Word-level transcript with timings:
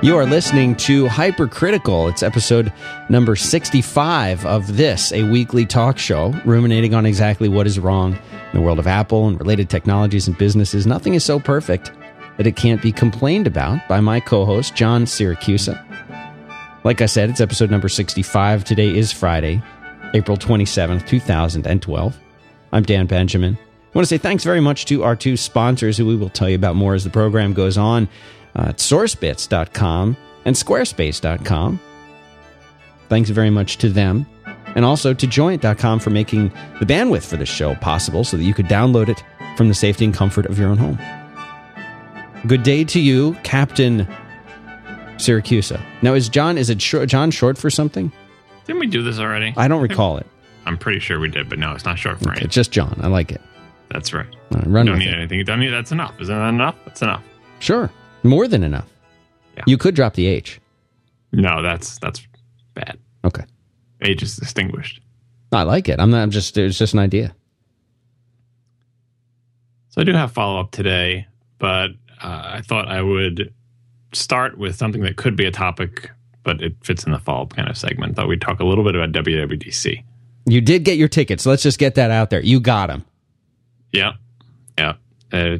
You 0.00 0.16
are 0.16 0.26
listening 0.26 0.76
to 0.76 1.08
Hypercritical. 1.08 2.06
It's 2.06 2.22
episode 2.22 2.72
number 3.08 3.34
65 3.34 4.46
of 4.46 4.76
this, 4.76 5.10
a 5.10 5.24
weekly 5.24 5.66
talk 5.66 5.98
show 5.98 6.32
ruminating 6.44 6.94
on 6.94 7.04
exactly 7.04 7.48
what 7.48 7.66
is 7.66 7.80
wrong 7.80 8.12
in 8.12 8.20
the 8.54 8.60
world 8.60 8.78
of 8.78 8.86
Apple 8.86 9.26
and 9.26 9.40
related 9.40 9.68
technologies 9.68 10.28
and 10.28 10.38
businesses. 10.38 10.86
Nothing 10.86 11.14
is 11.14 11.24
so 11.24 11.40
perfect 11.40 11.90
that 12.36 12.46
it 12.46 12.54
can't 12.54 12.80
be 12.80 12.92
complained 12.92 13.48
about 13.48 13.88
by 13.88 13.98
my 13.98 14.20
co 14.20 14.44
host, 14.44 14.76
John 14.76 15.04
Siracusa. 15.04 15.84
Like 16.84 17.00
I 17.00 17.06
said, 17.06 17.28
it's 17.28 17.40
episode 17.40 17.72
number 17.72 17.88
65. 17.88 18.62
Today 18.62 18.96
is 18.96 19.10
Friday, 19.10 19.60
April 20.14 20.36
27th, 20.36 21.08
2012. 21.08 22.18
I'm 22.72 22.84
Dan 22.84 23.06
Benjamin. 23.06 23.58
I 23.60 23.98
want 23.98 24.04
to 24.04 24.08
say 24.08 24.18
thanks 24.18 24.44
very 24.44 24.60
much 24.60 24.84
to 24.86 25.02
our 25.02 25.16
two 25.16 25.36
sponsors, 25.36 25.96
who 25.96 26.06
we 26.06 26.14
will 26.14 26.30
tell 26.30 26.48
you 26.48 26.54
about 26.54 26.76
more 26.76 26.94
as 26.94 27.02
the 27.02 27.10
program 27.10 27.52
goes 27.52 27.76
on 27.76 28.08
uh, 28.58 28.68
at 28.68 28.76
sourcebits.com 28.78 30.16
and 30.44 30.56
squarespace.com. 30.56 31.80
Thanks 33.08 33.30
very 33.30 33.50
much 33.50 33.78
to 33.78 33.88
them. 33.88 34.26
And 34.74 34.84
also 34.84 35.14
to 35.14 35.26
joyent.com 35.26 35.98
for 36.00 36.10
making 36.10 36.48
the 36.78 36.86
bandwidth 36.86 37.26
for 37.26 37.36
this 37.36 37.48
show 37.48 37.74
possible 37.76 38.22
so 38.24 38.36
that 38.36 38.44
you 38.44 38.52
could 38.54 38.66
download 38.66 39.08
it 39.08 39.22
from 39.56 39.68
the 39.68 39.74
safety 39.74 40.04
and 40.04 40.12
comfort 40.14 40.46
of 40.46 40.58
your 40.58 40.68
own 40.68 40.76
home. 40.76 40.98
Good 42.46 42.62
day 42.62 42.84
to 42.84 43.00
you, 43.00 43.34
Captain 43.42 44.06
Siracusa. 45.16 45.80
Now, 46.02 46.14
is 46.14 46.28
John 46.28 46.58
is 46.58 46.70
it 46.70 46.80
short, 46.80 47.08
John 47.08 47.30
short 47.30 47.58
for 47.58 47.70
something? 47.70 48.12
Didn't 48.66 48.80
we 48.80 48.86
do 48.86 49.02
this 49.02 49.18
already? 49.18 49.54
I 49.56 49.66
don't 49.68 49.82
recall 49.82 50.18
it. 50.18 50.26
I'm 50.66 50.76
pretty 50.78 51.00
sure 51.00 51.18
we 51.18 51.28
did, 51.28 51.48
but 51.48 51.58
no, 51.58 51.72
it's 51.72 51.84
not 51.84 51.98
short 51.98 52.18
for 52.18 52.28
anything. 52.28 52.32
It's 52.32 52.40
anything. 52.40 52.50
just 52.50 52.72
John. 52.72 53.00
I 53.02 53.08
like 53.08 53.32
it. 53.32 53.40
That's 53.90 54.12
right. 54.12 54.26
All 54.52 54.58
right, 54.58 54.66
run 54.66 54.86
don't 54.86 54.98
need 54.98 55.08
it. 55.08 55.14
anything. 55.14 55.42
Don't 55.44 55.60
need. 55.60 55.70
That's 55.70 55.92
enough. 55.92 56.20
Isn't 56.20 56.34
that 56.36 56.48
enough? 56.50 56.76
That's 56.84 57.00
enough. 57.02 57.22
Sure, 57.58 57.90
more 58.22 58.48
than 58.48 58.62
enough. 58.62 58.88
Yeah. 59.56 59.64
You 59.66 59.78
could 59.78 59.94
drop 59.94 60.14
the 60.14 60.26
H. 60.26 60.60
No, 61.32 61.62
that's 61.62 61.98
that's 61.98 62.26
bad. 62.74 62.98
Okay, 63.24 63.44
Age 64.02 64.22
is 64.22 64.36
distinguished. 64.36 65.00
I 65.52 65.62
like 65.62 65.88
it. 65.88 66.00
I'm 66.00 66.10
not. 66.10 66.22
I'm 66.22 66.30
just. 66.30 66.56
It's 66.56 66.78
just 66.78 66.92
an 66.94 67.00
idea. 67.00 67.34
So 69.90 70.00
I 70.00 70.04
do 70.04 70.12
have 70.12 70.32
follow 70.32 70.60
up 70.60 70.70
today, 70.70 71.26
but 71.58 71.90
uh, 72.22 72.42
I 72.54 72.62
thought 72.62 72.88
I 72.88 73.02
would 73.02 73.52
start 74.12 74.58
with 74.58 74.76
something 74.76 75.02
that 75.02 75.16
could 75.16 75.36
be 75.36 75.44
a 75.44 75.50
topic, 75.50 76.10
but 76.44 76.62
it 76.62 76.74
fits 76.82 77.04
in 77.04 77.12
the 77.12 77.18
follow 77.18 77.42
up 77.42 77.56
kind 77.56 77.68
of 77.68 77.76
segment. 77.76 78.16
Thought 78.16 78.28
we'd 78.28 78.40
talk 78.40 78.60
a 78.60 78.64
little 78.64 78.84
bit 78.84 78.94
about 78.94 79.12
WWDC. 79.12 80.02
You 80.46 80.60
did 80.60 80.84
get 80.84 80.96
your 80.96 81.08
tickets. 81.08 81.44
Let's 81.44 81.62
just 81.62 81.78
get 81.78 81.94
that 81.96 82.10
out 82.10 82.30
there. 82.30 82.40
You 82.40 82.60
got 82.60 82.86
them. 82.86 83.04
Yeah, 83.92 84.12
yeah. 84.78 84.94
Uh, 85.32 85.58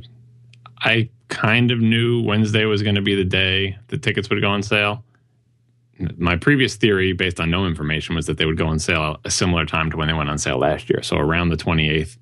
I 0.81 1.11
kind 1.29 1.71
of 1.71 1.79
knew 1.81 2.23
Wednesday 2.23 2.65
was 2.65 2.83
going 2.83 2.95
to 2.95 3.03
be 3.03 3.15
the 3.15 3.25
day 3.25 3.77
the 3.89 3.99
tickets 3.99 4.31
would 4.31 4.41
go 4.41 4.49
on 4.49 4.63
sale. 4.63 5.05
My 6.17 6.37
previous 6.37 6.77
theory, 6.77 7.13
based 7.13 7.41
on 7.41 7.51
no 7.51 7.67
information, 7.67 8.15
was 8.15 8.27
that 8.27 8.39
they 8.39 8.47
would 8.47 8.57
go 8.57 8.69
on 8.69 8.79
sale 8.79 9.19
a 9.25 9.31
similar 9.31 9.67
time 9.67 9.91
to 9.91 9.97
when 9.97 10.07
they 10.07 10.15
went 10.15 10.31
on 10.31 10.39
sale 10.39 10.59
last 10.59 10.89
year. 10.89 11.03
So 11.03 11.17
around 11.17 11.49
the 11.49 11.57
28th, 11.57 12.17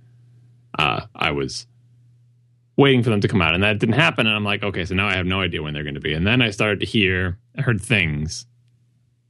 uh, 0.78 1.02
I 1.14 1.30
was 1.30 1.66
waiting 2.76 3.02
for 3.02 3.10
them 3.10 3.20
to 3.20 3.28
come 3.28 3.42
out, 3.42 3.54
and 3.54 3.62
that 3.62 3.78
didn't 3.78 3.94
happen. 3.94 4.26
And 4.26 4.34
I'm 4.34 4.44
like, 4.44 4.62
okay, 4.62 4.84
so 4.84 4.94
now 4.94 5.08
I 5.08 5.14
have 5.14 5.26
no 5.26 5.40
idea 5.40 5.62
when 5.62 5.74
they're 5.74 5.82
going 5.82 5.94
to 5.94 6.00
be. 6.00 6.14
And 6.14 6.26
then 6.26 6.40
I 6.42 6.50
started 6.50 6.80
to 6.80 6.86
hear, 6.86 7.38
I 7.56 7.62
heard 7.62 7.80
things, 7.80 8.46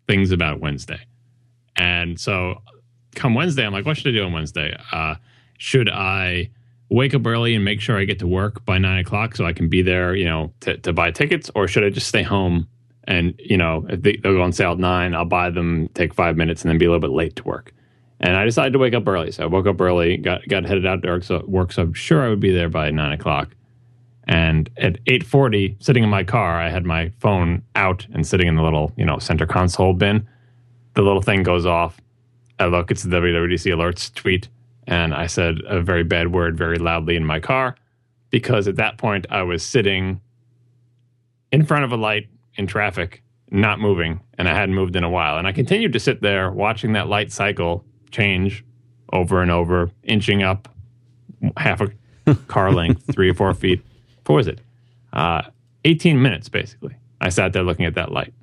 things 0.07 0.31
about 0.31 0.61
Wednesday. 0.61 1.01
And 1.77 2.19
so 2.19 2.63
come 3.15 3.35
Wednesday, 3.35 3.67
I'm 3.67 3.73
like, 3.73 3.85
what 3.85 3.97
should 3.97 4.15
I 4.15 4.19
do 4.19 4.25
on 4.25 4.33
Wednesday? 4.33 4.77
Uh, 4.93 5.17
should 5.59 5.89
I 5.89 6.51
wake 6.89 7.15
up 7.15 7.27
early 7.27 7.55
and 7.55 7.65
make 7.65 7.81
sure 7.81 7.99
I 7.99 8.05
get 8.05 8.19
to 8.21 8.27
work 8.27 8.65
by 8.65 8.79
nine 8.79 8.99
o'clock 8.99 9.37
so 9.37 9.45
I 9.45 9.53
can 9.53 9.69
be 9.69 9.83
there, 9.83 10.15
you 10.15 10.25
know, 10.25 10.53
to, 10.61 10.77
to 10.79 10.93
buy 10.93 11.11
tickets, 11.11 11.51
or 11.55 11.67
should 11.67 11.85
I 11.85 11.91
just 11.91 12.07
stay 12.07 12.23
home 12.23 12.69
and 13.07 13.35
you 13.39 13.57
know 13.57 13.87
if 13.89 14.03
they, 14.03 14.17
they'll 14.17 14.35
go 14.35 14.43
on 14.43 14.53
sale 14.53 14.73
at 14.73 14.79
nine, 14.79 15.15
I'll 15.15 15.25
buy 15.25 15.51
them, 15.51 15.89
take 15.95 16.15
five 16.15 16.37
minutes, 16.37 16.63
and 16.63 16.71
then 16.71 16.79
be 16.79 16.87
a 16.87 16.91
little 16.91 17.01
bit 17.01 17.15
late 17.15 17.37
to 17.37 17.45
work. 17.45 17.73
And 18.21 18.37
I 18.37 18.45
decided 18.45 18.73
to 18.73 18.79
wake 18.79 18.95
up 18.95 19.07
early, 19.07 19.31
so 19.31 19.45
I 19.45 19.47
woke 19.47 19.67
up 19.67 19.81
early, 19.81 20.17
got 20.17 20.47
got 20.49 20.65
headed 20.65 20.87
out 20.87 21.03
to 21.03 21.09
work, 21.09 21.25
so, 21.25 21.45
work, 21.47 21.73
so 21.73 21.83
I'm 21.83 21.95
sure 21.95 22.25
I 22.25 22.29
would 22.29 22.41
be 22.41 22.53
there 22.53 22.69
by 22.69 22.91
nine 22.91 23.13
o'clock. 23.13 23.55
And 24.25 24.69
at 24.77 24.99
eight 25.07 25.25
forty, 25.25 25.77
sitting 25.81 26.03
in 26.03 26.11
my 26.11 26.25
car, 26.25 26.61
I 26.61 26.69
had 26.69 26.85
my 26.85 27.13
phone 27.21 27.63
out 27.77 28.07
and 28.13 28.27
sitting 28.27 28.49
in 28.49 28.57
the 28.57 28.63
little 28.63 28.93
you 28.97 29.05
know 29.05 29.19
center 29.19 29.47
console 29.47 29.93
bin. 29.93 30.27
The 30.95 31.03
little 31.03 31.23
thing 31.23 31.43
goes 31.43 31.67
off. 31.67 32.01
I 32.59 32.67
look, 32.67 32.91
it's 32.91 33.03
the 33.03 33.17
WWDC 33.17 33.73
alerts 33.73 34.13
tweet 34.15 34.49
and 34.87 35.15
I 35.15 35.27
said 35.27 35.61
a 35.67 35.81
very 35.81 36.05
bad 36.05 36.33
word 36.33 36.57
very 36.57 36.79
loudly 36.79 37.17
in 37.17 37.25
my 37.25 37.41
car 37.41 37.77
because 38.31 38.69
at 38.69 38.77
that 38.77 38.99
point 38.99 39.27
I 39.31 39.43
was 39.43 39.63
sitting 39.63 40.21
in 41.53 41.65
front 41.65 41.85
of 41.85 41.93
a 41.93 41.97
light 41.97 42.29
in 42.57 42.67
traffic, 42.67 43.23
not 43.51 43.81
moving, 43.81 44.21
and 44.39 44.49
I 44.49 44.55
hadn't 44.55 44.75
moved 44.75 44.97
in 44.97 45.05
a 45.05 45.11
while. 45.11 45.39
And 45.39 45.47
I 45.47 45.53
continued 45.53 45.93
to 45.93 46.01
sit 46.01 46.23
there 46.23 46.51
watching 46.51 46.93
that 46.93 47.09
light 47.09 47.33
cycle 47.33 47.85
change 48.11 48.65
over 49.13 49.43
and 49.43 49.51
over, 49.51 49.91
inching 50.03 50.43
up 50.43 50.69
half 51.57 51.81
a 51.81 52.35
car 52.49 52.73
length, 52.73 53.05
three 53.13 53.31
or 53.31 53.35
four 53.35 53.55
feet. 53.55 53.83
What 54.27 54.37
was 54.37 54.49
it? 54.49 54.61
Uh, 55.13 55.43
18 55.85 56.21
minutes, 56.21 56.49
basically. 56.49 56.97
I 57.21 57.29
sat 57.29 57.53
there 57.53 57.63
looking 57.63 57.87
at 57.87 57.95
that 57.95 58.13
light. 58.13 58.35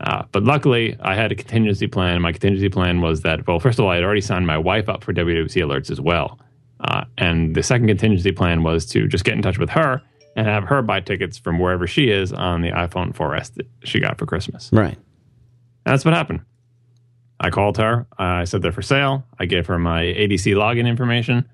Uh, 0.00 0.24
but 0.32 0.42
luckily, 0.42 0.96
I 1.00 1.14
had 1.14 1.32
a 1.32 1.34
contingency 1.34 1.86
plan. 1.86 2.20
My 2.20 2.32
contingency 2.32 2.68
plan 2.68 3.00
was 3.00 3.22
that, 3.22 3.46
well, 3.46 3.58
first 3.58 3.78
of 3.78 3.84
all, 3.84 3.90
I 3.90 3.96
had 3.96 4.04
already 4.04 4.20
signed 4.20 4.46
my 4.46 4.58
wife 4.58 4.88
up 4.88 5.02
for 5.02 5.12
WWC 5.12 5.62
alerts 5.62 5.90
as 5.90 6.00
well. 6.00 6.38
Uh, 6.80 7.04
and 7.16 7.54
the 7.54 7.62
second 7.62 7.86
contingency 7.86 8.32
plan 8.32 8.62
was 8.62 8.84
to 8.86 9.08
just 9.08 9.24
get 9.24 9.34
in 9.34 9.42
touch 9.42 9.58
with 9.58 9.70
her 9.70 10.02
and 10.36 10.46
have 10.46 10.64
her 10.64 10.82
buy 10.82 11.00
tickets 11.00 11.38
from 11.38 11.58
wherever 11.58 11.86
she 11.86 12.10
is 12.10 12.32
on 12.32 12.60
the 12.60 12.70
iPhone 12.70 13.14
4S 13.14 13.54
that 13.54 13.66
she 13.84 13.98
got 13.98 14.18
for 14.18 14.26
Christmas. 14.26 14.68
Right. 14.72 14.96
And 15.86 15.92
that's 15.92 16.04
what 16.04 16.12
happened. 16.12 16.42
I 17.40 17.50
called 17.50 17.78
her. 17.78 18.06
I 18.18 18.44
said 18.44 18.62
they're 18.62 18.72
for 18.72 18.82
sale. 18.82 19.24
I 19.38 19.46
gave 19.46 19.66
her 19.66 19.78
my 19.78 20.02
ADC 20.02 20.54
login 20.54 20.86
information, 20.86 21.48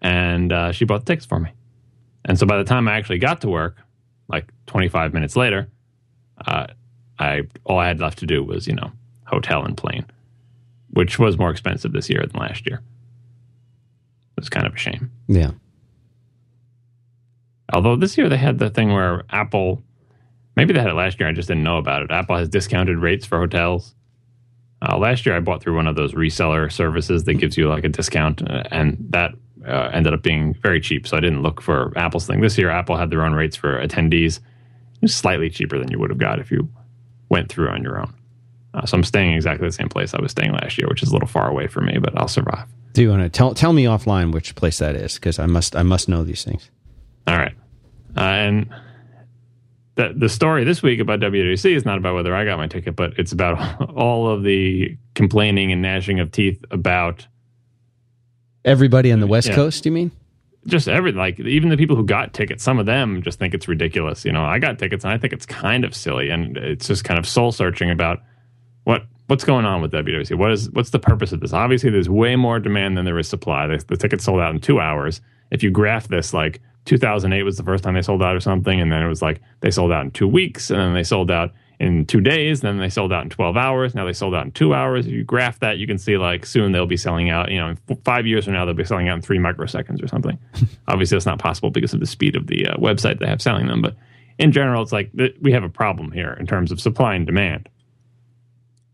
and 0.00 0.52
uh, 0.52 0.72
she 0.72 0.84
bought 0.84 1.04
the 1.04 1.12
tickets 1.12 1.26
for 1.26 1.40
me. 1.40 1.50
And 2.24 2.38
so 2.38 2.46
by 2.46 2.58
the 2.58 2.64
time 2.64 2.88
I 2.88 2.96
actually 2.96 3.18
got 3.18 3.40
to 3.42 3.48
work, 3.48 3.76
like 4.28 4.52
25 4.66 5.14
minutes 5.14 5.36
later, 5.36 5.68
uh, 6.46 6.66
I 7.18 7.42
all 7.64 7.78
I 7.78 7.88
had 7.88 8.00
left 8.00 8.18
to 8.18 8.26
do 8.26 8.42
was 8.42 8.66
you 8.66 8.74
know 8.74 8.92
hotel 9.24 9.64
and 9.64 9.76
plane, 9.76 10.06
which 10.90 11.18
was 11.18 11.38
more 11.38 11.50
expensive 11.50 11.92
this 11.92 12.08
year 12.08 12.24
than 12.26 12.40
last 12.40 12.66
year. 12.66 12.82
It 14.36 14.40
was 14.40 14.48
kind 14.48 14.66
of 14.66 14.74
a 14.74 14.78
shame. 14.78 15.10
Yeah. 15.28 15.52
Although 17.72 17.96
this 17.96 18.16
year 18.16 18.28
they 18.28 18.36
had 18.36 18.58
the 18.58 18.70
thing 18.70 18.92
where 18.92 19.24
Apple, 19.30 19.82
maybe 20.56 20.72
they 20.72 20.80
had 20.80 20.90
it 20.90 20.94
last 20.94 21.18
year. 21.18 21.28
I 21.28 21.32
just 21.32 21.48
didn't 21.48 21.64
know 21.64 21.78
about 21.78 22.02
it. 22.02 22.10
Apple 22.10 22.36
has 22.36 22.48
discounted 22.48 22.98
rates 22.98 23.26
for 23.26 23.38
hotels. 23.38 23.94
Uh, 24.82 24.98
last 24.98 25.26
year 25.26 25.34
I 25.34 25.40
bought 25.40 25.62
through 25.62 25.74
one 25.74 25.86
of 25.86 25.96
those 25.96 26.12
reseller 26.12 26.70
services 26.70 27.24
that 27.24 27.34
gives 27.34 27.56
you 27.56 27.68
like 27.68 27.84
a 27.84 27.88
discount, 27.88 28.48
uh, 28.48 28.62
and 28.70 28.98
that 29.10 29.32
uh, 29.66 29.90
ended 29.92 30.12
up 30.12 30.22
being 30.22 30.54
very 30.54 30.80
cheap. 30.80 31.08
So 31.08 31.16
I 31.16 31.20
didn't 31.20 31.42
look 31.42 31.60
for 31.60 31.92
Apple's 31.96 32.26
thing. 32.26 32.40
This 32.40 32.58
year 32.58 32.70
Apple 32.70 32.96
had 32.96 33.10
their 33.10 33.22
own 33.22 33.32
rates 33.32 33.56
for 33.56 33.84
attendees. 33.84 34.38
It 34.38 35.02
was 35.02 35.14
slightly 35.14 35.50
cheaper 35.50 35.78
than 35.78 35.90
you 35.90 35.98
would 35.98 36.10
have 36.10 36.18
got 36.18 36.38
if 36.38 36.50
you 36.50 36.68
went 37.28 37.48
through 37.48 37.68
on 37.68 37.82
your 37.82 38.00
own. 38.00 38.12
Uh, 38.74 38.84
so 38.84 38.96
I'm 38.96 39.04
staying 39.04 39.34
exactly 39.34 39.66
the 39.66 39.72
same 39.72 39.88
place 39.88 40.12
I 40.14 40.20
was 40.20 40.32
staying 40.32 40.52
last 40.52 40.76
year, 40.78 40.86
which 40.88 41.02
is 41.02 41.08
a 41.08 41.12
little 41.12 41.28
far 41.28 41.48
away 41.48 41.66
for 41.66 41.80
me, 41.80 41.98
but 41.98 42.16
I'll 42.18 42.28
survive. 42.28 42.66
Do 42.92 43.02
you 43.02 43.10
want 43.10 43.22
to 43.22 43.28
tell 43.28 43.54
tell 43.54 43.72
me 43.72 43.84
offline 43.84 44.32
which 44.32 44.54
place 44.54 44.78
that 44.78 44.94
is? 44.96 45.14
Because 45.14 45.38
I 45.38 45.46
must 45.46 45.74
I 45.76 45.82
must 45.82 46.08
know 46.08 46.24
these 46.24 46.44
things. 46.44 46.70
All 47.26 47.36
right. 47.36 47.54
Uh, 48.16 48.20
and 48.20 48.70
the 49.96 50.14
the 50.16 50.28
story 50.28 50.64
this 50.64 50.82
week 50.82 51.00
about 51.00 51.20
WWDC 51.20 51.74
is 51.74 51.84
not 51.84 51.98
about 51.98 52.14
whether 52.14 52.34
I 52.34 52.44
got 52.44 52.58
my 52.58 52.66
ticket, 52.66 52.96
but 52.96 53.18
it's 53.18 53.32
about 53.32 53.90
all 53.96 54.28
of 54.30 54.42
the 54.42 54.96
complaining 55.14 55.72
and 55.72 55.80
gnashing 55.82 56.20
of 56.20 56.30
teeth 56.32 56.62
about 56.70 57.26
Everybody 58.64 59.12
on 59.12 59.20
the 59.20 59.26
West 59.26 59.48
Yeah. 59.48 59.54
Coast, 59.54 59.86
you 59.86 59.92
mean? 59.92 60.10
Just 60.66 60.88
every 60.88 61.12
like 61.12 61.38
even 61.40 61.68
the 61.68 61.76
people 61.76 61.96
who 61.96 62.04
got 62.04 62.32
tickets. 62.32 62.62
Some 62.62 62.78
of 62.78 62.86
them 62.86 63.22
just 63.22 63.38
think 63.38 63.54
it's 63.54 63.68
ridiculous. 63.68 64.24
You 64.24 64.32
know, 64.32 64.44
I 64.44 64.58
got 64.58 64.78
tickets 64.78 65.04
and 65.04 65.12
I 65.12 65.18
think 65.18 65.32
it's 65.32 65.46
kind 65.46 65.84
of 65.84 65.94
silly, 65.94 66.30
and 66.30 66.56
it's 66.56 66.86
just 66.86 67.04
kind 67.04 67.18
of 67.18 67.26
soul 67.26 67.52
searching 67.52 67.90
about 67.90 68.20
what 68.84 69.06
what's 69.28 69.44
going 69.44 69.64
on 69.64 69.80
with 69.82 69.92
WWDC. 69.92 70.36
What 70.36 70.52
is 70.52 70.70
what's 70.70 70.90
the 70.90 70.98
purpose 70.98 71.32
of 71.32 71.40
this? 71.40 71.52
Obviously, 71.52 71.90
there's 71.90 72.08
way 72.08 72.36
more 72.36 72.58
demand 72.58 72.96
than 72.96 73.04
there 73.04 73.18
is 73.18 73.28
supply. 73.28 73.66
The, 73.66 73.84
the 73.86 73.96
tickets 73.96 74.24
sold 74.24 74.40
out 74.40 74.54
in 74.54 74.60
two 74.60 74.80
hours. 74.80 75.20
If 75.50 75.62
you 75.62 75.70
graph 75.70 76.08
this, 76.08 76.34
like 76.34 76.60
2008 76.86 77.42
was 77.42 77.56
the 77.56 77.62
first 77.62 77.84
time 77.84 77.94
they 77.94 78.02
sold 78.02 78.22
out 78.22 78.34
or 78.34 78.40
something, 78.40 78.80
and 78.80 78.90
then 78.90 79.02
it 79.02 79.08
was 79.08 79.22
like 79.22 79.40
they 79.60 79.70
sold 79.70 79.92
out 79.92 80.04
in 80.04 80.10
two 80.10 80.28
weeks, 80.28 80.70
and 80.70 80.80
then 80.80 80.94
they 80.94 81.04
sold 81.04 81.30
out 81.30 81.52
in 81.78 82.06
two 82.06 82.20
days, 82.20 82.62
then 82.62 82.78
they 82.78 82.88
sold 82.88 83.12
out 83.12 83.22
in 83.24 83.30
12 83.30 83.56
hours. 83.56 83.94
Now 83.94 84.06
they 84.06 84.12
sold 84.14 84.34
out 84.34 84.46
in 84.46 84.52
two 84.52 84.72
hours. 84.72 85.06
If 85.06 85.12
you 85.12 85.24
graph 85.24 85.58
that, 85.60 85.78
you 85.78 85.86
can 85.86 85.98
see 85.98 86.16
like 86.16 86.46
soon 86.46 86.72
they'll 86.72 86.86
be 86.86 86.96
selling 86.96 87.28
out. 87.28 87.50
You 87.50 87.58
know, 87.58 87.68
in 87.68 87.78
f- 87.90 87.98
five 88.02 88.26
years 88.26 88.44
from 88.44 88.54
now, 88.54 88.64
they'll 88.64 88.74
be 88.74 88.84
selling 88.84 89.08
out 89.08 89.16
in 89.16 89.22
three 89.22 89.38
microseconds 89.38 90.02
or 90.02 90.08
something. 90.08 90.38
Obviously, 90.88 91.16
that's 91.16 91.26
not 91.26 91.38
possible 91.38 91.70
because 91.70 91.92
of 91.92 92.00
the 92.00 92.06
speed 92.06 92.34
of 92.34 92.46
the 92.46 92.66
uh, 92.66 92.76
website 92.76 93.18
they 93.18 93.26
have 93.26 93.42
selling 93.42 93.66
them. 93.66 93.82
But 93.82 93.96
in 94.38 94.52
general, 94.52 94.82
it's 94.82 94.92
like 94.92 95.12
th- 95.16 95.36
we 95.42 95.52
have 95.52 95.64
a 95.64 95.68
problem 95.68 96.12
here 96.12 96.32
in 96.40 96.46
terms 96.46 96.72
of 96.72 96.80
supply 96.80 97.14
and 97.14 97.26
demand. 97.26 97.68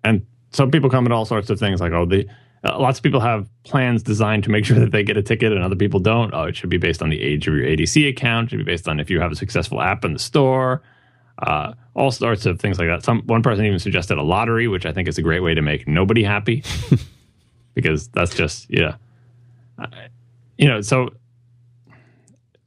And 0.02 0.26
some 0.50 0.72
people 0.72 0.90
come 0.90 1.06
at 1.06 1.12
all 1.12 1.24
sorts 1.24 1.50
of 1.50 1.60
things 1.60 1.80
like, 1.80 1.92
oh, 1.92 2.04
the 2.04 2.26
uh, 2.64 2.78
lots 2.78 2.98
of 2.98 3.02
people 3.02 3.20
have 3.20 3.48
plans 3.64 4.02
designed 4.02 4.44
to 4.44 4.50
make 4.50 4.64
sure 4.66 4.78
that 4.80 4.90
they 4.90 5.04
get 5.04 5.16
a 5.16 5.22
ticket, 5.22 5.52
and 5.52 5.62
other 5.62 5.76
people 5.76 6.00
don't. 6.00 6.34
Oh, 6.34 6.44
it 6.44 6.56
should 6.56 6.70
be 6.70 6.78
based 6.78 7.00
on 7.00 7.10
the 7.10 7.20
age 7.20 7.46
of 7.46 7.54
your 7.54 7.64
ADC 7.64 8.08
account. 8.08 8.46
It 8.46 8.50
should 8.50 8.58
be 8.58 8.72
based 8.72 8.88
on 8.88 8.98
if 8.98 9.08
you 9.08 9.20
have 9.20 9.30
a 9.30 9.36
successful 9.36 9.80
app 9.80 10.04
in 10.04 10.14
the 10.14 10.18
store. 10.18 10.82
Uh, 11.42 11.74
all 11.94 12.10
sorts 12.10 12.46
of 12.46 12.60
things 12.60 12.78
like 12.78 12.88
that. 12.88 13.04
Some 13.04 13.22
one 13.26 13.42
person 13.42 13.64
even 13.66 13.78
suggested 13.78 14.18
a 14.18 14.22
lottery, 14.22 14.68
which 14.68 14.86
I 14.86 14.92
think 14.92 15.08
is 15.08 15.18
a 15.18 15.22
great 15.22 15.40
way 15.40 15.54
to 15.54 15.62
make 15.62 15.86
nobody 15.86 16.22
happy, 16.22 16.62
because 17.74 18.08
that's 18.08 18.34
just 18.34 18.66
yeah, 18.70 18.96
you 20.56 20.68
know. 20.68 20.80
So 20.80 21.10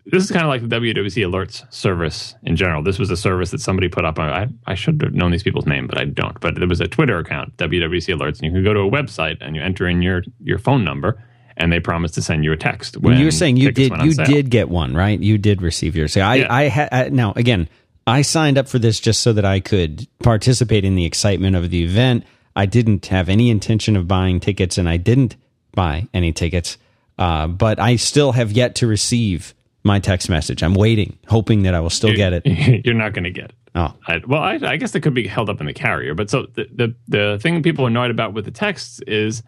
this 0.06 0.24
is 0.24 0.32
kind 0.32 0.44
of 0.44 0.50
like 0.50 0.62
the 0.62 0.76
WWC 0.76 1.26
alerts 1.28 1.72
service 1.74 2.36
in 2.44 2.56
general. 2.56 2.84
This 2.84 3.00
was 3.00 3.10
a 3.10 3.18
service 3.18 3.52
that 3.52 3.62
somebody 3.62 3.88
put 3.88 4.06
up. 4.06 4.20
I, 4.20 4.48
I 4.68 4.76
should 4.76 5.02
have 5.02 5.14
known 5.14 5.32
these 5.32 5.44
people's 5.44 5.66
name, 5.66 5.88
but 5.88 6.00
I 6.00 6.06
don't. 6.06 6.40
But 6.40 6.56
there 6.56 6.68
was 6.68 6.82
a 6.82 6.88
Twitter 6.88 7.18
account, 7.18 7.58
WWC 7.58 8.16
alerts, 8.16 8.40
and 8.40 8.44
you 8.44 8.52
can 8.52 8.64
go 8.64 8.74
to 8.74 8.82
a 8.82 8.92
website 8.92 9.38
and 9.42 9.56
you 9.56 9.62
enter 9.62 9.88
in 9.88 10.02
your 10.02 10.24
your 10.44 10.60
phone 10.60 10.84
number, 10.84 11.24
and 11.58 11.72
they 11.72 11.80
promise 11.80 12.12
to 12.12 12.22
send 12.22 12.44
you 12.44 12.52
a 12.52 12.58
text. 12.58 12.98
When 12.98 13.18
you 13.18 13.26
were 13.26 13.32
saying 13.32 13.58
you 13.58 13.72
did 13.72 13.94
you 14.04 14.12
sale. 14.12 14.26
did 14.26 14.50
get 14.50 14.70
one, 14.70 14.94
right? 14.94 15.20
You 15.20 15.38
did 15.38 15.62
receive 15.62 15.96
yours. 15.96 16.14
So 16.14 16.22
I 16.22 16.36
Yeah. 16.36 16.54
I, 16.54 16.68
ha- 16.68 16.90
I 16.92 17.10
now 17.10 17.34
again 17.36 17.68
I 18.08 18.22
signed 18.22 18.58
up 18.58 18.68
for 18.68 18.80
this 18.80 19.00
just 19.00 19.22
so 19.22 19.34
that 19.34 19.46
I 19.46 19.60
could 19.60 20.08
participate 20.20 20.86
in 20.86 20.96
the 20.96 21.06
excitement 21.06 21.56
of 21.56 21.70
the 21.70 21.84
event. 21.84 22.24
I 22.56 22.66
didn't 22.66 23.08
have 23.08 23.30
any 23.30 23.50
intention 23.50 23.96
of 23.96 24.08
buying 24.08 24.40
tickets, 24.40 24.78
and 24.78 24.88
I 24.88 24.98
didn't 24.98 25.36
buy 25.74 26.08
any 26.14 26.32
tickets. 26.32 26.78
Uh, 27.18 27.48
but 27.48 27.80
I 27.80 27.96
still 27.96 28.34
have 28.34 28.52
yet 28.52 28.76
to 28.76 28.88
receive 28.88 29.54
my 29.84 30.00
text 30.00 30.30
message. 30.30 30.64
I'm 30.64 30.74
waiting, 30.74 31.18
hoping 31.28 31.64
that 31.64 31.74
I 31.74 31.80
will 31.80 31.90
still 31.90 32.14
get 32.14 32.34
it. 32.34 32.46
You're 32.86 32.96
not 32.96 33.14
going 33.14 33.24
to 33.24 33.32
get 33.32 33.46
it. 33.46 33.56
Oh, 33.76 33.94
I, 34.08 34.22
well, 34.26 34.42
I, 34.42 34.60
I 34.64 34.78
guess 34.78 34.96
it 34.96 35.02
could 35.02 35.14
be 35.14 35.28
held 35.28 35.50
up 35.50 35.60
in 35.60 35.68
the 35.68 35.74
carrier. 35.74 36.16
But 36.16 36.30
so 36.30 36.48
the, 36.54 36.68
the 36.74 36.96
the 37.08 37.40
thing 37.42 37.62
people 37.62 37.86
are 37.86 37.90
annoyed 37.90 38.10
about 38.12 38.34
with 38.34 38.46
the 38.46 38.52
texts 38.52 39.02
is, 39.06 39.44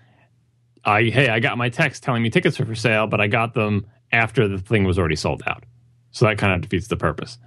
I 0.83 1.03
hey, 1.03 1.29
I 1.29 1.39
got 1.39 1.57
my 1.57 1.69
text 1.69 2.03
telling 2.03 2.21
me 2.23 2.29
tickets 2.29 2.59
are 2.59 2.65
for 2.65 2.75
sale, 2.75 3.07
but 3.07 3.21
I 3.21 3.27
got 3.27 3.53
them 3.53 3.85
after 4.11 4.47
the 4.47 4.57
thing 4.57 4.83
was 4.83 4.99
already 4.99 5.15
sold 5.15 5.43
out. 5.47 5.63
So 6.11 6.25
that 6.25 6.37
kind 6.37 6.53
of 6.53 6.61
defeats 6.61 6.87
the 6.87 6.97
purpose. 6.97 7.37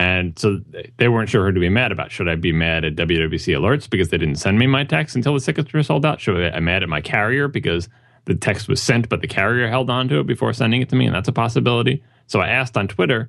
And 0.00 0.38
so 0.38 0.62
they 0.96 1.08
weren't 1.08 1.28
sure 1.28 1.44
who 1.44 1.52
to 1.52 1.60
be 1.60 1.68
mad 1.68 1.92
about. 1.92 2.10
Should 2.10 2.26
I 2.26 2.34
be 2.34 2.52
mad 2.52 2.86
at 2.86 2.96
WWC 2.96 3.54
alerts 3.54 3.88
because 3.88 4.08
they 4.08 4.16
didn't 4.16 4.36
send 4.36 4.58
me 4.58 4.66
my 4.66 4.82
text 4.82 5.14
until 5.14 5.34
the 5.34 5.40
tickets 5.40 5.70
were 5.74 5.82
sold 5.82 6.06
out? 6.06 6.22
Should 6.22 6.42
I 6.42 6.58
be 6.58 6.64
mad 6.64 6.82
at 6.82 6.88
my 6.88 7.02
carrier 7.02 7.48
because 7.48 7.86
the 8.24 8.34
text 8.34 8.66
was 8.66 8.82
sent, 8.82 9.10
but 9.10 9.20
the 9.20 9.26
carrier 9.26 9.68
held 9.68 9.90
on 9.90 10.08
to 10.08 10.20
it 10.20 10.26
before 10.26 10.54
sending 10.54 10.80
it 10.80 10.88
to 10.88 10.96
me, 10.96 11.04
and 11.04 11.14
that's 11.14 11.28
a 11.28 11.32
possibility. 11.32 12.02
So 12.28 12.40
I 12.40 12.48
asked 12.48 12.78
on 12.78 12.88
Twitter 12.88 13.28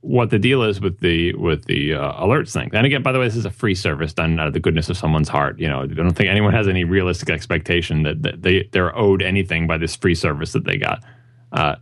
what 0.00 0.30
the 0.30 0.40
deal 0.40 0.64
is 0.64 0.80
with 0.80 0.98
the 0.98 1.34
with 1.34 1.66
the 1.66 1.94
uh, 1.94 2.14
alerts 2.14 2.52
thing. 2.52 2.70
And 2.72 2.84
again, 2.84 3.04
by 3.04 3.12
the 3.12 3.20
way, 3.20 3.26
this 3.26 3.36
is 3.36 3.44
a 3.44 3.50
free 3.52 3.76
service 3.76 4.12
done 4.12 4.40
out 4.40 4.48
of 4.48 4.54
the 4.54 4.60
goodness 4.60 4.88
of 4.88 4.96
someone's 4.96 5.28
heart. 5.28 5.60
You 5.60 5.68
know, 5.68 5.82
I 5.82 5.86
don't 5.86 6.14
think 6.14 6.28
anyone 6.28 6.52
has 6.52 6.66
any 6.66 6.82
realistic 6.82 7.30
expectation 7.30 8.02
that, 8.02 8.22
that 8.22 8.42
they 8.42 8.68
they're 8.72 8.96
owed 8.98 9.22
anything 9.22 9.68
by 9.68 9.78
this 9.78 9.94
free 9.94 10.16
service 10.16 10.52
that 10.54 10.64
they 10.64 10.78
got. 10.78 11.04
Uh, 11.52 11.76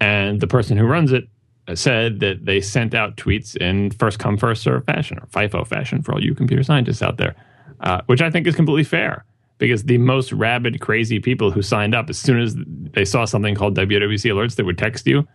and 0.00 0.40
the 0.40 0.48
person 0.48 0.76
who 0.76 0.84
runs 0.84 1.12
it 1.12 1.28
said 1.74 2.20
that 2.20 2.44
they 2.44 2.60
sent 2.60 2.94
out 2.94 3.16
tweets 3.16 3.56
in 3.56 3.90
first 3.92 4.18
come 4.18 4.36
first 4.36 4.62
serve 4.62 4.84
fashion 4.84 5.18
or 5.18 5.26
FIFO 5.28 5.66
fashion 5.66 6.02
for 6.02 6.12
all 6.12 6.22
you 6.22 6.34
computer 6.34 6.62
scientists 6.62 7.02
out 7.02 7.16
there, 7.16 7.34
uh, 7.80 8.02
which 8.06 8.20
I 8.20 8.30
think 8.30 8.46
is 8.46 8.54
completely 8.54 8.84
fair 8.84 9.24
because 9.58 9.84
the 9.84 9.98
most 9.98 10.32
rabid, 10.32 10.80
crazy 10.80 11.18
people 11.18 11.50
who 11.50 11.62
signed 11.62 11.94
up 11.94 12.10
as 12.10 12.18
soon 12.18 12.40
as 12.40 12.56
they 12.56 13.04
saw 13.04 13.24
something 13.24 13.54
called 13.54 13.76
WWC 13.76 14.30
alerts 14.30 14.56
that 14.56 14.66
would 14.66 14.78
text 14.78 15.06
you, 15.06 15.26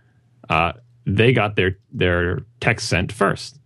uh, 0.50 0.74
they 1.06 1.34
got 1.34 1.56
their 1.56 1.78
their 1.92 2.42
text 2.60 2.90
sent 2.90 3.12
first. 3.12 3.60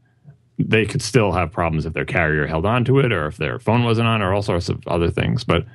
They 0.60 0.86
could 0.86 1.02
still 1.02 1.32
have 1.32 1.52
problems 1.52 1.86
if 1.86 1.94
their 1.94 2.06
carrier 2.06 2.46
held 2.46 2.66
on 2.66 2.86
to 2.86 3.00
it 3.00 3.12
or 3.12 3.28
if 3.28 3.38
their 3.38 3.60
phone 3.60 3.84
wasn't 3.84 4.08
on 4.08 4.22
or 4.22 4.34
all 4.34 4.44
sorts 4.44 4.70
of 4.70 4.86
other 4.88 5.10
things. 5.10 5.44
But 5.44 5.66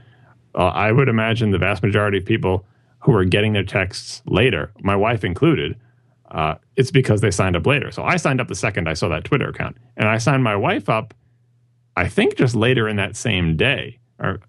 uh, 0.55 0.69
I 0.69 0.93
would 0.93 1.09
imagine 1.09 1.51
the 1.51 1.59
vast 1.59 1.83
majority 1.83 2.19
of 2.19 2.25
people 2.25 2.65
who 3.01 3.15
are 3.15 3.25
getting 3.25 3.53
their 3.53 3.65
texts 3.65 4.23
later, 4.27 4.73
my 4.81 4.97
wife 4.97 5.25
included, 5.25 5.77
uh, 6.31 6.57
it's 6.77 6.91
because 6.91 7.21
they 7.21 7.31
signed 7.31 7.57
up 7.57 7.67
later. 7.67 7.91
So 7.91 8.03
I 8.03 8.17
signed 8.17 8.41
up 8.41 8.49
the 8.49 8.55
second 8.55 8.89
I 8.89 8.95
saw 8.95 9.09
that 9.09 9.25
Twitter 9.25 9.49
account, 9.49 9.77
and 9.97 10.09
I 10.09 10.19
signed 10.19 10.45
my 10.45 10.57
wife 10.57 10.89
up. 10.89 11.15
I 11.97 12.09
think 12.09 12.37
just 12.37 12.55
later 12.55 12.89
in 12.89 12.97
that 12.97 13.17
same 13.17 13.57
day, 13.57 13.99
or 14.19 14.41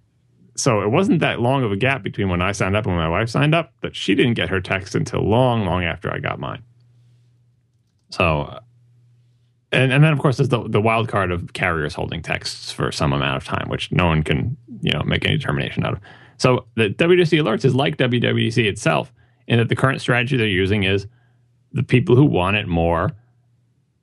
so 0.56 0.82
it 0.82 0.90
wasn't 0.90 1.20
that 1.22 1.40
long 1.40 1.64
of 1.64 1.72
a 1.72 1.78
gap 1.78 2.04
between 2.04 2.30
when 2.30 2.42
I 2.42 2.52
signed 2.52 2.76
up 2.76 2.86
and 2.86 2.96
when 2.96 3.04
my 3.04 3.10
wife 3.10 3.30
signed 3.30 3.56
up. 3.56 3.74
But 3.82 3.96
she 3.96 4.14
didn't 4.14 4.34
get 4.34 4.50
her 4.50 4.60
text 4.60 4.94
until 4.94 5.22
long, 5.22 5.66
long 5.66 5.84
after 5.84 6.14
I 6.14 6.20
got 6.20 6.40
mine. 6.40 6.64
So, 8.10 8.42
uh, 8.42 8.60
and 9.72 9.94
and 9.94 10.04
then 10.04 10.12
of 10.12 10.20
course 10.20 10.38
there's 10.38 10.50
the 10.50 10.68
the 10.68 10.82
wild 10.82 11.08
card 11.08 11.32
of 11.32 11.54
carriers 11.54 11.94
holding 11.94 12.22
texts 12.22 12.72
for 12.72 12.92
some 12.92 13.14
amount 13.14 13.38
of 13.38 13.46
time, 13.46 13.70
which 13.70 13.92
no 13.92 14.08
one 14.08 14.24
can 14.24 14.58
you 14.82 14.92
know 14.92 15.04
make 15.04 15.26
any 15.26 15.38
determination 15.38 15.86
out 15.86 15.94
of. 15.94 16.00
So 16.38 16.66
the 16.76 16.90
WWDC 16.90 17.42
alerts 17.42 17.66
is 17.66 17.76
like 17.76 17.98
WWDC 17.98 18.66
itself 18.66 19.14
in 19.48 19.60
that 19.60 19.70
the 19.70 19.76
current 19.76 20.02
strategy 20.02 20.38
they're 20.38 20.48
using 20.48 20.84
is 20.84 21.08
the 21.74 21.84
people 21.84 22.16
who 22.16 22.26
want 22.26 22.58
it 22.58 22.68
more 22.68 23.12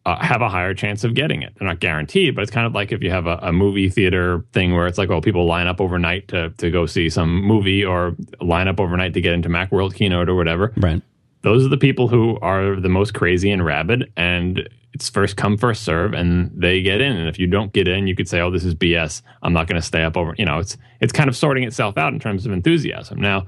uh, 0.06 0.24
have 0.24 0.40
a 0.40 0.48
higher 0.48 0.72
chance 0.72 1.02
of 1.02 1.14
getting 1.14 1.42
it. 1.42 1.52
They're 1.58 1.66
not 1.66 1.80
guaranteed, 1.80 2.36
but 2.36 2.42
it's 2.42 2.50
kind 2.50 2.66
of 2.66 2.74
like 2.74 2.92
if 2.92 3.02
you 3.02 3.10
have 3.10 3.26
a, 3.26 3.38
a 3.42 3.52
movie 3.52 3.88
theater 3.88 4.44
thing 4.52 4.72
where 4.72 4.86
it's 4.86 4.98
like, 4.98 5.08
well, 5.08 5.20
people 5.20 5.46
line 5.46 5.66
up 5.66 5.80
overnight 5.80 6.28
to, 6.28 6.50
to 6.50 6.70
go 6.70 6.86
see 6.86 7.10
some 7.10 7.42
movie 7.42 7.84
or 7.84 8.14
line 8.40 8.68
up 8.68 8.78
overnight 8.78 9.14
to 9.14 9.20
get 9.20 9.32
into 9.32 9.48
Macworld 9.48 9.94
keynote 9.94 10.28
or 10.28 10.36
whatever. 10.36 10.72
right. 10.76 11.02
Those 11.42 11.64
are 11.64 11.68
the 11.68 11.76
people 11.76 12.08
who 12.08 12.38
are 12.40 12.74
the 12.74 12.88
most 12.88 13.14
crazy 13.14 13.52
and 13.52 13.64
rabid, 13.64 14.10
and 14.16 14.68
it's 14.92 15.08
first 15.08 15.36
come, 15.36 15.56
first 15.56 15.84
serve, 15.84 16.12
and 16.12 16.50
they 16.52 16.82
get 16.82 17.00
in. 17.00 17.14
And 17.16 17.28
if 17.28 17.38
you 17.38 17.46
don't 17.46 17.72
get 17.72 17.86
in, 17.86 18.08
you 18.08 18.16
could 18.16 18.28
say, 18.28 18.40
"Oh, 18.40 18.50
this 18.50 18.64
is 18.64 18.74
BS. 18.74 19.22
I'm 19.42 19.52
not 19.52 19.68
going 19.68 19.80
to 19.80 19.86
stay 19.86 20.02
up 20.02 20.16
over." 20.16 20.34
You 20.38 20.44
know, 20.44 20.58
it's 20.58 20.76
it's 21.00 21.12
kind 21.12 21.28
of 21.28 21.36
sorting 21.36 21.62
itself 21.62 21.96
out 21.96 22.12
in 22.12 22.18
terms 22.18 22.46
of 22.46 22.52
enthusiasm. 22.52 23.20
Now, 23.20 23.46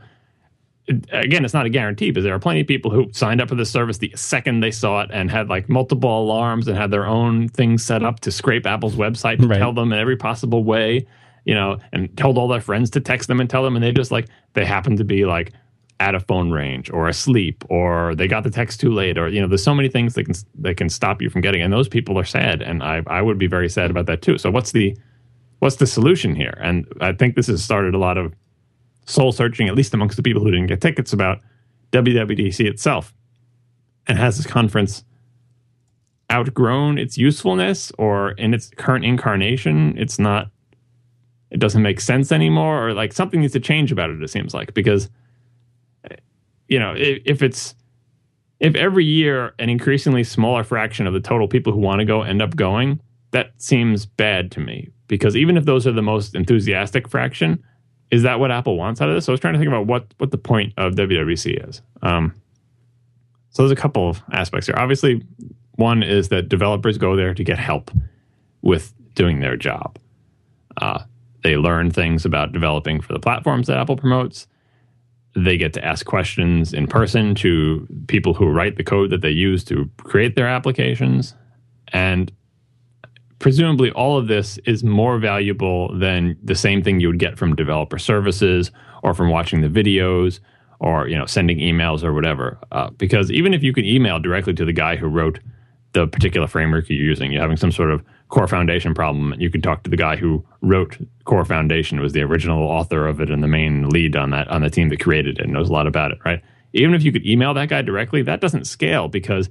again, 1.12 1.44
it's 1.44 1.54
not 1.54 1.66
a 1.66 1.70
guarantee 1.70 2.10
because 2.10 2.24
there 2.24 2.34
are 2.34 2.38
plenty 2.38 2.60
of 2.60 2.66
people 2.66 2.90
who 2.90 3.08
signed 3.12 3.40
up 3.40 3.48
for 3.48 3.54
the 3.54 3.64
service 3.66 3.98
the 3.98 4.12
second 4.16 4.60
they 4.60 4.70
saw 4.70 5.00
it 5.02 5.10
and 5.12 5.30
had 5.30 5.48
like 5.48 5.68
multiple 5.68 6.22
alarms 6.22 6.66
and 6.68 6.76
had 6.76 6.90
their 6.90 7.06
own 7.06 7.48
things 7.48 7.84
set 7.84 8.02
up 8.02 8.20
to 8.20 8.30
scrape 8.32 8.66
Apple's 8.66 8.96
website 8.96 9.38
to 9.40 9.46
Right. 9.46 9.58
tell 9.58 9.72
them 9.72 9.92
in 9.92 9.98
every 9.98 10.16
possible 10.16 10.64
way, 10.64 11.06
you 11.44 11.54
know, 11.54 11.78
and 11.92 12.14
told 12.16 12.38
all 12.38 12.48
their 12.48 12.60
friends 12.60 12.90
to 12.90 13.00
text 13.00 13.28
them 13.28 13.40
and 13.40 13.48
tell 13.50 13.62
them, 13.62 13.76
and 13.76 13.82
they 13.84 13.92
just 13.92 14.10
like 14.10 14.28
they 14.54 14.64
happen 14.64 14.96
to 14.96 15.04
be 15.04 15.24
like 15.24 15.52
out 16.00 16.14
of 16.14 16.24
phone 16.26 16.50
range 16.52 16.90
or 16.90 17.08
asleep 17.08 17.64
or 17.68 18.14
they 18.14 18.28
got 18.28 18.44
the 18.44 18.50
text 18.50 18.78
too 18.78 18.92
late 18.92 19.18
or 19.18 19.28
you 19.28 19.40
know 19.40 19.48
there's 19.48 19.64
so 19.64 19.74
many 19.74 19.88
things 19.88 20.14
that 20.14 20.22
can 20.24 20.34
that 20.60 20.76
can 20.76 20.88
stop 20.88 21.20
you 21.20 21.28
from 21.28 21.40
getting 21.40 21.60
and 21.60 21.72
those 21.72 21.88
people 21.88 22.16
are 22.16 22.24
sad 22.24 22.62
and 22.62 22.84
I 22.84 23.02
I 23.08 23.20
would 23.20 23.36
be 23.36 23.48
very 23.48 23.68
sad 23.68 23.90
about 23.90 24.06
that 24.06 24.22
too. 24.22 24.38
So 24.38 24.48
what's 24.48 24.70
the 24.70 24.96
what's 25.58 25.76
the 25.76 25.86
solution 25.88 26.36
here? 26.36 26.56
And 26.62 26.86
I 27.00 27.12
think 27.12 27.34
this 27.34 27.48
has 27.48 27.64
started 27.64 27.94
a 27.94 27.98
lot 27.98 28.16
of 28.16 28.32
soul 29.08 29.32
searching, 29.32 29.68
at 29.68 29.74
least 29.74 29.94
amongst 29.94 30.16
the 30.16 30.22
people 30.22 30.42
who 30.42 30.50
didn't 30.50 30.66
get 30.66 30.80
tickets, 30.80 31.12
about 31.12 31.38
WWDC 31.92 32.60
itself. 32.66 33.14
And 34.06 34.18
has 34.18 34.36
this 34.36 34.46
conference 34.46 35.04
outgrown 36.30 36.98
its 36.98 37.16
usefulness 37.16 37.90
or 37.98 38.32
in 38.32 38.52
its 38.52 38.68
current 38.76 39.04
incarnation, 39.04 39.96
it's 39.96 40.18
not, 40.18 40.50
it 41.50 41.58
doesn't 41.58 41.82
make 41.82 42.00
sense 42.00 42.30
anymore, 42.30 42.88
or 42.88 42.94
like 42.94 43.12
something 43.12 43.40
needs 43.40 43.54
to 43.54 43.60
change 43.60 43.90
about 43.90 44.10
it, 44.10 44.22
it 44.22 44.28
seems 44.28 44.52
like, 44.52 44.74
because, 44.74 45.08
you 46.68 46.78
know, 46.78 46.94
if, 46.94 47.22
if 47.24 47.42
it's, 47.42 47.74
if 48.60 48.74
every 48.74 49.04
year 49.04 49.54
an 49.58 49.70
increasingly 49.70 50.24
smaller 50.24 50.64
fraction 50.64 51.06
of 51.06 51.14
the 51.14 51.20
total 51.20 51.48
people 51.48 51.72
who 51.72 51.78
want 51.78 52.00
to 52.00 52.04
go 52.04 52.22
end 52.22 52.42
up 52.42 52.56
going, 52.56 53.00
that 53.30 53.52
seems 53.56 54.04
bad 54.04 54.50
to 54.52 54.60
me. 54.60 54.90
Because 55.06 55.36
even 55.36 55.56
if 55.56 55.64
those 55.64 55.86
are 55.86 55.92
the 55.92 56.02
most 56.02 56.34
enthusiastic 56.34 57.08
fraction, 57.08 57.62
is 58.10 58.22
that 58.22 58.40
what 58.40 58.50
Apple 58.50 58.76
wants 58.76 59.00
out 59.00 59.08
of 59.08 59.14
this? 59.14 59.26
So 59.26 59.32
I 59.32 59.34
was 59.34 59.40
trying 59.40 59.54
to 59.54 59.58
think 59.58 59.68
about 59.68 59.86
what 59.86 60.06
what 60.18 60.30
the 60.30 60.38
point 60.38 60.72
of 60.76 60.94
WWDC 60.94 61.68
is. 61.68 61.82
Um, 62.02 62.34
so 63.50 63.62
there's 63.62 63.72
a 63.72 63.80
couple 63.80 64.08
of 64.08 64.22
aspects 64.32 64.66
here. 64.66 64.76
Obviously, 64.78 65.22
one 65.76 66.02
is 66.02 66.28
that 66.28 66.48
developers 66.48 66.98
go 66.98 67.16
there 67.16 67.34
to 67.34 67.44
get 67.44 67.58
help 67.58 67.90
with 68.62 68.94
doing 69.14 69.40
their 69.40 69.56
job. 69.56 69.98
Uh, 70.76 71.00
they 71.42 71.56
learn 71.56 71.90
things 71.90 72.24
about 72.24 72.52
developing 72.52 73.00
for 73.00 73.12
the 73.12 73.18
platforms 73.18 73.66
that 73.66 73.78
Apple 73.78 73.96
promotes. 73.96 74.46
They 75.34 75.56
get 75.56 75.72
to 75.74 75.84
ask 75.84 76.04
questions 76.04 76.72
in 76.72 76.86
person 76.86 77.34
to 77.36 77.86
people 78.08 78.34
who 78.34 78.48
write 78.48 78.76
the 78.76 78.84
code 78.84 79.10
that 79.10 79.20
they 79.20 79.30
use 79.30 79.64
to 79.64 79.90
create 79.98 80.34
their 80.34 80.48
applications. 80.48 81.34
And 81.92 82.32
presumably 83.38 83.90
all 83.92 84.18
of 84.18 84.28
this 84.28 84.58
is 84.58 84.82
more 84.82 85.18
valuable 85.18 85.96
than 85.96 86.36
the 86.42 86.54
same 86.54 86.82
thing 86.82 87.00
you 87.00 87.08
would 87.08 87.18
get 87.18 87.38
from 87.38 87.54
developer 87.54 87.98
services 87.98 88.70
or 89.02 89.14
from 89.14 89.30
watching 89.30 89.60
the 89.60 89.68
videos 89.68 90.40
or 90.80 91.08
you 91.08 91.16
know 91.16 91.26
sending 91.26 91.58
emails 91.58 92.02
or 92.02 92.12
whatever. 92.12 92.58
Uh, 92.72 92.90
because 92.90 93.30
even 93.30 93.54
if 93.54 93.62
you 93.62 93.72
can 93.72 93.84
email 93.84 94.18
directly 94.18 94.54
to 94.54 94.64
the 94.64 94.72
guy 94.72 94.96
who 94.96 95.06
wrote 95.06 95.38
the 95.92 96.06
particular 96.06 96.46
framework 96.46 96.88
you're 96.88 96.98
using 96.98 97.32
you're 97.32 97.40
having 97.40 97.56
some 97.56 97.72
sort 97.72 97.90
of 97.90 98.04
core 98.28 98.46
foundation 98.46 98.92
problem 98.92 99.32
and 99.32 99.40
you 99.40 99.50
can 99.50 99.62
talk 99.62 99.82
to 99.82 99.90
the 99.90 99.96
guy 99.96 100.16
who 100.16 100.44
wrote 100.60 100.98
core 101.24 101.46
foundation 101.46 101.98
was 101.98 102.12
the 102.12 102.20
original 102.20 102.62
author 102.62 103.06
of 103.06 103.20
it 103.20 103.30
and 103.30 103.42
the 103.42 103.48
main 103.48 103.88
lead 103.88 104.14
on 104.14 104.30
that 104.30 104.46
on 104.48 104.60
the 104.60 104.68
team 104.68 104.90
that 104.90 105.00
created 105.00 105.38
it 105.38 105.44
and 105.44 105.52
knows 105.52 105.70
a 105.70 105.72
lot 105.72 105.86
about 105.86 106.12
it 106.12 106.18
right? 106.24 106.42
Even 106.74 106.94
if 106.94 107.02
you 107.02 107.10
could 107.10 107.26
email 107.26 107.54
that 107.54 107.70
guy 107.70 107.80
directly 107.80 108.20
that 108.22 108.40
doesn't 108.40 108.66
scale 108.66 109.08
because 109.08 109.48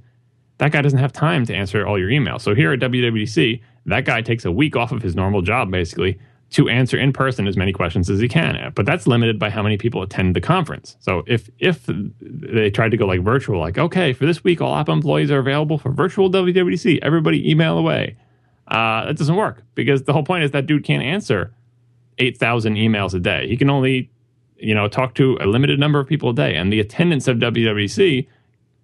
that 0.58 0.72
guy 0.72 0.82
doesn't 0.82 0.98
have 0.98 1.12
time 1.12 1.46
to 1.46 1.54
answer 1.54 1.86
all 1.86 1.98
your 1.98 2.10
emails. 2.10 2.42
So 2.42 2.54
here 2.54 2.72
at 2.72 2.80
WWDC, 2.80 3.60
that 3.86 4.04
guy 4.04 4.20
takes 4.22 4.44
a 4.44 4.52
week 4.52 4.76
off 4.76 4.92
of 4.92 5.02
his 5.02 5.14
normal 5.14 5.40
job 5.40 5.70
basically 5.70 6.18
to 6.50 6.68
answer 6.68 6.98
in 6.98 7.12
person 7.12 7.46
as 7.46 7.56
many 7.56 7.72
questions 7.72 8.08
as 8.08 8.20
he 8.20 8.28
can. 8.28 8.72
But 8.74 8.86
that's 8.86 9.06
limited 9.06 9.38
by 9.38 9.50
how 9.50 9.62
many 9.62 9.76
people 9.76 10.02
attend 10.02 10.34
the 10.34 10.40
conference. 10.40 10.96
So 11.00 11.22
if 11.26 11.50
if 11.58 11.88
they 12.20 12.70
tried 12.70 12.90
to 12.90 12.96
go 12.96 13.06
like 13.06 13.20
virtual, 13.20 13.60
like 13.60 13.78
okay, 13.78 14.12
for 14.12 14.26
this 14.26 14.42
week 14.42 14.60
all 14.60 14.74
Apple 14.74 14.94
employees 14.94 15.30
are 15.30 15.38
available 15.38 15.78
for 15.78 15.90
virtual 15.90 16.30
WWDC, 16.30 17.00
everybody 17.02 17.48
email 17.48 17.78
away. 17.78 18.16
Uh, 18.66 19.06
that 19.06 19.16
doesn't 19.16 19.36
work 19.36 19.62
because 19.74 20.02
the 20.02 20.12
whole 20.12 20.24
point 20.24 20.44
is 20.44 20.50
that 20.50 20.66
dude 20.66 20.84
can't 20.84 21.02
answer 21.02 21.52
eight 22.18 22.36
thousand 22.36 22.74
emails 22.74 23.14
a 23.14 23.20
day. 23.20 23.46
He 23.46 23.56
can 23.56 23.70
only 23.70 24.10
you 24.56 24.74
know 24.74 24.88
talk 24.88 25.14
to 25.14 25.38
a 25.40 25.46
limited 25.46 25.78
number 25.78 26.00
of 26.00 26.06
people 26.06 26.30
a 26.30 26.34
day, 26.34 26.54
and 26.54 26.72
the 26.72 26.80
attendance 26.80 27.28
of 27.28 27.38
WWDC 27.38 28.26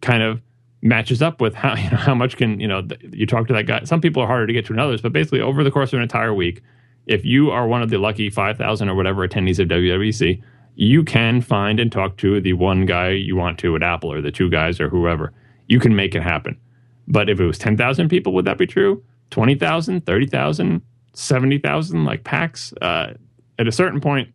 kind 0.02 0.22
of 0.22 0.42
matches 0.84 1.20
up 1.20 1.40
with 1.40 1.54
how 1.54 1.74
you 1.82 1.90
know 1.90 1.96
how 1.96 2.14
much 2.14 2.36
can 2.36 2.60
you 2.60 2.68
know 2.68 2.86
you 3.10 3.26
talk 3.26 3.48
to 3.48 3.52
that 3.54 3.66
guy. 3.66 3.82
Some 3.84 4.00
people 4.00 4.22
are 4.22 4.28
harder 4.28 4.46
to 4.46 4.52
get 4.52 4.66
to 4.66 4.72
than 4.72 4.80
others, 4.80 5.02
but 5.02 5.12
basically 5.12 5.40
over 5.40 5.64
the 5.64 5.70
course 5.72 5.92
of 5.92 5.96
an 5.96 6.02
entire 6.02 6.32
week 6.32 6.62
if 7.06 7.24
you 7.24 7.50
are 7.50 7.66
one 7.66 7.82
of 7.82 7.90
the 7.90 7.98
lucky 7.98 8.30
5,000 8.30 8.88
or 8.88 8.94
whatever 8.94 9.26
attendees 9.26 9.58
of 9.58 9.68
WWDC, 9.68 10.42
you 10.76 11.04
can 11.04 11.40
find 11.40 11.78
and 11.78 11.92
talk 11.92 12.16
to 12.18 12.40
the 12.40 12.52
one 12.54 12.86
guy 12.86 13.10
you 13.10 13.36
want 13.36 13.58
to 13.60 13.76
at 13.76 13.82
Apple 13.82 14.12
or 14.12 14.20
the 14.20 14.32
two 14.32 14.50
guys 14.50 14.80
or 14.80 14.88
whoever. 14.88 15.32
You 15.68 15.78
can 15.78 15.94
make 15.94 16.14
it 16.14 16.22
happen. 16.22 16.58
But 17.06 17.28
if 17.28 17.38
it 17.38 17.46
was 17.46 17.58
10,000 17.58 18.08
people, 18.08 18.32
would 18.32 18.44
that 18.46 18.58
be 18.58 18.66
true? 18.66 19.02
20,000, 19.30 20.04
30,000, 20.04 20.82
70,000 21.12 22.04
like 22.04 22.24
packs? 22.24 22.72
Uh, 22.80 23.14
at 23.58 23.68
a 23.68 23.72
certain 23.72 24.00
point, 24.00 24.30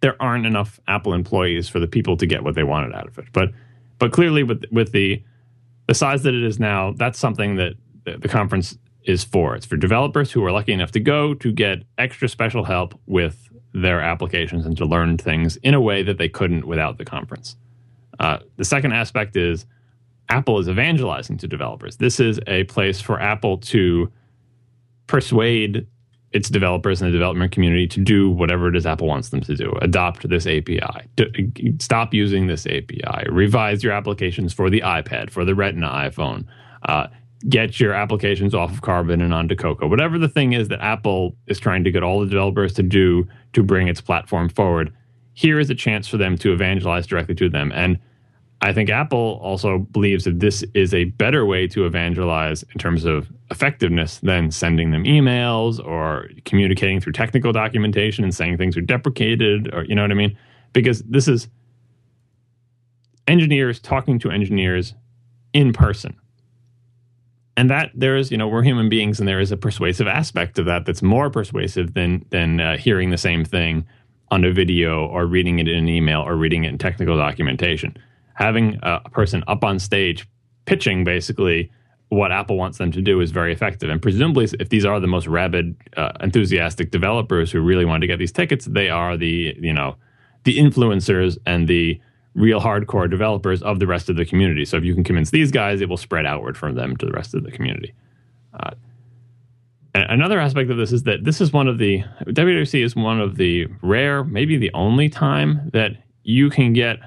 there 0.00 0.20
aren't 0.20 0.46
enough 0.46 0.78
Apple 0.86 1.14
employees 1.14 1.68
for 1.68 1.80
the 1.80 1.86
people 1.86 2.16
to 2.16 2.26
get 2.26 2.44
what 2.44 2.54
they 2.54 2.62
wanted 2.62 2.94
out 2.94 3.06
of 3.06 3.18
it. 3.18 3.26
But 3.32 3.50
but 3.98 4.12
clearly 4.12 4.44
with 4.44 4.64
with 4.70 4.92
the 4.92 5.22
the 5.88 5.94
size 5.94 6.22
that 6.22 6.34
it 6.34 6.44
is 6.44 6.60
now, 6.60 6.92
that's 6.92 7.18
something 7.18 7.56
that 7.56 7.74
the 8.04 8.28
conference 8.28 8.78
is 9.04 9.24
for. 9.24 9.56
It's 9.56 9.66
for 9.66 9.76
developers 9.76 10.30
who 10.30 10.44
are 10.44 10.52
lucky 10.52 10.72
enough 10.72 10.92
to 10.92 11.00
go 11.00 11.34
to 11.34 11.50
get 11.50 11.82
extra 11.96 12.28
special 12.28 12.62
help 12.62 12.98
with 13.06 13.50
their 13.72 14.00
applications 14.00 14.66
and 14.66 14.76
to 14.76 14.84
learn 14.84 15.16
things 15.16 15.56
in 15.56 15.74
a 15.74 15.80
way 15.80 16.02
that 16.02 16.18
they 16.18 16.28
couldn't 16.28 16.66
without 16.66 16.98
the 16.98 17.04
conference. 17.04 17.56
Uh, 18.20 18.38
the 18.56 18.64
second 18.64 18.92
aspect 18.92 19.34
is 19.34 19.64
Apple 20.28 20.58
is 20.58 20.68
evangelizing 20.68 21.38
to 21.38 21.48
developers. 21.48 21.96
This 21.96 22.20
is 22.20 22.38
a 22.46 22.64
place 22.64 23.00
for 23.00 23.18
Apple 23.20 23.56
to 23.58 24.12
persuade 25.06 25.86
its 26.32 26.50
developers 26.50 27.00
and 27.00 27.08
the 27.08 27.12
development 27.12 27.52
community 27.52 27.86
to 27.86 28.00
do 28.00 28.30
whatever 28.30 28.68
it 28.68 28.76
is 28.76 28.84
Apple 28.84 29.06
wants 29.06 29.30
them 29.30 29.40
to 29.40 29.54
do. 29.54 29.72
Adopt 29.80 30.28
this 30.28 30.46
API. 30.46 31.08
stop 31.78 32.12
using 32.12 32.46
this 32.46 32.66
API. 32.66 33.28
Revise 33.30 33.82
your 33.82 33.92
applications 33.92 34.52
for 34.52 34.68
the 34.68 34.80
iPad, 34.82 35.30
for 35.30 35.44
the 35.44 35.54
Retina 35.54 35.88
iPhone. 35.88 36.44
Uh, 36.82 37.06
get 37.48 37.80
your 37.80 37.94
applications 37.94 38.54
off 38.54 38.72
of 38.72 38.82
Carbon 38.82 39.20
and 39.20 39.32
onto 39.32 39.54
Cocoa. 39.54 39.88
Whatever 39.88 40.18
the 40.18 40.28
thing 40.28 40.52
is 40.52 40.68
that 40.68 40.80
Apple 40.80 41.34
is 41.46 41.58
trying 41.58 41.84
to 41.84 41.90
get 41.90 42.02
all 42.02 42.20
the 42.20 42.26
developers 42.26 42.74
to 42.74 42.82
do 42.82 43.26
to 43.54 43.62
bring 43.62 43.88
its 43.88 44.00
platform 44.00 44.48
forward, 44.48 44.92
here 45.32 45.58
is 45.58 45.70
a 45.70 45.74
chance 45.74 46.08
for 46.08 46.16
them 46.18 46.36
to 46.38 46.52
evangelize 46.52 47.06
directly 47.06 47.34
to 47.36 47.48
them. 47.48 47.72
And 47.74 47.98
I 48.60 48.72
think 48.72 48.90
Apple 48.90 49.38
also 49.40 49.78
believes 49.78 50.24
that 50.24 50.40
this 50.40 50.64
is 50.74 50.92
a 50.92 51.04
better 51.04 51.46
way 51.46 51.68
to 51.68 51.86
evangelize 51.86 52.64
in 52.64 52.78
terms 52.78 53.04
of 53.04 53.28
effectiveness 53.50 54.18
than 54.18 54.50
sending 54.50 54.90
them 54.90 55.04
emails 55.04 55.84
or 55.84 56.28
communicating 56.44 57.00
through 57.00 57.12
technical 57.12 57.52
documentation 57.52 58.24
and 58.24 58.34
saying 58.34 58.56
things 58.56 58.76
are 58.76 58.80
deprecated 58.80 59.72
or 59.72 59.84
you 59.84 59.94
know 59.94 60.02
what 60.02 60.10
I 60.10 60.14
mean? 60.14 60.36
Because 60.72 61.02
this 61.02 61.28
is 61.28 61.48
engineers 63.28 63.78
talking 63.78 64.18
to 64.18 64.30
engineers 64.30 64.94
in 65.52 65.72
person 65.72 66.16
and 67.58 67.68
that 67.70 67.90
there 67.92 68.16
is 68.16 68.30
you 68.30 68.36
know 68.36 68.48
we're 68.48 68.62
human 68.62 68.88
beings 68.88 69.18
and 69.18 69.28
there 69.28 69.40
is 69.40 69.52
a 69.52 69.56
persuasive 69.56 70.06
aspect 70.06 70.58
of 70.58 70.66
that 70.66 70.86
that's 70.86 71.02
more 71.02 71.28
persuasive 71.28 71.94
than 71.94 72.24
than 72.30 72.60
uh, 72.60 72.76
hearing 72.76 73.10
the 73.10 73.18
same 73.18 73.44
thing 73.44 73.86
on 74.30 74.44
a 74.44 74.52
video 74.52 75.06
or 75.06 75.26
reading 75.26 75.58
it 75.58 75.68
in 75.68 75.76
an 75.76 75.88
email 75.88 76.20
or 76.20 76.36
reading 76.36 76.64
it 76.64 76.68
in 76.68 76.78
technical 76.78 77.16
documentation 77.16 77.96
having 78.38 78.78
a, 78.82 79.00
person 79.10 79.42
up 79.48 79.64
on 79.64 79.78
stage 79.78 80.28
pitching 80.64 81.04
basically 81.04 81.70
what 82.10 82.30
apple 82.30 82.56
wants 82.56 82.78
them 82.78 82.92
to 82.92 83.02
do 83.02 83.20
is 83.20 83.30
very 83.30 83.52
effective 83.52 83.90
and 83.90 84.00
presumably 84.00 84.46
if 84.60 84.68
these 84.68 84.84
are 84.84 85.00
the 85.00 85.06
most 85.06 85.26
rabid 85.26 85.76
uh, 85.96 86.12
enthusiastic 86.20 86.90
developers 86.90 87.50
who 87.50 87.60
really 87.60 87.84
want 87.84 88.00
to 88.00 88.06
get 88.06 88.18
these 88.18 88.32
tickets 88.32 88.64
they 88.66 88.88
are 88.88 89.16
the 89.16 89.54
you 89.58 89.72
know 89.72 89.96
the 90.44 90.58
influencers 90.58 91.36
and 91.46 91.68
the 91.68 92.00
real 92.34 92.60
hardcore 92.60 93.10
developers 93.10 93.62
of 93.62 93.80
the 93.80 93.86
rest 93.86 94.08
of 94.08 94.16
the 94.16 94.24
community. 94.24 94.64
So 94.64 94.76
if 94.76 94.84
you 94.84 94.94
can 94.94 95.04
convince 95.04 95.30
these 95.30 95.50
guys, 95.50 95.80
it 95.80 95.88
will 95.88 95.96
spread 95.96 96.24
outward 96.24 96.56
from 96.56 96.74
them 96.74 96.96
to 96.98 97.06
the 97.06 97.12
rest 97.12 97.34
of 97.34 97.42
the 97.42 97.50
community. 97.50 97.92
Uh, 98.58 98.70
another 99.94 100.38
aspect 100.38 100.70
of 100.70 100.76
this 100.76 100.92
is 100.92 101.02
that 101.02 101.24
this 101.24 101.40
is 101.40 101.52
one 101.52 101.66
of 101.66 101.78
the 101.78 102.04
WWDC 102.26 102.84
is 102.84 102.94
one 102.94 103.20
of 103.20 103.36
the 103.36 103.66
rare, 103.82 104.22
maybe 104.22 104.56
the 104.56 104.72
only 104.72 105.08
time 105.08 105.68
that 105.72 105.92
you 106.22 106.48
can 106.48 106.72
get 106.72 106.98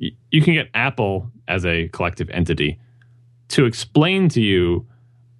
you 0.00 0.42
can 0.42 0.54
get 0.54 0.68
Apple 0.74 1.30
as 1.46 1.64
a 1.66 1.88
collective 1.88 2.30
entity 2.30 2.78
to 3.48 3.66
explain 3.66 4.28
to 4.30 4.40
you 4.40 4.86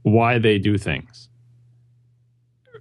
why 0.02 0.38
they 0.38 0.58
do 0.58 0.76
things. 0.76 1.28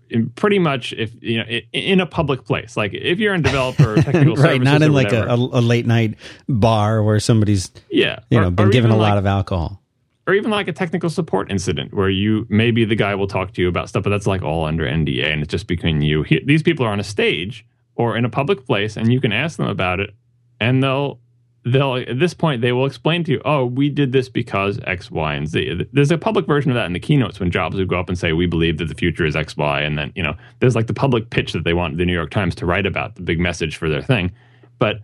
In 0.09 0.29
pretty 0.31 0.57
much 0.57 0.91
if 0.93 1.13
you 1.21 1.37
know 1.37 1.59
in 1.71 1.99
a 1.99 2.05
public 2.05 2.43
place. 2.43 2.75
Like 2.75 2.93
if 2.93 3.19
you're 3.19 3.35
a 3.35 3.41
developer 3.41 3.95
technical 4.01 4.35
right 4.35 4.59
not 4.59 4.81
in 4.81 4.91
like 4.91 5.11
a, 5.11 5.25
a, 5.25 5.35
late 5.35 5.85
night 5.85 6.15
bar 6.47 7.03
where 7.03 7.19
somebody's 7.19 7.71
yeah. 7.91 8.19
you 8.31 8.39
or, 8.39 8.41
know 8.41 8.51
been 8.51 8.71
given 8.71 8.89
a 8.89 8.97
lot 8.97 9.19
of 9.19 9.27
alcohol. 9.27 9.79
or 10.25 10.33
even 10.33 10.49
like 10.49 10.67
a 10.67 10.73
technical 10.73 11.11
support 11.11 11.51
incident 11.51 11.93
where 11.93 12.09
you 12.09 12.47
maybe 12.49 12.85
the 12.85 12.95
guy 12.95 13.13
will 13.13 13.27
talk 13.27 13.53
to 13.53 13.61
you 13.61 13.67
about 13.67 13.87
stuff 13.87 14.03
but 14.03 14.09
that's 14.09 14.25
like 14.25 14.41
all 14.41 14.65
under 14.65 14.83
nda 14.83 15.31
and 15.31 15.43
it's 15.43 15.51
just 15.51 15.67
between 15.67 16.01
you. 16.01 16.23
He, 16.23 16.41
these 16.43 16.63
people 16.63 16.87
are 16.87 16.91
on 16.91 16.99
a 16.99 17.03
stage 17.03 17.63
or 17.93 18.17
in 18.17 18.25
a 18.25 18.29
public 18.29 18.65
place 18.65 18.97
and 18.97 19.13
you 19.13 19.21
can 19.21 19.31
ask 19.31 19.57
them 19.57 19.67
about 19.67 19.99
it 19.99 20.15
and 20.59 20.81
they'll 20.81 21.19
they'll 21.65 21.95
at 21.95 22.19
this 22.19 22.33
point 22.33 22.61
they 22.61 22.71
will 22.71 22.85
explain 22.85 23.23
to 23.25 23.31
you, 23.33 23.41
oh, 23.45 23.65
we 23.65 23.89
did 23.89 24.11
this 24.11 24.29
because 24.29 24.79
X, 24.85 25.11
Y, 25.11 25.33
and 25.33 25.47
Z. 25.47 25.87
There's 25.91 26.11
a 26.11 26.17
public 26.17 26.45
version 26.45 26.71
of 26.71 26.75
that 26.75 26.85
in 26.85 26.93
the 26.93 26.99
keynotes 26.99 27.39
when 27.39 27.51
Jobs 27.51 27.75
would 27.75 27.87
go 27.87 27.99
up 27.99 28.09
and 28.09 28.17
say, 28.17 28.33
we 28.33 28.45
believe 28.45 28.77
that 28.77 28.87
the 28.87 28.95
future 28.95 29.25
is 29.25 29.35
X, 29.35 29.57
Y, 29.57 29.81
and 29.81 29.97
then 29.97 30.11
you 30.15 30.23
know 30.23 30.35
there's 30.59 30.75
like 30.75 30.87
the 30.87 30.93
public 30.93 31.29
pitch 31.29 31.53
that 31.53 31.63
they 31.63 31.73
want 31.73 31.97
the 31.97 32.05
New 32.05 32.13
York 32.13 32.31
Times 32.31 32.55
to 32.55 32.65
write 32.65 32.85
about 32.85 33.15
the 33.15 33.21
big 33.21 33.39
message 33.39 33.75
for 33.77 33.89
their 33.89 34.01
thing, 34.01 34.31
but 34.77 35.01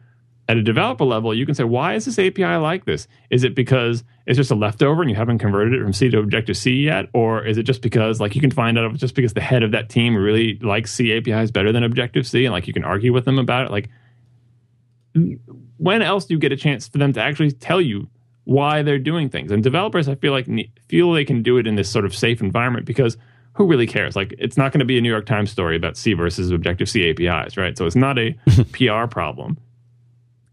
at 0.48 0.58
a 0.58 0.62
developer 0.62 1.06
level, 1.06 1.34
you 1.34 1.46
can 1.46 1.56
say, 1.56 1.64
why 1.64 1.96
is 1.96 2.06
this 2.06 2.20
API 2.20 2.56
like 2.58 2.86
this? 2.86 3.08
Is 3.32 3.44
it 3.44 3.56
because 3.56 4.04
it's 4.28 4.38
just 4.38 4.52
a 4.52 4.56
leftover 4.56 5.02
and 5.02 5.10
you 5.10 5.18
haven't 5.18 5.40
converted 5.40 5.74
it 5.74 5.82
from 5.82 5.92
C 5.92 6.10
to 6.10 6.20
Objective 6.20 6.56
C 6.56 6.72
yet? 6.74 7.08
Or 7.14 7.44
is 7.44 7.58
it 7.58 7.64
just 7.64 7.82
because, 7.82 8.20
like, 8.20 8.36
you 8.36 8.42
can 8.42 8.52
find 8.52 8.78
out 8.78 8.94
just 8.96 9.16
because 9.16 9.34
the 9.34 9.42
head 9.42 9.64
of 9.64 9.72
that 9.72 9.90
team 9.90 10.16
really 10.16 10.60
likes 10.60 10.94
C 10.94 11.18
APIs 11.18 11.50
better 11.50 11.72
than 11.72 11.84
Objective 11.84 12.28
C 12.28 12.46
and, 12.46 12.54
like, 12.54 12.68
you 12.68 12.74
can 12.74 12.84
argue 12.84 13.12
with 13.12 13.26
them 13.26 13.40
about 13.40 13.66
it? 13.66 13.72
Like, 13.72 13.90
when 15.77 16.01
else 16.01 16.25
do 16.25 16.34
you 16.34 16.39
get 16.39 16.51
a 16.51 16.58
chance 16.58 16.88
for 16.88 16.98
them 16.98 17.13
to 17.13 17.22
actually 17.22 17.51
tell 17.51 17.82
you 17.82 18.10
why 18.46 18.82
they're 18.82 19.00
doing 19.00 19.29
things? 19.29 19.51
And 19.51 19.63
developers, 19.63 20.08
I 20.08 20.15
feel 20.15 20.32
like 20.32 20.48
feel 20.88 21.12
they 21.12 21.25
can 21.25 21.44
do 21.44 21.58
it 21.58 21.67
in 21.67 21.75
this 21.75 21.89
sort 21.89 22.05
of 22.05 22.15
safe 22.15 22.41
environment 22.41 22.86
because 22.86 23.17
who 23.53 23.65
really 23.65 23.88
cares? 23.88 24.15
Like, 24.15 24.36
it's 24.38 24.58
not 24.58 24.72
going 24.72 24.79
to 24.79 24.86
be 24.86 24.98
a 24.98 25.01
New 25.01 25.10
York 25.10 25.25
Times 25.25 25.50
story 25.50 25.75
about 25.75 25.96
C 25.98 26.13
versus 26.13 26.51
Objective 26.51 26.89
C 26.89 27.10
APIs, 27.10 27.58
right? 27.58 27.77
So 27.77 27.86
it's 27.86 27.96
not 27.96 28.20
a 28.20 28.36
PR 28.74 29.08
problem. 29.08 29.58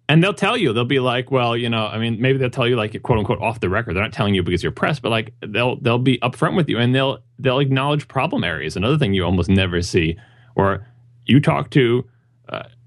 And 0.09 0.23
they'll 0.23 0.35
tell 0.35 0.57
you, 0.57 0.73
they'll 0.73 0.85
be 0.85 1.01
like, 1.01 1.31
well, 1.31 1.57
you 1.57 1.69
know, 1.69 1.87
I 1.87 1.99
mean, 1.99 2.21
maybe 2.21 2.39
they'll 2.39 2.51
tell 2.51 2.69
you 2.69 2.77
like 2.77 3.01
quote 3.03 3.19
unquote 3.19 3.41
off 3.41 3.61
the 3.61 3.69
record. 3.69 3.95
They're 3.95 4.03
not 4.03 4.13
telling 4.13 4.35
you 4.35 4.43
because 4.43 4.63
you're 4.63 4.73
press, 4.73 5.01
but 5.01 5.09
like 5.09 5.33
they'll 5.41 5.77
they'll 5.77 5.99
be 5.99 6.19
upfront 6.19 6.55
with 6.55 6.69
you 6.69 6.79
and 6.79 6.95
they'll 6.95 7.21
they'll 7.39 7.61
acknowledge 7.61 8.09
problem 8.09 8.45
areas. 8.45 8.77
Another 8.77 8.99
thing 8.99 9.15
you 9.15 9.25
almost 9.25 9.49
never 9.49 9.81
see, 9.81 10.19
or 10.55 10.87
you 11.25 11.41
talk 11.41 11.71
to 11.71 12.05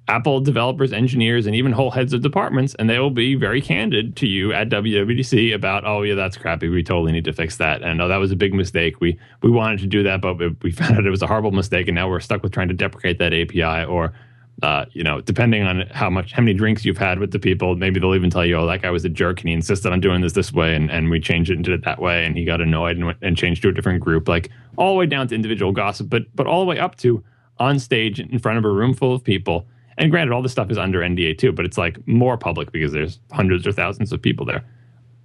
Apple 0.08 0.40
developers, 0.40 0.94
engineers, 0.94 1.48
and 1.48 1.56
even 1.56 1.72
whole 1.72 1.90
heads 1.90 2.14
of 2.14 2.22
departments, 2.22 2.76
and 2.76 2.88
they 2.88 3.00
will 3.00 3.10
be 3.10 3.34
very 3.34 3.60
candid 3.60 4.16
to 4.18 4.28
you 4.28 4.54
at 4.54 4.70
WWDC 4.70 5.54
about, 5.54 5.84
oh 5.84 6.04
yeah, 6.04 6.14
that's 6.14 6.38
crappy. 6.38 6.70
We 6.70 6.84
totally 6.84 7.12
need 7.12 7.26
to 7.26 7.34
fix 7.34 7.58
that, 7.58 7.82
and 7.82 8.00
oh, 8.00 8.08
that 8.08 8.18
was 8.18 8.32
a 8.32 8.36
big 8.36 8.54
mistake. 8.54 9.02
We 9.02 9.18
we 9.42 9.50
wanted 9.50 9.80
to 9.80 9.88
do 9.88 10.04
that, 10.04 10.22
but 10.22 10.38
we 10.62 10.72
found 10.72 10.98
out 10.98 11.06
it 11.06 11.10
was 11.10 11.24
a 11.24 11.28
horrible 11.28 11.52
mistake, 11.52 11.88
and 11.88 11.96
now 11.96 12.08
we're 12.08 12.20
stuck 12.20 12.44
with 12.44 12.52
trying 12.52 12.68
to 12.68 12.76
deprecate 12.76 13.18
that 13.18 13.34
API. 13.34 13.86
Or, 13.86 14.14
uh, 14.62 14.86
you 14.92 15.04
know, 15.04 15.22
depending 15.22 15.64
on 15.64 15.88
how 15.90 16.12
much, 16.12 16.34
how 16.34 16.44
many 16.44 16.54
drinks 16.54 16.86
you've 16.86 17.00
had 17.00 17.18
with 17.18 17.32
the 17.32 17.40
people, 17.40 17.76
maybe 17.76 18.00
they'll 18.00 18.14
even 18.14 18.30
tell 18.30 18.46
you, 18.46 18.58
oh, 18.58 18.68
that 18.68 18.84
guy 18.84 18.92
was 18.92 19.06
a 19.06 19.10
jerk, 19.10 19.40
and 19.40 19.50
he 19.50 19.56
insisted 19.56 19.92
on 19.92 20.02
doing 20.02 20.22
this 20.22 20.34
this 20.34 20.54
way, 20.54 20.76
and, 20.76 20.92
and 20.92 21.10
we 21.10 21.20
changed 21.20 21.50
it 21.50 21.56
and 21.56 21.66
did 21.66 21.74
it 21.74 21.84
that 21.84 22.00
way, 22.00 22.26
and 22.26 22.38
he 22.38 22.46
got 22.46 22.62
annoyed 22.62 22.98
and, 22.98 23.16
and 23.24 23.36
changed 23.36 23.64
to 23.64 23.70
a 23.70 23.74
different 23.74 24.02
group. 24.02 24.28
Like 24.28 24.52
all 24.78 24.94
the 24.94 25.00
way 25.00 25.08
down 25.08 25.28
to 25.30 25.36
individual 25.36 25.72
gossip, 25.72 26.10
but 26.10 26.24
but 26.36 26.46
all 26.46 26.60
the 26.60 26.68
way 26.68 26.78
up 26.78 26.96
to 26.98 27.24
on 27.58 27.80
stage 27.80 28.20
in 28.20 28.38
front 28.38 28.60
of 28.60 28.66
a 28.66 28.70
room 28.70 28.94
full 28.94 29.16
of 29.16 29.24
people 29.24 29.66
and 29.98 30.12
granted, 30.12 30.34
all 30.34 30.42
this 30.42 30.52
stuff 30.52 30.70
is 30.70 30.78
under 30.78 31.00
NDA 31.00 31.38
too, 31.38 31.52
but 31.52 31.66
it's 31.66 31.78
like 31.78 32.06
more 32.08 32.38
public 32.38 32.72
because 32.72 32.92
there's 32.92 33.20
hundreds 33.32 33.66
or 33.66 33.72
thousands 33.72 34.12
of 34.12 34.22
people 34.22 34.46
there. 34.46 34.64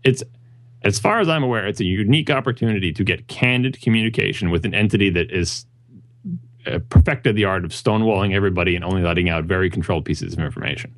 It's 0.05 0.23
as 0.83 0.99
far 0.99 1.21
as 1.21 1.29
I'm 1.29 1.43
aware, 1.43 1.67
it's 1.67 1.81
a 1.81 1.85
unique 1.85 2.31
opportunity 2.31 2.93
to 2.93 3.05
get 3.05 3.29
candid 3.29 3.81
communication 3.83 4.51
with 4.51 4.65
an 4.65 4.75
entity 4.75 5.11
that 5.11 5.31
is 5.31 5.67
uh, 6.67 6.79
perfected 6.89 7.37
the 7.37 7.45
art 7.45 7.65
of 7.65 7.71
stonewalling 7.71 8.35
everybody 8.35 8.77
and 8.77 8.85
only 8.85 9.03
letting 9.03 9.29
out 9.29 9.45
very 9.45 9.69
controlled 9.69 10.05
pieces 10.05 10.33
of 10.33 10.39
information. 10.39 10.95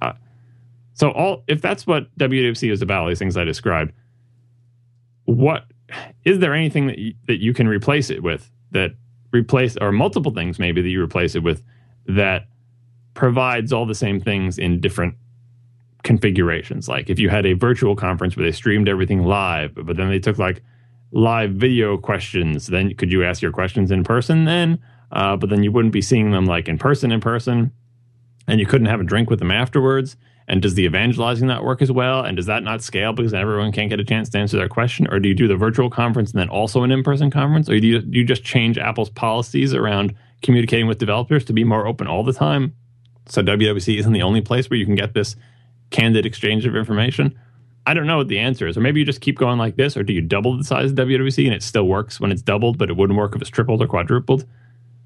Uh, 0.00 0.12
so, 0.94 1.10
all 1.10 1.42
if 1.48 1.60
that's 1.60 1.86
what 1.86 2.14
WWDC 2.18 2.70
is 2.70 2.80
about, 2.80 3.08
these 3.08 3.18
things 3.18 3.36
I 3.36 3.44
described, 3.44 3.92
what 5.24 5.64
is 6.24 6.38
there 6.38 6.54
anything 6.54 6.86
that 6.86 6.98
you, 6.98 7.14
that 7.26 7.40
you 7.40 7.52
can 7.52 7.66
replace 7.66 8.10
it 8.10 8.22
with 8.22 8.50
that 8.70 8.92
replace 9.32 9.76
or 9.80 9.92
multiple 9.92 10.32
things 10.32 10.58
maybe 10.58 10.82
that 10.82 10.88
you 10.88 11.02
replace 11.02 11.34
it 11.34 11.42
with 11.42 11.62
that 12.06 12.46
provides 13.20 13.70
all 13.70 13.84
the 13.84 13.94
same 13.94 14.18
things 14.18 14.58
in 14.58 14.80
different 14.80 15.14
configurations. 16.04 16.88
Like 16.88 17.10
if 17.10 17.18
you 17.18 17.28
had 17.28 17.44
a 17.44 17.52
virtual 17.52 17.94
conference 17.94 18.34
where 18.34 18.46
they 18.46 18.50
streamed 18.50 18.88
everything 18.88 19.26
live, 19.26 19.74
but 19.74 19.98
then 19.98 20.08
they 20.08 20.18
took 20.18 20.38
like 20.38 20.62
live 21.12 21.50
video 21.50 21.98
questions, 21.98 22.68
then 22.68 22.94
could 22.94 23.12
you 23.12 23.22
ask 23.22 23.42
your 23.42 23.52
questions 23.52 23.90
in 23.90 24.04
person 24.04 24.46
then? 24.46 24.78
Uh, 25.12 25.36
but 25.36 25.50
then 25.50 25.62
you 25.62 25.70
wouldn't 25.70 25.92
be 25.92 26.00
seeing 26.00 26.30
them 26.30 26.46
like 26.46 26.66
in 26.66 26.78
person 26.78 27.12
in 27.12 27.20
person, 27.20 27.72
and 28.48 28.58
you 28.58 28.64
couldn't 28.64 28.86
have 28.86 29.00
a 29.00 29.04
drink 29.04 29.28
with 29.28 29.38
them 29.38 29.50
afterwards. 29.50 30.16
And 30.48 30.62
does 30.62 30.74
the 30.74 30.84
evangelizing 30.84 31.46
not 31.46 31.62
work 31.62 31.82
as 31.82 31.92
well? 31.92 32.24
And 32.24 32.38
does 32.38 32.46
that 32.46 32.62
not 32.62 32.82
scale 32.82 33.12
because 33.12 33.34
everyone 33.34 33.70
can't 33.70 33.90
get 33.90 34.00
a 34.00 34.04
chance 34.04 34.30
to 34.30 34.38
answer 34.38 34.56
their 34.56 34.68
question? 34.68 35.06
Or 35.12 35.20
do 35.20 35.28
you 35.28 35.34
do 35.34 35.46
the 35.46 35.56
virtual 35.56 35.90
conference 35.90 36.32
and 36.32 36.40
then 36.40 36.48
also 36.48 36.82
an 36.84 36.90
in 36.90 37.02
person 37.02 37.30
conference? 37.30 37.68
Or 37.68 37.78
do 37.78 37.86
you, 37.86 38.00
do 38.00 38.18
you 38.18 38.24
just 38.24 38.44
change 38.44 38.78
Apple's 38.78 39.10
policies 39.10 39.74
around 39.74 40.14
communicating 40.42 40.86
with 40.86 40.98
developers 40.98 41.44
to 41.44 41.52
be 41.52 41.64
more 41.64 41.86
open 41.86 42.06
all 42.06 42.24
the 42.24 42.32
time? 42.32 42.74
So 43.30 43.42
WWC 43.42 43.98
isn't 43.98 44.12
the 44.12 44.22
only 44.22 44.40
place 44.40 44.68
where 44.68 44.78
you 44.78 44.84
can 44.84 44.96
get 44.96 45.14
this 45.14 45.36
candid 45.90 46.26
exchange 46.26 46.66
of 46.66 46.76
information. 46.76 47.38
I 47.86 47.94
don't 47.94 48.06
know 48.06 48.18
what 48.18 48.28
the 48.28 48.38
answer 48.38 48.66
is. 48.68 48.76
Or 48.76 48.80
maybe 48.80 49.00
you 49.00 49.06
just 49.06 49.20
keep 49.20 49.38
going 49.38 49.58
like 49.58 49.76
this, 49.76 49.96
or 49.96 50.02
do 50.02 50.12
you 50.12 50.20
double 50.20 50.56
the 50.56 50.64
size 50.64 50.90
of 50.90 50.96
WWC 50.96 51.44
and 51.46 51.54
it 51.54 51.62
still 51.62 51.86
works 51.86 52.20
when 52.20 52.30
it's 52.30 52.42
doubled, 52.42 52.78
but 52.78 52.90
it 52.90 52.96
wouldn't 52.96 53.18
work 53.18 53.34
if 53.34 53.40
it's 53.40 53.50
tripled 53.50 53.82
or 53.82 53.86
quadrupled? 53.86 54.44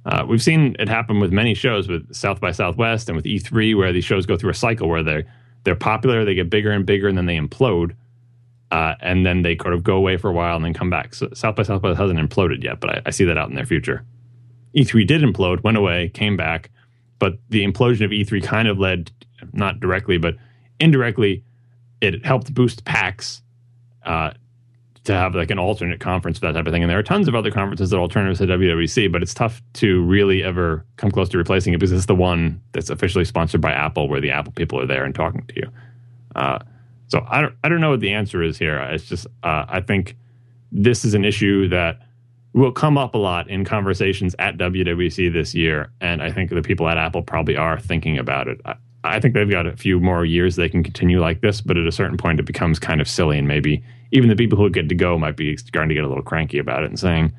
Uh, 0.06 0.24
we've 0.28 0.42
seen 0.42 0.76
it 0.78 0.88
happen 0.88 1.20
with 1.20 1.32
many 1.32 1.54
shows, 1.54 1.88
with 1.88 2.14
South 2.14 2.40
by 2.40 2.52
Southwest 2.52 3.08
and 3.08 3.16
with 3.16 3.24
E3, 3.24 3.76
where 3.76 3.92
these 3.92 4.04
shows 4.04 4.26
go 4.26 4.36
through 4.36 4.50
a 4.50 4.54
cycle 4.54 4.88
where 4.88 5.02
they're 5.02 5.24
they're 5.64 5.74
popular, 5.74 6.26
they 6.26 6.34
get 6.34 6.50
bigger 6.50 6.70
and 6.70 6.84
bigger, 6.84 7.08
and 7.08 7.16
then 7.16 7.24
they 7.24 7.38
implode, 7.38 7.94
uh, 8.70 8.94
and 9.00 9.24
then 9.24 9.40
they 9.40 9.56
sort 9.56 9.72
of 9.72 9.82
go 9.82 9.96
away 9.96 10.18
for 10.18 10.28
a 10.28 10.32
while 10.32 10.56
and 10.56 10.64
then 10.64 10.74
come 10.74 10.90
back. 10.90 11.14
So 11.14 11.30
South 11.32 11.56
by 11.56 11.62
Southwest 11.62 11.98
hasn't 11.98 12.18
imploded 12.18 12.62
yet, 12.62 12.80
but 12.80 12.90
I, 12.90 13.02
I 13.06 13.10
see 13.10 13.24
that 13.24 13.38
out 13.38 13.48
in 13.48 13.54
their 13.54 13.64
future. 13.64 14.04
E3 14.76 15.06
did 15.06 15.22
implode, 15.22 15.62
went 15.62 15.78
away, 15.78 16.10
came 16.10 16.36
back, 16.36 16.70
but 17.24 17.38
the 17.48 17.64
implosion 17.64 18.04
of 18.04 18.10
E3 18.10 18.44
kind 18.44 18.68
of 18.68 18.78
led, 18.78 19.10
not 19.54 19.80
directly, 19.80 20.18
but 20.18 20.36
indirectly, 20.78 21.42
it 22.02 22.22
helped 22.22 22.52
boost 22.52 22.84
PAX 22.84 23.40
uh, 24.04 24.32
to 25.04 25.14
have 25.14 25.34
like 25.34 25.50
an 25.50 25.58
alternate 25.58 26.00
conference 26.00 26.38
for 26.38 26.44
that 26.44 26.52
type 26.52 26.66
of 26.66 26.72
thing. 26.74 26.82
And 26.82 26.90
there 26.90 26.98
are 26.98 27.02
tons 27.02 27.26
of 27.26 27.34
other 27.34 27.50
conferences 27.50 27.88
that 27.88 27.96
are 27.96 28.00
alternatives 28.00 28.40
to 28.40 28.46
WWC, 28.46 29.10
but 29.10 29.22
it's 29.22 29.32
tough 29.32 29.62
to 29.72 30.02
really 30.02 30.44
ever 30.44 30.84
come 30.98 31.10
close 31.10 31.30
to 31.30 31.38
replacing 31.38 31.72
it 31.72 31.78
because 31.78 31.92
it's 31.92 32.04
the 32.04 32.14
one 32.14 32.60
that's 32.72 32.90
officially 32.90 33.24
sponsored 33.24 33.62
by 33.62 33.72
Apple, 33.72 34.06
where 34.06 34.20
the 34.20 34.30
Apple 34.30 34.52
people 34.52 34.78
are 34.78 34.86
there 34.86 35.06
and 35.06 35.14
talking 35.14 35.46
to 35.46 35.56
you. 35.56 35.70
Uh, 36.36 36.58
so 37.08 37.24
I 37.26 37.40
don't, 37.40 37.54
I 37.64 37.70
don't 37.70 37.80
know 37.80 37.88
what 37.88 38.00
the 38.00 38.12
answer 38.12 38.42
is 38.42 38.58
here. 38.58 38.76
It's 38.76 39.06
just 39.06 39.26
uh, 39.42 39.64
I 39.66 39.80
think 39.80 40.14
this 40.70 41.06
is 41.06 41.14
an 41.14 41.24
issue 41.24 41.68
that 41.68 42.02
will 42.54 42.72
come 42.72 42.96
up 42.96 43.14
a 43.14 43.18
lot 43.18 43.50
in 43.50 43.64
conversations 43.64 44.34
at 44.38 44.56
WWC 44.56 45.32
this 45.32 45.54
year, 45.54 45.90
and 46.00 46.22
I 46.22 46.30
think 46.30 46.50
the 46.50 46.62
people 46.62 46.88
at 46.88 46.96
Apple 46.96 47.22
probably 47.22 47.56
are 47.56 47.78
thinking 47.78 48.16
about 48.16 48.46
it. 48.46 48.60
I, 48.64 48.76
I 49.02 49.20
think 49.20 49.34
they've 49.34 49.50
got 49.50 49.66
a 49.66 49.76
few 49.76 50.00
more 50.00 50.24
years 50.24 50.56
they 50.56 50.68
can 50.68 50.82
continue 50.82 51.20
like 51.20 51.40
this, 51.40 51.60
but 51.60 51.76
at 51.76 51.86
a 51.86 51.92
certain 51.92 52.16
point 52.16 52.40
it 52.40 52.46
becomes 52.46 52.78
kind 52.78 53.00
of 53.00 53.08
silly, 53.08 53.38
and 53.38 53.48
maybe 53.48 53.82
even 54.12 54.30
the 54.30 54.36
people 54.36 54.56
who 54.56 54.70
get 54.70 54.88
to 54.88 54.94
go 54.94 55.18
might 55.18 55.36
be 55.36 55.56
starting 55.56 55.88
to 55.88 55.94
get 55.94 56.04
a 56.04 56.08
little 56.08 56.22
cranky 56.22 56.58
about 56.58 56.84
it 56.84 56.90
and 56.90 56.98
saying, 56.98 57.32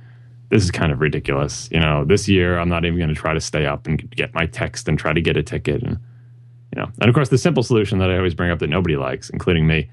"This 0.50 0.64
is 0.64 0.70
kind 0.70 0.92
of 0.92 1.00
ridiculous." 1.00 1.70
You 1.72 1.80
know, 1.80 2.04
this 2.04 2.28
year 2.28 2.60
I'm 2.60 2.70
not 2.70 2.84
even 2.84 3.00
going 3.00 3.10
to 3.10 3.16
try 3.16 3.34
to 3.34 3.42
stay 3.42 3.66
up 3.66 3.88
and 3.88 4.10
get 4.12 4.34
my 4.34 4.46
text 4.46 4.90
and 4.90 5.00
try 5.00 5.14
to 5.14 5.22
get 5.22 5.38
a 5.38 5.44
ticket, 5.44 5.82
and 5.82 5.98
you 6.76 6.82
know, 6.82 6.92
and 7.00 7.08
of 7.08 7.16
course 7.16 7.30
the 7.30 7.38
simple 7.38 7.64
solution 7.64 8.00
that 8.00 8.12
I 8.12 8.18
always 8.18 8.36
bring 8.36 8.52
up 8.52 8.60
that 8.60 8.70
nobody 8.70 8.98
likes, 8.98 9.30
including 9.30 9.66
me, 9.66 9.90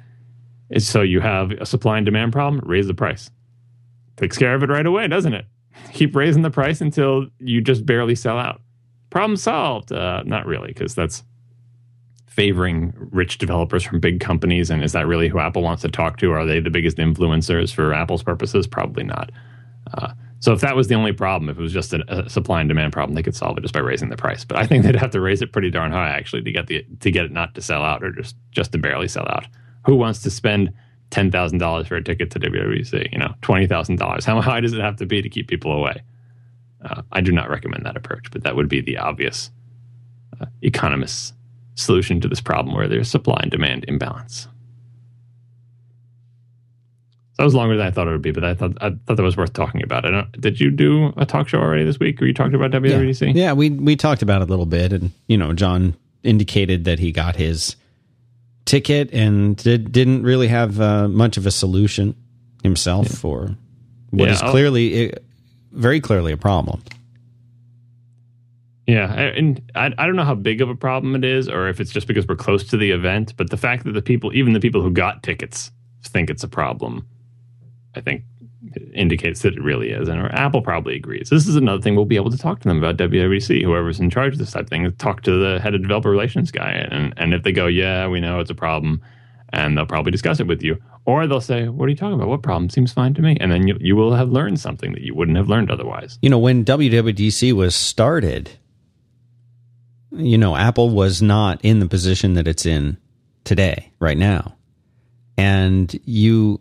is 0.70 0.88
so 0.88 1.00
you 1.00 1.20
have 1.20 1.52
a 1.52 1.64
supply 1.64 1.96
and 1.96 2.04
demand 2.04 2.32
problem, 2.32 2.60
raise 2.66 2.88
the 2.88 2.94
price. 2.94 3.30
Takes 4.22 4.38
care 4.38 4.54
of 4.54 4.62
it 4.62 4.70
right 4.70 4.86
away, 4.86 5.08
doesn't 5.08 5.34
it? 5.34 5.46
Keep 5.94 6.14
raising 6.14 6.42
the 6.42 6.50
price 6.50 6.80
until 6.80 7.26
you 7.40 7.60
just 7.60 7.84
barely 7.84 8.14
sell 8.14 8.38
out. 8.38 8.60
Problem 9.10 9.36
solved. 9.36 9.90
Uh, 9.90 10.22
not 10.24 10.46
really, 10.46 10.68
because 10.68 10.94
that's 10.94 11.24
favoring 12.28 12.94
rich 13.10 13.38
developers 13.38 13.82
from 13.82 13.98
big 13.98 14.20
companies. 14.20 14.70
And 14.70 14.84
is 14.84 14.92
that 14.92 15.08
really 15.08 15.26
who 15.26 15.40
Apple 15.40 15.62
wants 15.62 15.82
to 15.82 15.88
talk 15.88 16.18
to? 16.18 16.30
Are 16.30 16.46
they 16.46 16.60
the 16.60 16.70
biggest 16.70 16.98
influencers 16.98 17.74
for 17.74 17.92
Apple's 17.92 18.22
purposes? 18.22 18.68
Probably 18.68 19.02
not. 19.02 19.32
Uh, 19.92 20.12
so 20.38 20.52
if 20.52 20.60
that 20.60 20.76
was 20.76 20.86
the 20.86 20.94
only 20.94 21.12
problem, 21.12 21.50
if 21.50 21.58
it 21.58 21.62
was 21.62 21.72
just 21.72 21.92
a, 21.92 22.04
a, 22.06 22.30
supply 22.30 22.60
and 22.60 22.68
demand 22.68 22.92
problem, 22.92 23.16
they 23.16 23.24
could 23.24 23.34
solve 23.34 23.58
it 23.58 23.62
just 23.62 23.74
by 23.74 23.80
raising 23.80 24.08
the 24.08 24.16
price. 24.16 24.44
But 24.44 24.58
I 24.58 24.68
think 24.68 24.84
they'd 24.84 24.94
have 24.94 25.10
to 25.10 25.20
raise 25.20 25.42
it 25.42 25.52
pretty 25.52 25.70
darn 25.70 25.90
high 25.90 26.10
actually 26.10 26.42
to 26.42 26.52
get 26.52 26.68
the 26.68 26.86
to 27.00 27.10
get 27.10 27.24
it 27.24 27.32
not 27.32 27.56
to 27.56 27.60
sell 27.60 27.82
out 27.82 28.04
or 28.04 28.12
just 28.12 28.36
just 28.52 28.70
to 28.70 28.78
barely 28.78 29.08
sell 29.08 29.26
out. 29.28 29.48
Who 29.84 29.96
wants 29.96 30.22
to 30.22 30.30
spend 30.30 30.72
ten 31.12 31.30
thousand 31.30 31.58
dollars 31.58 31.86
for 31.86 31.94
a 31.94 32.02
ticket 32.02 32.32
to 32.32 32.40
WWDC? 32.40 33.12
You 33.12 33.18
know, 33.18 33.32
twenty 33.42 33.68
thousand 33.68 33.96
dollars. 34.00 34.24
How 34.24 34.40
high 34.40 34.60
does 34.60 34.72
it 34.72 34.80
have 34.80 34.96
to 34.96 35.06
be 35.06 35.22
to 35.22 35.28
keep 35.28 35.46
people 35.46 35.72
away? 35.72 36.02
Uh, 36.84 37.02
I 37.12 37.20
do 37.20 37.30
not 37.30 37.48
recommend 37.48 37.86
that 37.86 37.96
approach, 37.96 38.30
but 38.32 38.42
that 38.42 38.56
would 38.56 38.68
be 38.68 38.80
the 38.80 38.98
obvious 38.98 39.50
uh, 40.40 40.46
economist's 40.62 41.32
solution 41.76 42.20
to 42.20 42.28
this 42.28 42.40
problem 42.40 42.74
where 42.74 42.88
there's 42.88 43.08
supply 43.08 43.38
and 43.40 43.50
demand 43.50 43.84
imbalance. 43.86 44.48
So 47.34 47.36
that 47.38 47.44
was 47.44 47.54
longer 47.54 47.76
than 47.76 47.86
I 47.86 47.90
thought 47.90 48.08
it 48.08 48.10
would 48.10 48.22
be, 48.22 48.32
but 48.32 48.44
I 48.44 48.54
thought 48.54 48.76
I 48.80 48.90
thought 48.90 49.16
that 49.16 49.22
was 49.22 49.36
worth 49.36 49.52
talking 49.52 49.82
about. 49.82 50.04
I 50.04 50.10
don't, 50.10 50.40
did 50.40 50.60
you 50.60 50.70
do 50.70 51.12
a 51.16 51.24
talk 51.24 51.48
show 51.48 51.58
already 51.58 51.84
this 51.84 52.00
week? 52.00 52.20
Or 52.20 52.26
you 52.26 52.34
talked 52.34 52.54
about 52.54 52.72
WWDC? 52.72 53.34
Yeah. 53.34 53.44
yeah, 53.44 53.52
we 53.52 53.70
we 53.70 53.96
talked 53.96 54.22
about 54.22 54.42
it 54.42 54.48
a 54.48 54.50
little 54.50 54.66
bit, 54.66 54.92
and 54.92 55.12
you 55.28 55.36
know, 55.36 55.52
John 55.52 55.94
indicated 56.22 56.84
that 56.84 56.98
he 56.98 57.12
got 57.12 57.36
his 57.36 57.76
ticket 58.64 59.12
and 59.12 59.56
did, 59.56 59.92
didn't 59.92 60.22
really 60.22 60.48
have 60.48 60.80
uh, 60.80 61.08
much 61.08 61.36
of 61.36 61.46
a 61.46 61.50
solution 61.50 62.14
himself 62.62 63.08
yeah. 63.10 63.16
for 63.16 63.56
what 64.10 64.26
yeah, 64.26 64.34
is 64.34 64.40
clearly, 64.42 65.12
very 65.72 66.00
clearly, 66.00 66.32
a 66.32 66.36
problem. 66.36 66.82
Yeah, 68.86 69.12
and 69.12 69.62
I, 69.74 69.92
I 69.96 70.06
don't 70.06 70.16
know 70.16 70.24
how 70.24 70.34
big 70.34 70.60
of 70.60 70.68
a 70.68 70.74
problem 70.74 71.14
it 71.14 71.24
is, 71.24 71.48
or 71.48 71.68
if 71.68 71.80
it's 71.80 71.92
just 71.92 72.06
because 72.06 72.26
we're 72.26 72.36
close 72.36 72.64
to 72.64 72.76
the 72.76 72.90
event. 72.90 73.34
But 73.36 73.50
the 73.50 73.56
fact 73.56 73.84
that 73.84 73.92
the 73.92 74.02
people, 74.02 74.34
even 74.34 74.52
the 74.52 74.60
people 74.60 74.82
who 74.82 74.90
got 74.90 75.22
tickets, 75.22 75.70
think 76.04 76.28
it's 76.28 76.42
a 76.42 76.48
problem, 76.48 77.06
I 77.94 78.00
think 78.00 78.24
indicates 78.94 79.42
that 79.42 79.54
it 79.54 79.62
really 79.62 79.90
is. 79.90 80.08
And 80.08 80.20
Apple 80.32 80.62
probably 80.62 80.96
agrees. 80.96 81.30
This 81.30 81.48
is 81.48 81.56
another 81.56 81.82
thing 81.82 81.96
we'll 81.96 82.04
be 82.04 82.16
able 82.16 82.30
to 82.30 82.38
talk 82.38 82.60
to 82.60 82.68
them 82.68 82.78
about 82.78 82.96
WWDC, 82.96 83.62
whoever's 83.62 84.00
in 84.00 84.10
charge 84.10 84.34
of 84.34 84.38
this 84.38 84.52
type 84.52 84.64
of 84.64 84.70
thing. 84.70 84.90
Talk 84.92 85.22
to 85.22 85.38
the 85.38 85.60
head 85.60 85.74
of 85.74 85.82
developer 85.82 86.10
relations 86.10 86.50
guy, 86.50 86.70
and 86.70 87.14
and 87.16 87.34
if 87.34 87.42
they 87.42 87.52
go, 87.52 87.66
yeah, 87.66 88.06
we 88.06 88.20
know 88.20 88.40
it's 88.40 88.50
a 88.50 88.54
problem, 88.54 89.02
and 89.50 89.76
they'll 89.76 89.86
probably 89.86 90.12
discuss 90.12 90.40
it 90.40 90.46
with 90.46 90.62
you, 90.62 90.78
or 91.04 91.26
they'll 91.26 91.40
say, 91.40 91.68
what 91.68 91.86
are 91.86 91.90
you 91.90 91.96
talking 91.96 92.14
about? 92.14 92.28
What 92.28 92.42
problem 92.42 92.70
seems 92.70 92.92
fine 92.92 93.14
to 93.14 93.22
me? 93.22 93.36
And 93.40 93.50
then 93.50 93.66
you 93.66 93.76
you 93.80 93.96
will 93.96 94.14
have 94.14 94.30
learned 94.30 94.60
something 94.60 94.92
that 94.92 95.02
you 95.02 95.14
wouldn't 95.14 95.36
have 95.36 95.48
learned 95.48 95.70
otherwise. 95.70 96.18
You 96.22 96.30
know, 96.30 96.38
when 96.38 96.64
WWDC 96.64 97.52
was 97.52 97.74
started 97.74 98.50
you 100.16 100.38
know, 100.38 100.56
Apple 100.56 100.90
was 100.90 101.22
not 101.22 101.60
in 101.64 101.80
the 101.80 101.88
position 101.88 102.34
that 102.34 102.46
it's 102.46 102.66
in 102.66 102.98
today, 103.44 103.92
right 103.98 104.18
now. 104.18 104.56
And 105.36 105.98
you 106.04 106.60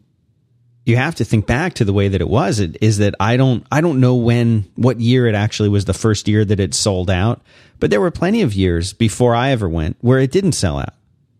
you 0.91 0.97
have 0.97 1.15
to 1.15 1.25
think 1.25 1.47
back 1.47 1.73
to 1.75 1.85
the 1.85 1.93
way 1.93 2.09
that 2.09 2.21
it 2.21 2.29
was 2.29 2.59
it 2.59 2.77
is 2.81 2.99
that 2.99 3.15
I 3.19 3.37
don't 3.37 3.65
I 3.71 3.81
don't 3.81 3.99
know 3.99 4.15
when 4.15 4.65
what 4.75 4.99
year 4.99 5.25
it 5.25 5.33
actually 5.33 5.69
was 5.69 5.85
the 5.85 5.93
first 5.93 6.27
year 6.27 6.45
that 6.45 6.59
it 6.59 6.73
sold 6.73 7.09
out, 7.09 7.41
but 7.79 7.89
there 7.89 8.01
were 8.01 8.11
plenty 8.11 8.41
of 8.41 8.53
years 8.53 8.93
before 8.93 9.33
I 9.33 9.51
ever 9.51 9.67
went 9.67 9.97
where 10.01 10.19
it 10.19 10.31
didn't 10.31 10.53
sell 10.53 10.77
out. 10.77 10.93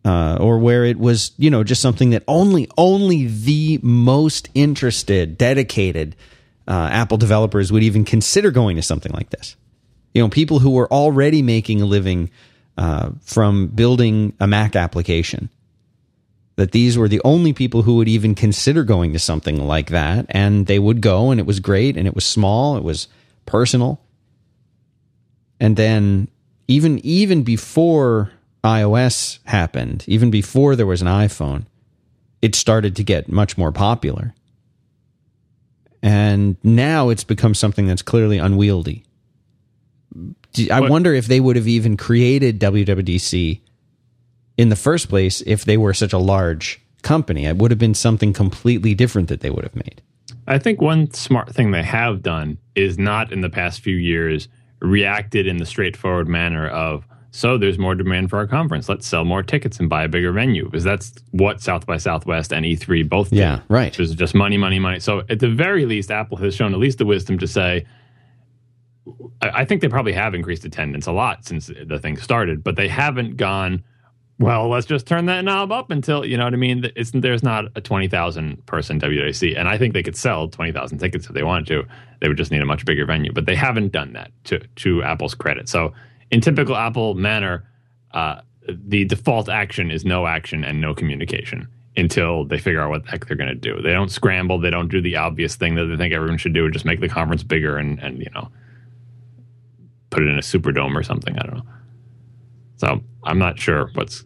Uh, 0.04 0.36
or 0.42 0.58
where 0.58 0.84
it 0.84 0.98
was, 0.98 1.32
you 1.38 1.52
know, 1.52 1.64
just 1.64 1.80
something 1.80 2.10
that 2.10 2.24
only 2.28 2.68
only 2.76 3.28
the 3.28 3.80
most 3.84 4.50
interested, 4.56 5.38
dedicated 5.38 6.16
uh, 6.68 6.90
Apple 6.92 7.18
developers 7.18 7.72
would 7.72 7.84
even 7.84 8.04
consider 8.04 8.50
going 8.50 8.78
to 8.78 8.82
something 8.82 9.12
like 9.12 9.30
this. 9.30 9.56
You 10.16 10.24
know, 10.24 10.30
people 10.30 10.58
who 10.58 10.72
were 10.72 10.92
already 10.92 11.44
making 11.44 11.84
a 11.84 11.86
living 11.86 12.32
uh, 12.80 13.12
from 13.22 13.68
building 13.68 14.34
a 14.40 14.48
Mac 14.48 14.76
application. 14.76 15.50
That 16.62 16.74
these 16.74 16.95
were 16.95 17.08
the 17.08 17.21
only 17.26 17.54
people 17.54 17.82
who 17.82 17.95
would 17.95 18.08
even 18.08 18.36
consider 18.36 18.84
going 18.84 19.13
to 19.13 19.19
something 19.19 19.65
like 19.65 19.89
that, 19.89 20.28
and 20.30 20.67
they 20.67 20.78
would 20.78 21.02
go, 21.02 21.32
and 21.32 21.39
it 21.39 21.47
was 21.47 21.60
great, 21.60 21.97
and 21.97 22.06
it 22.06 22.13
was 22.13 22.24
small, 22.24 22.78
it 22.78 22.84
was 22.84 23.08
personal, 23.47 24.00
and 25.60 25.76
then 25.76 26.28
even 26.67 27.00
even 27.04 27.41
before 27.41 28.32
iOS 28.63 29.39
happened, 29.45 30.06
even 30.06 30.30
before 30.30 30.76
there 30.76 30.86
was 30.86 31.02
an 31.02 31.08
iPhone, 31.08 31.65
it 32.43 32.54
started 32.54 32.95
to 32.97 33.04
get 33.04 33.28
much 33.28 33.58
more 33.58 33.71
popular. 33.71 34.36
And 36.04 36.58
now 36.63 37.10
it's 37.10 37.24
become 37.24 37.56
something 37.56 37.88
that's 37.88 38.04
clearly 38.04 38.38
unwieldy. 38.38 39.04
I 40.69 40.82
wonder 40.82 41.12
if 41.15 41.26
they 41.26 41.39
would 41.39 41.56
have 41.56 41.67
even 41.67 41.97
created 41.97 42.60
WWDC 42.60 43.62
in 44.62 44.69
the 44.69 44.76
first 44.76 45.10
place 45.10 45.41
if 45.47 45.65
they 45.65 45.76
were 45.76 45.91
such 45.91 46.13
a 46.13 46.19
large 46.19 46.80
company. 47.02 47.45
It 47.47 47.58
would 47.58 47.71
have 47.71 47.80
been 47.80 47.95
something 47.95 48.32
completely 48.32 48.93
different 48.93 49.28
that 49.30 49.41
they 49.41 49.50
would 49.50 49.63
have 49.63 49.76
made. 49.76 50.04
I 50.45 50.60
think 50.60 50.80
one 50.80 51.12
smart 51.12 51.50
thing 51.50 51.71
they 51.71 51.82
have 51.82 52.21
done 52.21 52.60
is 52.76 53.00
not 53.00 53.34
in 53.34 53.41
the 53.41 53.50
past 53.50 53.82
few 53.82 53.95
years 53.95 54.47
reacted 54.80 55.47
in 55.47 55.58
the 55.58 55.65
straightforward 55.65 56.28
manner 56.28 56.67
of 56.69 57.08
so 57.32 57.58
there's 57.58 57.80
more 57.80 57.95
demand 57.95 58.30
for 58.30 58.38
our 58.38 58.45
conference. 58.45 58.88
Let's 58.88 59.08
sell 59.08 59.26
more 59.26 59.41
tickets 59.41 59.80
and 59.80 59.89
buy 59.89 60.04
a 60.04 60.08
bigger 60.08 60.32
venue 60.32 60.65
because 60.65 60.84
that's 60.84 61.13
what 61.32 61.60
South 61.60 61.88
by 61.88 61.97
Southwest 61.97 62.54
and 62.54 62.63
E3 62.63 63.08
both 63.10 63.30
did. 63.30 63.39
Yeah, 63.39 63.62
right. 63.67 63.91
It 63.91 63.97
was 63.97 64.13
just 64.13 64.36
money, 64.36 64.58
money, 64.58 64.78
money. 64.78 65.00
So 65.00 65.24
at 65.30 65.39
the 65.39 65.50
very 65.50 65.86
least, 65.86 66.12
Apple 66.12 66.38
has 66.38 66.54
shown 66.54 66.74
at 66.74 66.80
least 66.80 67.00
the 67.00 67.06
wisdom 67.06 67.39
to 67.39 67.47
say, 67.47 67.86
I 69.41 69.65
think 69.65 69.82
they 69.82 69.88
probably 69.88 70.13
have 70.13 70.36
increased 70.36 70.65
attendance 70.65 71.08
a 71.08 71.13
lot 71.13 71.45
since 71.45 71.71
the 71.86 71.97
thing 71.97 72.17
started, 72.17 72.63
but 72.63 72.76
they 72.76 72.89
haven't 72.89 73.38
gone. 73.38 73.84
Well, 74.39 74.70
let's 74.70 74.88
just 74.88 75.06
turn 75.06 75.28
that 75.28 75.44
knob 75.44 75.72
up 75.72 75.91
until 75.91 76.26
you 76.26 76.36
know 76.36 76.46
what 76.46 76.54
I 76.54 76.58
mean. 76.58 76.89
It's, 76.96 77.12
there's 77.12 77.44
not 77.44 77.65
a 77.76 77.82
twenty 77.82 78.08
thousand 78.08 78.65
person 78.65 79.00
WWDC, 79.00 79.58
and 79.58 79.67
I 79.67 79.78
think 79.78 79.94
they 79.94 80.02
could 80.02 80.15
sell 80.15 80.48
twenty 80.48 80.72
thousand 80.72 80.98
tickets 80.98 81.28
if 81.28 81.34
they 81.34 81.44
wanted 81.44 81.67
to. 81.67 81.84
They 82.20 82.28
would 82.28 82.38
just 82.38 82.52
need 82.52 82.62
a 82.62 82.65
much 82.65 82.84
bigger 82.86 83.06
venue, 83.06 83.32
but 83.32 83.46
they 83.46 83.56
haven't 83.56 83.91
done 83.91 84.13
that 84.13 84.32
to 84.46 84.60
to 84.60 85.04
Apple's 85.04 85.36
credit. 85.36 85.70
So, 85.70 85.94
in 86.32 86.41
typical 86.41 86.76
Apple 86.76 87.13
manner, 87.13 87.70
uh, 88.13 88.41
the 88.67 89.06
default 89.06 89.48
action 89.48 89.91
is 89.91 90.06
no 90.06 90.26
action 90.26 90.63
and 90.63 90.82
no 90.82 90.96
communication 90.96 91.67
until 91.96 92.46
they 92.46 92.58
figure 92.58 92.82
out 92.82 92.89
what 92.89 93.04
the 93.04 93.12
heck 93.12 93.28
they're 93.28 93.38
going 93.38 93.50
to 93.50 93.56
do. 93.56 93.82
They 93.82 93.91
don't 93.91 94.10
scramble. 94.10 94.60
They 94.60 94.70
don't 94.70 94.88
do 94.88 95.02
the 95.02 95.17
obvious 95.17 95.56
thing 95.56 95.76
that 95.76 95.86
they 95.86 95.98
think 95.98 96.13
everyone 96.13 96.38
should 96.38 96.54
do, 96.54 96.70
just 96.72 96.86
make 96.86 97.00
the 97.00 97.10
conference 97.10 97.44
bigger 97.44 97.78
and 97.78 98.00
and 98.00 98.20
you 98.20 98.30
know 98.34 98.50
put 100.10 100.24
it 100.24 100.30
in 100.30 100.38
a 100.38 100.41
superdome 100.41 100.96
or 100.96 101.04
something. 101.04 101.38
I 101.38 101.44
don't 101.44 101.58
know. 101.58 101.65
So 102.78 103.04
I'm 103.24 103.40
not 103.40 103.60
sure 103.60 103.90
what's 103.94 104.24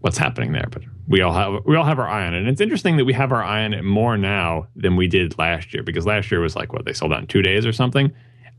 what's 0.00 0.18
happening 0.18 0.52
there, 0.52 0.68
but 0.70 0.82
we 1.08 1.20
all 1.20 1.32
have 1.32 1.64
we 1.64 1.76
all 1.76 1.84
have 1.84 1.98
our 1.98 2.08
eye 2.08 2.26
on 2.26 2.34
it. 2.34 2.38
And 2.38 2.48
it's 2.48 2.60
interesting 2.60 2.96
that 2.96 3.04
we 3.04 3.12
have 3.12 3.32
our 3.32 3.42
eye 3.42 3.64
on 3.64 3.74
it 3.74 3.82
more 3.82 4.16
now 4.16 4.66
than 4.76 4.96
we 4.96 5.06
did 5.06 5.38
last 5.38 5.72
year 5.72 5.82
because 5.82 6.06
last 6.06 6.30
year 6.30 6.40
was 6.40 6.56
like 6.56 6.72
what 6.72 6.84
they 6.84 6.92
sold 6.92 7.12
out 7.12 7.20
in 7.20 7.26
two 7.26 7.42
days 7.42 7.66
or 7.66 7.72
something. 7.72 8.12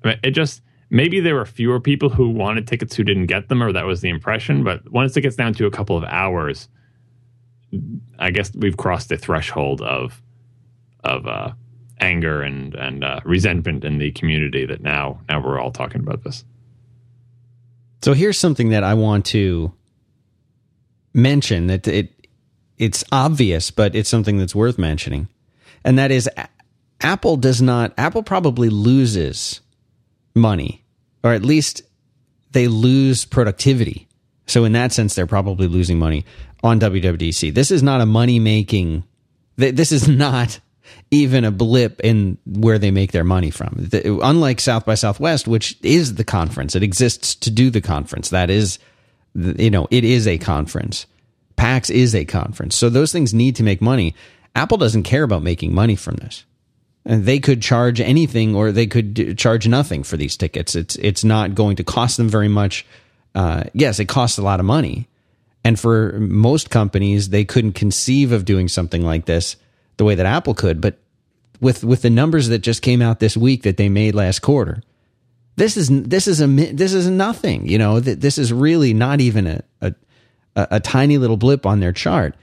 I 0.04 0.08
mean, 0.08 0.20
it 0.24 0.32
just 0.32 0.62
maybe 0.90 1.20
there 1.20 1.36
were 1.36 1.46
fewer 1.46 1.80
people 1.80 2.10
who 2.10 2.30
wanted 2.30 2.68
tickets 2.68 2.96
who 2.96 3.04
didn't 3.04 3.28
get 3.28 3.50
them, 3.50 3.62
or 3.62 3.72
that 3.72 3.86
was 3.86 4.02
the 4.02 4.10
impression. 4.10 4.64
But 4.64 4.90
once 4.92 5.16
it 5.18 5.22
gets 5.22 5.36
down 5.36 5.54
to 5.56 5.66
a 5.66 5.72
couple 5.72 5.98
of 5.98 6.04
hours, 6.06 6.70
I 8.20 8.32
guess 8.32 8.54
we've 8.56 8.78
crossed 8.78 9.10
the 9.10 9.18
threshold 9.18 9.82
of 9.82 10.22
of 11.04 11.28
uh, 11.28 11.52
anger 12.00 12.42
and 12.42 12.76
and 12.76 13.04
uh, 13.04 13.20
resentment 13.26 13.84
in 13.84 13.98
the 13.98 14.12
community 14.12 14.66
that 14.66 14.82
now 14.82 15.20
now 15.28 15.42
we're 15.44 15.60
all 15.60 15.72
talking 15.72 16.02
about 16.02 16.24
this. 16.24 16.46
So 18.04 18.14
here's 18.14 18.38
something 18.38 18.70
that 18.70 18.84
I 18.84 18.96
want 18.96 19.26
to 19.28 19.72
mention 21.14 21.68
that 21.68 21.88
it 21.88 22.12
it's 22.78 23.02
obvious, 23.14 23.72
but 23.72 23.96
it's 23.96 24.10
something 24.10 24.38
that's 24.38 24.54
worth 24.54 24.78
mentioning, 24.78 25.30
and 25.86 25.98
that 25.98 26.12
is 26.12 26.30
Apple 27.00 27.38
does 27.38 27.62
not. 27.62 27.94
Apple 27.98 28.22
probably 28.22 28.70
loses 28.70 29.62
money, 30.36 30.84
or 31.24 31.32
at 31.32 31.46
least 31.46 31.84
they 32.52 32.68
lose 32.68 33.24
productivity. 33.24 34.10
So 34.48 34.66
in 34.66 34.74
that 34.74 34.92
sense, 34.92 35.16
they're 35.16 35.26
probably 35.26 35.68
losing 35.68 35.98
money 35.98 36.26
on 36.62 36.82
WWDC. 36.82 37.54
This 37.54 37.72
is 37.72 37.82
not 37.82 38.02
a 38.02 38.06
money 38.06 38.38
making. 38.38 39.06
This 39.56 39.94
is 39.94 40.10
not 40.10 40.60
even 41.14 41.46
a 41.46 41.52
blip 41.52 42.00
in 42.02 42.40
where 42.46 42.80
they 42.80 42.90
make 42.90 43.12
their 43.12 43.24
money 43.24 43.52
from. 43.52 43.76
The, 43.78 44.20
unlike 44.24 44.60
South 44.60 44.84
by 44.84 44.96
Southwest, 44.96 45.48
which 45.48 45.78
is 45.84 46.16
the 46.16 46.24
conference, 46.24 46.76
it 46.76 46.82
exists 46.82 47.36
to 47.36 47.52
do 47.52 47.70
the 47.70 47.82
conference. 47.82 48.30
That 48.30 48.50
is, 48.50 48.80
you 49.36 49.70
know, 49.70 49.88
it 49.92 50.04
is 50.04 50.28
a 50.28 50.40
conference. 50.40 51.06
PAX 51.56 51.92
is 51.92 52.16
a 52.16 52.26
conference. 52.26 52.76
So 52.76 52.90
those 52.90 53.12
things 53.12 53.32
need 53.32 53.56
to 53.58 53.64
make 53.64 53.80
money. 53.80 54.16
Apple 54.56 54.78
doesn't 54.78 55.04
care 55.04 55.22
about 55.22 55.44
making 55.44 55.74
money 55.76 55.96
from 55.96 56.16
this. 56.16 56.46
And 57.06 57.26
they 57.26 57.40
could 57.40 57.62
charge 57.62 58.02
anything 58.02 58.56
or 58.56 58.72
they 58.72 58.88
could 58.88 59.38
charge 59.38 59.68
nothing 59.68 60.02
for 60.02 60.18
these 60.18 60.36
tickets. 60.36 60.74
It's 60.74 60.96
it's 60.96 61.24
not 61.24 61.54
going 61.54 61.76
to 61.76 61.84
cost 61.84 62.18
them 62.18 62.30
very 62.30 62.48
much. 62.48 62.86
Uh, 63.36 63.66
yes, 63.74 64.00
it 64.00 64.06
costs 64.06 64.38
a 64.38 64.42
lot 64.42 64.60
of 64.60 64.66
money. 64.66 65.08
And 65.64 65.80
for 65.80 66.14
most 66.20 66.70
companies, 66.70 67.30
they 67.30 67.46
couldn't 67.46 67.74
conceive 67.74 68.32
of 68.32 68.46
doing 68.46 68.68
something 68.68 69.04
like 69.04 69.26
this 69.26 69.58
the 69.98 70.06
way 70.06 70.16
that 70.16 70.26
Apple 70.26 70.54
could, 70.54 70.82
but 70.82 70.98
with 71.60 71.84
with 71.84 72.02
the 72.02 72.10
numbers 72.10 72.50
that 72.50 72.60
just 72.60 72.82
came 72.82 73.02
out 73.02 73.20
this 73.20 73.38
week 73.38 73.64
that 73.64 73.78
they 73.78 73.90
made 73.90 74.16
last 74.16 74.42
quarter, 74.42 74.82
this 75.56 75.78
is 75.78 75.90
this 75.90 76.28
is 76.28 76.42
a 76.42 76.48
this 76.48 76.94
is 76.94 77.08
nothing. 77.08 77.68
You 77.68 77.78
know, 77.78 78.00
this 78.00 78.38
is 78.38 78.52
really 78.52 78.94
not 78.94 79.22
even 79.22 79.48
a, 79.48 79.64
a 79.82 79.94
a 80.56 80.80
tiny 80.80 81.18
little 81.18 81.38
blip 81.38 81.66
on 81.66 81.80
their 81.80 81.92
chart. 81.92 82.36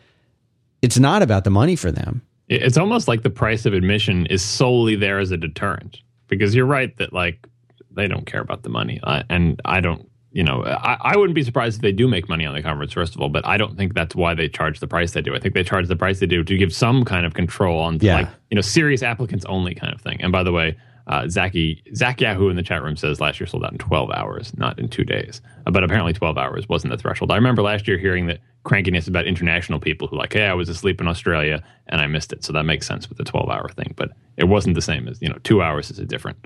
It's 0.82 0.98
not 0.98 1.22
about 1.22 1.44
the 1.44 1.50
money 1.50 1.76
for 1.76 1.92
them. 1.92 2.22
It's 2.48 2.76
almost 2.76 3.06
like 3.06 3.22
the 3.22 3.30
price 3.30 3.64
of 3.66 3.74
admission 3.74 4.26
is 4.26 4.42
solely 4.42 4.96
there 4.96 5.20
as 5.20 5.30
a 5.30 5.36
deterrent 5.36 5.98
because 6.26 6.54
you're 6.54 6.66
right 6.66 6.96
that 6.96 7.12
like 7.12 7.46
they 7.92 8.08
don't 8.08 8.26
care 8.26 8.40
about 8.40 8.62
the 8.62 8.68
money, 8.68 9.00
and 9.04 9.60
I 9.64 9.80
don't 9.80 10.09
you 10.32 10.44
know, 10.44 10.64
I, 10.64 10.96
I, 11.00 11.16
wouldn't 11.16 11.34
be 11.34 11.42
surprised 11.42 11.76
if 11.76 11.82
they 11.82 11.92
do 11.92 12.06
make 12.06 12.28
money 12.28 12.46
on 12.46 12.54
the 12.54 12.62
conference, 12.62 12.92
first 12.92 13.14
of 13.16 13.20
all, 13.20 13.28
but 13.28 13.44
I 13.46 13.56
don't 13.56 13.76
think 13.76 13.94
that's 13.94 14.14
why 14.14 14.34
they 14.34 14.48
charge 14.48 14.78
the 14.78 14.86
price 14.86 15.12
they 15.12 15.22
do. 15.22 15.34
I 15.34 15.40
think 15.40 15.54
they 15.54 15.64
charge 15.64 15.88
the 15.88 15.96
price 15.96 16.20
they 16.20 16.26
do 16.26 16.44
to 16.44 16.56
give 16.56 16.72
some 16.72 17.04
kind 17.04 17.26
of 17.26 17.34
control 17.34 17.80
on, 17.80 17.98
yeah. 18.00 18.14
like, 18.14 18.28
you 18.50 18.54
know, 18.54 18.60
serious 18.60 19.02
applicants 19.02 19.44
only 19.46 19.74
kind 19.74 19.92
of 19.92 20.00
thing. 20.00 20.20
And 20.20 20.30
by 20.30 20.44
the 20.44 20.52
way, 20.52 20.76
uh, 21.08 21.28
Zachy, 21.28 21.82
Zach 21.96 22.20
Yahoo 22.20 22.48
in 22.48 22.56
the 22.56 22.62
chat 22.62 22.82
room 22.82 22.96
says 22.96 23.20
last 23.20 23.40
year 23.40 23.46
sold 23.48 23.64
out 23.64 23.72
in 23.72 23.78
12 23.78 24.10
hours, 24.12 24.56
not 24.56 24.78
in 24.78 24.88
two 24.88 25.02
days. 25.02 25.40
Uh, 25.66 25.72
but 25.72 25.82
apparently 25.82 26.12
12 26.12 26.38
hours 26.38 26.68
wasn't 26.68 26.92
the 26.92 26.96
threshold. 26.96 27.32
I 27.32 27.34
remember 27.34 27.62
last 27.62 27.88
year 27.88 27.98
hearing 27.98 28.26
that 28.26 28.38
crankiness 28.64 29.08
about 29.08 29.26
international 29.26 29.80
people 29.80 30.06
who 30.06 30.16
like, 30.16 30.32
hey, 30.32 30.46
I 30.46 30.54
was 30.54 30.68
asleep 30.68 31.00
in 31.00 31.08
Australia 31.08 31.64
and 31.88 32.00
I 32.00 32.06
missed 32.06 32.32
it. 32.32 32.44
So 32.44 32.52
that 32.52 32.62
makes 32.64 32.86
sense 32.86 33.08
with 33.08 33.18
the 33.18 33.24
12 33.24 33.48
hour 33.48 33.68
thing. 33.70 33.94
But 33.96 34.10
it 34.36 34.44
wasn't 34.44 34.76
the 34.76 34.82
same 34.82 35.08
as, 35.08 35.20
you 35.20 35.28
know, 35.28 35.38
two 35.42 35.62
hours 35.62 35.90
is 35.90 35.98
a 35.98 36.04
different 36.04 36.38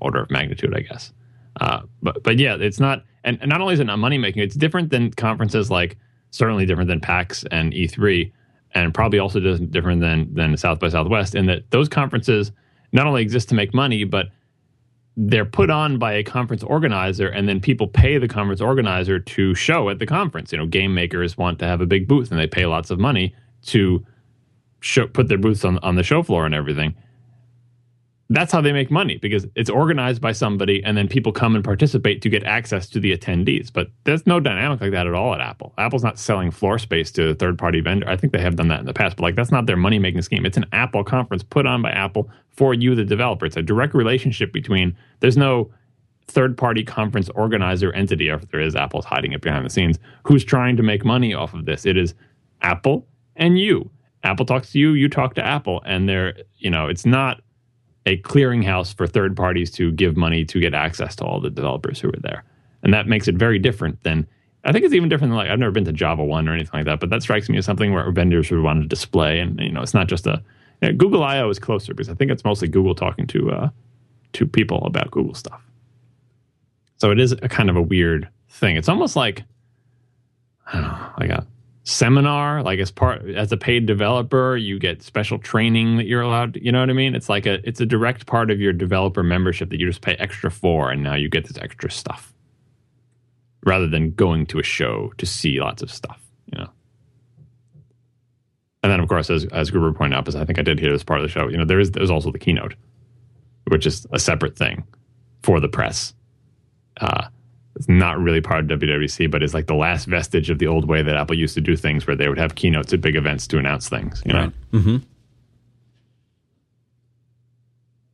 order 0.00 0.22
of 0.22 0.30
magnitude, 0.32 0.74
I 0.74 0.80
guess. 0.80 1.12
Uh, 1.60 1.82
but 2.02 2.22
but 2.22 2.38
yeah, 2.38 2.56
it's 2.58 2.80
not, 2.80 3.04
and, 3.24 3.38
not 3.46 3.60
only 3.60 3.74
is 3.74 3.80
it 3.80 3.84
not 3.84 3.98
money 3.98 4.18
making, 4.18 4.42
it's 4.42 4.54
different 4.54 4.90
than 4.90 5.10
conferences 5.12 5.70
like 5.70 5.96
certainly 6.30 6.66
different 6.66 6.88
than 6.88 7.00
PAX 7.00 7.44
and 7.50 7.72
E3, 7.72 8.30
and 8.74 8.92
probably 8.92 9.18
also 9.18 9.40
different 9.40 10.00
than 10.00 10.32
than 10.34 10.56
South 10.56 10.78
by 10.78 10.88
Southwest 10.88 11.34
in 11.34 11.46
that 11.46 11.70
those 11.70 11.88
conferences 11.88 12.52
not 12.92 13.06
only 13.06 13.22
exist 13.22 13.48
to 13.48 13.54
make 13.54 13.74
money, 13.74 14.04
but 14.04 14.26
they're 15.16 15.46
put 15.46 15.70
on 15.70 15.98
by 15.98 16.12
a 16.12 16.22
conference 16.22 16.62
organizer, 16.62 17.28
and 17.28 17.48
then 17.48 17.58
people 17.58 17.88
pay 17.88 18.18
the 18.18 18.28
conference 18.28 18.60
organizer 18.60 19.18
to 19.18 19.54
show 19.54 19.88
at 19.88 19.98
the 19.98 20.06
conference. 20.06 20.52
You 20.52 20.58
know, 20.58 20.66
game 20.66 20.92
makers 20.94 21.38
want 21.38 21.58
to 21.60 21.66
have 21.66 21.80
a 21.80 21.86
big 21.86 22.06
booth, 22.06 22.30
and 22.30 22.38
they 22.38 22.46
pay 22.46 22.66
lots 22.66 22.90
of 22.90 22.98
money 22.98 23.34
to 23.66 24.04
show, 24.80 25.06
put 25.06 25.28
their 25.28 25.38
booths 25.38 25.64
on 25.64 25.78
on 25.78 25.94
the 25.94 26.02
show 26.02 26.22
floor 26.22 26.44
and 26.44 26.54
everything 26.54 26.94
that's 28.28 28.50
how 28.50 28.60
they 28.60 28.72
make 28.72 28.90
money 28.90 29.18
because 29.18 29.46
it's 29.54 29.70
organized 29.70 30.20
by 30.20 30.32
somebody 30.32 30.82
and 30.82 30.96
then 30.96 31.06
people 31.06 31.30
come 31.30 31.54
and 31.54 31.64
participate 31.64 32.22
to 32.22 32.28
get 32.28 32.42
access 32.42 32.88
to 32.88 32.98
the 32.98 33.16
attendees. 33.16 33.72
But 33.72 33.88
there's 34.04 34.26
no 34.26 34.40
dynamic 34.40 34.80
like 34.80 34.90
that 34.90 35.06
at 35.06 35.14
all 35.14 35.32
at 35.34 35.40
Apple. 35.40 35.72
Apple's 35.78 36.02
not 36.02 36.18
selling 36.18 36.50
floor 36.50 36.78
space 36.78 37.12
to 37.12 37.30
a 37.30 37.34
third 37.34 37.56
party 37.56 37.80
vendor. 37.80 38.08
I 38.08 38.16
think 38.16 38.32
they 38.32 38.40
have 38.40 38.56
done 38.56 38.68
that 38.68 38.80
in 38.80 38.86
the 38.86 38.92
past, 38.92 39.16
but 39.16 39.22
like 39.22 39.36
that's 39.36 39.52
not 39.52 39.66
their 39.66 39.76
money 39.76 40.00
making 40.00 40.22
scheme. 40.22 40.44
It's 40.44 40.56
an 40.56 40.66
Apple 40.72 41.04
conference 41.04 41.44
put 41.44 41.66
on 41.66 41.82
by 41.82 41.92
Apple 41.92 42.28
for 42.50 42.74
you, 42.74 42.94
the 42.94 43.04
developer. 43.04 43.46
It's 43.46 43.56
a 43.56 43.62
direct 43.62 43.94
relationship 43.94 44.52
between, 44.52 44.96
there's 45.20 45.36
no 45.36 45.70
third 46.26 46.58
party 46.58 46.82
conference 46.82 47.28
organizer 47.30 47.92
entity, 47.92 48.28
or 48.28 48.34
if 48.34 48.50
there 48.50 48.60
is, 48.60 48.74
Apple's 48.74 49.04
hiding 49.04 49.32
it 49.32 49.40
behind 49.42 49.64
the 49.64 49.70
scenes, 49.70 49.98
who's 50.24 50.44
trying 50.44 50.76
to 50.76 50.82
make 50.82 51.04
money 51.04 51.32
off 51.32 51.54
of 51.54 51.64
this. 51.64 51.86
It 51.86 51.96
is 51.96 52.14
Apple 52.62 53.06
and 53.36 53.58
you. 53.58 53.88
Apple 54.24 54.44
talks 54.44 54.72
to 54.72 54.80
you, 54.80 54.94
you 54.94 55.08
talk 55.08 55.34
to 55.34 55.46
Apple, 55.46 55.80
and 55.86 56.08
they're, 56.08 56.34
you 56.58 56.70
know, 56.70 56.88
it's 56.88 57.06
not 57.06 57.40
a 58.06 58.16
clearinghouse 58.18 58.94
for 58.94 59.06
third 59.06 59.36
parties 59.36 59.70
to 59.72 59.92
give 59.92 60.16
money 60.16 60.44
to 60.44 60.60
get 60.60 60.74
access 60.74 61.16
to 61.16 61.24
all 61.24 61.40
the 61.40 61.50
developers 61.50 62.00
who 62.00 62.08
are 62.08 62.20
there. 62.20 62.44
And 62.82 62.94
that 62.94 63.08
makes 63.08 63.28
it 63.28 63.34
very 63.34 63.58
different 63.58 64.02
than 64.04 64.26
I 64.64 64.72
think 64.72 64.84
it's 64.84 64.94
even 64.94 65.08
different 65.08 65.30
than 65.30 65.38
like 65.38 65.50
I've 65.50 65.58
never 65.58 65.72
been 65.72 65.84
to 65.84 65.92
Java 65.92 66.24
One 66.24 66.48
or 66.48 66.54
anything 66.54 66.72
like 66.72 66.86
that, 66.86 67.00
but 67.00 67.10
that 67.10 67.22
strikes 67.22 67.48
me 67.48 67.58
as 67.58 67.64
something 67.64 67.92
where 67.92 68.10
vendors 68.10 68.50
would 68.50 68.62
want 68.62 68.82
to 68.82 68.88
display 68.88 69.38
and 69.40 69.60
you 69.60 69.70
know 69.70 69.82
it's 69.82 69.94
not 69.94 70.08
just 70.08 70.26
a 70.26 70.42
you 70.82 70.88
know, 70.88 70.96
Google 70.96 71.22
I/O 71.22 71.48
is 71.50 71.58
closer 71.58 71.94
because 71.94 72.08
I 72.08 72.14
think 72.14 72.30
it's 72.30 72.44
mostly 72.44 72.68
Google 72.68 72.94
talking 72.94 73.26
to 73.28 73.50
uh, 73.50 73.68
to 74.34 74.46
people 74.46 74.84
about 74.84 75.10
Google 75.10 75.34
stuff. 75.34 75.62
So 76.98 77.10
it 77.10 77.20
is 77.20 77.32
a 77.32 77.48
kind 77.48 77.70
of 77.70 77.76
a 77.76 77.82
weird 77.82 78.28
thing. 78.48 78.76
It's 78.76 78.88
almost 78.88 79.16
like 79.16 79.44
I 80.66 80.72
don't 80.72 80.82
know, 80.82 81.10
like 81.20 81.30
a 81.30 81.46
seminar 81.88 82.64
like 82.64 82.80
as 82.80 82.90
part 82.90 83.24
as 83.30 83.52
a 83.52 83.56
paid 83.56 83.86
developer 83.86 84.56
you 84.56 84.76
get 84.76 85.02
special 85.02 85.38
training 85.38 85.96
that 85.96 86.06
you're 86.06 86.20
allowed 86.20 86.54
to, 86.54 86.64
you 86.64 86.72
know 86.72 86.80
what 86.80 86.90
i 86.90 86.92
mean? 86.92 87.14
It's 87.14 87.28
like 87.28 87.46
a 87.46 87.66
it's 87.66 87.80
a 87.80 87.86
direct 87.86 88.26
part 88.26 88.50
of 88.50 88.60
your 88.60 88.72
developer 88.72 89.22
membership 89.22 89.70
that 89.70 89.78
you 89.78 89.86
just 89.86 90.00
pay 90.00 90.14
extra 90.14 90.50
for 90.50 90.90
and 90.90 91.02
now 91.02 91.14
you 91.14 91.28
get 91.28 91.46
this 91.46 91.58
extra 91.58 91.90
stuff. 91.90 92.32
Rather 93.64 93.88
than 93.88 94.12
going 94.12 94.46
to 94.46 94.58
a 94.58 94.62
show 94.62 95.12
to 95.18 95.26
see 95.26 95.60
lots 95.60 95.82
of 95.82 95.90
stuff 95.90 96.20
you 96.52 96.58
know? 96.58 96.68
And 98.82 98.92
then 98.92 99.00
of 99.00 99.08
course 99.08 99.30
as 99.30 99.44
as 99.46 99.70
gruber 99.70 99.92
pointed 99.96 100.16
out 100.16 100.26
as 100.28 100.36
i 100.36 100.44
think 100.44 100.58
i 100.58 100.62
did 100.62 100.80
hear 100.80 100.90
this 100.90 101.04
part 101.04 101.20
of 101.20 101.24
the 101.24 101.30
show 101.30 101.48
you 101.48 101.56
know 101.56 101.64
there 101.64 101.80
is 101.80 101.92
there's 101.92 102.10
also 102.10 102.32
the 102.32 102.38
keynote 102.38 102.74
which 103.68 103.86
is 103.86 104.06
a 104.12 104.18
separate 104.18 104.56
thing 104.56 104.84
for 105.42 105.60
the 105.60 105.68
press. 105.68 106.14
Uh, 107.00 107.28
it's 107.76 107.88
not 107.88 108.18
really 108.18 108.40
part 108.40 108.70
of 108.70 108.80
WWDC, 108.80 109.30
but 109.30 109.42
is 109.42 109.54
like 109.54 109.66
the 109.66 109.74
last 109.74 110.06
vestige 110.06 110.50
of 110.50 110.58
the 110.58 110.66
old 110.66 110.88
way 110.88 111.02
that 111.02 111.14
Apple 111.14 111.36
used 111.36 111.54
to 111.54 111.60
do 111.60 111.76
things, 111.76 112.06
where 112.06 112.16
they 112.16 112.28
would 112.28 112.38
have 112.38 112.54
keynotes 112.54 112.92
at 112.92 113.00
big 113.00 113.16
events 113.16 113.46
to 113.48 113.58
announce 113.58 113.88
things. 113.88 114.22
You 114.24 114.32
know. 114.32 114.40
Right. 114.40 114.52
Mm-hmm. 114.72 114.96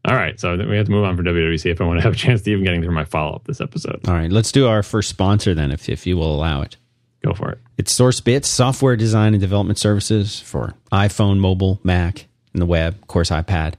All 0.04 0.16
right, 0.16 0.38
so 0.40 0.56
we 0.56 0.76
have 0.76 0.86
to 0.86 0.92
move 0.92 1.04
on 1.04 1.16
for 1.16 1.22
WWDC 1.22 1.70
if 1.70 1.80
I 1.80 1.84
want 1.84 1.98
to 1.98 2.02
have 2.02 2.14
a 2.14 2.16
chance 2.16 2.42
to 2.42 2.50
even 2.50 2.64
getting 2.64 2.82
through 2.82 2.94
my 2.94 3.04
follow 3.04 3.36
up 3.36 3.44
this 3.44 3.60
episode. 3.60 4.00
All 4.08 4.14
right, 4.14 4.32
let's 4.32 4.50
do 4.50 4.66
our 4.66 4.82
first 4.82 5.08
sponsor 5.08 5.54
then, 5.54 5.70
if 5.70 5.88
if 5.88 6.08
you 6.08 6.16
will 6.16 6.34
allow 6.34 6.60
it. 6.62 6.76
Go 7.24 7.34
for 7.34 7.52
it. 7.52 7.58
It's 7.78 7.96
SourceBits, 7.96 8.46
software 8.46 8.96
design 8.96 9.32
and 9.32 9.40
development 9.40 9.78
services 9.78 10.40
for 10.40 10.74
iPhone, 10.90 11.38
mobile, 11.38 11.78
Mac, 11.84 12.26
and 12.52 12.60
the 12.60 12.66
web, 12.66 12.94
of 12.94 13.06
course, 13.06 13.30
iPad. 13.30 13.74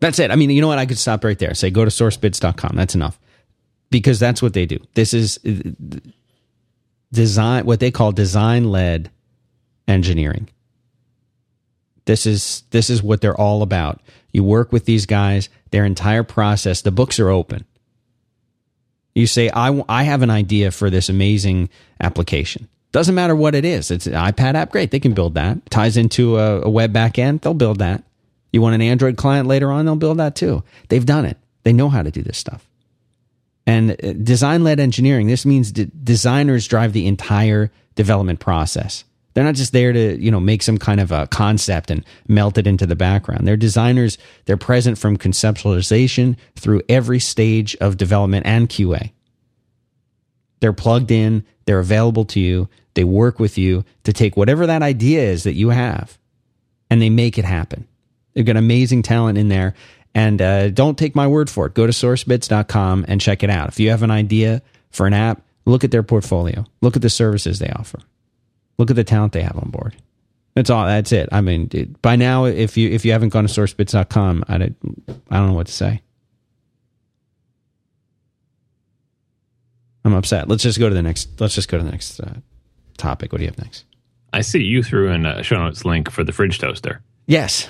That's 0.00 0.18
it. 0.18 0.32
I 0.32 0.36
mean, 0.36 0.50
you 0.50 0.60
know 0.60 0.66
what? 0.66 0.78
I 0.78 0.86
could 0.86 0.98
stop 0.98 1.22
right 1.22 1.38
there. 1.38 1.54
Say 1.54 1.70
go 1.70 1.84
to 1.84 1.90
sourcebits.com. 1.90 2.74
That's 2.74 2.96
enough. 2.96 3.19
Because 3.90 4.20
that's 4.20 4.40
what 4.40 4.54
they 4.54 4.66
do. 4.66 4.78
This 4.94 5.12
is 5.12 5.38
uh, 5.44 5.98
design 7.12 7.66
what 7.66 7.80
they 7.80 7.90
call 7.90 8.12
design 8.12 8.70
led 8.70 9.10
engineering. 9.88 10.48
This 12.04 12.26
is 12.26 12.62
this 12.70 12.90
is 12.90 13.02
what 13.02 13.20
they're 13.20 13.40
all 13.40 13.62
about. 13.62 14.00
You 14.32 14.44
work 14.44 14.72
with 14.72 14.84
these 14.84 15.06
guys, 15.06 15.48
their 15.70 15.84
entire 15.84 16.22
process, 16.22 16.82
the 16.82 16.92
books 16.92 17.18
are 17.18 17.28
open. 17.28 17.64
You 19.14 19.26
say 19.26 19.50
I 19.52 19.84
I 19.88 20.04
have 20.04 20.22
an 20.22 20.30
idea 20.30 20.70
for 20.70 20.88
this 20.88 21.08
amazing 21.08 21.68
application. 22.00 22.68
Doesn't 22.92 23.14
matter 23.14 23.36
what 23.36 23.54
it 23.54 23.64
is. 23.64 23.90
It's 23.90 24.06
an 24.06 24.14
iPad 24.14 24.54
app, 24.54 24.72
great. 24.72 24.90
They 24.90 24.98
can 24.98 25.14
build 25.14 25.34
that. 25.34 25.70
Ties 25.70 25.96
into 25.96 26.38
a, 26.38 26.62
a 26.62 26.70
web 26.70 26.92
backend, 26.92 27.42
they'll 27.42 27.54
build 27.54 27.78
that. 27.78 28.02
You 28.52 28.62
want 28.62 28.74
an 28.74 28.82
Android 28.82 29.16
client 29.16 29.46
later 29.46 29.70
on, 29.70 29.84
they'll 29.84 29.96
build 29.96 30.18
that 30.18 30.34
too. 30.34 30.64
They've 30.88 31.06
done 31.06 31.24
it. 31.24 31.36
They 31.62 31.72
know 31.72 31.88
how 31.88 32.02
to 32.02 32.10
do 32.10 32.22
this 32.22 32.38
stuff. 32.38 32.66
And 33.70 33.92
uh, 33.92 34.14
design 34.14 34.64
led 34.64 34.80
engineering, 34.80 35.28
this 35.28 35.46
means 35.46 35.70
d- 35.70 35.88
designers 36.02 36.66
drive 36.66 36.92
the 36.92 37.06
entire 37.06 37.70
development 37.94 38.40
process. 38.40 39.04
They're 39.32 39.44
not 39.44 39.54
just 39.54 39.72
there 39.72 39.92
to, 39.92 40.20
you 40.20 40.32
know, 40.32 40.40
make 40.40 40.64
some 40.64 40.76
kind 40.76 40.98
of 40.98 41.12
a 41.12 41.28
concept 41.28 41.88
and 41.92 42.04
melt 42.26 42.58
it 42.58 42.66
into 42.66 42.84
the 42.84 42.96
background. 42.96 43.46
They're 43.46 43.56
designers. 43.56 44.18
They're 44.46 44.56
present 44.56 44.98
from 44.98 45.16
conceptualization 45.16 46.36
through 46.56 46.82
every 46.88 47.20
stage 47.20 47.76
of 47.76 47.96
development 47.96 48.44
and 48.44 48.68
QA. 48.68 49.12
They're 50.58 50.72
plugged 50.72 51.12
in. 51.12 51.44
They're 51.66 51.78
available 51.78 52.24
to 52.24 52.40
you. 52.40 52.68
They 52.94 53.04
work 53.04 53.38
with 53.38 53.56
you 53.56 53.84
to 54.02 54.12
take 54.12 54.36
whatever 54.36 54.66
that 54.66 54.82
idea 54.82 55.22
is 55.22 55.44
that 55.44 55.54
you 55.54 55.68
have 55.68 56.18
and 56.90 57.00
they 57.00 57.08
make 57.08 57.38
it 57.38 57.44
happen. 57.44 57.86
They've 58.34 58.44
got 58.44 58.56
amazing 58.56 59.02
talent 59.02 59.38
in 59.38 59.48
there. 59.48 59.74
And 60.14 60.42
uh, 60.42 60.70
don't 60.70 60.98
take 60.98 61.14
my 61.14 61.26
word 61.26 61.48
for 61.48 61.66
it. 61.66 61.74
Go 61.74 61.86
to 61.86 61.92
sourcebits.com 61.92 63.04
and 63.06 63.20
check 63.20 63.42
it 63.42 63.50
out. 63.50 63.68
If 63.68 63.78
you 63.78 63.90
have 63.90 64.02
an 64.02 64.10
idea 64.10 64.60
for 64.90 65.06
an 65.06 65.12
app, 65.14 65.42
look 65.64 65.84
at 65.84 65.92
their 65.92 66.02
portfolio, 66.02 66.64
look 66.80 66.96
at 66.96 67.02
the 67.02 67.10
services 67.10 67.58
they 67.60 67.70
offer, 67.70 68.00
look 68.76 68.90
at 68.90 68.96
the 68.96 69.04
talent 69.04 69.32
they 69.32 69.42
have 69.42 69.56
on 69.56 69.70
board. 69.70 69.94
That's 70.54 70.68
all. 70.68 70.84
That's 70.84 71.12
it. 71.12 71.28
I 71.30 71.40
mean, 71.42 71.68
it, 71.72 72.02
by 72.02 72.16
now, 72.16 72.44
if 72.44 72.76
you 72.76 72.90
if 72.90 73.04
you 73.04 73.12
haven't 73.12 73.28
gone 73.28 73.46
to 73.46 73.52
sourcebits.com, 73.52 74.44
I, 74.48 74.58
don't, 74.58 74.76
I 75.30 75.36
don't 75.36 75.48
know 75.48 75.54
what 75.54 75.68
to 75.68 75.72
say. 75.72 76.02
I'm 80.04 80.14
upset. 80.14 80.48
Let's 80.48 80.62
just 80.62 80.78
go 80.78 80.88
to 80.88 80.94
the 80.94 81.02
next. 81.02 81.40
Let's 81.40 81.54
just 81.54 81.68
go 81.68 81.78
to 81.78 81.84
the 81.84 81.90
next 81.90 82.18
uh, 82.20 82.34
topic. 82.96 83.32
What 83.32 83.38
do 83.38 83.44
you 83.44 83.50
have 83.50 83.58
next? 83.58 83.84
I 84.32 84.40
see 84.40 84.62
you 84.62 84.82
threw 84.82 85.10
in 85.10 85.26
a 85.26 85.42
show 85.42 85.56
notes 85.56 85.84
link 85.84 86.10
for 86.10 86.24
the 86.24 86.32
fridge 86.32 86.58
toaster. 86.58 87.00
Yes. 87.26 87.68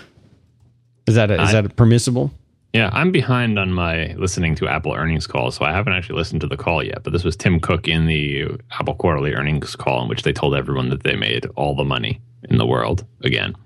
Is 1.10 1.16
that 1.16 1.30
a, 1.30 1.42
is 1.42 1.54
I- 1.54 1.62
that 1.62 1.76
permissible? 1.76 2.30
Yeah, 2.72 2.88
I'm 2.92 3.10
behind 3.10 3.58
on 3.58 3.72
my 3.72 4.14
listening 4.14 4.54
to 4.56 4.68
Apple 4.68 4.92
earnings 4.94 5.26
call, 5.26 5.50
so 5.50 5.64
I 5.64 5.72
haven't 5.72 5.92
actually 5.92 6.14
listened 6.14 6.40
to 6.42 6.46
the 6.46 6.56
call 6.56 6.84
yet. 6.84 7.02
But 7.02 7.12
this 7.12 7.24
was 7.24 7.34
Tim 7.34 7.58
Cook 7.58 7.88
in 7.88 8.06
the 8.06 8.46
Apple 8.78 8.94
quarterly 8.94 9.34
earnings 9.34 9.74
call, 9.74 10.02
in 10.02 10.08
which 10.08 10.22
they 10.22 10.32
told 10.32 10.54
everyone 10.54 10.88
that 10.90 11.02
they 11.02 11.16
made 11.16 11.46
all 11.56 11.74
the 11.74 11.84
money 11.84 12.20
in 12.48 12.58
the 12.58 12.66
world 12.66 13.04
again. 13.22 13.56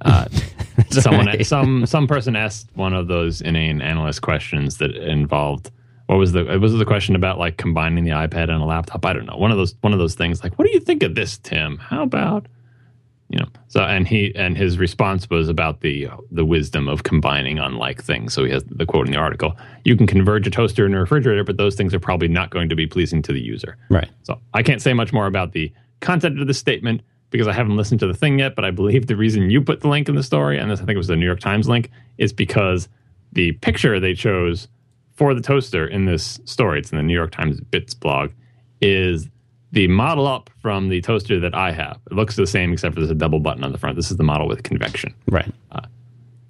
Uh, 0.00 0.26
someone, 0.90 1.26
right. 1.26 1.44
some 1.44 1.84
some 1.84 2.06
person 2.06 2.34
asked 2.34 2.70
one 2.74 2.94
of 2.94 3.08
those 3.08 3.42
inane 3.42 3.82
analyst 3.82 4.22
questions 4.22 4.78
that 4.78 4.96
involved 4.96 5.70
what 6.06 6.16
was 6.16 6.32
the 6.32 6.50
it 6.50 6.58
was 6.58 6.72
the 6.72 6.84
question 6.86 7.14
about 7.14 7.38
like 7.38 7.58
combining 7.58 8.04
the 8.04 8.12
iPad 8.12 8.44
and 8.44 8.62
a 8.62 8.64
laptop. 8.64 9.04
I 9.04 9.12
don't 9.12 9.26
know 9.26 9.36
one 9.36 9.50
of 9.50 9.58
those 9.58 9.74
one 9.82 9.92
of 9.92 9.98
those 9.98 10.14
things 10.14 10.42
like 10.42 10.58
what 10.58 10.66
do 10.66 10.72
you 10.72 10.80
think 10.80 11.02
of 11.02 11.14
this, 11.14 11.36
Tim? 11.38 11.76
How 11.76 12.02
about 12.02 12.46
you 13.28 13.38
know 13.38 13.46
so 13.68 13.80
and 13.82 14.06
he 14.06 14.32
and 14.36 14.56
his 14.56 14.78
response 14.78 15.28
was 15.28 15.48
about 15.48 15.80
the 15.80 16.06
the 16.30 16.44
wisdom 16.44 16.88
of 16.88 17.02
combining 17.02 17.58
unlike 17.58 18.02
things 18.02 18.32
so 18.32 18.44
he 18.44 18.52
has 18.52 18.62
the 18.68 18.86
quote 18.86 19.06
in 19.06 19.12
the 19.12 19.18
article 19.18 19.56
you 19.84 19.96
can 19.96 20.06
converge 20.06 20.46
a 20.46 20.50
toaster 20.50 20.86
and 20.86 20.94
a 20.94 20.98
refrigerator 20.98 21.42
but 21.42 21.56
those 21.56 21.74
things 21.74 21.92
are 21.92 22.00
probably 22.00 22.28
not 22.28 22.50
going 22.50 22.68
to 22.68 22.76
be 22.76 22.86
pleasing 22.86 23.22
to 23.22 23.32
the 23.32 23.40
user 23.40 23.76
Right. 23.90 24.08
so 24.22 24.38
i 24.54 24.62
can't 24.62 24.80
say 24.80 24.92
much 24.92 25.12
more 25.12 25.26
about 25.26 25.52
the 25.52 25.72
content 26.00 26.40
of 26.40 26.46
the 26.46 26.54
statement 26.54 27.02
because 27.30 27.48
i 27.48 27.52
haven't 27.52 27.76
listened 27.76 27.98
to 28.00 28.06
the 28.06 28.14
thing 28.14 28.38
yet 28.38 28.54
but 28.54 28.64
i 28.64 28.70
believe 28.70 29.06
the 29.08 29.16
reason 29.16 29.50
you 29.50 29.60
put 29.60 29.80
the 29.80 29.88
link 29.88 30.08
in 30.08 30.14
the 30.14 30.22
story 30.22 30.56
and 30.58 30.70
this 30.70 30.80
i 30.80 30.84
think 30.84 30.94
it 30.94 30.98
was 30.98 31.08
the 31.08 31.16
new 31.16 31.26
york 31.26 31.40
times 31.40 31.68
link 31.68 31.90
is 32.18 32.32
because 32.32 32.88
the 33.32 33.52
picture 33.52 33.98
they 33.98 34.14
chose 34.14 34.68
for 35.16 35.34
the 35.34 35.40
toaster 35.40 35.86
in 35.86 36.04
this 36.04 36.38
story 36.44 36.78
it's 36.78 36.92
in 36.92 36.96
the 36.98 37.02
new 37.02 37.14
york 37.14 37.32
times 37.32 37.60
bits 37.60 37.92
blog 37.94 38.30
is 38.80 39.28
the 39.76 39.86
model 39.88 40.26
up 40.26 40.48
from 40.62 40.88
the 40.88 41.02
toaster 41.02 41.38
that 41.38 41.54
I 41.54 41.70
have. 41.70 42.00
It 42.10 42.14
looks 42.14 42.34
the 42.34 42.46
same 42.46 42.72
except 42.72 42.94
for 42.94 43.00
there's 43.02 43.10
a 43.10 43.14
double 43.14 43.40
button 43.40 43.62
on 43.62 43.72
the 43.72 43.78
front. 43.78 43.94
This 43.94 44.10
is 44.10 44.16
the 44.16 44.24
model 44.24 44.48
with 44.48 44.62
convection. 44.62 45.14
Right. 45.28 45.52
Uh, 45.70 45.82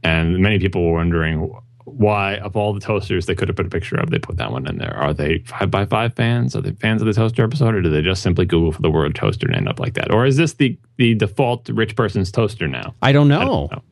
and 0.05 0.39
many 0.39 0.61
people 0.61 0.87
were 0.87 0.93
wondering 0.93 1.53
why, 1.87 2.37
of 2.37 2.57
all 2.57 2.73
the 2.73 2.79
toasters 2.79 3.27
they 3.27 3.35
could 3.35 3.49
have 3.49 3.57
put 3.57 3.67
a 3.67 3.69
picture 3.69 3.97
of, 3.97 4.11
they 4.11 4.21
put 4.21 4.37
that 4.37 4.53
one 4.53 4.69
in 4.69 4.79
there. 4.79 4.95
Are 4.97 5.13
they 5.13 5.39
five 5.39 5.73
by 5.73 5.87
five 5.87 6.15
fans? 6.15 6.55
Are 6.55 6.61
they 6.61 6.71
fans 6.71 7.03
of 7.03 7.07
the 7.07 7.15
toaster 7.15 7.43
episode, 7.43 7.75
or 7.75 7.83
do 7.83 7.91
they 7.91 8.01
just 8.01 8.23
simply 8.23 8.45
Google 8.47 8.71
for 8.71 8.83
the 8.83 8.91
word 8.91 9.13
toaster 9.17 9.49
and 9.49 9.57
end 9.57 9.69
up 9.69 9.81
like 9.81 9.95
that? 9.95 10.13
Or 10.13 10.25
is 10.25 10.37
this 10.37 10.55
the 10.55 10.79
the 10.97 11.15
default 11.17 11.69
rich 11.69 11.97
person's 11.97 12.31
toaster 12.31 12.69
now? 12.69 12.95
I 13.03 13.11
don't 13.11 13.27
know. 13.27 13.41
I 13.41 13.43
I, 13.43 13.45
don't 13.45 13.73
know. 13.73 13.83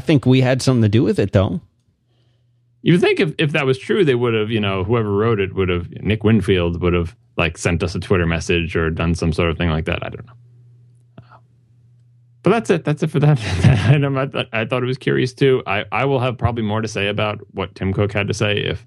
think 0.00 0.24
we 0.24 0.40
had 0.40 0.62
something 0.62 0.82
to 0.82 0.88
do 0.88 1.02
with 1.02 1.18
it, 1.18 1.32
though. 1.32 1.60
You 2.82 2.98
think 2.98 3.20
if, 3.20 3.34
if 3.38 3.52
that 3.52 3.66
was 3.66 3.78
true, 3.78 4.04
they 4.04 4.14
would 4.14 4.32
have, 4.34 4.50
you 4.50 4.60
know, 4.60 4.84
whoever 4.84 5.12
wrote 5.12 5.38
it 5.38 5.54
would 5.54 5.68
have, 5.68 5.90
Nick 6.02 6.24
Wingfield 6.24 6.80
would 6.80 6.94
have 6.94 7.14
like 7.36 7.58
sent 7.58 7.82
us 7.82 7.94
a 7.94 8.00
Twitter 8.00 8.26
message 8.26 8.74
or 8.74 8.90
done 8.90 9.14
some 9.14 9.32
sort 9.32 9.50
of 9.50 9.58
thing 9.58 9.68
like 9.68 9.84
that. 9.84 10.04
I 10.04 10.08
don't 10.08 10.26
know. 10.26 10.32
But 12.42 12.50
that's 12.50 12.70
it. 12.70 12.84
That's 12.84 13.02
it 13.02 13.10
for 13.10 13.20
that 13.20 13.38
item. 13.88 14.16
I, 14.16 14.28
I 14.52 14.64
thought 14.64 14.82
it 14.82 14.86
was 14.86 14.96
curious 14.96 15.34
too. 15.34 15.62
I, 15.66 15.84
I 15.92 16.06
will 16.06 16.20
have 16.20 16.38
probably 16.38 16.62
more 16.62 16.80
to 16.80 16.88
say 16.88 17.08
about 17.08 17.40
what 17.52 17.74
Tim 17.74 17.92
Cook 17.92 18.12
had 18.12 18.28
to 18.28 18.34
say 18.34 18.58
if 18.58 18.86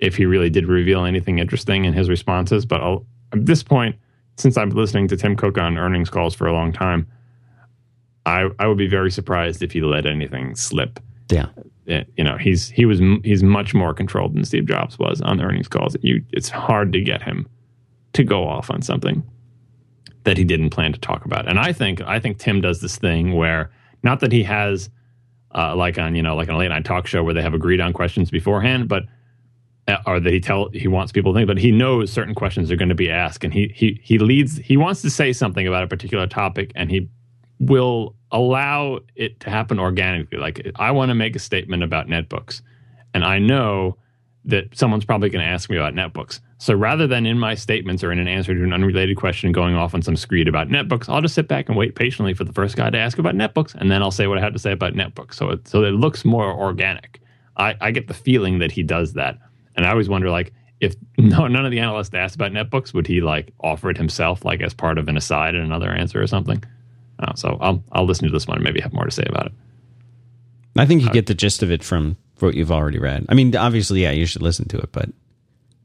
if 0.00 0.16
he 0.16 0.24
really 0.24 0.48
did 0.48 0.66
reveal 0.66 1.04
anything 1.04 1.38
interesting 1.38 1.84
in 1.84 1.92
his 1.92 2.08
responses. 2.08 2.64
But 2.64 2.80
I'll, 2.80 3.06
at 3.32 3.44
this 3.44 3.62
point, 3.62 3.96
since 4.38 4.56
I've 4.56 4.70
been 4.70 4.78
listening 4.78 5.08
to 5.08 5.16
Tim 5.16 5.36
Cook 5.36 5.58
on 5.58 5.76
earnings 5.78 6.10
calls 6.10 6.34
for 6.34 6.46
a 6.48 6.52
long 6.52 6.72
time, 6.72 7.06
I 8.26 8.48
I 8.58 8.66
would 8.66 8.78
be 8.78 8.88
very 8.88 9.10
surprised 9.12 9.62
if 9.62 9.70
he 9.70 9.82
let 9.82 10.04
anything 10.04 10.56
slip 10.56 10.98
Yeah. 11.32 11.46
it- 11.86 12.08
you 12.16 12.24
know 12.24 12.36
he's 12.36 12.68
he 12.70 12.84
was 12.84 13.00
he's 13.24 13.42
much 13.42 13.74
more 13.74 13.92
controlled 13.94 14.34
than 14.34 14.44
Steve 14.44 14.66
Jobs 14.66 14.98
was 14.98 15.20
on 15.22 15.36
the 15.38 15.44
earnings 15.44 15.68
calls. 15.68 15.96
You 16.02 16.24
it's 16.32 16.48
hard 16.48 16.92
to 16.92 17.00
get 17.00 17.22
him 17.22 17.48
to 18.12 18.24
go 18.24 18.46
off 18.48 18.70
on 18.70 18.82
something 18.82 19.22
that 20.24 20.36
he 20.36 20.44
didn't 20.44 20.70
plan 20.70 20.92
to 20.92 21.00
talk 21.00 21.24
about. 21.24 21.48
And 21.48 21.58
I 21.58 21.72
think 21.72 22.00
I 22.02 22.20
think 22.20 22.38
Tim 22.38 22.60
does 22.60 22.80
this 22.80 22.96
thing 22.98 23.34
where 23.34 23.70
not 24.02 24.20
that 24.20 24.32
he 24.32 24.42
has 24.44 24.90
uh, 25.54 25.74
like 25.74 25.98
on 25.98 26.14
you 26.14 26.22
know 26.22 26.36
like 26.36 26.48
on 26.48 26.54
a 26.54 26.58
late 26.58 26.68
night 26.68 26.84
talk 26.84 27.06
show 27.06 27.22
where 27.24 27.34
they 27.34 27.42
have 27.42 27.54
agreed 27.54 27.80
on 27.80 27.92
questions 27.92 28.30
beforehand, 28.30 28.88
but 28.88 29.04
uh, 29.88 29.96
or 30.06 30.20
that 30.20 30.32
he 30.32 30.38
tell 30.40 30.68
he 30.70 30.86
wants 30.86 31.10
people 31.10 31.32
to 31.32 31.38
think, 31.38 31.48
but 31.48 31.58
he 31.58 31.72
knows 31.72 32.12
certain 32.12 32.34
questions 32.34 32.70
are 32.70 32.76
going 32.76 32.88
to 32.90 32.94
be 32.94 33.10
asked, 33.10 33.42
and 33.42 33.52
he 33.52 33.72
he 33.74 33.98
he 34.02 34.18
leads 34.18 34.58
he 34.58 34.76
wants 34.76 35.02
to 35.02 35.10
say 35.10 35.32
something 35.32 35.66
about 35.66 35.82
a 35.82 35.88
particular 35.88 36.26
topic, 36.26 36.70
and 36.76 36.90
he 36.90 37.08
will 37.58 38.14
allow 38.32 39.00
it 39.16 39.40
to 39.40 39.50
happen 39.50 39.78
organically. 39.78 40.38
Like 40.38 40.70
I 40.76 40.90
want 40.90 41.10
to 41.10 41.14
make 41.14 41.36
a 41.36 41.40
statement 41.40 41.82
about 41.82 42.06
netbooks, 42.06 42.62
and 43.14 43.24
I 43.24 43.38
know 43.38 43.96
that 44.44 44.76
someone's 44.76 45.04
probably 45.04 45.28
going 45.28 45.44
to 45.44 45.50
ask 45.50 45.68
me 45.68 45.76
about 45.76 45.94
netbooks. 45.94 46.40
So 46.58 46.74
rather 46.74 47.06
than 47.06 47.26
in 47.26 47.38
my 47.38 47.54
statements 47.54 48.04
or 48.04 48.12
in 48.12 48.18
an 48.18 48.28
answer 48.28 48.54
to 48.54 48.62
an 48.62 48.72
unrelated 48.72 49.16
question 49.16 49.52
going 49.52 49.74
off 49.74 49.94
on 49.94 50.02
some 50.02 50.16
screed 50.16 50.48
about 50.48 50.68
netbooks, 50.68 51.08
I'll 51.08 51.20
just 51.20 51.34
sit 51.34 51.48
back 51.48 51.68
and 51.68 51.76
wait 51.76 51.94
patiently 51.94 52.34
for 52.34 52.44
the 52.44 52.52
first 52.52 52.76
guy 52.76 52.90
to 52.90 52.98
ask 52.98 53.18
about 53.18 53.34
netbooks, 53.34 53.74
and 53.74 53.90
then 53.90 54.02
I'll 54.02 54.10
say 54.10 54.26
what 54.26 54.38
I 54.38 54.40
have 54.40 54.52
to 54.52 54.58
say 54.58 54.72
about 54.72 54.94
netbooks. 54.94 55.34
So 55.34 55.50
it, 55.50 55.68
so 55.68 55.84
it 55.84 55.92
looks 55.92 56.24
more 56.24 56.52
organic. 56.52 57.20
I, 57.56 57.76
I 57.80 57.90
get 57.90 58.08
the 58.08 58.14
feeling 58.14 58.58
that 58.60 58.72
he 58.72 58.82
does 58.82 59.14
that, 59.14 59.38
and 59.76 59.86
I 59.86 59.90
always 59.90 60.08
wonder 60.08 60.30
like 60.30 60.52
if 60.80 60.94
no 61.18 61.46
none 61.46 61.64
of 61.64 61.70
the 61.70 61.80
analysts 61.80 62.14
asked 62.14 62.34
about 62.34 62.52
netbooks, 62.52 62.92
would 62.94 63.06
he 63.06 63.20
like 63.20 63.52
offer 63.60 63.90
it 63.90 63.96
himself, 63.96 64.44
like 64.44 64.60
as 64.60 64.74
part 64.74 64.98
of 64.98 65.08
an 65.08 65.16
aside 65.16 65.54
in 65.54 65.62
another 65.62 65.90
answer 65.90 66.20
or 66.20 66.26
something? 66.26 66.62
Uh, 67.20 67.34
so 67.34 67.58
I'll 67.60 67.84
I'll 67.92 68.06
listen 68.06 68.26
to 68.26 68.32
this 68.32 68.46
one 68.46 68.56
and 68.56 68.64
maybe 68.64 68.80
have 68.80 68.92
more 68.92 69.04
to 69.04 69.10
say 69.10 69.24
about 69.28 69.46
it. 69.46 69.52
I 70.76 70.86
think 70.86 71.02
you 71.02 71.10
get 71.10 71.26
the 71.26 71.34
gist 71.34 71.62
of 71.62 71.70
it 71.70 71.84
from 71.84 72.16
what 72.38 72.54
you've 72.54 72.72
already 72.72 72.98
read. 72.98 73.26
I 73.28 73.34
mean, 73.34 73.54
obviously, 73.54 74.02
yeah, 74.02 74.12
you 74.12 74.24
should 74.24 74.40
listen 74.42 74.66
to 74.68 74.78
it, 74.78 74.90
but 74.92 75.10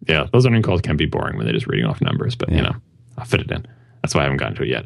Yeah, 0.08 0.28
those 0.32 0.45
earning 0.45 0.62
calls 0.62 0.82
can 0.82 0.95
be 0.95 1.06
boring 1.06 1.36
when 1.38 1.45
they're 1.45 1.54
just 1.54 1.67
reading 1.67 1.86
off 1.86 2.02
numbers, 2.02 2.36
but 2.36 2.50
you 2.50 2.62
know, 2.62 2.76
I'll 3.17 3.26
fit 3.26 3.41
it 3.41 3.52
in. 3.52 3.65
That's 4.02 4.13
why 4.15 4.21
I 4.21 4.24
haven't 4.24 4.38
gotten 4.38 4.56
to 4.56 4.63
it 4.63 4.69
yet. 4.69 4.86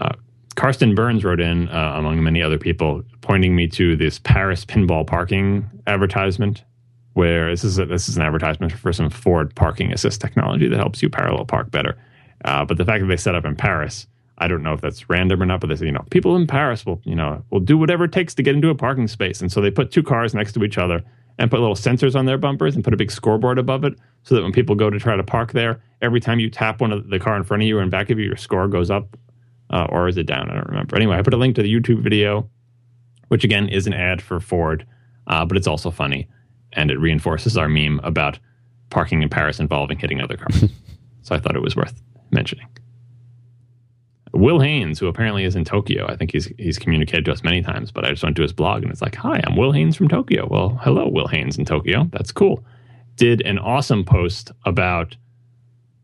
Uh, 0.00 0.12
Karsten 0.56 0.94
Burns 0.94 1.22
wrote 1.22 1.40
in, 1.40 1.68
uh, 1.68 1.92
among 1.96 2.22
many 2.24 2.42
other 2.42 2.58
people, 2.58 3.02
pointing 3.20 3.54
me 3.54 3.68
to 3.68 3.94
this 3.94 4.18
Paris 4.18 4.64
pinball 4.64 5.06
parking 5.06 5.68
advertisement, 5.86 6.64
where 7.12 7.50
this 7.50 7.62
is 7.62 7.78
a, 7.78 7.84
this 7.84 8.08
is 8.08 8.16
an 8.16 8.22
advertisement 8.22 8.72
for 8.72 8.92
some 8.92 9.10
Ford 9.10 9.54
parking 9.54 9.92
assist 9.92 10.20
technology 10.20 10.66
that 10.68 10.78
helps 10.78 11.02
you 11.02 11.10
parallel 11.10 11.44
park 11.44 11.70
better. 11.70 11.96
Uh, 12.44 12.64
but 12.64 12.78
the 12.78 12.84
fact 12.84 13.02
that 13.02 13.08
they 13.08 13.16
set 13.16 13.34
up 13.34 13.44
in 13.44 13.54
Paris, 13.54 14.06
I 14.38 14.48
don't 14.48 14.62
know 14.62 14.72
if 14.72 14.80
that's 14.80 15.08
random 15.08 15.42
or 15.42 15.46
not. 15.46 15.60
But 15.60 15.68
they 15.68 15.76
say, 15.76 15.86
you 15.86 15.92
know, 15.92 16.04
people 16.10 16.36
in 16.36 16.46
Paris 16.46 16.84
will, 16.84 17.00
you 17.04 17.14
know, 17.14 17.42
will 17.50 17.60
do 17.60 17.78
whatever 17.78 18.04
it 18.04 18.12
takes 18.12 18.34
to 18.34 18.42
get 18.42 18.54
into 18.54 18.70
a 18.70 18.74
parking 18.74 19.08
space, 19.08 19.40
and 19.40 19.50
so 19.50 19.60
they 19.60 19.70
put 19.70 19.90
two 19.90 20.02
cars 20.02 20.34
next 20.34 20.52
to 20.52 20.64
each 20.64 20.78
other 20.78 21.02
and 21.38 21.50
put 21.50 21.60
little 21.60 21.74
sensors 21.74 22.16
on 22.16 22.24
their 22.24 22.38
bumpers 22.38 22.74
and 22.74 22.82
put 22.82 22.94
a 22.94 22.96
big 22.96 23.10
scoreboard 23.10 23.58
above 23.58 23.84
it 23.84 23.94
so 24.22 24.34
that 24.34 24.42
when 24.42 24.52
people 24.52 24.74
go 24.74 24.88
to 24.88 24.98
try 24.98 25.16
to 25.16 25.22
park 25.22 25.52
there, 25.52 25.82
every 26.00 26.18
time 26.18 26.40
you 26.40 26.48
tap 26.48 26.80
one 26.80 26.92
of 26.92 27.10
the 27.10 27.18
car 27.18 27.36
in 27.36 27.44
front 27.44 27.62
of 27.62 27.68
you 27.68 27.78
or 27.78 27.82
in 27.82 27.90
back 27.90 28.08
of 28.08 28.18
you, 28.18 28.24
your 28.24 28.36
score 28.36 28.68
goes 28.68 28.90
up 28.90 29.16
uh, 29.70 29.86
or 29.90 30.08
is 30.08 30.16
it 30.16 30.26
down? 30.26 30.50
I 30.50 30.54
don't 30.54 30.68
remember. 30.68 30.96
Anyway, 30.96 31.16
I 31.16 31.22
put 31.22 31.34
a 31.34 31.36
link 31.36 31.56
to 31.56 31.62
the 31.62 31.72
YouTube 31.72 32.02
video, 32.02 32.48
which 33.28 33.44
again 33.44 33.68
is 33.68 33.86
an 33.86 33.94
ad 33.94 34.22
for 34.22 34.40
Ford. 34.40 34.86
uh, 35.26 35.44
but 35.44 35.56
it's 35.56 35.66
also 35.66 35.90
funny, 35.90 36.28
and 36.72 36.90
it 36.90 36.98
reinforces 36.98 37.56
our 37.56 37.68
meme 37.68 38.00
about 38.04 38.38
parking 38.90 39.22
in 39.22 39.28
Paris 39.28 39.58
involving 39.58 39.98
hitting 39.98 40.20
other 40.20 40.36
cars. 40.36 40.64
so 41.22 41.34
I 41.34 41.38
thought 41.38 41.56
it 41.56 41.62
was 41.62 41.74
worth 41.74 42.00
mentioning. 42.30 42.66
Will 44.36 44.60
Haynes, 44.60 44.98
who 44.98 45.06
apparently 45.06 45.44
is 45.44 45.56
in 45.56 45.64
Tokyo, 45.64 46.06
I 46.08 46.16
think 46.16 46.32
he's 46.32 46.46
he's 46.58 46.78
communicated 46.78 47.24
to 47.26 47.32
us 47.32 47.42
many 47.42 47.62
times, 47.62 47.90
but 47.90 48.04
I 48.04 48.10
just 48.10 48.22
went 48.22 48.36
to 48.36 48.42
his 48.42 48.52
blog 48.52 48.82
and 48.82 48.90
it's 48.90 49.02
like, 49.02 49.14
"Hi, 49.16 49.40
I'm 49.44 49.56
Will 49.56 49.72
Haynes 49.72 49.96
from 49.96 50.08
Tokyo." 50.08 50.46
Well, 50.48 50.78
hello, 50.82 51.08
Will 51.08 51.28
Haynes 51.28 51.58
in 51.58 51.64
Tokyo. 51.64 52.08
That's 52.12 52.32
cool. 52.32 52.64
Did 53.16 53.40
an 53.42 53.58
awesome 53.58 54.04
post 54.04 54.52
about 54.64 55.16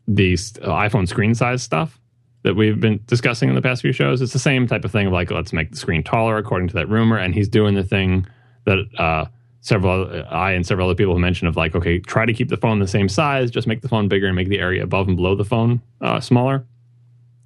the 0.08 0.34
iPhone 0.34 1.08
screen 1.08 1.34
size 1.34 1.62
stuff 1.62 2.00
that 2.42 2.54
we've 2.54 2.80
been 2.80 3.00
discussing 3.06 3.48
in 3.48 3.54
the 3.54 3.62
past 3.62 3.82
few 3.82 3.92
shows. 3.92 4.20
It's 4.20 4.32
the 4.32 4.38
same 4.38 4.66
type 4.66 4.84
of 4.84 4.90
thing 4.90 5.06
of 5.06 5.12
like, 5.12 5.30
let's 5.30 5.52
make 5.52 5.70
the 5.70 5.76
screen 5.76 6.02
taller 6.02 6.38
according 6.38 6.68
to 6.68 6.74
that 6.74 6.88
rumor, 6.88 7.16
and 7.16 7.34
he's 7.34 7.48
doing 7.48 7.74
the 7.74 7.84
thing 7.84 8.26
that 8.64 8.78
uh, 8.98 9.26
several 9.60 10.24
I 10.30 10.52
and 10.52 10.66
several 10.66 10.88
other 10.88 10.96
people 10.96 11.14
have 11.14 11.20
mentioned 11.20 11.48
of 11.48 11.56
like, 11.56 11.74
okay, 11.74 11.98
try 11.98 12.26
to 12.26 12.32
keep 12.32 12.48
the 12.48 12.56
phone 12.56 12.78
the 12.78 12.88
same 12.88 13.08
size, 13.08 13.50
just 13.50 13.66
make 13.66 13.82
the 13.82 13.88
phone 13.88 14.08
bigger 14.08 14.26
and 14.26 14.36
make 14.36 14.48
the 14.48 14.58
area 14.58 14.82
above 14.82 15.06
and 15.06 15.16
below 15.16 15.34
the 15.34 15.44
phone 15.44 15.80
uh, 16.00 16.20
smaller 16.20 16.66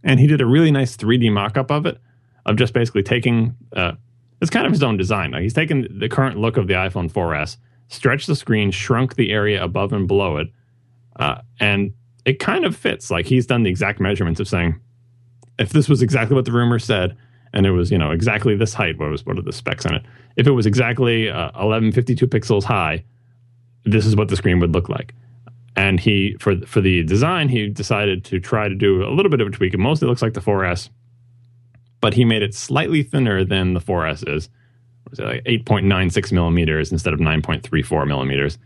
and 0.07 0.21
he 0.21 0.27
did 0.27 0.41
a 0.41 0.47
really 0.47 0.71
nice 0.71 0.97
3D 0.97 1.31
mock-up 1.31 1.71
of 1.71 1.85
it, 1.85 2.01
of 2.47 2.57
just 2.57 2.73
basically 2.73 3.03
taking. 3.03 3.55
Uh, 3.75 3.93
it's 4.41 4.51
kind 4.51 4.65
of 4.65 4.73
his 4.73 4.83
own 4.83 4.97
design. 4.97 5.33
Like 5.33 5.43
he's 5.43 5.53
taken 5.53 5.87
the 5.99 6.09
current 6.09 6.39
look 6.39 6.57
of 6.57 6.69
the 6.69 6.75
iPhone 6.75 7.11
4S, 7.11 7.57
stretched 7.89 8.27
the 8.27 8.37
screen, 8.37 8.71
shrunk 8.71 9.17
the 9.17 9.33
area 9.33 9.63
above 9.63 9.93
and 9.93 10.07
below 10.07 10.37
it, 10.37 10.49
uh, 11.17 11.41
and 11.59 11.93
it 12.25 12.39
kind 12.39 12.65
of 12.65 12.77
fits. 12.77 13.11
Like 13.11 13.27
he's 13.27 13.47
done 13.47 13.65
the 13.65 13.71
exact 13.71 13.99
measurements 13.99 14.39
of 14.39 14.47
saying, 14.47 14.81
if 15.59 15.71
this 15.71 15.89
was 15.89 16.03
exactly 16.03 16.37
what 16.37 16.45
the 16.45 16.53
rumor 16.53 16.79
said, 16.79 17.17
and 17.53 17.67
it 17.67 17.73
was 17.73 17.91
you 17.91 17.99
know 17.99 18.13
exactly 18.13 18.55
this 18.55 18.75
height, 18.75 18.99
what 18.99 19.11
was 19.11 19.27
what 19.27 19.39
are 19.39 19.43
the 19.43 19.53
specs 19.53 19.85
on 19.85 19.97
it? 19.97 20.05
If 20.37 20.47
it 20.47 20.53
was 20.53 20.67
exactly 20.67 21.29
uh, 21.29 21.51
1152 21.53 22.29
pixels 22.29 22.63
high, 22.63 23.03
this 23.85 24.07
is 24.07 24.15
what 24.15 24.29
the 24.29 24.37
screen 24.37 24.61
would 24.61 24.73
look 24.73 24.89
like 24.89 25.15
and 25.77 26.01
he 26.01 26.35
for 26.41 26.57
for 26.67 26.81
the 26.81 27.03
design 27.05 27.49
he 27.49 27.69
decided 27.69 28.25
to 28.25 28.41
try 28.41 28.69
to 28.69 28.75
do 28.75 29.05
a 29.07 29.13
little 29.13 29.31
bit 29.31 29.41
of 29.41 29.47
a 29.47 29.51
tweak. 29.51 29.75
It 29.75 29.79
mostly 29.79 30.09
looks 30.09 30.23
like 30.23 30.33
the 30.33 30.41
4S, 30.41 30.89
but 32.01 32.15
he 32.15 32.25
made 32.25 32.43
it 32.43 32.55
slightly 32.55 33.03
thinner 33.03 33.45
than 33.45 33.75
the 33.75 33.81
4S 33.81 34.27
is. 34.29 34.49
Was 35.11 35.21
it 35.21 35.25
like 35.25 35.45
8.96 35.45 36.33
millimeters 36.33 36.91
instead 36.91 37.15
of 37.15 37.21
9.34 37.21 38.09
millimeters, 38.09 38.59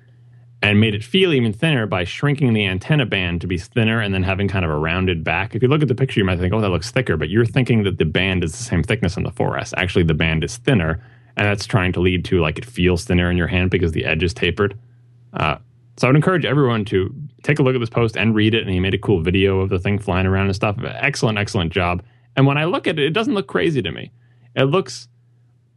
and 0.63 0.81
made 0.81 0.95
it 0.95 1.05
feel 1.05 1.35
even 1.35 1.53
thinner 1.53 1.87
by 1.87 2.05
shrinking 2.05 2.55
the 2.55 2.65
antenna 2.65 3.05
band 3.05 3.43
to 3.43 3.47
be 3.47 3.59
thinner 3.59 4.01
and 4.01 4.15
then 4.15 4.23
having 4.23 4.49
kind 4.49 4.65
of 4.65 4.71
a 4.71 4.77
rounded 4.77 5.23
back. 5.23 5.55
If 5.55 5.63
you 5.63 5.69
look 5.69 5.83
at 5.83 5.89
the 5.89 5.95
picture, 5.95 6.21
you 6.21 6.25
might 6.25 6.39
think, 6.39 6.55
"Oh, 6.55 6.61
that 6.61 6.71
looks 6.71 6.91
thicker," 6.91 7.17
but 7.17 7.29
you're 7.29 7.45
thinking 7.45 7.83
that 7.83 7.99
the 7.99 8.07
band 8.07 8.45
is 8.45 8.53
the 8.53 8.63
same 8.63 8.83
thickness 8.83 9.17
on 9.17 9.25
the 9.25 9.33
4S. 9.33 9.75
Actually, 9.77 10.05
the 10.05 10.15
band 10.15 10.45
is 10.45 10.57
thinner, 10.57 11.03
and 11.37 11.47
that's 11.47 11.67
trying 11.67 11.93
to 11.93 12.01
lead 12.01 12.25
to 12.27 12.41
like 12.41 12.57
it 12.57 12.65
feels 12.65 13.05
thinner 13.05 13.31
in 13.31 13.37
your 13.37 13.49
hand 13.49 13.71
because 13.71 13.93
the 13.93 14.05
edge 14.07 14.23
is 14.23 14.33
tapered. 14.33 14.79
Uh, 15.35 15.57
so 16.01 16.07
I 16.07 16.09
would 16.09 16.17
encourage 16.17 16.47
everyone 16.47 16.87
to 16.87 17.15
take 17.43 17.59
a 17.59 17.63
look 17.63 17.75
at 17.75 17.79
this 17.79 17.91
post 17.91 18.17
and 18.17 18.35
read 18.35 18.55
it. 18.55 18.63
And 18.63 18.71
he 18.71 18.81
made 18.81 18.95
a 18.95 18.99
cool 18.99 19.21
video 19.21 19.61
of 19.61 19.69
the 19.69 19.79
thing 19.79 19.99
flying 19.99 20.25
around 20.25 20.47
and 20.47 20.57
stuff. 20.57 20.79
Excellent, 20.83 21.37
excellent 21.37 21.75
job. 21.75 22.03
And 22.37 22.47
when 22.47 22.57
I 22.57 22.65
look 22.65 22.87
at 22.87 22.99
it, 22.99 23.05
it 23.05 23.13
doesn't 23.13 23.35
look 23.35 23.49
crazy 23.49 23.83
to 23.83 23.93
me. 23.93 24.11
It 24.57 24.65
looks, 24.65 25.09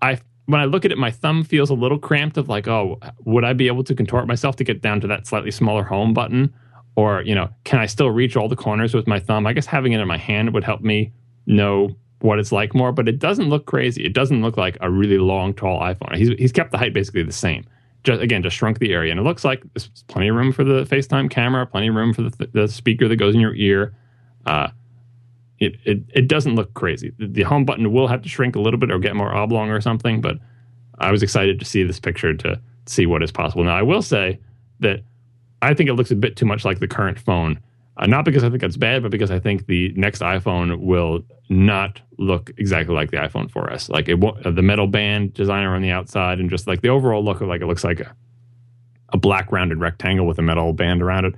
I 0.01 0.21
when 0.45 0.61
I 0.61 0.65
look 0.65 0.85
at 0.85 0.93
it, 0.93 0.97
my 0.97 1.11
thumb 1.11 1.43
feels 1.43 1.69
a 1.69 1.73
little 1.73 1.99
cramped. 1.99 2.37
Of 2.37 2.47
like, 2.47 2.69
oh, 2.69 3.01
would 3.25 3.43
I 3.43 3.51
be 3.51 3.67
able 3.67 3.83
to 3.83 3.93
contort 3.93 4.25
myself 4.25 4.55
to 4.55 4.63
get 4.63 4.81
down 4.81 5.01
to 5.01 5.07
that 5.07 5.27
slightly 5.27 5.51
smaller 5.51 5.83
home 5.83 6.13
button? 6.13 6.53
Or 6.95 7.21
you 7.23 7.35
know, 7.35 7.49
can 7.65 7.81
I 7.81 7.85
still 7.85 8.09
reach 8.09 8.37
all 8.37 8.47
the 8.47 8.55
corners 8.55 8.93
with 8.93 9.07
my 9.07 9.19
thumb? 9.19 9.45
I 9.45 9.51
guess 9.51 9.65
having 9.65 9.91
it 9.91 9.99
in 9.99 10.07
my 10.07 10.17
hand 10.17 10.53
would 10.53 10.63
help 10.63 10.79
me 10.79 11.11
know 11.47 11.97
what 12.19 12.39
it's 12.39 12.53
like 12.53 12.73
more. 12.73 12.93
But 12.93 13.09
it 13.09 13.19
doesn't 13.19 13.49
look 13.49 13.65
crazy. 13.65 14.05
It 14.05 14.13
doesn't 14.13 14.41
look 14.41 14.55
like 14.55 14.77
a 14.79 14.89
really 14.89 15.17
long, 15.17 15.53
tall 15.53 15.81
iPhone. 15.81 16.15
He's 16.15 16.29
he's 16.39 16.53
kept 16.53 16.71
the 16.71 16.77
height 16.77 16.93
basically 16.93 17.23
the 17.23 17.33
same 17.33 17.65
just 18.03 18.21
again 18.21 18.43
just 18.43 18.55
shrunk 18.55 18.79
the 18.79 18.93
area. 18.93 19.11
And 19.11 19.19
it 19.19 19.23
looks 19.23 19.43
like 19.43 19.63
there's 19.73 19.89
plenty 20.07 20.29
of 20.29 20.35
room 20.35 20.51
for 20.51 20.63
the 20.63 20.83
facetime 20.83 21.29
camera 21.29 21.65
plenty 21.65 21.87
of 21.87 21.95
room 21.95 22.13
for 22.13 22.23
the, 22.23 22.49
the 22.53 22.67
speaker 22.67 23.07
that 23.07 23.15
goes 23.15 23.33
in 23.33 23.41
your 23.41 23.55
ear. 23.55 23.95
Uh, 24.45 24.69
it, 25.59 25.75
it, 25.85 25.99
it 26.13 26.27
doesn't 26.27 26.55
look 26.55 26.73
crazy. 26.73 27.13
The 27.17 27.43
home 27.43 27.63
button 27.63 27.93
will 27.93 28.07
have 28.07 28.21
to 28.23 28.29
shrink 28.29 28.55
a 28.55 28.59
little 28.59 28.79
bit 28.79 28.91
or 28.91 28.99
get 28.99 29.15
more 29.15 29.33
oblong 29.33 29.69
or 29.69 29.79
something 29.79 30.19
but 30.19 30.37
i 30.99 31.11
was 31.11 31.23
excited 31.23 31.59
to 31.59 31.65
see 31.65 31.83
this 31.83 31.99
picture 31.99 32.33
to 32.33 32.59
see 32.85 33.05
what 33.05 33.23
is 33.23 33.31
possible. 33.31 33.63
Now 33.63 33.75
i 33.75 33.81
will 33.81 34.01
say 34.01 34.39
that 34.79 35.01
i 35.61 35.73
think 35.73 35.89
it 35.89 35.93
looks 35.93 36.11
a 36.11 36.15
bit 36.15 36.35
too 36.35 36.45
much 36.45 36.65
like 36.65 36.79
the 36.79 36.87
current 36.87 37.19
phone 37.19 37.59
uh, 37.97 38.07
not 38.07 38.25
because 38.25 38.43
I 38.43 38.49
think 38.49 38.63
it's 38.63 38.77
bad, 38.77 39.03
but 39.03 39.11
because 39.11 39.29
I 39.29 39.39
think 39.39 39.67
the 39.67 39.93
next 39.95 40.21
iPhone 40.21 40.79
will 40.79 41.21
not 41.49 42.01
look 42.17 42.51
exactly 42.57 42.95
like 42.95 43.11
the 43.11 43.17
iPhone 43.17 43.51
4S. 43.51 43.89
Like 43.89 44.09
it, 44.09 44.19
will, 44.19 44.37
uh, 44.43 44.51
the 44.51 44.63
metal 44.63 44.87
band 44.87 45.33
designer 45.33 45.75
on 45.75 45.81
the 45.81 45.91
outside, 45.91 46.39
and 46.39 46.49
just 46.49 46.65
like 46.65 46.81
the 46.81 46.89
overall 46.89 47.23
look 47.23 47.41
of 47.41 47.47
like 47.47 47.61
it 47.61 47.67
looks 47.67 47.83
like 47.83 47.99
a, 47.99 48.15
a 49.09 49.17
black 49.17 49.51
rounded 49.51 49.79
rectangle 49.79 50.25
with 50.25 50.39
a 50.39 50.41
metal 50.41 50.73
band 50.73 51.03
around 51.03 51.25
it. 51.25 51.35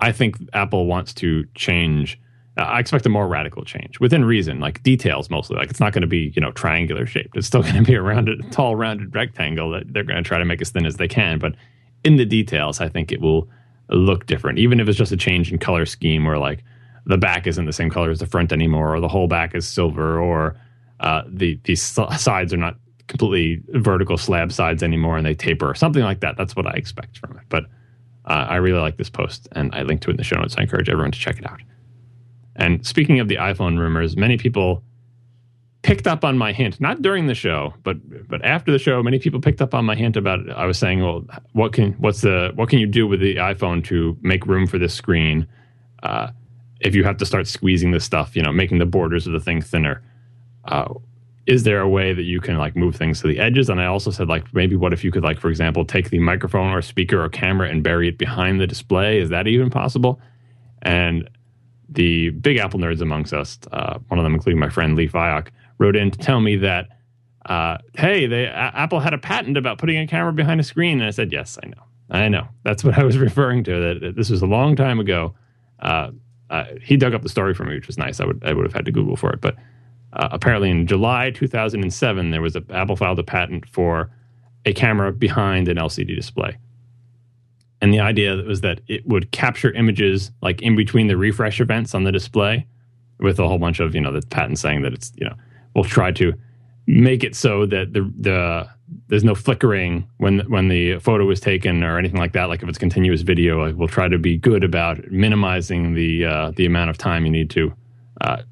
I 0.00 0.10
think 0.10 0.36
Apple 0.52 0.86
wants 0.86 1.12
to 1.14 1.44
change. 1.54 2.20
Uh, 2.58 2.62
I 2.62 2.80
expect 2.80 3.06
a 3.06 3.08
more 3.08 3.28
radical 3.28 3.64
change 3.64 4.00
within 4.00 4.24
reason, 4.24 4.58
like 4.58 4.82
details 4.82 5.30
mostly. 5.30 5.56
Like 5.56 5.70
it's 5.70 5.80
not 5.80 5.92
going 5.92 6.02
to 6.02 6.08
be 6.08 6.32
you 6.34 6.42
know 6.42 6.50
triangular 6.50 7.06
shaped. 7.06 7.36
It's 7.36 7.46
still 7.46 7.62
going 7.62 7.76
to 7.76 7.82
be 7.82 7.94
a 7.94 8.02
rounded, 8.02 8.50
tall, 8.50 8.74
rounded 8.74 9.14
rectangle 9.14 9.70
that 9.70 9.92
they're 9.92 10.02
going 10.02 10.16
to 10.16 10.26
try 10.26 10.38
to 10.38 10.44
make 10.44 10.60
as 10.60 10.70
thin 10.70 10.84
as 10.84 10.96
they 10.96 11.06
can. 11.06 11.38
But 11.38 11.54
in 12.02 12.16
the 12.16 12.24
details, 12.24 12.80
I 12.80 12.88
think 12.88 13.12
it 13.12 13.20
will 13.20 13.48
look 13.92 14.26
different, 14.26 14.58
even 14.58 14.80
if 14.80 14.88
it's 14.88 14.98
just 14.98 15.12
a 15.12 15.16
change 15.16 15.52
in 15.52 15.58
color 15.58 15.86
scheme 15.86 16.26
or 16.26 16.38
like 16.38 16.64
the 17.06 17.18
back 17.18 17.46
isn't 17.46 17.66
the 17.66 17.72
same 17.72 17.90
color 17.90 18.10
as 18.10 18.20
the 18.20 18.26
front 18.26 18.52
anymore, 18.52 18.94
or 18.94 19.00
the 19.00 19.08
whole 19.08 19.26
back 19.26 19.54
is 19.54 19.66
silver, 19.66 20.18
or 20.18 20.56
uh, 21.00 21.22
the 21.26 21.58
these 21.64 21.82
sides 21.82 22.54
are 22.54 22.58
not 22.58 22.76
completely 23.08 23.60
vertical 23.80 24.16
slab 24.16 24.52
sides 24.52 24.82
anymore 24.82 25.16
and 25.16 25.26
they 25.26 25.34
taper, 25.34 25.68
or 25.68 25.74
something 25.74 26.02
like 26.02 26.20
that. 26.20 26.36
That's 26.36 26.54
what 26.54 26.66
I 26.66 26.72
expect 26.72 27.18
from 27.18 27.36
it. 27.36 27.44
But 27.48 27.64
uh, 28.24 28.46
I 28.48 28.56
really 28.56 28.78
like 28.78 28.96
this 28.96 29.10
post, 29.10 29.48
and 29.52 29.74
I 29.74 29.82
linked 29.82 30.04
to 30.04 30.10
it 30.10 30.12
in 30.12 30.16
the 30.16 30.24
show 30.24 30.36
notes. 30.36 30.54
I 30.56 30.62
encourage 30.62 30.88
everyone 30.88 31.12
to 31.12 31.18
check 31.18 31.38
it 31.38 31.46
out. 31.46 31.60
And 32.54 32.86
speaking 32.86 33.18
of 33.18 33.28
the 33.28 33.36
iPhone 33.36 33.78
rumors, 33.78 34.16
many 34.16 34.36
people 34.36 34.82
picked 35.82 36.06
up 36.06 36.24
on 36.24 36.38
my 36.38 36.52
hint, 36.52 36.80
not 36.80 37.02
during 37.02 37.26
the 37.26 37.34
show, 37.34 37.74
but 37.82 37.96
but 38.28 38.44
after 38.44 38.72
the 38.72 38.78
show, 38.78 39.02
many 39.02 39.18
people 39.18 39.40
picked 39.40 39.60
up 39.60 39.74
on 39.74 39.84
my 39.84 39.94
hint 39.94 40.16
about 40.16 40.48
I 40.50 40.64
was 40.64 40.78
saying, 40.78 41.02
well, 41.02 41.24
what 41.52 41.72
can 41.72 41.92
what's 41.94 42.20
the 42.20 42.52
what 42.54 42.68
can 42.68 42.78
you 42.78 42.86
do 42.86 43.06
with 43.06 43.20
the 43.20 43.36
iPhone 43.36 43.84
to 43.86 44.16
make 44.22 44.46
room 44.46 44.66
for 44.66 44.78
this 44.78 44.94
screen? 44.94 45.46
Uh, 46.02 46.30
if 46.80 46.94
you 46.94 47.04
have 47.04 47.16
to 47.18 47.26
start 47.26 47.46
squeezing 47.46 47.90
this 47.90 48.04
stuff, 48.04 48.34
you 48.34 48.42
know, 48.42 48.52
making 48.52 48.78
the 48.78 48.86
borders 48.86 49.26
of 49.26 49.32
the 49.32 49.40
thing 49.40 49.60
thinner. 49.60 50.02
Uh, 50.64 50.94
is 51.46 51.64
there 51.64 51.80
a 51.80 51.88
way 51.88 52.12
that 52.12 52.22
you 52.22 52.40
can 52.40 52.56
like 52.56 52.76
move 52.76 52.94
things 52.94 53.20
to 53.20 53.26
the 53.26 53.40
edges? 53.40 53.68
And 53.68 53.80
I 53.80 53.86
also 53.86 54.12
said 54.12 54.28
like 54.28 54.52
maybe 54.54 54.76
what 54.76 54.92
if 54.92 55.02
you 55.02 55.10
could 55.10 55.24
like 55.24 55.40
for 55.40 55.48
example 55.48 55.84
take 55.84 56.10
the 56.10 56.20
microphone 56.20 56.72
or 56.72 56.82
speaker 56.82 57.22
or 57.22 57.28
camera 57.28 57.68
and 57.68 57.82
bury 57.82 58.08
it 58.08 58.16
behind 58.16 58.60
the 58.60 58.66
display? 58.66 59.18
Is 59.20 59.30
that 59.30 59.48
even 59.48 59.68
possible? 59.68 60.20
And 60.82 61.28
the 61.88 62.30
big 62.30 62.58
Apple 62.58 62.78
nerds 62.78 63.00
amongst 63.00 63.32
us, 63.32 63.58
uh, 63.72 63.98
one 64.08 64.18
of 64.18 64.24
them 64.24 64.34
including 64.34 64.60
my 64.60 64.68
friend 64.68 64.96
Lee 64.96 65.08
Fyock, 65.08 65.48
wrote 65.82 65.96
in 65.96 66.10
to 66.10 66.18
tell 66.18 66.40
me 66.40 66.56
that, 66.56 66.88
uh, 67.46 67.78
hey, 67.94 68.26
they, 68.26 68.46
Apple 68.46 69.00
had 69.00 69.12
a 69.12 69.18
patent 69.18 69.56
about 69.56 69.78
putting 69.78 69.98
a 69.98 70.06
camera 70.06 70.32
behind 70.32 70.60
a 70.60 70.64
screen. 70.64 71.00
And 71.00 71.08
I 71.08 71.10
said, 71.10 71.32
yes, 71.32 71.58
I 71.62 71.66
know. 71.66 71.82
I 72.10 72.28
know. 72.28 72.46
That's 72.62 72.84
what 72.84 72.96
I 72.98 73.04
was 73.04 73.18
referring 73.28 73.64
to. 73.64 73.98
That 73.98 74.16
this 74.16 74.30
was 74.30 74.42
a 74.42 74.46
long 74.46 74.76
time 74.76 75.00
ago. 75.00 75.34
Uh, 75.80 76.12
uh, 76.50 76.64
he 76.80 76.96
dug 76.96 77.14
up 77.14 77.22
the 77.22 77.28
story 77.28 77.54
for 77.54 77.64
me, 77.64 77.74
which 77.74 77.86
was 77.86 77.98
nice. 77.98 78.20
I 78.20 78.26
would 78.26 78.42
I 78.44 78.52
would 78.52 78.64
have 78.64 78.74
had 78.74 78.84
to 78.84 78.92
Google 78.92 79.16
for 79.16 79.32
it, 79.32 79.40
but 79.40 79.56
uh, 80.12 80.28
apparently 80.30 80.70
in 80.70 80.86
July 80.86 81.30
2007, 81.30 82.30
there 82.30 82.42
was 82.42 82.54
a 82.54 82.62
Apple 82.70 82.94
filed 82.94 83.18
a 83.18 83.22
patent 83.24 83.66
for 83.70 84.10
a 84.66 84.74
camera 84.74 85.12
behind 85.12 85.68
an 85.68 85.78
LCD 85.78 86.14
display. 86.14 86.58
And 87.80 87.92
the 87.92 88.00
idea 88.00 88.36
was 88.36 88.60
that 88.60 88.80
it 88.86 89.06
would 89.08 89.32
capture 89.32 89.72
images 89.72 90.30
like 90.42 90.60
in 90.60 90.76
between 90.76 91.08
the 91.08 91.16
refresh 91.16 91.58
events 91.60 91.94
on 91.94 92.04
the 92.04 92.12
display, 92.12 92.66
with 93.18 93.38
a 93.38 93.48
whole 93.48 93.58
bunch 93.58 93.80
of 93.80 93.94
you 93.94 94.00
know 94.00 94.12
the 94.12 94.20
patent 94.26 94.58
saying 94.58 94.82
that 94.82 94.92
it's 94.92 95.12
you 95.16 95.24
know 95.24 95.34
we'll 95.74 95.84
try 95.84 96.12
to 96.12 96.32
make 96.86 97.22
it 97.24 97.36
so 97.36 97.66
that 97.66 97.92
the 97.92 98.12
the 98.18 98.68
there's 99.08 99.24
no 99.24 99.34
flickering 99.34 100.08
when 100.18 100.40
when 100.50 100.68
the 100.68 100.98
photo 100.98 101.30
is 101.30 101.40
taken 101.40 101.82
or 101.82 101.98
anything 101.98 102.18
like 102.18 102.32
that. 102.32 102.48
Like 102.48 102.62
if 102.62 102.68
it's 102.68 102.78
continuous 102.78 103.22
video, 103.22 103.64
like 103.64 103.76
we'll 103.76 103.88
try 103.88 104.08
to 104.08 104.18
be 104.18 104.36
good 104.36 104.64
about 104.64 105.10
minimizing 105.10 105.94
the 105.94 106.24
uh, 106.24 106.52
the 106.56 106.66
amount 106.66 106.90
of 106.90 106.98
time 106.98 107.24
you 107.24 107.30
need 107.30 107.50
to 107.50 107.72
uh, 108.20 108.42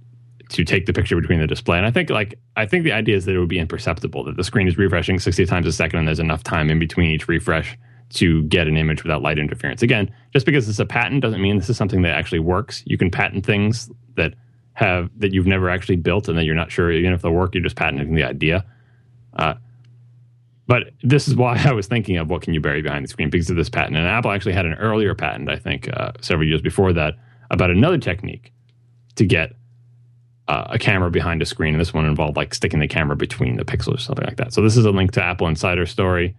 to 0.51 0.65
take 0.65 0.87
the 0.87 0.93
picture 0.93 1.21
between 1.21 1.41
the 1.41 1.47
display. 1.47 1.79
And 1.79 1.87
I 1.87 1.91
think 1.91 2.11
like 2.11 2.39
I 2.57 2.67
think 2.67 2.85
the 2.85 2.93
idea 2.93 3.17
is 3.17 3.25
that 3.25 3.35
it 3.35 3.39
would 3.39 3.49
be 3.49 3.59
imperceptible 3.59 4.25
that 4.25 4.37
the 4.37 4.45
screen 4.45 4.69
is 4.69 4.79
refreshing 4.79 5.19
60 5.19 5.47
times 5.47 5.67
a 5.67 5.73
second 5.73 6.01
and 6.01 6.09
there's 6.09 6.21
enough 6.21 6.43
time 6.43 6.71
in 6.71 6.79
between 6.79 7.11
each 7.11 7.29
refresh 7.29 7.79
to 8.11 8.43
get 8.45 8.67
an 8.67 8.77
image 8.77 9.05
without 9.05 9.23
light 9.23 9.39
interference. 9.39 9.83
Again, 9.83 10.13
just 10.33 10.45
because 10.45 10.69
it's 10.69 10.81
a 10.81 10.87
patent 10.87 11.23
doesn't 11.23 11.41
mean 11.41 11.57
this 11.57 11.71
is 11.71 11.77
something 11.77 12.03
that 12.03 12.17
actually 12.17 12.41
works. 12.41 12.83
You 12.85 12.99
can 12.99 13.11
patent 13.11 13.47
things 13.47 13.89
that 14.17 14.35
have 14.81 15.11
that 15.19 15.33
you've 15.33 15.47
never 15.47 15.69
actually 15.69 15.97
built 15.97 16.27
and 16.29 16.39
that 16.39 16.45
you're 16.45 16.55
not 16.55 16.73
sure 16.73 16.91
even 16.91 17.13
if 17.13 17.23
they'll 17.23 17.33
work, 17.33 17.55
you're 17.55 17.63
just 17.63 17.77
patenting 17.77 18.15
the 18.15 18.25
idea. 18.25 18.65
Uh, 19.37 19.55
but 20.67 20.91
this 21.03 21.29
is 21.29 21.37
why 21.37 21.61
I 21.65 21.73
was 21.73 21.87
thinking 21.87 22.17
of 22.17 22.31
what 22.31 22.43
can 22.43 22.55
you 22.55 22.61
bury 22.61 22.81
behind 22.83 23.05
the 23.05 23.09
screen 23.09 23.29
because 23.29 23.51
of 23.51 23.57
this 23.57 23.69
patent. 23.69 23.97
And 23.97 24.07
Apple 24.07 24.31
actually 24.31 24.55
had 24.55 24.67
an 24.67 24.75
earlier 24.75 25.15
patent, 25.15 25.51
I 25.51 25.57
think, 25.57 25.89
uh, 25.95 26.13
several 26.23 26.49
years 26.49 26.63
before 26.63 26.93
that, 26.95 27.15
about 27.51 27.71
another 27.71 27.99
technique 27.99 28.53
to 29.17 29.27
get 29.27 29.53
uh, 30.49 30.69
a 30.71 30.79
camera 30.79 31.11
behind 31.11 31.43
a 31.43 31.47
screen. 31.47 31.75
And 31.75 31.81
this 31.81 31.93
one 31.93 32.07
involved 32.07 32.37
like 32.37 32.55
sticking 32.55 32.81
the 32.81 32.89
camera 32.89 33.17
between 33.17 33.57
the 33.57 33.65
pixels 33.65 33.95
or 33.95 33.99
something 33.99 34.25
like 34.25 34.39
that. 34.39 34.53
So 34.55 34.63
this 34.63 34.77
is 34.77 34.87
a 34.87 34.91
link 34.91 35.13
to 35.13 35.23
Apple 35.23 35.47
Insider 35.47 35.87
story. 35.87 36.35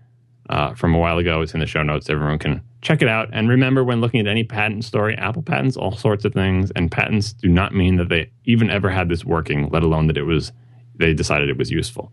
uh, 0.50 0.74
from 0.74 0.94
a 0.94 0.98
while 0.98 1.18
ago. 1.18 1.42
It's 1.42 1.54
in 1.54 1.60
the 1.60 1.68
show 1.68 1.84
notes. 1.84 2.10
Everyone 2.10 2.40
can 2.40 2.62
check 2.82 3.02
it 3.02 3.08
out. 3.08 3.30
And 3.32 3.48
remember, 3.50 3.84
when 3.84 4.02
looking 4.02 4.20
at 4.20 4.28
any 4.28 4.44
patent 4.44 4.84
story, 4.86 5.16
Apple 5.18 5.44
patents 5.44 5.78
all 5.78 5.96
sorts 5.96 6.26
of 6.26 6.34
things, 6.34 6.72
and 6.76 6.92
patents 6.92 7.34
do 7.34 7.48
not 7.48 7.74
mean 7.74 7.98
that 7.98 8.10
they 8.10 8.32
even 8.46 8.70
ever 8.70 8.90
had 8.90 9.10
this 9.10 9.24
working, 9.26 9.70
let 9.70 9.84
alone 9.84 10.08
that 10.08 10.18
it 10.18 10.24
was 10.24 10.52
they 10.96 11.14
decided 11.14 11.50
it 11.50 11.58
was 11.58 11.72
useful. 11.72 12.12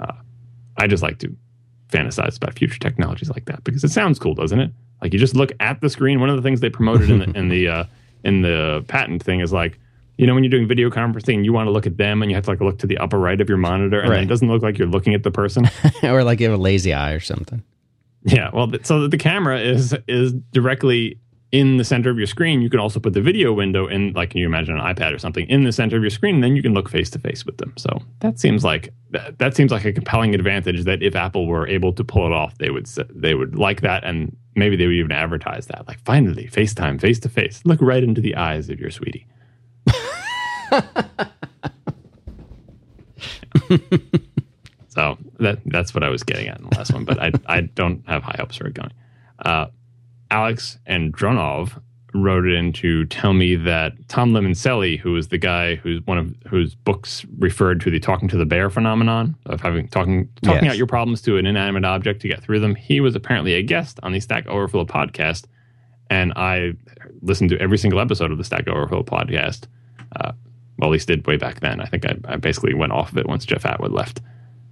Uh, 0.00 0.12
I 0.76 0.86
just 0.86 1.02
like 1.02 1.18
to 1.20 1.34
fantasize 1.90 2.36
about 2.36 2.58
future 2.58 2.78
technologies 2.78 3.30
like 3.30 3.46
that 3.46 3.64
because 3.64 3.82
it 3.84 3.90
sounds 3.90 4.18
cool, 4.18 4.34
doesn't 4.34 4.60
it? 4.60 4.70
Like 5.00 5.12
you 5.12 5.18
just 5.18 5.34
look 5.36 5.52
at 5.60 5.80
the 5.80 5.88
screen. 5.88 6.20
One 6.20 6.28
of 6.30 6.36
the 6.36 6.42
things 6.42 6.60
they 6.60 6.70
promoted 6.70 7.08
in 7.10 7.18
the 7.20 7.30
in 7.38 7.48
the 7.48 7.68
uh, 7.68 7.84
in 8.24 8.42
the 8.42 8.84
patent 8.88 9.22
thing 9.22 9.40
is 9.40 9.52
like 9.52 9.78
you 10.16 10.26
know 10.26 10.34
when 10.34 10.42
you're 10.42 10.50
doing 10.50 10.66
video 10.66 10.90
conferencing, 10.90 11.44
you 11.44 11.52
want 11.52 11.66
to 11.68 11.70
look 11.70 11.86
at 11.86 11.96
them 11.96 12.20
and 12.22 12.30
you 12.30 12.34
have 12.34 12.44
to 12.44 12.50
like 12.50 12.60
look 12.60 12.78
to 12.80 12.86
the 12.86 12.98
upper 12.98 13.18
right 13.18 13.40
of 13.40 13.48
your 13.48 13.58
monitor, 13.58 14.00
and 14.00 14.10
Right. 14.10 14.22
it 14.22 14.26
doesn't 14.26 14.48
look 14.48 14.62
like 14.62 14.76
you're 14.78 14.88
looking 14.88 15.14
at 15.14 15.22
the 15.22 15.30
person. 15.30 15.70
or 16.02 16.24
like 16.24 16.40
you 16.40 16.50
have 16.50 16.58
a 16.58 16.62
lazy 16.62 16.92
eye 16.92 17.12
or 17.12 17.20
something. 17.20 17.62
Yeah, 18.24 18.50
well, 18.52 18.70
so 18.82 19.00
that 19.00 19.10
the 19.10 19.18
camera 19.18 19.60
is 19.60 19.94
is 20.06 20.32
directly 20.52 21.18
in 21.50 21.78
the 21.78 21.84
center 21.84 22.10
of 22.10 22.18
your 22.18 22.26
screen. 22.26 22.60
You 22.60 22.68
can 22.68 22.80
also 22.80 23.00
put 23.00 23.14
the 23.14 23.22
video 23.22 23.52
window 23.54 23.86
in, 23.86 24.12
like 24.12 24.30
can 24.30 24.38
you 24.38 24.46
imagine 24.46 24.78
an 24.78 24.84
iPad 24.84 25.14
or 25.14 25.18
something, 25.18 25.48
in 25.48 25.64
the 25.64 25.72
center 25.72 25.96
of 25.96 26.02
your 26.02 26.10
screen. 26.10 26.34
And 26.36 26.44
then 26.44 26.54
you 26.56 26.62
can 26.62 26.74
look 26.74 26.90
face 26.90 27.08
to 27.10 27.18
face 27.18 27.46
with 27.46 27.56
them. 27.56 27.72
So 27.78 28.02
that 28.20 28.38
seems 28.38 28.64
like 28.64 28.92
that, 29.10 29.38
that 29.38 29.56
seems 29.56 29.70
like 29.70 29.84
a 29.84 29.92
compelling 29.92 30.34
advantage. 30.34 30.84
That 30.84 31.02
if 31.02 31.16
Apple 31.16 31.46
were 31.46 31.66
able 31.66 31.92
to 31.94 32.04
pull 32.04 32.26
it 32.26 32.32
off, 32.32 32.58
they 32.58 32.70
would 32.70 32.86
they 33.14 33.34
would 33.34 33.56
like 33.56 33.80
that, 33.80 34.04
and 34.04 34.36
maybe 34.56 34.76
they 34.76 34.86
would 34.86 34.96
even 34.96 35.12
advertise 35.12 35.66
that. 35.68 35.86
Like 35.88 36.00
finally, 36.00 36.48
FaceTime, 36.48 37.00
face 37.00 37.18
to 37.20 37.28
face, 37.28 37.62
look 37.64 37.80
right 37.80 38.02
into 38.02 38.20
the 38.20 38.36
eyes 38.36 38.68
of 38.68 38.78
your 38.78 38.90
sweetie. 38.90 39.26
So 44.98 45.16
that 45.38 45.58
that's 45.66 45.94
what 45.94 46.02
I 46.04 46.08
was 46.08 46.22
getting 46.22 46.48
at 46.48 46.58
in 46.58 46.68
the 46.68 46.76
last 46.76 46.92
one, 46.92 47.04
but 47.04 47.18
I 47.20 47.32
I 47.46 47.60
don't 47.62 48.02
have 48.08 48.22
high 48.22 48.36
hopes 48.38 48.56
for 48.56 48.66
it 48.66 48.74
going. 48.74 48.92
Uh, 49.38 49.66
Alex 50.30 50.78
and 50.86 51.14
Dronov 51.16 51.80
wrote 52.14 52.46
it 52.46 52.54
in 52.54 52.72
to 52.72 53.04
tell 53.06 53.34
me 53.34 53.54
that 53.54 53.92
Tom 54.08 54.32
Limoncelli, 54.32 54.98
who 54.98 55.14
is 55.16 55.28
the 55.28 55.36
guy 55.38 55.76
who's 55.76 56.00
one 56.06 56.16
of 56.18 56.34
whose 56.48 56.74
books 56.74 57.24
referred 57.38 57.80
to 57.82 57.90
the 57.90 58.00
talking 58.00 58.28
to 58.28 58.36
the 58.36 58.46
bear 58.46 58.70
phenomenon 58.70 59.36
of 59.46 59.60
having 59.60 59.88
talking 59.88 60.28
talking 60.42 60.64
Yes. 60.64 60.72
out 60.72 60.76
your 60.78 60.86
problems 60.86 61.20
to 61.22 61.36
an 61.36 61.46
inanimate 61.46 61.84
object 61.84 62.20
to 62.22 62.28
get 62.28 62.42
through 62.42 62.60
them, 62.60 62.74
he 62.74 63.00
was 63.00 63.14
apparently 63.14 63.54
a 63.54 63.62
guest 63.62 64.00
on 64.02 64.12
the 64.12 64.20
Stack 64.20 64.46
Overflow 64.48 64.86
podcast, 64.86 65.44
and 66.10 66.32
I 66.34 66.72
listened 67.22 67.50
to 67.50 67.60
every 67.60 67.78
single 67.78 68.00
episode 68.00 68.32
of 68.32 68.38
the 68.38 68.44
Stack 68.44 68.66
Overflow 68.68 69.02
podcast. 69.04 69.66
Uh, 70.16 70.32
well, 70.78 70.90
at 70.90 70.92
least 70.92 71.08
did 71.08 71.26
way 71.26 71.36
back 71.36 71.60
then. 71.60 71.80
I 71.80 71.86
think 71.86 72.06
I, 72.06 72.16
I 72.24 72.36
basically 72.36 72.72
went 72.72 72.92
off 72.92 73.12
of 73.12 73.18
it 73.18 73.26
once 73.26 73.44
Jeff 73.44 73.66
Atwood 73.66 73.92
left. 73.92 74.20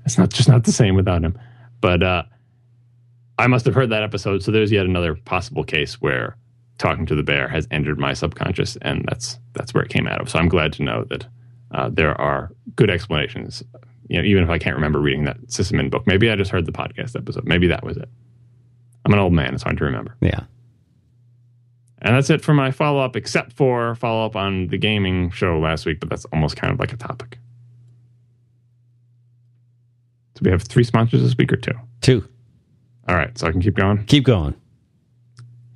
It's 0.07 0.17
not 0.17 0.31
just 0.31 0.49
not 0.49 0.65
the 0.65 0.73
same 0.73 0.95
without 0.95 1.23
him. 1.23 1.39
But 1.81 2.03
uh, 2.03 2.23
I 3.39 3.49
must 3.49 3.67
have 3.67 3.75
heard 3.75 3.91
that 3.91 4.03
episode. 4.03 4.43
So 4.43 4.51
there's 4.51 4.73
yet 4.73 4.87
another 4.87 5.15
possible 5.15 5.65
case 5.65 6.01
where 6.01 6.37
talking 6.79 7.07
to 7.07 7.15
the 7.15 7.23
bear 7.23 7.49
has 7.49 7.67
entered 7.71 7.99
my 7.99 8.15
subconscious, 8.15 8.77
and 8.83 9.05
that's 9.09 9.39
that's 9.53 9.75
where 9.75 9.83
it 9.83 9.91
came 9.91 10.07
out 10.07 10.21
of. 10.21 10.31
So 10.31 10.39
I'm 10.39 10.49
glad 10.49 10.73
to 10.75 10.83
know 10.83 11.05
that 11.11 11.27
uh, 11.73 11.91
there 11.93 12.19
are 12.21 12.53
good 12.77 12.89
explanations. 12.89 13.63
You 14.09 14.19
know, 14.19 14.25
even 14.25 14.45
if 14.45 14.49
I 14.49 14.59
can't 14.59 14.77
remember 14.77 15.01
reading 15.01 15.25
that 15.25 15.41
Sissaman 15.49 15.91
book, 15.91 16.07
maybe 16.07 16.31
I 16.31 16.37
just 16.37 16.53
heard 16.53 16.67
the 16.67 16.73
podcast 16.73 17.17
episode. 17.17 17.45
Maybe 17.45 17.67
that 17.67 17.85
was 17.85 17.97
it. 17.97 18.09
I'm 19.05 19.13
an 19.13 19.19
old 19.19 19.33
man; 19.33 19.55
it's 19.55 19.65
hard 19.65 19.79
to 19.79 19.85
remember. 19.85 20.17
Yeah. 20.21 20.45
And 22.03 22.15
that's 22.15 22.31
it 22.31 22.43
for 22.43 22.55
my 22.55 22.71
follow 22.71 23.01
up, 23.01 23.17
except 23.17 23.55
for 23.55 23.95
follow 23.97 24.25
up 24.25 24.37
on 24.37 24.69
the 24.69 24.79
gaming 24.79 25.31
show 25.31 25.59
last 25.59 25.87
week, 25.87 25.99
but 25.99 26.11
that's 26.11 26.27
almost 26.27 26.57
kind 26.57 26.73
of 26.73 26.79
like 26.79 26.93
a 26.93 26.97
topic. 26.97 27.39
So 30.37 30.43
we 30.43 30.51
have 30.51 30.63
three 30.63 30.85
sponsors 30.85 31.23
this 31.23 31.35
week 31.39 31.51
or 31.51 31.57
two. 31.57 31.73
Two. 32.03 32.29
All 33.09 33.17
right, 33.17 33.37
so 33.39 33.47
I 33.47 33.53
can 33.53 33.63
keep 33.63 33.75
going. 33.75 34.05
Keep 34.05 34.25
going. 34.25 34.55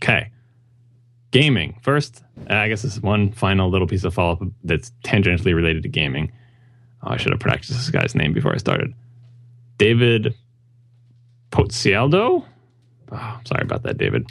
Okay. 0.02 0.30
Gaming. 1.30 1.78
First, 1.82 2.22
uh, 2.50 2.54
I 2.54 2.68
guess 2.68 2.82
this 2.82 2.94
is 2.94 3.00
one 3.00 3.32
final 3.32 3.70
little 3.70 3.86
piece 3.86 4.04
of 4.04 4.12
follow 4.12 4.32
up 4.32 4.42
that's 4.64 4.92
tangentially 5.02 5.54
related 5.54 5.82
to 5.84 5.88
gaming. 5.88 6.30
Oh, 7.02 7.10
I 7.12 7.16
should 7.16 7.32
have 7.32 7.40
practiced 7.40 7.72
this 7.72 7.88
guy's 7.88 8.14
name 8.14 8.34
before 8.34 8.52
I 8.52 8.58
started. 8.58 8.92
David 9.78 10.34
Pozzialdo? 11.50 12.44
Oh, 13.12 13.40
sorry 13.44 13.62
about 13.62 13.84
that, 13.84 13.96
David. 13.96 14.30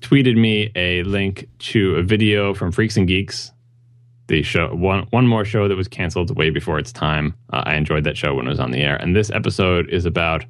Tweeted 0.00 0.36
me 0.36 0.70
a 0.76 1.02
link 1.02 1.48
to 1.58 1.96
a 1.96 2.02
video 2.04 2.54
from 2.54 2.70
Freaks 2.70 2.96
and 2.96 3.08
Geeks, 3.08 3.50
the 4.28 4.42
show, 4.42 4.74
one, 4.74 5.06
one 5.10 5.26
more 5.26 5.44
show 5.44 5.68
that 5.68 5.76
was 5.76 5.88
canceled 5.88 6.36
way 6.36 6.50
before 6.50 6.78
its 6.78 6.92
time. 6.92 7.34
Uh, 7.52 7.62
I 7.66 7.74
enjoyed 7.76 8.04
that 8.04 8.16
show 8.16 8.34
when 8.34 8.46
it 8.46 8.50
was 8.50 8.60
on 8.60 8.70
the 8.70 8.80
air. 8.80 8.96
And 8.96 9.16
this 9.16 9.30
episode 9.30 9.88
is 9.90 10.04
about 10.04 10.44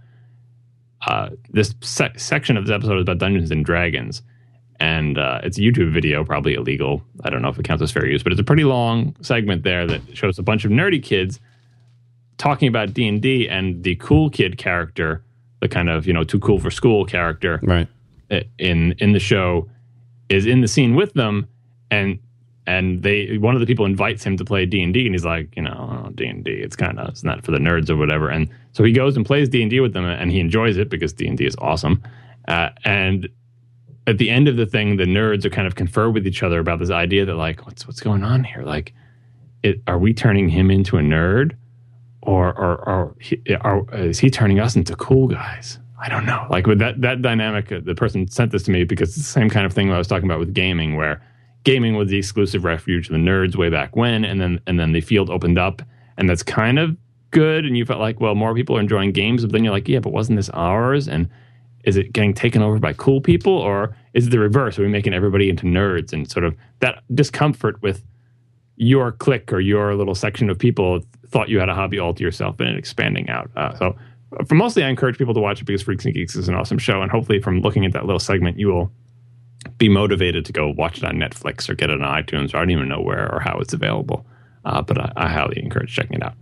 uh, 1.07 1.31
this 1.51 1.75
sec- 1.81 2.19
section 2.19 2.57
of 2.57 2.67
this 2.67 2.75
episode 2.75 2.97
is 2.97 3.03
about 3.03 3.19
Dungeons 3.19 3.51
and 3.51 3.65
Dragons, 3.65 4.21
and 4.81 5.17
uh, 5.17 5.41
it's 5.45 5.59
a 5.59 5.61
YouTube 5.61 5.93
video, 5.93 6.25
probably 6.25 6.55
illegal. 6.55 7.03
I 7.25 7.31
don't 7.31 7.41
know 7.43 7.49
if 7.49 7.59
it 7.59 7.65
counts 7.65 7.83
as 7.83 7.91
fair 7.93 8.07
use, 8.07 8.23
but 8.23 8.33
it's 8.33 8.41
a 8.41 8.45
pretty 8.45 8.65
long 8.65 9.15
segment 9.21 9.63
there 9.63 9.87
that 9.87 10.01
shows 10.17 10.39
a 10.39 10.43
bunch 10.43 10.65
of 10.65 10.71
nerdy 10.73 11.03
kids 11.03 11.39
talking 12.37 12.69
about 12.69 12.95
D 12.95 13.07
and 13.09 13.21
D, 13.23 13.49
and 13.49 13.83
the 13.85 13.95
cool 13.97 14.29
kid 14.31 14.59
character, 14.59 15.23
the 15.61 15.69
kind 15.69 15.89
of 15.89 16.07
you 16.07 16.13
know 16.13 16.25
too 16.25 16.41
cool 16.41 16.59
for 16.59 16.71
school 16.71 17.05
character 17.05 17.61
Right. 17.63 17.87
in 18.59 18.93
in 18.99 19.13
the 19.13 19.21
show, 19.21 19.69
is 20.29 20.47
in 20.47 20.61
the 20.63 20.69
scene 20.69 20.97
with 20.97 21.13
them, 21.15 21.47
and 21.93 22.19
and 22.69 23.03
they 23.03 23.39
one 23.39 23.55
of 23.55 23.61
the 23.61 23.67
people 23.67 23.87
invites 23.87 24.23
him 24.23 24.37
to 24.37 24.45
play 24.45 24.67
D 24.67 24.83
and 24.83 24.93
D, 24.93 25.07
and 25.07 25.15
he's 25.15 25.25
like, 25.25 25.57
you 25.57 25.63
know, 25.63 26.11
D 26.15 26.27
and 26.27 26.45
D, 26.45 26.51
it's 26.51 26.77
kind 26.77 26.99
of 26.99 27.09
it's 27.09 27.25
not 27.25 27.43
for 27.43 27.51
the 27.51 27.59
nerds 27.59 27.89
or 27.89 27.97
whatever, 27.97 28.29
and 28.29 28.49
so 28.73 28.85
he 28.85 28.93
goes 28.93 29.17
and 29.17 29.25
plays 29.25 29.49
D 29.49 29.63
and 29.63 29.71
D 29.71 29.81
with 29.81 29.95
them, 29.95 30.05
and 30.05 30.31
he 30.31 30.39
enjoys 30.39 30.77
it 30.77 30.91
because 30.91 31.15
D 31.15 31.27
and 31.27 31.39
D 31.39 31.47
is 31.47 31.57
awesome, 31.59 32.03
uh, 32.47 32.69
and 32.85 33.29
at 34.07 34.19
the 34.19 34.29
end 34.29 34.49
of 34.49 34.57
the 34.57 34.67
thing, 34.67 34.97
the 34.99 35.05
nerds 35.05 35.45
are 35.47 35.51
kind 35.51 35.67
of 35.67 35.75
confer 35.77 36.11
with 36.11 36.27
each 36.27 36.43
other 36.43 36.59
about 36.61 36.79
this 36.79 36.91
idea 36.91 37.25
that 37.25 37.37
like, 37.37 37.65
what's 37.67 37.87
what's 37.87 38.01
going 38.01 38.23
on 38.23 38.45
here? 38.45 38.63
Like, 38.63 38.93
it, 39.63 39.81
are 39.87 39.99
we 39.99 40.13
turning 40.13 40.51
him 40.51 40.71
into 40.71 40.99
a 40.99 41.01
nerd, 41.01 41.57
or 42.21 42.49
or, 42.55 42.89
or 42.89 43.17
he, 43.19 43.41
are, 43.63 43.83
is 43.95 44.19
he 44.19 44.29
turning 44.29 44.61
us 44.61 44.77
into 44.77 44.95
cool 44.95 45.27
guys? 45.27 45.79
I 46.01 46.09
don't 46.09 46.27
know. 46.27 46.47
Like 46.51 46.67
with 46.67 46.79
that 46.81 47.01
that 47.01 47.23
dynamic, 47.23 47.73
uh, 47.73 47.81
the 47.83 47.95
person 47.95 48.29
sent 48.29 48.53
this 48.53 48.65
to 48.65 48.71
me 48.71 48.85
because 48.85 49.09
it's 49.09 49.27
the 49.27 49.33
same 49.41 49.49
kind 49.49 49.65
of 49.65 49.73
thing 49.73 49.91
I 49.91 49.97
was 49.97 50.07
talking 50.07 50.29
about 50.29 50.39
with 50.39 50.53
gaming, 50.53 50.97
where 50.97 51.23
gaming 51.65 51.97
was 51.97 52.09
the 52.09 52.19
exclusive 52.19 52.65
refuge 52.65 53.09
of 53.09 53.13
the 53.13 53.19
nerds 53.19 53.57
way 53.57 53.71
back 53.71 53.97
when, 53.97 54.25
and 54.25 54.41
then 54.41 54.61
and 54.67 54.79
then 54.79 54.93
the 54.93 55.01
field 55.01 55.31
opened 55.31 55.59
up, 55.59 55.83
and 56.17 56.29
that's 56.29 56.43
kind 56.43 56.79
of 56.79 56.97
good. 57.31 57.65
And 57.65 57.77
you 57.77 57.85
felt 57.85 58.01
like, 58.01 58.21
well, 58.21 58.35
more 58.35 58.55
people 58.55 58.77
are 58.77 58.81
enjoying 58.81 59.13
games, 59.13 59.43
but 59.43 59.53
then 59.53 59.65
you're 59.65 59.73
like, 59.73 59.89
yeah, 59.89 60.01
but 60.01 60.13
wasn't 60.13 60.37
this 60.37 60.51
ours? 60.51 61.09
And 61.09 61.29
is 61.85 61.97
it 61.97 62.13
getting 62.13 62.35
taken 62.35 62.63
over 62.63 62.79
by 62.79 62.93
cool 62.93 63.21
people, 63.21 63.53
or 63.53 63.97
is 64.15 64.27
it 64.27 64.31
the 64.31 64.39
reverse? 64.39 64.79
Are 64.79 64.83
we 64.83 64.89
making 64.89 65.15
everybody 65.15 65.49
into 65.49 65.65
nerds? 65.65 66.13
And 66.13 66.31
sort 66.31 66.45
of 66.45 66.55
that 66.81 67.03
discomfort 67.15 67.81
with 67.83 68.05
your 68.77 69.13
clique 69.13 69.53
or 69.53 69.61
your 69.61 69.95
little 69.95 70.15
section 70.15 70.49
of 70.51 70.59
people 70.59 71.01
thought 71.29 71.49
you 71.49 71.59
had 71.59 71.69
a 71.69 71.75
hobby 71.75 71.99
all 71.99 72.15
to 72.15 72.23
yourself 72.23 72.61
and 72.61 72.79
expanding 72.79 73.29
out. 73.29 73.51
Uh, 73.57 73.75
so, 73.77 73.97
for 74.47 74.55
mostly, 74.55 74.85
I 74.85 74.89
encourage 74.89 75.19
people 75.19 75.35
to 75.35 75.41
watch 75.41 75.61
it 75.61 75.65
because 75.65 75.83
Freaks 75.83 76.05
and 76.05 76.15
Geeks 76.15 76.37
is 76.37 76.49
an 76.49 76.55
awesome 76.55 76.79
show, 76.79 77.03
and 77.03 77.11
hopefully, 77.11 77.41
from 77.41 77.61
looking 77.61 77.85
at 77.85 77.93
that 77.93 78.05
little 78.05 78.21
segment, 78.21 78.59
you 78.59 78.69
will 78.69 78.93
be 79.79 79.89
motivated 79.89 80.45
to 80.45 80.53
go 80.53 80.69
watch 80.69 80.99
it 80.99 81.05
on 81.05 81.17
Netflix 81.17 81.69
or 81.69 81.75
get 81.75 81.91
it 81.91 82.03
on 82.03 82.23
iTunes. 82.23 82.53
Or 82.53 82.59
I 82.59 82.61
don't 82.61 82.71
even 82.71 82.89
know 82.89 83.01
where 83.01 83.33
or 83.33 83.41
how 83.41 83.59
it's 83.59 83.73
available, 83.73 84.27
uh, 84.65 84.83
but 84.83 84.99
I, 84.99 85.13
I 85.17 85.29
highly 85.29 85.63
encourage 85.63 85.95
checking 85.95 86.17
it 86.17 86.23
out. 86.23 86.35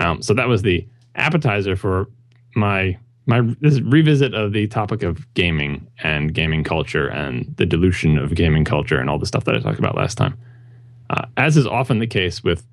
Um, 0.00 0.22
so 0.22 0.34
that 0.34 0.48
was 0.48 0.62
the 0.62 0.86
appetizer 1.14 1.76
for 1.76 2.08
my 2.54 2.96
my 3.26 3.42
this 3.60 3.80
revisit 3.80 4.32
of 4.32 4.52
the 4.52 4.66
topic 4.68 5.02
of 5.02 5.32
gaming 5.34 5.86
and 6.02 6.32
gaming 6.32 6.64
culture 6.64 7.08
and 7.08 7.54
the 7.56 7.66
dilution 7.66 8.16
of 8.16 8.34
gaming 8.34 8.64
culture 8.64 8.98
and 8.98 9.10
all 9.10 9.18
the 9.18 9.26
stuff 9.26 9.44
that 9.44 9.54
I 9.54 9.60
talked 9.60 9.78
about 9.78 9.96
last 9.96 10.16
time. 10.16 10.38
Uh, 11.10 11.26
as 11.36 11.56
is 11.56 11.66
often 11.66 11.98
the 11.98 12.06
case 12.06 12.42
with 12.42 12.66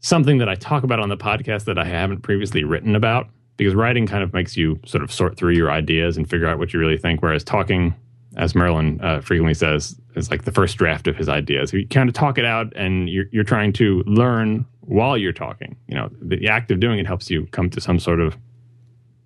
something 0.00 0.36
that 0.38 0.48
I 0.48 0.54
talk 0.54 0.84
about 0.84 1.00
on 1.00 1.08
the 1.08 1.16
podcast 1.16 1.64
that 1.64 1.78
I 1.78 1.84
haven't 1.84 2.20
previously 2.20 2.64
written 2.64 2.94
about, 2.94 3.28
because 3.56 3.74
writing 3.74 4.06
kind 4.06 4.22
of 4.22 4.34
makes 4.34 4.56
you 4.56 4.78
sort 4.84 5.02
of 5.02 5.10
sort 5.10 5.38
through 5.38 5.54
your 5.54 5.70
ideas 5.70 6.18
and 6.18 6.28
figure 6.28 6.46
out 6.46 6.58
what 6.58 6.74
you 6.74 6.78
really 6.78 6.98
think, 6.98 7.22
whereas 7.22 7.42
talking, 7.42 7.94
as 8.36 8.54
Merlin 8.54 9.00
uh, 9.02 9.20
frequently 9.20 9.54
says, 9.54 9.98
is 10.16 10.30
like 10.30 10.44
the 10.44 10.52
first 10.52 10.76
draft 10.76 11.06
of 11.06 11.16
his 11.16 11.28
ideas. 11.28 11.72
You 11.72 11.86
kind 11.86 12.08
of 12.08 12.14
talk 12.14 12.38
it 12.38 12.44
out, 12.44 12.72
and 12.76 13.08
you're 13.08 13.26
you're 13.30 13.44
trying 13.44 13.72
to 13.74 14.02
learn 14.06 14.66
while 14.80 15.16
you're 15.16 15.32
talking. 15.32 15.76
You 15.88 15.94
know, 15.94 16.10
the 16.20 16.48
act 16.48 16.70
of 16.70 16.80
doing 16.80 16.98
it 16.98 17.06
helps 17.06 17.30
you 17.30 17.46
come 17.46 17.70
to 17.70 17.80
some 17.80 17.98
sort 17.98 18.20
of 18.20 18.36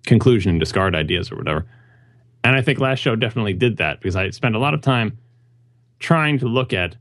conclusion 0.05 0.51
and 0.51 0.59
discard 0.59 0.95
ideas 0.95 1.31
or 1.31 1.35
whatever. 1.35 1.65
And 2.43 2.55
I 2.55 2.61
think 2.61 2.79
last 2.79 2.99
show 2.99 3.15
definitely 3.15 3.53
did 3.53 3.77
that 3.77 3.99
because 3.99 4.15
I 4.15 4.29
spent 4.29 4.55
a 4.55 4.59
lot 4.59 4.73
of 4.73 4.81
time 4.81 5.17
trying 5.99 6.39
to 6.39 6.47
look 6.47 6.73
at 6.73 6.95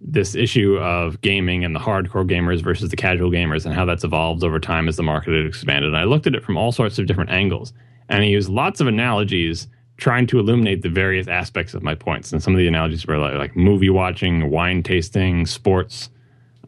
this 0.00 0.34
issue 0.34 0.76
of 0.78 1.20
gaming 1.20 1.64
and 1.64 1.74
the 1.74 1.80
hardcore 1.80 2.28
gamers 2.28 2.62
versus 2.62 2.90
the 2.90 2.96
casual 2.96 3.30
gamers 3.30 3.66
and 3.66 3.74
how 3.74 3.84
that's 3.84 4.02
evolved 4.02 4.42
over 4.42 4.58
time 4.58 4.88
as 4.88 4.96
the 4.96 5.02
market 5.02 5.34
had 5.34 5.46
expanded. 5.46 5.88
And 5.88 5.96
I 5.96 6.04
looked 6.04 6.26
at 6.26 6.34
it 6.34 6.42
from 6.42 6.56
all 6.56 6.72
sorts 6.72 6.98
of 6.98 7.06
different 7.06 7.30
angles. 7.30 7.72
And 8.08 8.22
I 8.22 8.26
used 8.26 8.48
lots 8.48 8.80
of 8.80 8.86
analogies 8.86 9.68
trying 10.00 10.26
to 10.26 10.38
illuminate 10.38 10.82
the 10.82 10.88
various 10.88 11.28
aspects 11.28 11.74
of 11.74 11.82
my 11.82 11.94
points. 11.94 12.32
And 12.32 12.42
some 12.42 12.54
of 12.54 12.58
the 12.58 12.66
analogies 12.66 13.06
were 13.06 13.18
like, 13.18 13.34
like 13.34 13.54
movie 13.54 13.90
watching, 13.90 14.50
wine 14.50 14.82
tasting, 14.82 15.46
sports, 15.46 16.08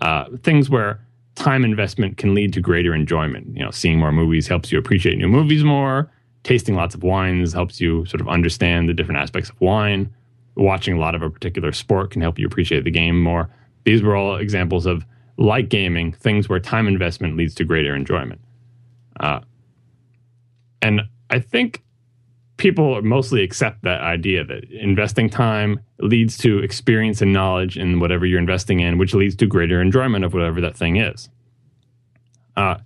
uh, 0.03 0.27
things 0.43 0.69
where 0.69 1.01
time 1.35 1.65
investment 1.65 2.19
can 2.19 2.35
lead 2.35 2.53
to 2.53 2.61
greater 2.61 2.95
enjoyment. 2.95 3.57
You 3.57 3.65
know, 3.65 3.71
seeing 3.71 3.99
more 3.99 4.13
movies 4.13 4.47
helps 4.47 4.71
you 4.71 4.79
appreciate 4.79 5.17
new 5.17 5.29
movies 5.29 5.65
more. 5.65 6.11
tasting 6.45 6.75
lots 6.75 6.95
of 6.95 7.03
wines 7.03 7.53
helps 7.53 7.81
you 7.81 8.05
sort 8.07 8.21
of 8.21 8.29
understand 8.29 8.89
the 8.89 8.95
different 8.95 9.21
aspects 9.21 9.51
of 9.51 9.61
wine. 9.61 10.13
Watching 10.57 10.95
a 10.95 10.99
lot 10.99 11.15
of 11.15 11.23
a 11.23 11.31
particular 11.31 11.73
sport 11.73 12.11
can 12.11 12.21
help 12.21 12.39
you 12.39 12.47
appreciate 12.47 12.85
the 12.85 12.91
game 12.91 13.23
more. 13.23 13.49
These 13.85 14.03
were 14.03 14.15
all 14.15 14.37
examples 14.37 14.87
of, 14.87 15.05
like 15.39 15.71
gaming, 15.71 16.13
things 16.13 16.49
where 16.49 16.61
time 16.61 16.87
investment 16.87 17.37
leads 17.37 17.55
to 17.55 17.65
greater 17.65 17.97
enjoyment. 17.97 18.41
Uh, 19.19 19.41
and 20.83 21.03
I 21.31 21.39
think 21.39 21.83
people 22.63 23.03
mostly 23.03 23.43
accept 23.43 23.83
that 23.83 24.01
idea 24.03 24.45
that 24.45 24.63
investing 24.71 25.29
time 25.29 25.81
leads 25.99 26.39
to 26.39 26.61
experience 26.61 27.21
and 27.21 27.33
knowledge 27.33 27.77
in 27.77 27.99
whatever 27.99 28.25
you're 28.25 28.39
investing 28.39 28.79
in, 28.79 28.99
which 28.99 29.15
leads 29.15 29.35
to 29.35 29.47
greater 29.47 29.83
enjoyment 29.83 30.25
of 30.25 30.33
whatever 30.33 30.61
that 30.61 30.77
thing 30.77 30.97
is. 30.97 31.29
Uh, 32.57 32.77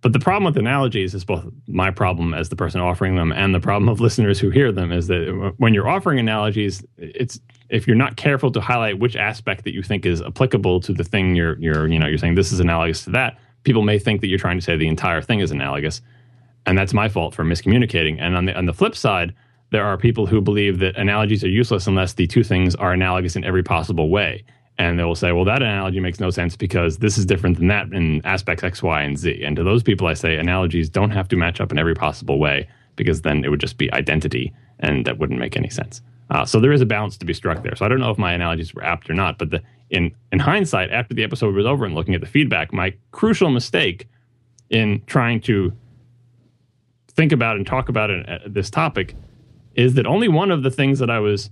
but 0.00 0.12
the 0.12 0.20
problem 0.20 0.44
with 0.44 0.56
analogies 0.56 1.12
is 1.12 1.24
both 1.24 1.44
my 1.66 1.90
problem 1.90 2.34
as 2.34 2.50
the 2.50 2.56
person 2.56 2.80
offering 2.80 3.16
them 3.16 3.32
and 3.32 3.52
the 3.52 3.58
problem 3.58 3.88
of 3.88 4.00
listeners 4.06 4.38
who 4.38 4.50
hear 4.50 4.70
them 4.70 4.92
is 4.92 5.08
that 5.08 5.54
when 5.56 5.74
you're 5.74 5.88
offering 5.88 6.20
analogies, 6.20 6.84
it's 6.98 7.40
if 7.68 7.88
you're 7.88 7.96
not 7.96 8.14
careful 8.16 8.52
to 8.52 8.60
highlight 8.60 9.00
which 9.00 9.16
aspect 9.16 9.64
that 9.64 9.74
you 9.74 9.82
think 9.82 10.06
is 10.06 10.22
applicable 10.22 10.78
to 10.82 10.92
the 10.92 11.04
thing 11.04 11.34
you're 11.34 11.58
you're 11.58 11.88
you 11.88 11.98
know 11.98 12.06
you're 12.06 12.18
saying 12.18 12.36
this 12.36 12.52
is 12.52 12.60
analogous 12.60 13.02
to 13.04 13.10
that, 13.10 13.38
people 13.64 13.82
may 13.82 13.98
think 13.98 14.20
that 14.20 14.28
you're 14.28 14.38
trying 14.38 14.58
to 14.58 14.62
say 14.62 14.76
the 14.76 14.86
entire 14.86 15.20
thing 15.20 15.40
is 15.40 15.50
analogous, 15.50 16.00
and 16.66 16.78
that's 16.78 16.94
my 16.94 17.08
fault 17.08 17.34
for 17.34 17.44
miscommunicating. 17.44 18.18
And 18.20 18.36
on 18.36 18.46
the 18.46 18.56
on 18.56 18.66
the 18.66 18.74
flip 18.74 18.94
side, 18.96 19.34
there 19.70 19.84
are 19.84 19.96
people 19.96 20.26
who 20.26 20.40
believe 20.40 20.78
that 20.80 20.96
analogies 20.96 21.42
are 21.44 21.48
useless 21.48 21.86
unless 21.86 22.14
the 22.14 22.26
two 22.26 22.44
things 22.44 22.74
are 22.76 22.92
analogous 22.92 23.36
in 23.36 23.44
every 23.44 23.62
possible 23.62 24.10
way 24.10 24.44
and 24.78 24.98
they 24.98 25.04
will 25.04 25.14
say, 25.14 25.32
well, 25.32 25.44
that 25.44 25.62
analogy 25.62 26.00
makes 26.00 26.18
no 26.18 26.30
sense 26.30 26.56
because 26.56 26.98
this 26.98 27.18
is 27.18 27.26
different 27.26 27.58
than 27.58 27.68
that 27.68 27.92
in 27.92 28.24
aspects 28.24 28.64
X, 28.64 28.82
Y, 28.82 29.02
and 29.02 29.18
Z. 29.18 29.42
And 29.44 29.54
to 29.56 29.62
those 29.62 29.82
people, 29.82 30.06
I 30.06 30.14
say 30.14 30.36
analogies 30.36 30.88
don't 30.88 31.10
have 31.10 31.28
to 31.28 31.36
match 31.36 31.60
up 31.60 31.70
in 31.70 31.78
every 31.78 31.94
possible 31.94 32.38
way 32.38 32.68
because 32.96 33.22
then 33.22 33.44
it 33.44 33.48
would 33.48 33.60
just 33.60 33.78
be 33.78 33.92
identity 33.92 34.52
and 34.80 35.04
that 35.04 35.18
wouldn't 35.18 35.38
make 35.38 35.56
any 35.56 35.68
sense. 35.68 36.00
Uh, 36.30 36.46
so 36.46 36.58
there 36.58 36.72
is 36.72 36.80
a 36.80 36.86
balance 36.86 37.16
to 37.18 37.26
be 37.26 37.34
struck 37.34 37.62
there. 37.62 37.76
So 37.76 37.84
I 37.84 37.88
don't 37.88 38.00
know 38.00 38.10
if 38.10 38.18
my 38.18 38.32
analogies 38.32 38.74
were 38.74 38.84
apt 38.84 39.10
or 39.10 39.14
not, 39.14 39.38
but 39.38 39.50
the, 39.50 39.62
in, 39.90 40.14
in 40.32 40.38
hindsight, 40.38 40.90
after 40.90 41.12
the 41.14 41.22
episode 41.22 41.54
was 41.54 41.66
over 41.66 41.84
and 41.84 41.94
looking 41.94 42.14
at 42.14 42.20
the 42.22 42.26
feedback, 42.26 42.72
my 42.72 42.94
crucial 43.10 43.50
mistake 43.50 44.08
in 44.70 45.02
trying 45.06 45.40
to 45.42 45.72
think 47.14 47.32
about 47.32 47.56
and 47.56 47.66
talk 47.66 47.88
about 47.88 48.10
it, 48.10 48.28
uh, 48.28 48.38
this 48.46 48.70
topic 48.70 49.14
is 49.74 49.94
that 49.94 50.06
only 50.06 50.28
one 50.28 50.50
of 50.50 50.62
the 50.62 50.70
things 50.70 50.98
that 50.98 51.10
I 51.10 51.18
was 51.18 51.50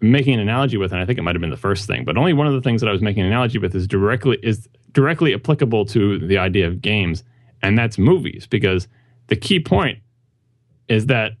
making 0.00 0.34
an 0.34 0.40
analogy 0.40 0.76
with, 0.76 0.92
and 0.92 1.00
I 1.00 1.04
think 1.04 1.18
it 1.18 1.22
might 1.22 1.34
have 1.34 1.40
been 1.40 1.50
the 1.50 1.56
first 1.56 1.86
thing, 1.86 2.04
but 2.04 2.16
only 2.16 2.32
one 2.32 2.46
of 2.46 2.54
the 2.54 2.60
things 2.60 2.80
that 2.80 2.88
I 2.88 2.92
was 2.92 3.02
making 3.02 3.22
an 3.22 3.28
analogy 3.28 3.58
with 3.58 3.74
is 3.74 3.86
directly 3.86 4.38
is 4.42 4.68
directly 4.92 5.34
applicable 5.34 5.84
to 5.86 6.18
the 6.18 6.38
idea 6.38 6.66
of 6.66 6.80
games, 6.80 7.22
and 7.62 7.76
that's 7.76 7.98
movies. 7.98 8.46
Because 8.46 8.88
the 9.26 9.36
key 9.36 9.60
point 9.60 9.98
is 10.88 11.06
that 11.06 11.32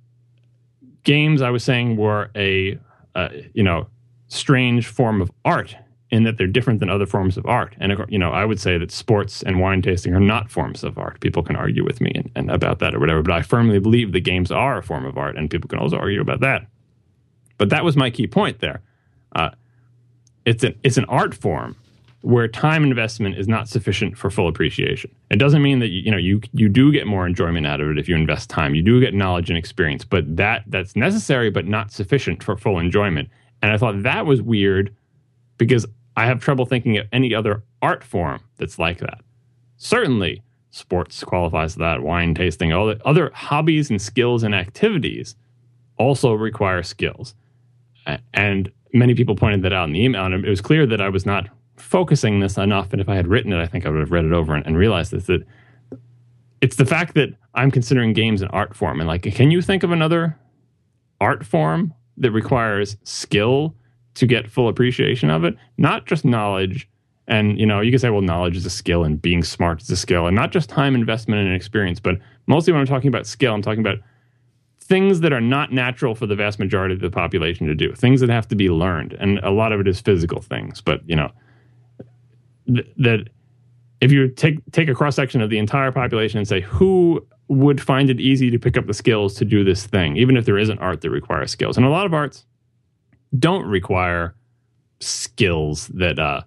games, 1.04 1.42
I 1.42 1.50
was 1.50 1.64
saying, 1.64 1.96
were 1.96 2.30
a 2.36 2.78
uh, 3.14 3.28
you 3.54 3.62
know 3.62 3.86
strange 4.28 4.86
form 4.86 5.20
of 5.20 5.30
art 5.44 5.74
in 6.10 6.24
that 6.24 6.38
they're 6.38 6.46
different 6.46 6.80
than 6.80 6.90
other 6.90 7.06
forms 7.06 7.36
of 7.36 7.46
art. 7.46 7.74
And 7.78 7.92
you 8.08 8.18
know, 8.18 8.32
I 8.32 8.44
would 8.44 8.60
say 8.60 8.78
that 8.78 8.90
sports 8.90 9.42
and 9.42 9.60
wine 9.60 9.80
tasting 9.80 10.12
are 10.14 10.20
not 10.20 10.50
forms 10.50 10.82
of 10.82 10.98
art. 10.98 11.20
People 11.20 11.42
can 11.42 11.56
argue 11.56 11.84
with 11.84 12.00
me 12.00 12.12
and, 12.14 12.30
and 12.34 12.50
about 12.50 12.80
that 12.80 12.94
or 12.94 12.98
whatever, 12.98 13.22
but 13.22 13.32
I 13.32 13.42
firmly 13.42 13.78
believe 13.78 14.12
the 14.12 14.20
games 14.20 14.50
are 14.50 14.78
a 14.78 14.82
form 14.82 15.06
of 15.06 15.16
art, 15.16 15.36
and 15.36 15.50
people 15.50 15.68
can 15.68 15.78
also 15.78 15.96
argue 15.96 16.20
about 16.20 16.40
that. 16.40 16.66
But 17.58 17.70
that 17.70 17.84
was 17.84 17.96
my 17.96 18.10
key 18.10 18.26
point 18.26 18.60
there. 18.60 18.80
Uh, 19.36 19.50
it's 20.44 20.64
an 20.64 20.78
it's 20.82 20.96
an 20.96 21.04
art 21.04 21.34
form 21.34 21.76
where 22.22 22.46
time 22.48 22.84
investment 22.84 23.38
is 23.38 23.48
not 23.48 23.68
sufficient 23.68 24.16
for 24.16 24.30
full 24.30 24.48
appreciation. 24.48 25.10
It 25.30 25.36
doesn't 25.36 25.62
mean 25.62 25.78
that 25.78 25.88
you, 25.88 26.02
you 26.02 26.10
know 26.10 26.16
you 26.16 26.40
you 26.52 26.68
do 26.68 26.90
get 26.90 27.06
more 27.06 27.26
enjoyment 27.26 27.66
out 27.66 27.80
of 27.80 27.88
it 27.88 27.98
if 27.98 28.08
you 28.08 28.16
invest 28.16 28.50
time. 28.50 28.74
You 28.74 28.82
do 28.82 29.00
get 29.00 29.14
knowledge 29.14 29.48
and 29.48 29.58
experience, 29.58 30.04
but 30.04 30.36
that 30.36 30.64
that's 30.66 30.96
necessary 30.96 31.50
but 31.50 31.66
not 31.66 31.92
sufficient 31.92 32.42
for 32.42 32.56
full 32.56 32.78
enjoyment. 32.78 33.28
And 33.62 33.72
I 33.72 33.76
thought 33.76 34.02
that 34.02 34.26
was 34.26 34.42
weird 34.42 34.94
because 35.58 35.86
I 36.16 36.26
have 36.26 36.40
trouble 36.40 36.66
thinking 36.66 36.96
of 36.98 37.06
any 37.12 37.34
other 37.34 37.62
art 37.82 38.04
form 38.04 38.40
that's 38.58 38.78
like 38.78 38.98
that. 38.98 39.20
Certainly, 39.76 40.42
sports 40.70 41.24
qualifies 41.24 41.74
that, 41.76 42.02
wine 42.02 42.34
tasting, 42.34 42.72
all 42.72 42.86
the 42.86 43.00
other 43.06 43.30
hobbies 43.34 43.90
and 43.90 44.00
skills 44.00 44.42
and 44.42 44.54
activities 44.54 45.36
also 45.96 46.32
require 46.32 46.82
skills. 46.82 47.34
And 48.34 48.70
many 48.92 49.14
people 49.14 49.36
pointed 49.36 49.62
that 49.62 49.72
out 49.72 49.88
in 49.88 49.92
the 49.92 50.02
email, 50.02 50.24
and 50.24 50.34
it 50.34 50.48
was 50.48 50.60
clear 50.60 50.86
that 50.86 51.00
I 51.00 51.08
was 51.08 51.24
not 51.26 51.48
focusing 51.76 52.40
this 52.40 52.58
enough. 52.58 52.92
And 52.92 53.00
if 53.00 53.08
I 53.08 53.14
had 53.14 53.26
written 53.26 53.52
it, 53.52 53.60
I 53.60 53.66
think 53.66 53.86
I 53.86 53.90
would 53.90 54.00
have 54.00 54.10
read 54.10 54.24
it 54.24 54.32
over 54.32 54.54
and, 54.54 54.66
and 54.66 54.76
realized 54.76 55.12
this 55.12 55.26
that 55.26 55.46
it's 56.60 56.76
the 56.76 56.86
fact 56.86 57.14
that 57.14 57.30
I'm 57.54 57.70
considering 57.70 58.12
games 58.12 58.42
an 58.42 58.48
art 58.48 58.76
form. 58.76 59.00
And 59.00 59.08
like, 59.08 59.22
can 59.22 59.50
you 59.50 59.62
think 59.62 59.82
of 59.82 59.92
another 59.92 60.38
art 61.20 61.44
form 61.44 61.94
that 62.18 62.32
requires 62.32 62.96
skill 63.02 63.74
to 64.14 64.26
get 64.26 64.50
full 64.50 64.68
appreciation 64.68 65.30
of 65.30 65.44
it? 65.44 65.56
Not 65.78 66.06
just 66.06 66.24
knowledge. 66.24 66.88
And 67.28 67.58
you 67.58 67.66
know, 67.66 67.80
you 67.80 67.92
can 67.92 68.00
say, 68.00 68.10
well, 68.10 68.22
knowledge 68.22 68.56
is 68.56 68.66
a 68.66 68.70
skill, 68.70 69.04
and 69.04 69.20
being 69.20 69.44
smart 69.44 69.82
is 69.82 69.90
a 69.90 69.96
skill, 69.96 70.26
and 70.26 70.34
not 70.34 70.50
just 70.50 70.68
time 70.68 70.94
investment 70.94 71.46
and 71.46 71.54
experience, 71.54 72.00
but 72.00 72.18
mostly 72.46 72.72
when 72.72 72.80
I'm 72.80 72.86
talking 72.86 73.08
about 73.08 73.26
skill, 73.26 73.54
I'm 73.54 73.62
talking 73.62 73.80
about 73.80 73.98
things 74.90 75.20
that 75.20 75.32
are 75.32 75.40
not 75.40 75.72
natural 75.72 76.16
for 76.16 76.26
the 76.26 76.34
vast 76.34 76.58
majority 76.58 76.92
of 76.92 77.00
the 77.00 77.10
population 77.10 77.68
to 77.68 77.76
do, 77.76 77.94
things 77.94 78.20
that 78.20 78.28
have 78.28 78.48
to 78.48 78.56
be 78.56 78.68
learned. 78.68 79.12
And 79.20 79.38
a 79.38 79.50
lot 79.50 79.70
of 79.70 79.78
it 79.78 79.86
is 79.86 80.00
physical 80.00 80.40
things. 80.40 80.80
But, 80.80 81.08
you 81.08 81.14
know, 81.14 81.30
th- 82.66 82.88
that 82.96 83.28
if 84.00 84.10
you 84.10 84.26
take, 84.26 84.58
take 84.72 84.88
a 84.88 84.94
cross 84.94 85.14
section 85.14 85.40
of 85.40 85.48
the 85.48 85.58
entire 85.58 85.92
population 85.92 86.38
and 86.38 86.48
say, 86.48 86.60
who 86.62 87.24
would 87.46 87.80
find 87.80 88.10
it 88.10 88.18
easy 88.18 88.50
to 88.50 88.58
pick 88.58 88.76
up 88.76 88.88
the 88.88 88.94
skills 88.94 89.34
to 89.34 89.44
do 89.44 89.62
this 89.62 89.86
thing, 89.86 90.16
even 90.16 90.36
if 90.36 90.44
there 90.44 90.58
isn't 90.58 90.80
art 90.80 91.02
that 91.02 91.10
requires 91.10 91.52
skills? 91.52 91.76
And 91.76 91.86
a 91.86 91.90
lot 91.90 92.04
of 92.04 92.12
arts 92.12 92.44
don't 93.38 93.66
require 93.66 94.34
skills 95.00 95.88
that, 95.88 96.18
uh, 96.18 96.42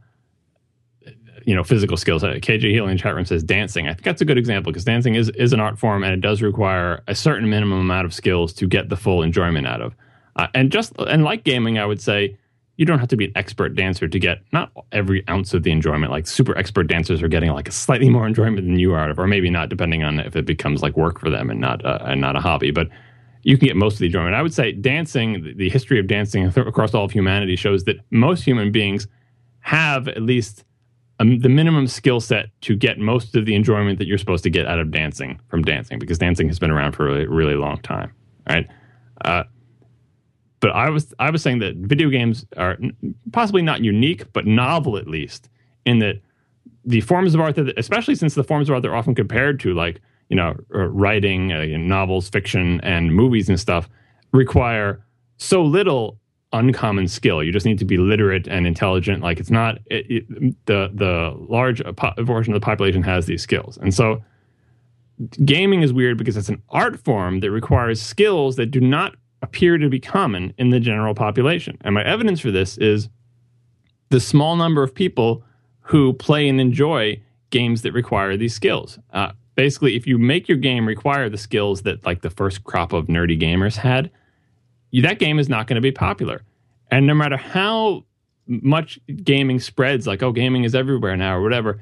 you 1.45 1.55
know 1.55 1.63
physical 1.63 1.97
skills. 1.97 2.23
Uh, 2.23 2.33
KJ 2.33 2.71
Healing 2.71 2.97
chat 2.97 3.15
room 3.15 3.25
says 3.25 3.43
dancing. 3.43 3.87
I 3.87 3.93
think 3.93 4.03
that's 4.03 4.21
a 4.21 4.25
good 4.25 4.37
example 4.37 4.71
because 4.71 4.85
dancing 4.85 5.15
is 5.15 5.29
is 5.31 5.53
an 5.53 5.59
art 5.59 5.77
form 5.77 6.03
and 6.03 6.13
it 6.13 6.21
does 6.21 6.41
require 6.41 7.03
a 7.07 7.15
certain 7.15 7.49
minimum 7.49 7.79
amount 7.79 8.05
of 8.05 8.13
skills 8.13 8.53
to 8.53 8.67
get 8.67 8.89
the 8.89 8.95
full 8.95 9.21
enjoyment 9.21 9.67
out 9.67 9.81
of. 9.81 9.95
Uh, 10.35 10.47
and 10.53 10.71
just 10.71 10.93
and 10.99 11.23
like 11.23 11.43
gaming, 11.43 11.77
I 11.77 11.85
would 11.85 12.01
say 12.01 12.37
you 12.77 12.85
don't 12.85 12.99
have 12.99 13.09
to 13.09 13.17
be 13.17 13.25
an 13.25 13.31
expert 13.35 13.75
dancer 13.75 14.07
to 14.07 14.19
get 14.19 14.41
not 14.51 14.71
every 14.91 15.27
ounce 15.29 15.53
of 15.53 15.63
the 15.63 15.71
enjoyment. 15.71 16.11
Like 16.11 16.25
super 16.25 16.57
expert 16.57 16.83
dancers 16.83 17.21
are 17.21 17.27
getting 17.27 17.51
like 17.51 17.67
a 17.67 17.71
slightly 17.71 18.09
more 18.17 18.25
enjoyment 18.25 18.65
than 18.65 18.79
you 18.79 18.93
are, 18.93 19.09
of, 19.09 19.19
or 19.19 19.27
maybe 19.27 19.49
not, 19.49 19.69
depending 19.69 20.03
on 20.03 20.19
if 20.19 20.35
it 20.35 20.45
becomes 20.45 20.81
like 20.81 20.97
work 20.97 21.19
for 21.19 21.29
them 21.29 21.49
and 21.49 21.59
not 21.59 21.85
uh, 21.85 21.99
and 22.01 22.21
not 22.21 22.35
a 22.35 22.39
hobby. 22.39 22.71
But 22.71 22.89
you 23.43 23.57
can 23.57 23.67
get 23.67 23.75
most 23.75 23.93
of 23.93 23.99
the 23.99 24.05
enjoyment. 24.07 24.35
I 24.35 24.41
would 24.41 24.53
say 24.53 24.71
dancing, 24.71 25.53
the 25.57 25.69
history 25.69 25.99
of 25.99 26.07
dancing 26.07 26.45
across 26.45 26.93
all 26.93 27.05
of 27.05 27.11
humanity 27.11 27.55
shows 27.55 27.83
that 27.83 27.97
most 28.09 28.43
human 28.43 28.71
beings 28.71 29.07
have 29.59 30.07
at 30.07 30.21
least 30.21 30.63
um, 31.19 31.39
the 31.39 31.49
minimum 31.49 31.87
skill 31.87 32.19
set 32.19 32.47
to 32.61 32.75
get 32.75 32.97
most 32.97 33.35
of 33.35 33.45
the 33.45 33.53
enjoyment 33.53 33.99
that 33.99 34.07
you're 34.07 34.17
supposed 34.17 34.43
to 34.43 34.49
get 34.49 34.65
out 34.65 34.79
of 34.79 34.91
dancing 34.91 35.39
from 35.47 35.61
dancing 35.61 35.99
because 35.99 36.17
dancing 36.17 36.47
has 36.47 36.57
been 36.57 36.71
around 36.71 36.93
for 36.93 37.07
a 37.07 37.11
really, 37.11 37.27
really 37.27 37.55
long 37.55 37.77
time, 37.81 38.11
right? 38.49 38.67
Uh, 39.23 39.43
but 40.59 40.71
I 40.71 40.89
was 40.89 41.13
I 41.19 41.29
was 41.29 41.41
saying 41.41 41.59
that 41.59 41.75
video 41.75 42.09
games 42.09 42.45
are 42.55 42.77
possibly 43.33 43.61
not 43.61 43.83
unique, 43.83 44.31
but 44.31 44.47
novel 44.47 44.97
at 44.97 45.07
least 45.07 45.49
in 45.85 45.99
that 45.99 46.21
the 46.85 47.01
forms 47.01 47.35
of 47.35 47.41
art 47.41 47.55
that, 47.55 47.77
especially 47.77 48.15
since 48.15 48.33
the 48.33 48.43
forms 48.43 48.69
of 48.69 48.73
art 48.73 48.81
they're 48.81 48.95
often 48.95 49.13
compared 49.13 49.59
to, 49.61 49.73
like 49.73 50.01
you 50.33 50.37
know, 50.37 50.55
uh, 50.73 50.87
writing, 50.87 51.53
uh, 51.53 51.63
novels, 51.77 52.27
fiction, 52.27 52.81
and 52.81 53.13
movies 53.13 53.49
and 53.49 53.59
stuff, 53.59 53.87
require 54.31 55.05
so 55.37 55.61
little 55.61 56.17
uncommon 56.53 57.07
skill. 57.07 57.43
You 57.43 57.51
just 57.51 57.67
need 57.67 57.77
to 57.77 57.85
be 57.85 57.97
literate 57.97 58.47
and 58.47 58.65
intelligent. 58.65 59.21
Like 59.21 59.39
it's 59.39 59.51
not 59.51 59.77
it, 59.91 60.09
it, 60.09 60.65
the 60.65 60.89
the 60.91 61.35
large 61.37 61.83
portion 62.25 62.51
of 62.51 62.59
the 62.59 62.65
population 62.65 63.03
has 63.03 63.27
these 63.27 63.43
skills, 63.43 63.77
and 63.77 63.93
so 63.93 64.23
gaming 65.45 65.83
is 65.83 65.93
weird 65.93 66.17
because 66.17 66.35
it's 66.35 66.49
an 66.49 66.63
art 66.69 66.99
form 66.99 67.41
that 67.41 67.51
requires 67.51 68.01
skills 68.01 68.55
that 68.55 68.71
do 68.71 68.81
not 68.81 69.15
appear 69.43 69.77
to 69.77 69.87
be 69.87 69.99
common 69.99 70.51
in 70.57 70.71
the 70.71 70.79
general 70.79 71.13
population. 71.13 71.77
And 71.81 71.93
my 71.93 72.03
evidence 72.03 72.39
for 72.39 72.49
this 72.49 72.75
is 72.79 73.07
the 74.09 74.19
small 74.19 74.55
number 74.55 74.81
of 74.81 74.95
people 74.95 75.43
who 75.81 76.13
play 76.13 76.49
and 76.49 76.59
enjoy 76.59 77.21
games 77.51 77.83
that 77.83 77.91
require 77.91 78.35
these 78.35 78.55
skills. 78.55 78.97
Uh, 79.13 79.33
basically, 79.55 79.95
if 79.95 80.07
you 80.07 80.17
make 80.17 80.47
your 80.47 80.57
game 80.57 80.87
require 80.87 81.29
the 81.29 81.37
skills 81.37 81.81
that 81.83 82.05
like 82.05 82.21
the 82.21 82.29
first 82.29 82.63
crop 82.63 82.93
of 82.93 83.07
nerdy 83.07 83.39
gamers 83.39 83.75
had 83.75 84.11
that 85.01 85.19
game 85.19 85.39
is 85.39 85.49
not 85.49 85.67
going 85.67 85.75
to 85.75 85.81
be 85.81 85.91
popular. 85.91 86.43
And 86.91 87.07
no 87.07 87.15
matter 87.15 87.37
how 87.37 88.05
much 88.45 88.99
gaming 89.23 89.59
spreads, 89.59 90.05
like, 90.05 90.21
oh, 90.21 90.31
gaming 90.31 90.63
is 90.63 90.75
everywhere 90.75 91.17
now 91.17 91.35
or 91.35 91.41
whatever, 91.41 91.81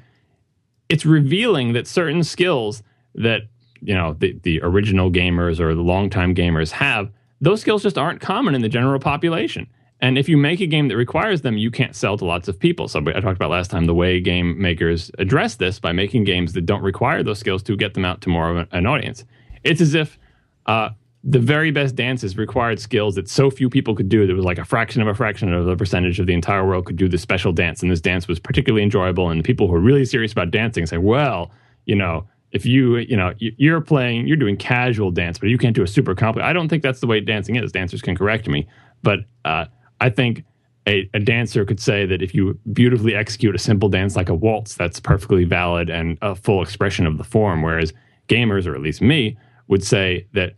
it's 0.88 1.04
revealing 1.04 1.74
that 1.74 1.86
certain 1.86 2.24
skills 2.24 2.82
that, 3.16 3.42
you 3.82 3.94
know, 3.94 4.16
the, 4.18 4.38
the 4.42 4.62
original 4.62 5.10
gamers 5.10 5.60
or 5.60 5.74
the 5.74 5.82
longtime 5.82 6.34
gamers 6.34 6.70
have, 6.70 7.10
those 7.40 7.60
skills 7.60 7.82
just 7.82 7.98
aren't 7.98 8.20
common 8.20 8.54
in 8.54 8.62
the 8.62 8.68
general 8.68 8.98
population. 8.98 9.68
And 10.02 10.18
if 10.18 10.28
you 10.28 10.36
make 10.36 10.60
a 10.60 10.66
game 10.66 10.88
that 10.88 10.96
requires 10.96 11.42
them, 11.42 11.56
you 11.56 11.70
can't 11.70 11.94
sell 11.94 12.18
to 12.18 12.24
lots 12.24 12.48
of 12.48 12.58
people. 12.58 12.88
So 12.88 12.98
I 12.98 13.20
talked 13.20 13.36
about 13.36 13.50
last 13.50 13.70
time 13.70 13.86
the 13.86 13.94
way 13.94 14.20
game 14.20 14.60
makers 14.60 15.12
address 15.18 15.54
this 15.54 15.78
by 15.78 15.92
making 15.92 16.24
games 16.24 16.54
that 16.54 16.66
don't 16.66 16.82
require 16.82 17.22
those 17.22 17.38
skills 17.38 17.62
to 17.62 17.76
get 17.76 17.94
them 17.94 18.04
out 18.04 18.20
to 18.22 18.28
more 18.28 18.50
of 18.50 18.68
an 18.72 18.84
audience. 18.84 19.24
it's 19.62 19.80
as 19.80 19.94
if 19.94 20.18
uh, 20.66 20.90
the 21.22 21.38
very 21.38 21.70
best 21.70 21.94
dances 21.94 22.36
required 22.36 22.80
skills 22.80 23.14
that 23.14 23.28
so 23.28 23.48
few 23.48 23.70
people 23.70 23.94
could 23.94 24.08
do. 24.08 24.26
There 24.26 24.34
was 24.34 24.44
like 24.44 24.58
a 24.58 24.64
fraction 24.64 25.00
of 25.00 25.06
a 25.06 25.14
fraction 25.14 25.52
of 25.52 25.66
the 25.66 25.76
percentage 25.76 26.18
of 26.18 26.26
the 26.26 26.34
entire 26.34 26.66
world 26.66 26.86
could 26.86 26.96
do 26.96 27.08
this 27.08 27.22
special 27.22 27.52
dance, 27.52 27.80
and 27.80 27.90
this 27.90 28.00
dance 28.00 28.26
was 28.26 28.40
particularly 28.40 28.82
enjoyable. 28.82 29.30
And 29.30 29.44
people 29.44 29.68
who 29.68 29.74
are 29.74 29.80
really 29.80 30.04
serious 30.04 30.32
about 30.32 30.50
dancing 30.50 30.84
say, 30.84 30.98
"Well, 30.98 31.52
you 31.86 31.94
know, 31.94 32.26
if 32.50 32.66
you 32.66 32.96
you 32.96 33.16
know 33.16 33.34
you're 33.38 33.80
playing, 33.80 34.26
you're 34.26 34.36
doing 34.36 34.56
casual 34.56 35.12
dance, 35.12 35.38
but 35.38 35.48
you 35.48 35.58
can't 35.58 35.76
do 35.76 35.84
a 35.84 35.86
super 35.86 36.16
complex." 36.16 36.44
I 36.44 36.52
don't 36.52 36.68
think 36.68 36.82
that's 36.82 36.98
the 36.98 37.06
way 37.06 37.20
dancing 37.20 37.54
is. 37.54 37.70
Dancers 37.70 38.02
can 38.02 38.16
correct 38.16 38.48
me, 38.48 38.66
but 39.04 39.20
uh, 39.44 39.66
I 40.02 40.10
think. 40.10 40.44
A, 40.88 41.08
a 41.14 41.20
dancer 41.20 41.64
could 41.64 41.78
say 41.78 42.06
that 42.06 42.22
if 42.22 42.34
you 42.34 42.58
beautifully 42.72 43.14
execute 43.14 43.54
a 43.54 43.58
simple 43.58 43.88
dance 43.88 44.16
like 44.16 44.28
a 44.28 44.34
waltz, 44.34 44.74
that's 44.74 44.98
perfectly 44.98 45.44
valid 45.44 45.88
and 45.88 46.18
a 46.22 46.34
full 46.34 46.60
expression 46.60 47.06
of 47.06 47.18
the 47.18 47.22
form. 47.22 47.62
Whereas 47.62 47.92
gamers, 48.28 48.66
or 48.66 48.74
at 48.74 48.80
least 48.80 49.00
me, 49.00 49.38
would 49.68 49.84
say 49.84 50.26
that 50.32 50.54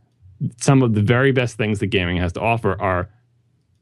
some 0.57 0.83
of 0.83 0.95
the 0.95 1.03
very 1.03 1.31
best 1.31 1.59
things 1.59 1.79
that 1.81 1.89
gaming 1.89 2.17
has 2.17 2.33
to 2.33 2.41
offer 2.41 2.81
are 2.81 3.11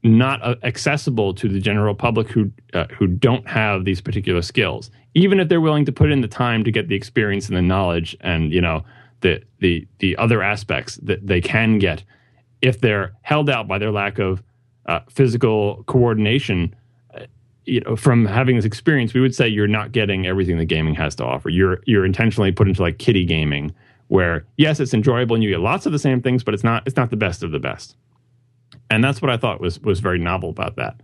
not 0.04 0.42
uh, 0.42 0.56
accessible 0.64 1.32
to 1.34 1.48
the 1.48 1.60
general 1.60 1.94
public 1.94 2.28
who 2.28 2.50
uh, 2.74 2.86
who 2.98 3.06
don't 3.06 3.46
have 3.48 3.84
these 3.84 4.00
particular 4.00 4.42
skills 4.42 4.90
even 5.14 5.38
if 5.38 5.48
they're 5.48 5.60
willing 5.60 5.84
to 5.84 5.92
put 5.92 6.10
in 6.10 6.20
the 6.20 6.28
time 6.28 6.64
to 6.64 6.70
get 6.70 6.88
the 6.88 6.94
experience 6.94 7.48
and 7.48 7.56
the 7.56 7.62
knowledge 7.62 8.16
and 8.20 8.52
you 8.52 8.60
know 8.60 8.84
the 9.20 9.42
the 9.60 9.86
the 9.98 10.16
other 10.16 10.42
aspects 10.42 10.96
that 10.96 11.24
they 11.26 11.40
can 11.40 11.78
get 11.78 12.02
if 12.62 12.80
they're 12.80 13.12
held 13.22 13.48
out 13.48 13.68
by 13.68 13.78
their 13.78 13.92
lack 13.92 14.18
of 14.18 14.42
uh, 14.86 15.00
physical 15.08 15.84
coordination 15.84 16.74
uh, 17.14 17.20
you 17.64 17.80
know 17.80 17.96
from 17.96 18.26
having 18.26 18.56
this 18.56 18.64
experience 18.64 19.14
we 19.14 19.20
would 19.20 19.34
say 19.34 19.48
you're 19.48 19.66
not 19.66 19.92
getting 19.92 20.26
everything 20.26 20.58
that 20.58 20.66
gaming 20.66 20.94
has 20.94 21.14
to 21.14 21.24
offer 21.24 21.48
you're 21.48 21.80
you're 21.86 22.04
intentionally 22.04 22.52
put 22.52 22.68
into 22.68 22.82
like 22.82 22.98
kitty 22.98 23.24
gaming 23.24 23.72
where 24.12 24.44
yes, 24.58 24.78
it's 24.78 24.92
enjoyable 24.92 25.34
and 25.34 25.42
you 25.42 25.48
get 25.48 25.60
lots 25.60 25.86
of 25.86 25.92
the 25.92 25.98
same 25.98 26.20
things, 26.20 26.44
but 26.44 26.52
it's 26.52 26.62
not 26.62 26.82
it's 26.84 26.96
not 26.96 27.08
the 27.08 27.16
best 27.16 27.42
of 27.42 27.50
the 27.50 27.58
best. 27.58 27.96
And 28.90 29.02
that's 29.02 29.22
what 29.22 29.30
I 29.30 29.38
thought 29.38 29.58
was 29.58 29.80
was 29.80 30.00
very 30.00 30.18
novel 30.18 30.50
about 30.50 30.76
that. 30.76 31.00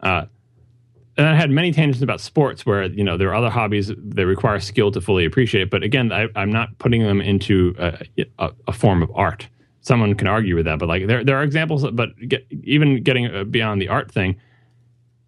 Uh, 0.00 0.26
and 1.16 1.26
I 1.26 1.34
had 1.34 1.50
many 1.50 1.72
tangents 1.72 2.02
about 2.02 2.20
sports 2.20 2.66
where 2.66 2.84
you 2.84 3.02
know 3.02 3.16
there 3.16 3.30
are 3.30 3.34
other 3.34 3.48
hobbies 3.48 3.90
that 3.96 4.26
require 4.26 4.60
skill 4.60 4.92
to 4.92 5.00
fully 5.00 5.24
appreciate, 5.24 5.70
but 5.70 5.82
again, 5.82 6.12
I, 6.12 6.28
am 6.36 6.52
not 6.52 6.76
putting 6.78 7.02
them 7.02 7.22
into 7.22 7.74
a, 7.78 8.04
a, 8.38 8.50
a, 8.66 8.72
form 8.74 9.02
of 9.02 9.10
art. 9.14 9.48
Someone 9.88 10.14
can 10.14 10.26
argue 10.26 10.54
with 10.54 10.66
that, 10.66 10.78
but 10.78 10.86
like 10.86 11.06
there 11.06 11.24
there 11.24 11.38
are 11.38 11.42
examples. 11.42 11.82
But 11.90 12.10
get, 12.28 12.46
even 12.62 13.02
getting 13.02 13.24
uh, 13.26 13.44
beyond 13.44 13.80
the 13.80 13.88
art 13.88 14.12
thing, 14.12 14.36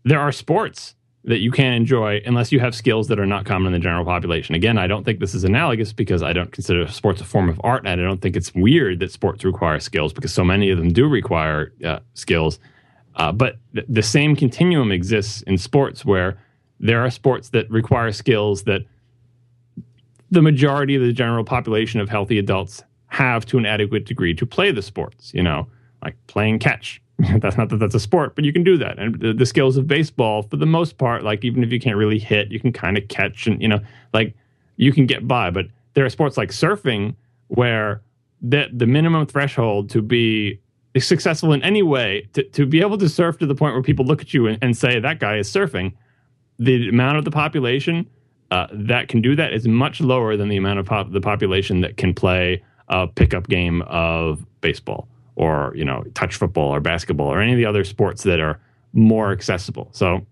there 0.05 0.21
are 0.21 0.31
sports 0.33 0.95
that 1.25 1.39
you 1.39 1.51
can't 1.51 1.75
enjoy 1.75 2.21
unless 2.27 2.53
you 2.53 2.61
have 2.61 2.75
skills 2.75 3.09
that 3.09 3.19
are 3.19 3.25
not 3.25 3.47
common 3.47 3.69
in 3.69 3.81
the 3.81 3.83
general 3.83 4.05
population. 4.05 4.55
Again, 4.55 4.77
I 4.77 4.87
don't 4.87 5.03
think 5.05 5.19
this 5.19 5.35
is 5.35 5.45
analogous 5.45 5.95
because 5.95 6.23
I 6.23 6.35
don't 6.35 6.53
consider 6.53 6.87
sports 6.89 7.23
a 7.23 7.25
form 7.25 7.49
of 7.49 7.59
art, 7.65 7.87
and 7.87 8.01
I 8.01 8.05
don't 8.05 8.21
think 8.21 8.37
it's 8.37 8.55
weird 8.55 9.01
that 9.01 9.11
sports 9.11 9.45
require 9.45 9.81
skills 9.81 10.13
because 10.13 10.33
so 10.33 10.45
many 10.45 10.69
of 10.71 10.77
them 10.77 10.91
do 10.91 11.09
require 11.09 11.73
uh, 11.83 12.01
skills. 12.13 12.59
Uh, 13.17 13.33
but 13.33 13.57
th- 13.75 13.87
the 13.89 14.03
same 14.03 14.37
continuum 14.37 14.93
exists 14.93 15.41
in 15.43 15.57
sports 15.57 16.05
where 16.05 16.39
there 16.81 17.01
are 17.01 17.11
sports 17.11 17.49
that 17.51 17.71
require 17.71 18.13
skills 18.13 18.65
that 18.65 18.83
the 20.31 20.43
majority 20.43 20.95
of 20.97 21.03
the 21.03 21.13
general 21.13 21.45
population 21.45 21.99
of 22.01 22.11
healthy 22.11 22.39
adults 22.39 22.83
have 23.11 23.47
to 23.47 23.59
an 23.59 23.67
adequate 23.67 24.07
degree 24.07 24.35
to 24.35 24.47
play 24.47 24.73
the 24.73 24.83
sports, 24.83 25.33
you 25.35 25.43
know, 25.43 25.67
like 26.03 26.17
playing 26.27 26.59
catch 26.59 27.01
that's 27.39 27.57
not 27.57 27.69
that 27.69 27.79
that's 27.79 27.95
a 27.95 28.01
sport, 28.01 28.35
but 28.35 28.45
you 28.45 28.53
can 28.53 28.65
do 28.65 28.77
that. 28.79 28.99
And 28.99 29.21
the, 29.21 29.33
the, 29.33 29.47
skills 29.47 29.77
of 29.77 29.87
baseball, 29.87 30.43
for 30.43 30.57
the 30.57 30.67
most 30.67 30.97
part, 30.99 31.23
like 31.23 31.45
even 31.45 31.63
if 31.63 31.73
you 31.73 31.81
can't 31.81 31.97
really 31.97 32.19
hit, 32.19 32.51
you 32.51 32.61
can 32.61 32.73
kind 32.73 32.97
of 32.97 33.09
catch 33.09 33.47
and, 33.47 33.61
you 33.61 33.69
know, 33.69 33.81
like 34.15 34.35
you 34.77 34.93
can 34.93 35.07
get 35.07 35.27
by. 35.29 35.51
But 35.51 35.67
there 35.95 36.05
are 36.05 36.11
sports 36.11 36.37
like 36.37 36.51
surfing 36.51 37.15
where 37.49 38.03
the, 38.41 38.69
the 38.73 38.87
minimum 38.87 39.27
threshold 39.27 39.91
to 39.91 40.01
be 40.01 40.61
successful 40.99 41.53
in 41.53 41.63
any 41.63 41.83
way, 41.83 42.29
to, 42.33 42.43
to 42.43 42.65
be 42.65 42.81
able 42.81 42.97
to 42.99 43.09
surf 43.09 43.39
to 43.39 43.47
the 43.47 43.55
point 43.55 43.75
where 43.75 43.83
people 43.83 44.05
look 44.05 44.23
at 44.23 44.33
you 44.33 44.47
and, 44.47 44.59
and 44.63 44.77
say, 44.77 44.99
that 44.99 45.21
guy 45.21 45.37
is 45.37 45.51
surfing, 45.51 45.93
the 46.59 46.89
amount 46.89 47.19
of 47.19 47.25
the 47.25 47.31
population 47.31 48.09
uh, 48.51 48.67
that 48.73 49.09
can 49.09 49.21
do 49.21 49.37
that 49.37 49.53
is 49.53 49.69
much 49.69 50.01
lower 50.01 50.37
than 50.37 50.49
the 50.49 50.57
amount 50.57 50.79
of 50.79 50.87
pop- 50.87 51.13
the 51.13 51.21
population 51.21 51.81
that 51.83 51.97
can 51.97 52.15
play 52.15 52.63
a 52.91 53.07
pickup 53.07 53.49
game 53.49 53.83
of 53.83 54.45
baseball 54.61 55.09
or 55.37 55.73
you 55.75 55.85
know 55.85 56.05
touch 56.15 56.37
football 56.37 56.75
or 56.75 56.81
basketball 56.81 57.29
or 57.29 57.41
any 57.41 57.53
of 57.53 57.57
the 57.57 57.65
other 57.65 57.85
sports 57.85 58.25
that 58.25 58.41
are 58.41 58.61
more 58.93 59.31
accessible. 59.31 59.89
So, 59.93 60.27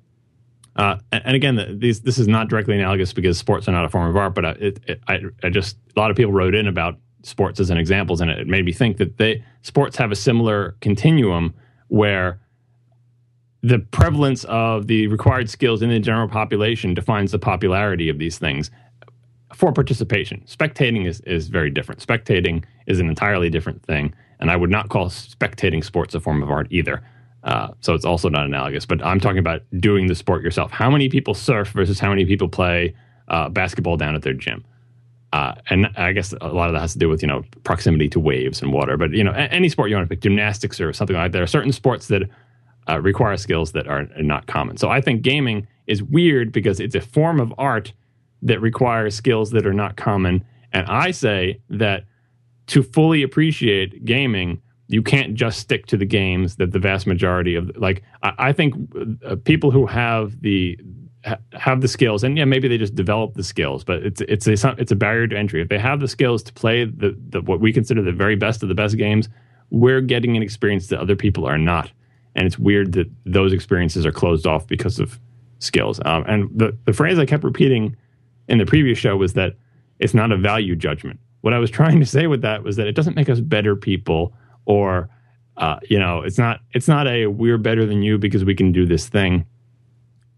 uh, 0.76 0.96
and, 1.12 1.34
again, 1.34 1.78
these 1.78 2.00
this 2.00 2.18
is 2.18 2.28
not 2.28 2.48
directly 2.48 2.74
analogous 2.74 3.12
because 3.12 3.38
sports 3.38 3.68
are 3.68 3.72
not 3.72 3.84
a 3.84 3.88
form 3.88 4.10
of 4.10 4.16
art, 4.16 4.34
but 4.34 4.44
it, 4.44 4.80
it, 4.86 5.00
I, 5.08 5.20
I 5.42 5.48
just 5.48 5.76
a 5.96 6.00
lot 6.00 6.10
of 6.10 6.16
people 6.16 6.32
wrote 6.32 6.54
in 6.54 6.66
about 6.66 6.98
sports 7.22 7.60
as 7.60 7.70
an 7.70 7.78
examples, 7.78 8.20
and 8.20 8.30
it 8.30 8.46
made 8.46 8.64
me 8.64 8.72
think 8.72 8.98
that 8.98 9.16
they 9.16 9.44
sports 9.62 9.96
have 9.96 10.12
a 10.12 10.16
similar 10.16 10.76
continuum 10.80 11.54
where 11.86 12.40
the 13.62 13.78
prevalence 13.78 14.44
of 14.44 14.86
the 14.86 15.06
required 15.08 15.48
skills 15.50 15.82
in 15.82 15.90
the 15.90 15.98
general 15.98 16.28
population 16.28 16.94
defines 16.94 17.32
the 17.32 17.38
popularity 17.38 18.08
of 18.08 18.18
these 18.18 18.38
things 18.38 18.70
for 19.54 19.72
participation. 19.72 20.42
Spectating 20.46 21.06
is, 21.06 21.20
is 21.22 21.48
very 21.48 21.70
different. 21.70 22.04
Spectating 22.04 22.64
is 22.86 23.00
an 23.00 23.08
entirely 23.08 23.50
different 23.50 23.82
thing. 23.84 24.14
And 24.40 24.50
I 24.50 24.56
would 24.56 24.70
not 24.70 24.88
call 24.88 25.06
spectating 25.06 25.84
sports 25.84 26.14
a 26.14 26.20
form 26.20 26.42
of 26.42 26.50
art 26.50 26.68
either. 26.70 27.02
Uh, 27.44 27.68
so 27.80 27.94
it's 27.94 28.04
also 28.04 28.28
not 28.28 28.46
analogous. 28.46 28.84
But 28.86 29.04
I'm 29.04 29.20
talking 29.20 29.38
about 29.38 29.62
doing 29.78 30.06
the 30.06 30.14
sport 30.14 30.42
yourself. 30.42 30.70
How 30.70 30.90
many 30.90 31.08
people 31.08 31.34
surf 31.34 31.70
versus 31.70 31.98
how 31.98 32.10
many 32.10 32.24
people 32.24 32.48
play 32.48 32.94
uh, 33.28 33.48
basketball 33.48 33.96
down 33.96 34.14
at 34.14 34.22
their 34.22 34.34
gym? 34.34 34.64
Uh, 35.32 35.54
and 35.68 35.88
I 35.96 36.12
guess 36.12 36.32
a 36.40 36.48
lot 36.48 36.68
of 36.68 36.74
that 36.74 36.80
has 36.80 36.94
to 36.94 36.98
do 36.98 37.08
with 37.08 37.20
you 37.20 37.28
know 37.28 37.44
proximity 37.64 38.08
to 38.10 38.20
waves 38.20 38.62
and 38.62 38.72
water. 38.72 38.96
But 38.96 39.12
you 39.12 39.22
know 39.22 39.32
any 39.32 39.68
sport 39.68 39.90
you 39.90 39.96
want 39.96 40.08
to 40.08 40.14
pick, 40.14 40.22
gymnastics 40.22 40.80
or 40.80 40.92
something 40.92 41.16
like 41.16 41.32
that. 41.32 41.36
There 41.36 41.42
are 41.42 41.48
certain 41.48 41.72
sports 41.72 42.08
that 42.08 42.22
uh, 42.88 43.00
require 43.00 43.36
skills 43.36 43.72
that 43.72 43.86
are 43.86 44.08
not 44.16 44.46
common. 44.46 44.78
So 44.78 44.88
I 44.88 45.00
think 45.00 45.22
gaming 45.22 45.66
is 45.86 46.02
weird 46.02 46.50
because 46.50 46.80
it's 46.80 46.94
a 46.94 47.00
form 47.00 47.40
of 47.40 47.52
art 47.58 47.92
that 48.42 48.60
require 48.60 49.10
skills 49.10 49.50
that 49.50 49.66
are 49.66 49.72
not 49.72 49.96
common. 49.96 50.44
And 50.72 50.86
I 50.86 51.10
say 51.10 51.60
that 51.70 52.04
to 52.68 52.82
fully 52.82 53.22
appreciate 53.22 54.04
gaming, 54.04 54.60
you 54.88 55.02
can't 55.02 55.34
just 55.34 55.58
stick 55.58 55.86
to 55.86 55.96
the 55.96 56.04
games 56.04 56.56
that 56.56 56.72
the 56.72 56.78
vast 56.78 57.06
majority 57.06 57.54
of 57.54 57.76
like 57.76 58.02
I, 58.22 58.32
I 58.38 58.52
think 58.52 58.74
uh, 59.24 59.36
people 59.44 59.70
who 59.70 59.86
have 59.86 60.40
the 60.40 60.78
have 61.52 61.80
the 61.82 61.88
skills 61.88 62.24
and 62.24 62.38
yeah 62.38 62.44
maybe 62.44 62.68
they 62.68 62.78
just 62.78 62.94
develop 62.94 63.34
the 63.34 63.42
skills 63.42 63.84
but 63.84 64.02
it's 64.02 64.20
it's 64.22 64.46
a 64.46 64.74
it's 64.78 64.92
a 64.92 64.96
barrier 64.96 65.26
to 65.26 65.36
entry. 65.36 65.60
If 65.60 65.68
they 65.68 65.78
have 65.78 66.00
the 66.00 66.08
skills 66.08 66.42
to 66.44 66.52
play 66.52 66.84
the, 66.84 67.16
the 67.28 67.42
what 67.42 67.60
we 67.60 67.72
consider 67.72 68.02
the 68.02 68.12
very 68.12 68.36
best 68.36 68.62
of 68.62 68.68
the 68.68 68.74
best 68.74 68.96
games 68.96 69.28
we're 69.70 70.00
getting 70.00 70.36
an 70.36 70.42
experience 70.42 70.86
that 70.88 70.98
other 70.98 71.16
people 71.16 71.46
are 71.46 71.58
not. 71.58 71.90
And 72.34 72.46
it's 72.46 72.58
weird 72.58 72.92
that 72.92 73.10
those 73.26 73.52
experiences 73.52 74.06
are 74.06 74.12
closed 74.12 74.46
off 74.46 74.66
because 74.66 74.98
of 74.98 75.18
skills. 75.58 76.00
Um, 76.04 76.24
and 76.26 76.48
the, 76.56 76.76
the 76.84 76.92
phrase 76.92 77.18
i 77.18 77.26
kept 77.26 77.44
repeating 77.44 77.96
in 78.48 78.58
the 78.58 78.66
previous 78.66 78.98
show 78.98 79.16
was 79.16 79.34
that 79.34 79.54
it's 79.98 80.14
not 80.14 80.32
a 80.32 80.36
value 80.36 80.74
judgment. 80.74 81.20
What 81.42 81.54
I 81.54 81.58
was 81.58 81.70
trying 81.80 82.00
to 82.00 82.06
say 82.06 82.26
with 82.26 82.42
that 82.42 82.62
was 82.62 82.76
that 82.76 82.86
it 82.86 82.92
doesn't 82.92 83.16
make 83.16 83.28
us 83.28 83.40
better 83.40 83.76
people 83.76 84.32
or 84.66 85.08
uh, 85.56 85.78
you 85.88 85.98
know 85.98 86.22
it's 86.22 86.38
not 86.38 86.60
it's 86.72 86.88
not 86.88 87.08
a 87.08 87.26
we're 87.26 87.58
better 87.58 87.84
than 87.84 88.02
you 88.02 88.16
because 88.16 88.44
we 88.44 88.54
can 88.54 88.72
do 88.72 88.86
this 88.86 89.08
thing. 89.08 89.44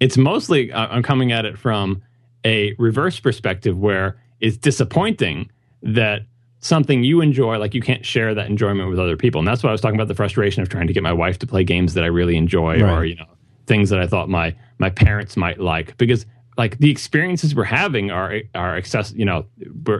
It's 0.00 0.16
mostly 0.16 0.72
uh, 0.72 0.86
i'm 0.88 1.02
coming 1.02 1.30
at 1.30 1.44
it 1.44 1.58
from 1.58 2.02
a 2.46 2.74
reverse 2.78 3.20
perspective 3.20 3.78
where 3.78 4.18
it's 4.40 4.56
disappointing 4.56 5.50
that 5.82 6.22
something 6.60 7.04
you 7.04 7.20
enjoy 7.20 7.58
like 7.58 7.74
you 7.74 7.82
can't 7.82 8.04
share 8.04 8.34
that 8.34 8.46
enjoyment 8.46 8.88
with 8.88 8.98
other 8.98 9.16
people. 9.16 9.40
And 9.40 9.48
that's 9.48 9.62
why 9.62 9.68
i 9.68 9.72
was 9.72 9.82
talking 9.82 9.96
about 9.96 10.08
the 10.08 10.14
frustration 10.14 10.62
of 10.62 10.70
trying 10.70 10.86
to 10.86 10.94
get 10.94 11.02
my 11.02 11.12
wife 11.12 11.38
to 11.40 11.46
play 11.46 11.64
games 11.64 11.92
that 11.94 12.04
i 12.04 12.06
really 12.06 12.36
enjoy 12.36 12.80
right. 12.80 12.90
or 12.90 13.04
you 13.04 13.16
know 13.16 13.26
things 13.66 13.90
that 13.90 14.00
i 14.00 14.06
thought 14.06 14.30
my 14.30 14.54
my 14.80 14.90
parents 14.90 15.36
might 15.36 15.60
like. 15.60 15.96
Because 15.98 16.26
like 16.60 16.78
the 16.78 16.90
experiences 16.90 17.54
we're 17.54 17.64
having 17.64 18.10
are 18.10 18.40
are 18.54 18.76
access 18.76 19.12
you 19.12 19.24
know 19.24 19.46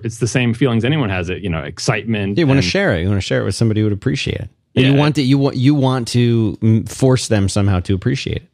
it's 0.04 0.18
the 0.18 0.28
same 0.28 0.52
feelings 0.52 0.84
anyone 0.84 1.08
has 1.08 1.30
it 1.30 1.38
you 1.42 1.48
know 1.48 1.62
excitement 1.62 2.36
you 2.36 2.46
want 2.46 2.62
to 2.62 2.68
share 2.68 2.94
it. 2.94 3.02
You 3.02 3.08
want 3.08 3.20
to 3.20 3.26
share 3.26 3.42
it 3.42 3.44
with 3.44 3.54
somebody 3.54 3.80
who 3.80 3.86
would 3.86 3.92
appreciate 3.92 4.40
it. 4.40 4.50
And 4.74 4.84
yeah, 4.84 4.90
you 4.90 4.96
want 4.96 5.14
to 5.16 5.22
you 5.22 5.38
want 5.38 5.56
you 5.56 5.74
want 5.74 6.08
to 6.08 6.56
mm, 6.61 6.88
force 6.88 7.28
them 7.28 7.48
somehow 7.48 7.80
to 7.80 7.94
appreciate 7.94 8.42
it. 8.42 8.46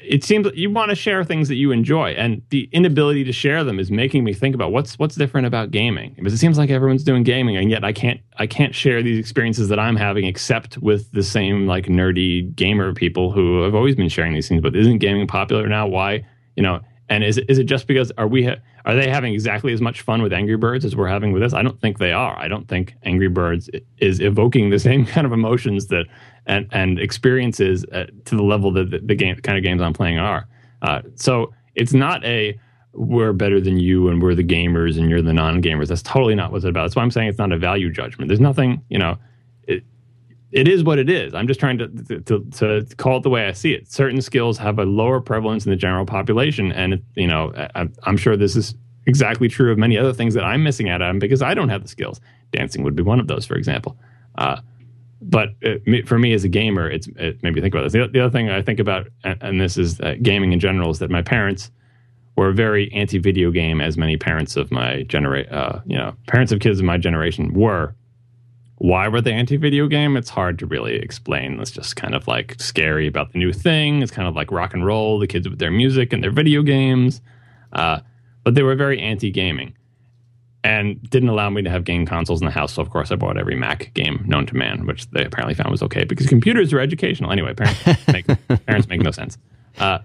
It 0.00 0.24
seems 0.24 0.48
you 0.54 0.70
want 0.70 0.90
to 0.90 0.96
share 0.96 1.22
things 1.22 1.46
that 1.48 1.54
you 1.54 1.70
enjoy 1.70 2.10
and 2.10 2.42
the 2.50 2.68
inability 2.72 3.22
to 3.24 3.32
share 3.32 3.62
them 3.62 3.78
is 3.78 3.92
making 3.92 4.24
me 4.24 4.34
think 4.34 4.54
about 4.54 4.72
what's 4.72 4.98
what's 4.98 5.14
different 5.14 5.46
about 5.46 5.70
gaming. 5.70 6.14
Because 6.16 6.32
it 6.32 6.38
seems 6.38 6.58
like 6.58 6.70
everyone's 6.70 7.04
doing 7.04 7.22
gaming 7.22 7.56
and 7.56 7.70
yet 7.70 7.84
i 7.84 7.92
can't 7.92 8.20
i 8.38 8.46
can't 8.46 8.74
share 8.74 9.02
these 9.02 9.18
experiences 9.18 9.68
that 9.68 9.78
i'm 9.78 9.96
having 9.96 10.24
except 10.24 10.78
with 10.78 11.10
the 11.12 11.22
same 11.22 11.66
like 11.66 11.86
nerdy 11.86 12.54
gamer 12.56 12.92
people 12.92 13.30
who 13.30 13.62
have 13.62 13.74
always 13.74 13.94
been 13.94 14.08
sharing 14.08 14.34
these 14.34 14.48
things 14.48 14.60
but 14.60 14.74
isn't 14.74 14.98
gaming 14.98 15.26
popular 15.26 15.68
now? 15.68 15.86
Why? 15.86 16.24
You 16.56 16.64
know 16.64 16.80
and 17.08 17.24
is 17.24 17.38
it, 17.38 17.48
is 17.48 17.58
it 17.58 17.64
just 17.64 17.86
because 17.86 18.12
are 18.18 18.26
we 18.26 18.44
ha- 18.44 18.56
are 18.84 18.94
they 18.94 19.08
having 19.08 19.32
exactly 19.32 19.72
as 19.72 19.80
much 19.80 20.02
fun 20.02 20.22
with 20.22 20.32
Angry 20.32 20.56
Birds 20.56 20.84
as 20.84 20.94
we're 20.94 21.08
having 21.08 21.32
with 21.32 21.42
this? 21.42 21.54
I 21.54 21.62
don't 21.62 21.80
think 21.80 21.98
they 21.98 22.12
are. 22.12 22.38
I 22.38 22.48
don't 22.48 22.68
think 22.68 22.94
Angry 23.02 23.28
Birds 23.28 23.70
is 23.98 24.20
evoking 24.20 24.70
the 24.70 24.78
same 24.78 25.06
kind 25.14 25.26
of 25.26 25.32
emotions 25.32 25.86
that 25.88 26.06
and 26.46 26.66
and 26.72 26.98
experiences 26.98 27.84
uh, 27.92 28.06
to 28.24 28.36
the 28.36 28.42
level 28.42 28.72
that 28.72 28.90
the, 28.90 28.98
the, 28.98 29.14
game 29.14 29.36
kind 29.36 29.58
of 29.58 29.64
games 29.64 29.82
I'm 29.82 29.92
playing 29.92 30.18
are. 30.18 30.46
Uh, 30.82 31.02
so 31.14 31.52
it's 31.74 31.92
not 31.92 32.24
a 32.24 32.58
we're 32.94 33.32
better 33.32 33.60
than 33.60 33.78
you 33.78 34.08
and 34.08 34.20
we're 34.20 34.34
the 34.34 34.44
gamers 34.44 34.98
and 34.98 35.08
you're 35.08 35.22
the 35.22 35.32
non-gamers. 35.32 35.88
That's 35.88 36.02
totally 36.02 36.34
not 36.34 36.50
what 36.50 36.58
it's 36.58 36.66
about. 36.66 36.84
That's 36.84 36.96
why 36.96 37.02
I'm 37.02 37.10
saying 37.10 37.28
it's 37.28 37.38
not 37.38 37.52
a 37.52 37.58
value 37.58 37.90
judgment. 37.90 38.28
There's 38.28 38.40
nothing, 38.40 38.82
you 38.88 38.98
know, 38.98 39.18
it, 40.52 40.68
is 40.68 40.82
what 40.82 40.98
it 40.98 41.10
is. 41.10 41.34
I'm 41.34 41.46
just 41.46 41.60
trying 41.60 41.78
to, 41.78 41.88
to, 42.20 42.44
to 42.44 42.86
call 42.96 43.18
it 43.18 43.22
the 43.22 43.30
way 43.30 43.46
I 43.46 43.52
see 43.52 43.72
it. 43.72 43.90
Certain 43.90 44.20
skills 44.20 44.58
have 44.58 44.78
a 44.78 44.84
lower 44.84 45.20
prevalence 45.20 45.66
in 45.66 45.70
the 45.70 45.76
general 45.76 46.06
population, 46.06 46.72
and 46.72 47.02
you 47.14 47.26
know, 47.26 47.52
I, 47.74 47.88
I'm 48.04 48.16
sure 48.16 48.36
this 48.36 48.56
is 48.56 48.74
exactly 49.06 49.48
true 49.48 49.72
of 49.72 49.78
many 49.78 49.96
other 49.96 50.12
things 50.12 50.34
that 50.34 50.44
I'm 50.44 50.62
missing 50.62 50.88
out 50.88 51.02
on 51.02 51.18
because 51.18 51.42
I 51.42 51.54
don't 51.54 51.70
have 51.70 51.82
the 51.82 51.88
skills. 51.88 52.20
Dancing 52.52 52.82
would 52.82 52.94
be 52.94 53.02
one 53.02 53.20
of 53.20 53.26
those, 53.26 53.46
for 53.46 53.56
example. 53.56 53.96
Uh, 54.36 54.60
but 55.20 55.50
it, 55.60 56.06
for 56.06 56.18
me 56.18 56.32
as 56.32 56.44
a 56.44 56.48
gamer, 56.48 56.88
it's 56.88 57.08
it 57.16 57.42
made 57.42 57.54
me 57.54 57.60
think 57.60 57.74
about 57.74 57.84
this. 57.84 57.92
The, 57.92 58.08
the 58.08 58.20
other 58.20 58.30
thing 58.30 58.50
I 58.50 58.62
think 58.62 58.78
about, 58.78 59.08
and, 59.24 59.42
and 59.42 59.60
this 59.60 59.76
is 59.76 60.00
uh, 60.00 60.14
gaming 60.22 60.52
in 60.52 60.60
general, 60.60 60.90
is 60.90 60.98
that 61.00 61.10
my 61.10 61.22
parents 61.22 61.70
were 62.36 62.52
very 62.52 62.92
anti-video 62.92 63.50
game, 63.50 63.80
as 63.80 63.98
many 63.98 64.16
parents 64.16 64.56
of 64.56 64.70
my 64.70 65.02
generation, 65.02 65.52
uh, 65.52 65.82
you 65.86 65.98
know, 65.98 66.14
parents 66.28 66.52
of 66.52 66.60
kids 66.60 66.78
of 66.78 66.84
my 66.84 66.96
generation 66.96 67.52
were. 67.52 67.94
Why 68.78 69.08
were 69.08 69.20
they 69.20 69.32
anti-video 69.32 69.88
game? 69.88 70.16
It's 70.16 70.30
hard 70.30 70.58
to 70.60 70.66
really 70.66 70.94
explain. 70.94 71.58
It's 71.60 71.72
just 71.72 71.96
kind 71.96 72.14
of 72.14 72.28
like 72.28 72.54
scary 72.60 73.08
about 73.08 73.32
the 73.32 73.38
new 73.38 73.52
thing. 73.52 74.02
It's 74.02 74.12
kind 74.12 74.28
of 74.28 74.36
like 74.36 74.52
rock 74.52 74.72
and 74.72 74.86
roll. 74.86 75.18
The 75.18 75.26
kids 75.26 75.48
with 75.48 75.58
their 75.58 75.70
music 75.70 76.12
and 76.12 76.22
their 76.22 76.30
video 76.30 76.62
games, 76.62 77.20
uh, 77.72 78.00
but 78.44 78.54
they 78.54 78.62
were 78.62 78.76
very 78.76 79.00
anti-gaming 79.00 79.74
and 80.62 81.02
didn't 81.10 81.28
allow 81.28 81.50
me 81.50 81.62
to 81.62 81.70
have 81.70 81.84
game 81.84 82.06
consoles 82.06 82.40
in 82.40 82.44
the 82.44 82.52
house. 82.52 82.74
So 82.74 82.82
of 82.82 82.90
course 82.90 83.10
I 83.10 83.16
bought 83.16 83.36
every 83.36 83.56
Mac 83.56 83.92
game 83.94 84.22
known 84.26 84.46
to 84.46 84.56
man, 84.56 84.86
which 84.86 85.10
they 85.10 85.24
apparently 85.24 85.54
found 85.54 85.70
was 85.70 85.82
okay 85.82 86.04
because 86.04 86.26
computers 86.26 86.72
are 86.72 86.80
educational 86.80 87.32
anyway. 87.32 87.54
Parents 87.54 88.06
make, 88.12 88.26
parents 88.66 88.88
make 88.88 89.00
no 89.00 89.10
sense. 89.10 89.38
Uh, 89.78 89.98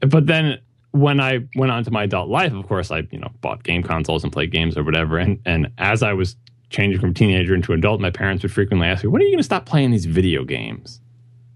but 0.00 0.26
then 0.26 0.58
when 0.92 1.18
I 1.18 1.40
went 1.56 1.72
on 1.72 1.82
to 1.84 1.90
my 1.90 2.04
adult 2.04 2.28
life, 2.28 2.52
of 2.52 2.66
course 2.66 2.90
I 2.90 3.02
you 3.10 3.18
know 3.18 3.30
bought 3.40 3.62
game 3.64 3.82
consoles 3.82 4.22
and 4.22 4.32
played 4.32 4.52
games 4.52 4.76
or 4.78 4.84
whatever. 4.84 5.18
And 5.18 5.40
and 5.44 5.70
as 5.78 6.02
I 6.02 6.12
was 6.12 6.36
changing 6.74 7.00
from 7.00 7.14
teenager 7.14 7.54
into 7.54 7.72
adult, 7.72 8.00
my 8.00 8.10
parents 8.10 8.42
would 8.42 8.52
frequently 8.52 8.86
ask 8.86 9.04
me, 9.04 9.08
"When 9.08 9.22
are 9.22 9.24
you 9.24 9.30
going 9.30 9.38
to 9.38 9.44
stop 9.44 9.64
playing 9.64 9.90
these 9.92 10.06
video 10.06 10.44
games? 10.44 11.00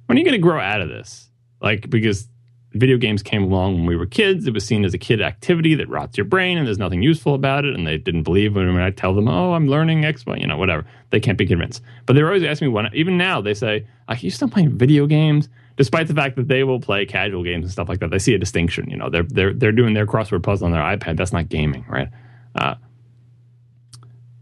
When 0.06 0.16
are 0.16 0.20
you 0.20 0.24
going 0.24 0.40
to 0.40 0.48
grow 0.48 0.58
out 0.58 0.80
of 0.80 0.88
this?" 0.88 1.28
Like 1.60 1.90
because 1.90 2.28
video 2.74 2.98
games 2.98 3.22
came 3.22 3.42
along 3.42 3.74
when 3.74 3.86
we 3.86 3.96
were 3.96 4.06
kids. 4.06 4.46
It 4.46 4.54
was 4.54 4.64
seen 4.64 4.84
as 4.84 4.94
a 4.94 4.98
kid 4.98 5.20
activity 5.20 5.74
that 5.76 5.88
rots 5.88 6.16
your 6.16 6.24
brain 6.24 6.58
and 6.58 6.66
there's 6.66 6.78
nothing 6.78 7.02
useful 7.02 7.34
about 7.34 7.64
it. 7.64 7.74
And 7.74 7.86
they 7.86 7.96
didn't 7.96 8.24
believe 8.24 8.54
when 8.54 8.76
I 8.76 8.90
tell 8.90 9.14
them, 9.14 9.28
oh, 9.28 9.54
I'm 9.54 9.68
learning 9.68 10.04
X, 10.04 10.26
Y, 10.26 10.36
you 10.36 10.46
know, 10.46 10.56
whatever. 10.56 10.84
They 11.10 11.20
can't 11.20 11.38
be 11.38 11.46
convinced. 11.46 11.82
But 12.06 12.14
they 12.14 12.22
were 12.22 12.28
always 12.28 12.44
asking 12.44 12.68
me, 12.68 12.74
when, 12.74 12.88
even 12.94 13.16
now, 13.16 13.40
they 13.40 13.54
say, 13.54 13.86
are 14.08 14.16
you 14.16 14.30
still 14.30 14.48
playing 14.48 14.76
video 14.76 15.06
games? 15.06 15.48
Despite 15.76 16.08
the 16.08 16.14
fact 16.14 16.36
that 16.36 16.48
they 16.48 16.64
will 16.64 16.80
play 16.80 17.06
casual 17.06 17.42
games 17.42 17.64
and 17.64 17.72
stuff 17.72 17.88
like 17.88 18.00
that, 18.00 18.10
they 18.10 18.18
see 18.18 18.34
a 18.34 18.38
distinction. 18.38 18.90
You 18.90 18.96
know, 18.96 19.08
they're, 19.08 19.22
they're, 19.22 19.54
they're 19.54 19.72
doing 19.72 19.94
their 19.94 20.06
crossword 20.06 20.42
puzzle 20.42 20.66
on 20.66 20.72
their 20.72 20.82
iPad. 20.82 21.16
That's 21.16 21.32
not 21.32 21.48
gaming, 21.48 21.84
right? 21.88 22.08
Uh, 22.54 22.74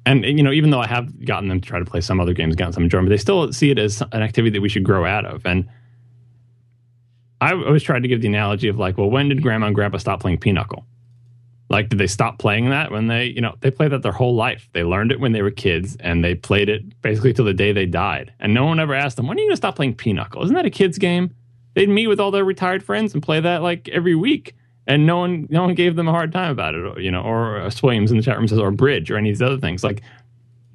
and 0.07 0.25
you 0.25 0.43
know, 0.43 0.53
even 0.53 0.71
though 0.71 0.81
I 0.81 0.87
have 0.87 1.25
gotten 1.27 1.49
them 1.49 1.61
to 1.61 1.69
try 1.69 1.79
to 1.79 1.85
play 1.85 2.01
some 2.01 2.21
other 2.21 2.33
games, 2.33 2.55
gotten 2.55 2.73
some 2.73 2.85
enjoyment, 2.85 3.11
they 3.11 3.17
still 3.17 3.53
see 3.53 3.71
it 3.71 3.79
as 3.79 4.03
an 4.13 4.23
activity 4.23 4.51
that 4.51 4.63
we 4.63 4.69
should 4.69 4.85
grow 4.85 5.05
out 5.05 5.27
of. 5.27 5.45
And 5.45 5.69
I 7.41 7.53
always 7.53 7.83
tried 7.83 8.03
to 8.03 8.09
give 8.09 8.23
the 8.23 8.29
analogy 8.29 8.69
of 8.69 8.79
like, 8.79 8.97
well, 8.97 9.11
when 9.11 9.29
did 9.29 9.43
grandma 9.43 9.67
and 9.67 9.75
grandpa 9.75 9.99
stop 9.99 10.21
playing 10.21 10.39
pinochle? 10.39 10.87
Like, 11.69 11.89
did 11.89 11.99
they 11.99 12.07
stop 12.07 12.39
playing 12.39 12.71
that 12.71 12.93
when 12.93 13.09
they, 13.09 13.25
you 13.25 13.41
know, 13.41 13.57
they 13.61 13.73
played 13.73 13.91
that 13.91 14.03
their 14.03 14.13
whole 14.13 14.37
life? 14.37 14.69
They 14.73 14.85
learned 14.85 15.11
it 15.11 15.19
when 15.19 15.33
they 15.33 15.43
were 15.43 15.51
kids 15.51 15.97
and 15.99 16.25
they 16.25 16.37
played 16.37 16.69
it 16.69 17.03
basically 17.03 17.33
till 17.33 17.45
the 17.45 17.53
day 17.53 17.73
they 17.73 17.87
died. 17.87 18.33
And 18.39 18.55
no 18.55 18.65
one 18.65 18.79
ever 18.79 18.95
asked 18.95 19.17
them, 19.17 19.27
when 19.27 19.37
are 19.37 19.41
you 19.41 19.47
going 19.47 19.55
to 19.55 19.57
stop 19.57 19.75
playing 19.75 19.97
pinochle? 19.97 20.45
Isn't 20.45 20.55
that 20.55 20.65
a 20.65 20.71
kid's 20.71 20.99
game? 20.99 21.35
They'd 21.75 21.89
meet 21.89 22.07
with 22.07 22.21
all 22.21 22.31
their 22.31 22.45
retired 22.45 22.85
friends 22.85 23.13
and 23.13 23.23
play 23.23 23.41
that 23.41 23.63
like 23.63 23.89
every 23.89 24.15
week. 24.15 24.55
And 24.87 25.05
no 25.05 25.18
one, 25.18 25.47
no 25.51 25.62
one 25.64 25.74
gave 25.74 25.97
them 25.97 26.07
a 26.07 26.12
hard 26.12 26.32
time 26.32 26.53
about 26.53 26.74
it, 26.74 27.01
you 27.01 27.11
know, 27.11 27.22
or 27.22 27.61
uh, 27.61 27.70
Swames 27.70 28.11
in 28.11 28.16
the 28.16 28.22
chat 28.22 28.39
room 28.39 28.47
says, 28.47 28.59
or 28.59 28.70
bridge 28.70 29.11
or 29.11 29.16
any 29.16 29.30
of 29.30 29.37
these 29.37 29.43
other 29.43 29.59
things. 29.59 29.82
Like 29.82 30.03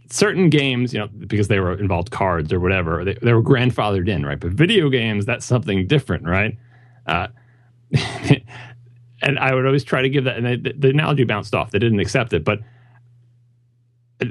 certain 0.10 0.50
games, 0.50 0.94
you 0.94 1.00
know, 1.00 1.08
because 1.08 1.48
they 1.48 1.60
were 1.60 1.78
involved 1.78 2.12
cards 2.12 2.52
or 2.52 2.60
whatever, 2.60 3.06
they, 3.06 3.14
they 3.22 3.34
were 3.34 3.42
grandfathered 3.42 4.10
in, 4.10 4.26
right? 4.26 4.40
But 4.40 4.52
video 4.52 4.90
games, 4.90 5.26
that's 5.26 5.46
something 5.46 5.88
different, 5.88 6.26
right? 6.26 6.58
Uh, 7.06 7.28
and 9.22 9.40
I 9.40 9.54
would 9.54 9.66
always 9.66 9.84
try 9.84 10.02
to 10.02 10.10
give 10.10 10.26
that, 10.26 10.38
and 10.38 10.66
the, 10.66 10.74
the 10.78 10.90
analogy 10.90 11.24
bounced 11.24 11.56
off. 11.56 11.72
They 11.72 11.80
didn't 11.80 12.00
accept 12.00 12.34
it, 12.34 12.44
but 12.44 12.60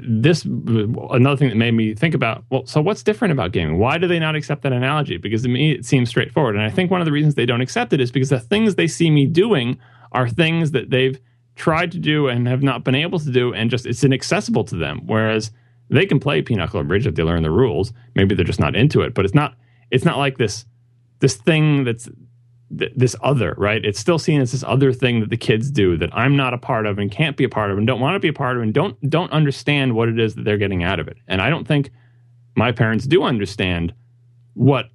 this 0.07 0.45
another 0.45 1.35
thing 1.35 1.49
that 1.49 1.57
made 1.57 1.71
me 1.71 1.93
think 1.93 2.13
about 2.13 2.45
well 2.49 2.65
so 2.65 2.81
what's 2.81 3.03
different 3.03 3.31
about 3.31 3.51
gaming? 3.51 3.77
Why 3.77 3.97
do 3.97 4.07
they 4.07 4.19
not 4.19 4.35
accept 4.35 4.63
that 4.63 4.73
analogy? 4.73 5.17
Because 5.17 5.43
to 5.43 5.49
me 5.49 5.73
it 5.73 5.85
seems 5.85 6.09
straightforward. 6.09 6.55
And 6.55 6.63
i 6.63 6.69
think 6.69 6.89
one 6.89 7.01
of 7.01 7.05
the 7.05 7.11
reasons 7.11 7.35
they 7.35 7.45
don't 7.45 7.61
accept 7.61 7.93
it 7.93 7.99
is 7.99 8.11
because 8.11 8.29
the 8.29 8.39
things 8.39 8.75
they 8.75 8.87
see 8.87 9.09
me 9.09 9.25
doing 9.25 9.77
are 10.13 10.29
things 10.29 10.71
that 10.71 10.89
they've 10.89 11.19
tried 11.55 11.91
to 11.91 11.99
do 11.99 12.27
and 12.27 12.47
have 12.47 12.63
not 12.63 12.83
been 12.83 12.95
able 12.95 13.19
to 13.19 13.31
do 13.31 13.53
and 13.53 13.69
just 13.69 13.85
it's 13.85 14.03
inaccessible 14.03 14.63
to 14.63 14.75
them. 14.75 15.01
Whereas 15.05 15.51
they 15.89 16.05
can 16.05 16.19
play 16.19 16.41
Pinochle 16.41 16.83
Bridge 16.83 17.05
if 17.05 17.15
they 17.15 17.23
learn 17.23 17.43
the 17.43 17.51
rules. 17.51 17.91
Maybe 18.15 18.33
they're 18.33 18.45
just 18.45 18.59
not 18.59 18.75
into 18.75 19.01
it, 19.01 19.13
but 19.13 19.25
it's 19.25 19.35
not 19.35 19.55
it's 19.91 20.05
not 20.05 20.17
like 20.17 20.37
this 20.37 20.65
this 21.19 21.35
thing 21.35 21.83
that's 21.83 22.09
th- 22.77 22.91
this 22.95 23.15
other, 23.21 23.55
right? 23.57 23.83
It's 23.83 23.99
still 23.99 24.19
seen 24.19 24.41
as 24.41 24.51
this 24.51 24.63
other 24.63 24.93
thing 24.93 25.19
that 25.19 25.29
the 25.29 25.37
kids 25.37 25.71
do 25.71 25.97
that 25.97 26.15
I'm 26.15 26.35
not 26.35 26.53
a 26.53 26.57
part 26.57 26.85
of 26.85 26.99
and 26.99 27.11
can't 27.11 27.37
be 27.37 27.43
a 27.43 27.49
part 27.49 27.71
of 27.71 27.77
and 27.77 27.87
don't 27.87 27.99
want 27.99 28.15
to 28.15 28.19
be 28.19 28.27
a 28.27 28.33
part 28.33 28.57
of 28.57 28.63
and 28.63 28.73
don't 28.73 29.09
don't 29.09 29.31
understand 29.31 29.93
what 29.95 30.09
it 30.09 30.19
is 30.19 30.35
that 30.35 30.43
they're 30.43 30.57
getting 30.57 30.83
out 30.83 30.99
of 30.99 31.07
it. 31.07 31.17
And 31.27 31.41
I 31.41 31.49
don't 31.49 31.67
think 31.67 31.91
my 32.55 32.71
parents 32.71 33.05
do 33.05 33.23
understand 33.23 33.93
what 34.53 34.89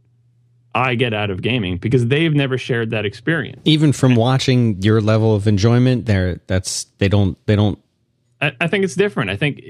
I 0.75 0.95
get 0.95 1.15
out 1.15 1.31
of 1.31 1.41
gaming 1.41 1.79
because 1.79 2.07
they've 2.07 2.35
never 2.35 2.59
shared 2.59 2.91
that 2.91 3.07
experience. 3.07 3.63
Even 3.65 3.93
from 3.93 4.15
watching 4.15 4.81
your 4.83 5.01
level 5.01 5.35
of 5.35 5.47
enjoyment, 5.47 6.05
there 6.05 6.41
that's 6.47 6.85
they 6.99 7.09
don't 7.09 7.39
they 7.47 7.57
don't 7.57 7.79
I, 8.39 8.67
think 8.69 8.85
it's 8.85 8.95
different. 8.95 9.31
I 9.31 9.37
think 9.37 9.63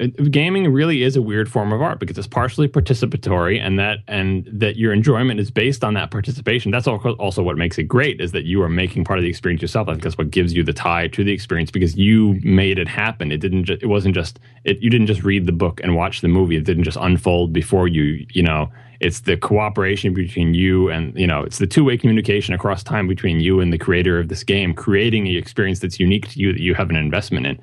uh, 0.00 0.06
gaming 0.30 0.72
really 0.72 1.02
is 1.02 1.14
a 1.14 1.20
weird 1.20 1.50
form 1.50 1.74
of 1.74 1.82
art 1.82 2.00
because 2.00 2.16
it's 2.16 2.26
partially 2.26 2.66
participatory, 2.66 3.60
and 3.60 3.78
that 3.78 3.98
and 4.08 4.48
that 4.50 4.76
your 4.76 4.94
enjoyment 4.94 5.38
is 5.40 5.50
based 5.50 5.84
on 5.84 5.92
that 5.94 6.10
participation. 6.10 6.70
That's 6.70 6.86
also 6.86 7.42
what 7.42 7.58
makes 7.58 7.76
it 7.76 7.82
great 7.82 8.18
is 8.18 8.32
that 8.32 8.44
you 8.44 8.62
are 8.62 8.68
making 8.68 9.04
part 9.04 9.18
of 9.18 9.24
the 9.24 9.28
experience 9.28 9.60
yourself. 9.60 9.88
I 9.88 9.92
think 9.92 10.04
that's 10.04 10.16
what 10.16 10.30
gives 10.30 10.54
you 10.54 10.62
the 10.62 10.72
tie 10.72 11.08
to 11.08 11.22
the 11.22 11.32
experience 11.32 11.70
because 11.70 11.96
you 11.96 12.40
made 12.42 12.78
it 12.78 12.88
happen. 12.88 13.30
It 13.30 13.38
didn't. 13.38 13.64
Just, 13.64 13.82
it 13.82 13.86
wasn't 13.86 14.14
just. 14.14 14.38
It, 14.64 14.78
you 14.80 14.88
didn't 14.88 15.06
just 15.06 15.22
read 15.22 15.44
the 15.44 15.52
book 15.52 15.80
and 15.82 15.94
watch 15.94 16.22
the 16.22 16.28
movie. 16.28 16.56
It 16.56 16.64
didn't 16.64 16.84
just 16.84 16.98
unfold 16.98 17.52
before 17.52 17.88
you. 17.88 18.26
You 18.32 18.42
know, 18.42 18.70
it's 19.00 19.20
the 19.20 19.36
cooperation 19.36 20.14
between 20.14 20.54
you 20.54 20.88
and 20.88 21.14
you 21.14 21.26
know, 21.26 21.42
it's 21.42 21.58
the 21.58 21.66
two 21.66 21.84
way 21.84 21.98
communication 21.98 22.54
across 22.54 22.82
time 22.82 23.06
between 23.06 23.40
you 23.40 23.60
and 23.60 23.70
the 23.70 23.78
creator 23.78 24.18
of 24.18 24.28
this 24.28 24.44
game, 24.44 24.72
creating 24.72 25.28
an 25.28 25.36
experience 25.36 25.80
that's 25.80 26.00
unique 26.00 26.30
to 26.30 26.40
you 26.40 26.54
that 26.54 26.62
you 26.62 26.74
have 26.74 26.88
an 26.88 26.96
investment 26.96 27.44
in 27.44 27.60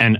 and 0.00 0.18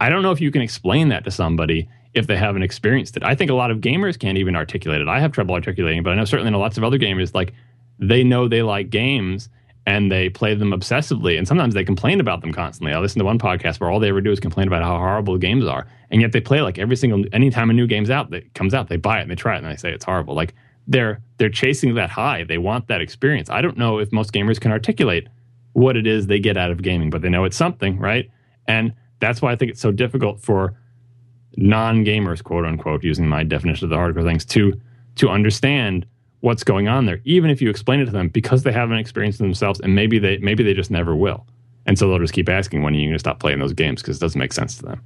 I 0.00 0.08
don't 0.08 0.22
know 0.22 0.32
if 0.32 0.40
you 0.40 0.50
can 0.50 0.62
explain 0.62 1.08
that 1.08 1.24
to 1.24 1.30
somebody 1.30 1.88
if 2.14 2.26
they 2.26 2.36
haven't 2.36 2.62
experienced 2.62 3.16
it. 3.16 3.22
I 3.22 3.34
think 3.34 3.50
a 3.50 3.54
lot 3.54 3.70
of 3.70 3.78
gamers 3.78 4.18
can't 4.18 4.36
even 4.36 4.56
articulate 4.56 5.00
it. 5.00 5.08
I 5.08 5.20
have 5.20 5.32
trouble 5.32 5.54
articulating 5.54 6.02
but 6.02 6.10
I 6.10 6.16
know 6.16 6.24
certainly 6.24 6.52
in 6.52 6.58
lots 6.58 6.76
of 6.76 6.84
other 6.84 6.98
gamers 6.98 7.34
like 7.34 7.54
they 7.98 8.24
know 8.24 8.48
they 8.48 8.62
like 8.62 8.90
games 8.90 9.48
and 9.86 10.12
they 10.12 10.28
play 10.28 10.54
them 10.54 10.70
obsessively 10.70 11.38
and 11.38 11.46
sometimes 11.46 11.74
they 11.74 11.84
complain 11.84 12.20
about 12.20 12.40
them 12.40 12.52
constantly. 12.52 12.92
I 12.92 12.98
listen 12.98 13.18
to 13.18 13.24
one 13.24 13.38
podcast 13.38 13.80
where 13.80 13.90
all 13.90 14.00
they 14.00 14.08
ever 14.08 14.20
do 14.20 14.30
is 14.30 14.40
complain 14.40 14.68
about 14.68 14.82
how 14.82 14.96
horrible 14.98 15.38
games 15.38 15.64
are. 15.66 15.86
And 16.10 16.20
yet 16.20 16.32
they 16.32 16.40
play 16.40 16.60
like 16.60 16.78
every 16.78 16.96
single 16.96 17.24
anytime 17.32 17.70
a 17.70 17.72
new 17.72 17.86
game's 17.86 18.10
out 18.10 18.30
that 18.30 18.52
comes 18.54 18.74
out, 18.74 18.88
they 18.88 18.96
buy 18.96 19.18
it 19.18 19.22
and 19.22 19.30
they 19.30 19.34
try 19.34 19.54
it 19.54 19.62
and 19.62 19.66
they 19.66 19.76
say 19.76 19.92
it's 19.92 20.04
horrible. 20.04 20.34
Like 20.34 20.54
they're 20.86 21.20
they're 21.38 21.48
chasing 21.48 21.94
that 21.94 22.10
high. 22.10 22.44
They 22.44 22.58
want 22.58 22.88
that 22.88 23.00
experience. 23.00 23.50
I 23.50 23.60
don't 23.60 23.78
know 23.78 23.98
if 23.98 24.12
most 24.12 24.32
gamers 24.32 24.60
can 24.60 24.72
articulate 24.72 25.28
what 25.72 25.96
it 25.96 26.06
is 26.06 26.26
they 26.26 26.38
get 26.38 26.56
out 26.56 26.70
of 26.70 26.82
gaming, 26.82 27.10
but 27.10 27.22
they 27.22 27.28
know 27.28 27.44
it's 27.44 27.56
something, 27.56 27.98
right? 27.98 28.30
And 28.66 28.92
that's 29.20 29.42
why 29.42 29.52
I 29.52 29.56
think 29.56 29.70
it's 29.70 29.80
so 29.80 29.92
difficult 29.92 30.40
for 30.40 30.74
non 31.56 32.04
gamers, 32.04 32.42
quote 32.42 32.64
unquote, 32.64 33.04
using 33.04 33.28
my 33.28 33.44
definition 33.44 33.86
of 33.86 33.90
the 33.90 33.96
hardcore 33.96 34.24
things, 34.24 34.44
to 34.46 34.72
to 35.16 35.28
understand 35.28 36.06
what's 36.40 36.64
going 36.64 36.88
on 36.88 37.06
there, 37.06 37.20
even 37.24 37.50
if 37.50 37.62
you 37.62 37.70
explain 37.70 38.00
it 38.00 38.06
to 38.06 38.10
them, 38.10 38.28
because 38.28 38.62
they 38.64 38.72
haven't 38.72 38.98
experienced 38.98 39.40
it 39.40 39.44
themselves, 39.44 39.80
and 39.80 39.94
maybe 39.94 40.18
they 40.18 40.38
maybe 40.38 40.62
they 40.62 40.74
just 40.74 40.90
never 40.90 41.14
will, 41.14 41.46
and 41.86 41.98
so 41.98 42.08
they'll 42.08 42.18
just 42.18 42.34
keep 42.34 42.48
asking 42.48 42.82
when 42.82 42.94
are 42.94 42.98
you 42.98 43.06
going 43.06 43.14
to 43.14 43.18
stop 43.18 43.40
playing 43.40 43.58
those 43.58 43.72
games 43.72 44.02
because 44.02 44.16
it 44.16 44.20
doesn't 44.20 44.38
make 44.38 44.52
sense 44.52 44.76
to 44.76 44.82
them. 44.82 45.02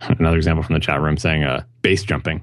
Another 0.18 0.36
example 0.36 0.62
from 0.62 0.74
the 0.74 0.80
chat 0.80 1.00
room 1.00 1.16
saying 1.16 1.44
uh, 1.44 1.64
base 1.82 2.02
jumping 2.02 2.42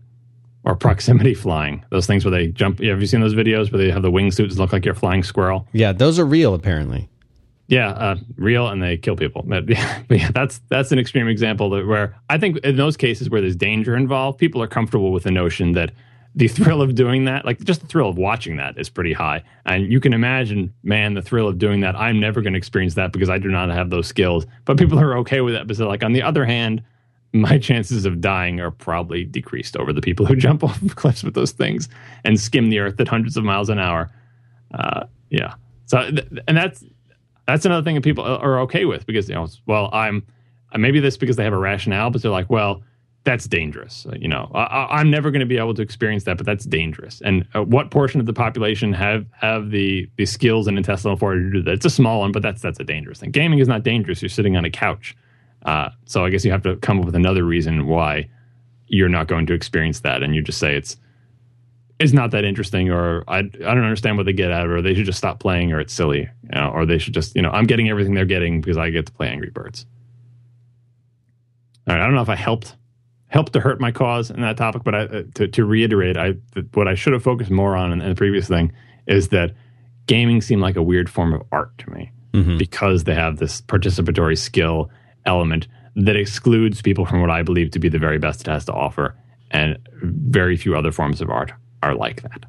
or 0.64 0.76
proximity 0.76 1.34
flying. 1.34 1.84
Those 1.90 2.08
things 2.08 2.26
where 2.26 2.32
they 2.32 2.48
jump. 2.48 2.82
Have 2.82 3.02
you 3.02 3.08
seen 3.08 3.22
those 3.22 3.34
videos 3.34 3.72
where 3.72 3.82
they 3.82 3.92
have 3.92 4.02
the 4.02 4.12
wingsuits 4.12 4.58
look 4.58 4.74
like 4.74 4.86
you're 4.86 4.94
flying 4.94 5.24
squirrel? 5.24 5.68
Yeah, 5.74 5.92
those 5.92 6.20
are 6.20 6.26
real 6.26 6.54
apparently. 6.54 7.10
Yeah, 7.72 7.92
uh, 7.92 8.18
real, 8.36 8.68
and 8.68 8.84
they 8.84 8.98
kill 8.98 9.16
people. 9.16 9.46
But 9.48 9.70
yeah, 9.70 10.30
that's 10.34 10.60
that's 10.68 10.92
an 10.92 11.00
extreme 11.00 11.30
example 11.30 11.70
that 11.70 11.88
where 11.88 12.18
I 12.30 12.38
think 12.38 12.58
in 12.58 12.76
those 12.76 12.98
cases 12.98 13.30
where 13.30 13.40
there's 13.40 13.56
danger 13.56 13.96
involved, 13.96 14.40
people 14.40 14.62
are 14.62 14.68
comfortable 14.68 15.14
with 15.14 15.24
the 15.24 15.32
notion 15.32 15.72
that 15.72 15.94
the 16.36 16.48
thrill 16.50 16.82
of 16.82 16.96
doing 16.96 17.24
that, 17.26 17.46
like 17.46 17.64
just 17.64 17.80
the 17.80 17.88
thrill 17.88 18.10
of 18.10 18.18
watching 18.18 18.58
that, 18.58 18.78
is 18.78 18.90
pretty 18.90 19.14
high. 19.14 19.42
And 19.66 19.90
you 19.90 20.02
can 20.02 20.12
imagine, 20.12 20.74
man, 20.84 21.14
the 21.14 21.22
thrill 21.22 21.48
of 21.48 21.60
doing 21.60 21.80
that. 21.80 21.96
I'm 21.96 22.20
never 22.20 22.42
going 22.42 22.52
to 22.52 22.58
experience 22.58 22.96
that 22.96 23.14
because 23.14 23.30
I 23.30 23.38
do 23.38 23.48
not 23.48 23.70
have 23.70 23.90
those 23.90 24.06
skills. 24.06 24.46
But 24.66 24.78
people 24.78 25.00
are 25.00 25.18
okay 25.20 25.40
with 25.40 25.54
that. 25.54 25.66
But 25.66 25.78
like 25.80 26.04
on 26.04 26.12
the 26.12 26.24
other 26.24 26.44
hand, 26.44 26.84
my 27.32 27.58
chances 27.70 28.06
of 28.06 28.20
dying 28.20 28.60
are 28.60 28.72
probably 28.72 29.24
decreased 29.24 29.78
over 29.78 29.94
the 29.94 30.02
people 30.02 30.26
who 30.26 30.36
jump 30.36 30.62
off 30.62 30.82
of 30.82 30.98
cliffs 30.98 31.24
with 31.24 31.36
those 31.36 31.54
things 31.54 31.88
and 32.26 32.38
skim 32.38 32.70
the 32.70 32.80
earth 32.80 33.00
at 33.00 33.08
hundreds 33.08 33.38
of 33.38 33.46
miles 33.46 33.70
an 33.70 33.80
hour. 33.80 34.12
Uh, 34.74 35.06
Yeah. 35.30 35.54
So, 35.86 36.10
and 36.48 36.58
that's 36.58 36.84
that's 37.48 37.66
another 37.66 37.84
thing 37.84 37.96
that 37.96 38.04
people 38.04 38.24
are 38.24 38.60
okay 38.62 38.86
with 38.86 39.06
because 39.06 39.30
you 39.30 39.36
know, 39.36 39.48
well, 39.66 39.90
I'm 39.94 40.26
maybe 40.78 41.00
this 41.00 41.18
because 41.18 41.36
they 41.36 41.44
have 41.44 41.54
a 41.54 41.58
rationale, 41.58 42.10
but 42.10 42.22
they're 42.22 42.32
like, 42.32 42.50
well, 42.50 42.84
that's 43.24 43.46
dangerous. 43.46 44.08
You 44.18 44.28
know, 44.28 44.50
I, 44.56 45.00
am 45.00 45.12
never 45.12 45.30
going 45.30 45.42
to 45.42 45.46
be 45.46 45.58
able 45.58 45.76
to 45.76 45.82
experience 45.82 46.24
that, 46.24 46.38
but 46.38 46.46
that's 46.46 46.66
dangerous. 46.66 47.22
And 47.24 47.46
uh, 47.54 47.62
what 47.62 47.92
portion 47.92 48.20
of 48.20 48.26
the 48.26 48.34
population 48.34 48.94
have 48.94 49.26
have 49.34 49.70
the 49.70 50.10
the 50.16 50.26
skills 50.26 50.68
and 50.68 50.78
intestinal 50.78 51.18
fortitude 51.18 51.54
to 51.54 51.60
do 51.60 51.64
that? 51.66 51.74
It's 51.74 51.86
a 51.86 51.90
small 51.90 52.22
one, 52.22 52.32
but 52.32 52.42
that's 52.42 52.62
that's 52.62 52.80
a 52.80 52.84
dangerous 52.84 53.20
thing. 53.20 53.32
Gaming 53.32 53.60
is 53.60 53.68
not 53.68 53.84
dangerous. 53.84 54.22
You're 54.22 54.30
sitting 54.30 54.58
on 54.58 54.66
a 54.66 54.72
couch, 54.72 55.16
uh, 55.66 55.90
so 56.06 56.26
I 56.26 56.30
guess 56.30 56.44
you 56.44 56.52
have 56.52 56.64
to 56.64 56.78
come 56.78 57.00
up 57.00 57.06
with 57.06 57.16
another 57.16 57.44
reason 57.44 57.88
why 57.88 58.28
you're 58.88 59.10
not 59.10 59.28
going 59.28 59.46
to 59.48 59.54
experience 59.54 60.00
that, 60.02 60.24
and 60.24 60.36
you 60.36 60.42
just 60.42 60.58
say 60.58 60.76
it's 60.76 60.98
it's 62.02 62.14
not 62.14 62.32
that 62.32 62.44
interesting, 62.44 62.90
or 62.90 63.24
I 63.28 63.40
I 63.40 63.42
don't 63.42 63.84
understand 63.84 64.18
what 64.18 64.26
they 64.26 64.34
get 64.34 64.52
out 64.52 64.66
of 64.66 64.72
it, 64.72 64.74
or 64.74 64.82
they 64.82 64.96
should 64.96 65.06
just 65.06 65.20
stop 65.20 65.40
playing, 65.40 65.72
or 65.72 65.80
it's 65.80 65.94
silly, 65.94 66.22
you 66.44 66.50
know, 66.60 66.72
or 66.74 66.86
they 66.86 66.98
should 66.98 67.14
just 67.14 67.36
you 67.36 67.42
know 67.42 67.52
I'm 67.52 67.66
getting 67.66 67.90
everything 67.90 68.16
they're 68.16 68.26
getting 68.26 68.60
because 68.60 68.78
I 68.78 68.90
get 68.90 69.06
to 69.06 69.12
play 69.12 69.28
Angry 69.28 69.52
Birds. 69.52 69.86
All 71.88 71.96
right, 71.96 72.02
I 72.02 72.06
don't 72.06 72.16
know 72.16 72.22
if 72.22 72.30
I 72.30 72.36
helped 72.36 72.76
helped 73.28 73.54
to 73.54 73.60
hurt 73.60 73.80
my 73.80 73.92
cause 73.92 74.30
in 74.30 74.42
that 74.42 74.58
topic. 74.58 74.84
But 74.84 74.96
I, 74.96 75.00
uh, 75.04 75.24
to, 75.36 75.48
to 75.48 75.66
reiterate, 75.66 76.18
I 76.18 76.34
what 76.74 76.88
I 76.88 76.96
should 76.96 77.14
have 77.14 77.24
focused 77.24 77.52
more 77.52 77.76
on 77.76 77.94
in, 77.94 78.02
in, 78.02 78.10
the 78.10 78.16
previous 78.16 78.48
thing 78.48 78.72
is 79.08 79.30
that 79.30 79.54
gaming 80.08 80.42
seemed 80.42 80.62
like 80.62 80.76
a 80.76 80.84
weird 80.84 81.10
form 81.10 81.34
of 81.34 81.44
art 81.52 81.78
to 81.80 81.90
me 81.92 82.12
mm-hmm. 82.34 82.58
because 82.58 83.04
they 83.04 83.16
have 83.16 83.38
this 83.38 83.62
participatory 83.62 84.38
skill 84.38 84.90
element 85.26 85.68
that 85.96 86.16
excludes 86.16 86.82
people 86.82 87.06
from 87.06 87.22
what 87.22 87.30
I 87.30 87.44
believe 87.44 87.72
to 87.72 87.80
be 87.80 87.90
the 87.90 88.00
very 88.00 88.18
best 88.18 88.42
it 88.42 88.48
has 88.48 88.66
to 88.66 88.74
offer, 88.74 89.16
and 89.52 89.78
very 90.02 90.58
few 90.58 90.76
other 90.76 90.92
forms 90.92 91.22
of 91.22 91.30
art 91.30 91.52
are 91.84 91.96
like 91.96 92.22
that. 92.24 92.46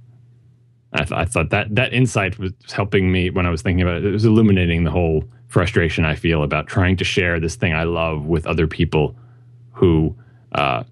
I, 0.94 0.98
th- 0.98 1.12
I 1.12 1.24
thought 1.24 1.50
that 1.50 1.74
that 1.74 1.92
insight 1.92 2.38
was 2.38 2.52
helping 2.70 3.10
me 3.10 3.30
when 3.30 3.46
I 3.46 3.50
was 3.50 3.62
thinking 3.62 3.82
about 3.82 3.98
it. 3.98 4.04
It 4.04 4.10
was 4.10 4.24
illuminating 4.24 4.84
the 4.84 4.90
whole 4.90 5.24
frustration 5.48 6.04
I 6.04 6.14
feel 6.14 6.42
about 6.42 6.66
trying 6.66 6.96
to 6.96 7.04
share 7.04 7.40
this 7.40 7.56
thing 7.56 7.74
I 7.74 7.84
love 7.84 8.26
with 8.26 8.46
other 8.46 8.66
people 8.66 9.16
who 9.72 10.14
uh, 10.52 10.84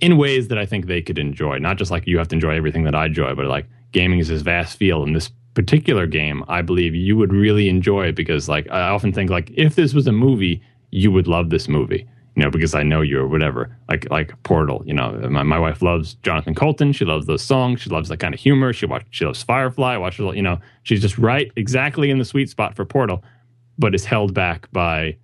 in 0.00 0.16
ways 0.16 0.48
that 0.48 0.58
I 0.58 0.66
think 0.66 0.86
they 0.86 1.02
could 1.02 1.18
enjoy. 1.18 1.58
Not 1.58 1.78
just 1.78 1.90
like 1.90 2.06
you 2.06 2.18
have 2.18 2.28
to 2.28 2.34
enjoy 2.34 2.54
everything 2.54 2.84
that 2.84 2.94
I 2.94 3.06
enjoy, 3.06 3.34
but 3.34 3.46
like 3.46 3.66
gaming 3.92 4.18
is 4.18 4.28
this 4.28 4.42
vast 4.42 4.76
field. 4.76 5.06
And 5.06 5.16
this 5.16 5.30
particular 5.54 6.06
game, 6.06 6.44
I 6.48 6.62
believe 6.62 6.94
you 6.94 7.16
would 7.16 7.32
really 7.32 7.68
enjoy 7.68 8.12
because 8.12 8.48
like 8.48 8.70
I 8.70 8.88
often 8.88 9.12
think 9.12 9.30
like 9.30 9.50
if 9.54 9.74
this 9.74 9.94
was 9.94 10.06
a 10.06 10.12
movie, 10.12 10.62
you 10.90 11.10
would 11.10 11.26
love 11.26 11.50
this 11.50 11.68
movie. 11.68 12.08
You 12.38 12.44
know, 12.44 12.50
because 12.52 12.72
I 12.72 12.84
know 12.84 13.00
you 13.00 13.18
or 13.18 13.26
whatever. 13.26 13.76
Like 13.88 14.08
like 14.12 14.40
Portal. 14.44 14.84
You 14.86 14.94
know, 14.94 15.10
my, 15.28 15.42
my 15.42 15.58
wife 15.58 15.82
loves 15.82 16.14
Jonathan 16.22 16.54
Coulton. 16.54 16.92
She 16.92 17.04
loves 17.04 17.26
those 17.26 17.42
songs. 17.42 17.80
She 17.80 17.90
loves 17.90 18.10
that 18.10 18.18
kind 18.18 18.32
of 18.32 18.38
humor. 18.38 18.72
She 18.72 18.86
watch 18.86 19.04
she 19.10 19.24
loves 19.24 19.42
Firefly. 19.42 19.96
Watches 19.96 20.36
you 20.36 20.42
know 20.42 20.60
she's 20.84 21.02
just 21.02 21.18
right 21.18 21.50
exactly 21.56 22.10
in 22.10 22.18
the 22.20 22.24
sweet 22.24 22.48
spot 22.48 22.76
for 22.76 22.84
Portal, 22.84 23.24
but 23.76 23.92
is 23.92 24.04
held 24.04 24.34
back 24.34 24.70
by 24.70 25.16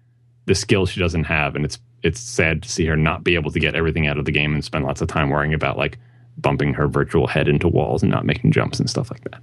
the 0.46 0.56
skills 0.56 0.90
she 0.90 0.98
doesn't 0.98 1.22
have, 1.22 1.54
and 1.54 1.64
it's 1.64 1.78
it's 2.02 2.18
sad 2.18 2.64
to 2.64 2.68
see 2.68 2.84
her 2.84 2.96
not 2.96 3.22
be 3.22 3.36
able 3.36 3.52
to 3.52 3.60
get 3.60 3.76
everything 3.76 4.08
out 4.08 4.18
of 4.18 4.24
the 4.24 4.32
game 4.32 4.52
and 4.52 4.64
spend 4.64 4.84
lots 4.84 5.00
of 5.00 5.06
time 5.06 5.30
worrying 5.30 5.54
about 5.54 5.78
like 5.78 5.98
bumping 6.38 6.74
her 6.74 6.88
virtual 6.88 7.28
head 7.28 7.46
into 7.46 7.68
walls 7.68 8.02
and 8.02 8.10
not 8.10 8.26
making 8.26 8.50
jumps 8.50 8.80
and 8.80 8.90
stuff 8.90 9.08
like 9.12 9.22
that. 9.30 9.40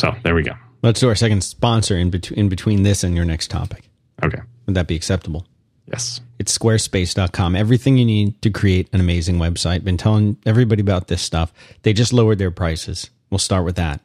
So 0.00 0.14
there 0.22 0.34
we 0.34 0.42
go. 0.42 0.54
Let's 0.80 1.00
do 1.00 1.08
our 1.08 1.14
second 1.14 1.44
sponsor 1.44 1.98
in, 1.98 2.08
bet- 2.08 2.32
in 2.32 2.48
between 2.48 2.82
this 2.82 3.04
and 3.04 3.14
your 3.14 3.26
next 3.26 3.48
topic. 3.50 3.90
Okay. 4.22 4.40
Would 4.70 4.76
that 4.76 4.86
be 4.86 4.96
acceptable? 4.96 5.46
Yes. 5.86 6.20
It's 6.38 6.56
squarespace.com. 6.56 7.56
Everything 7.56 7.98
you 7.98 8.04
need 8.04 8.40
to 8.42 8.50
create 8.50 8.88
an 8.92 9.00
amazing 9.00 9.38
website. 9.38 9.82
Been 9.82 9.96
telling 9.96 10.36
everybody 10.46 10.80
about 10.80 11.08
this 11.08 11.20
stuff. 11.20 11.52
They 11.82 11.92
just 11.92 12.12
lowered 12.12 12.38
their 12.38 12.52
prices. 12.52 13.10
We'll 13.28 13.38
start 13.38 13.64
with 13.64 13.76
that. 13.76 14.00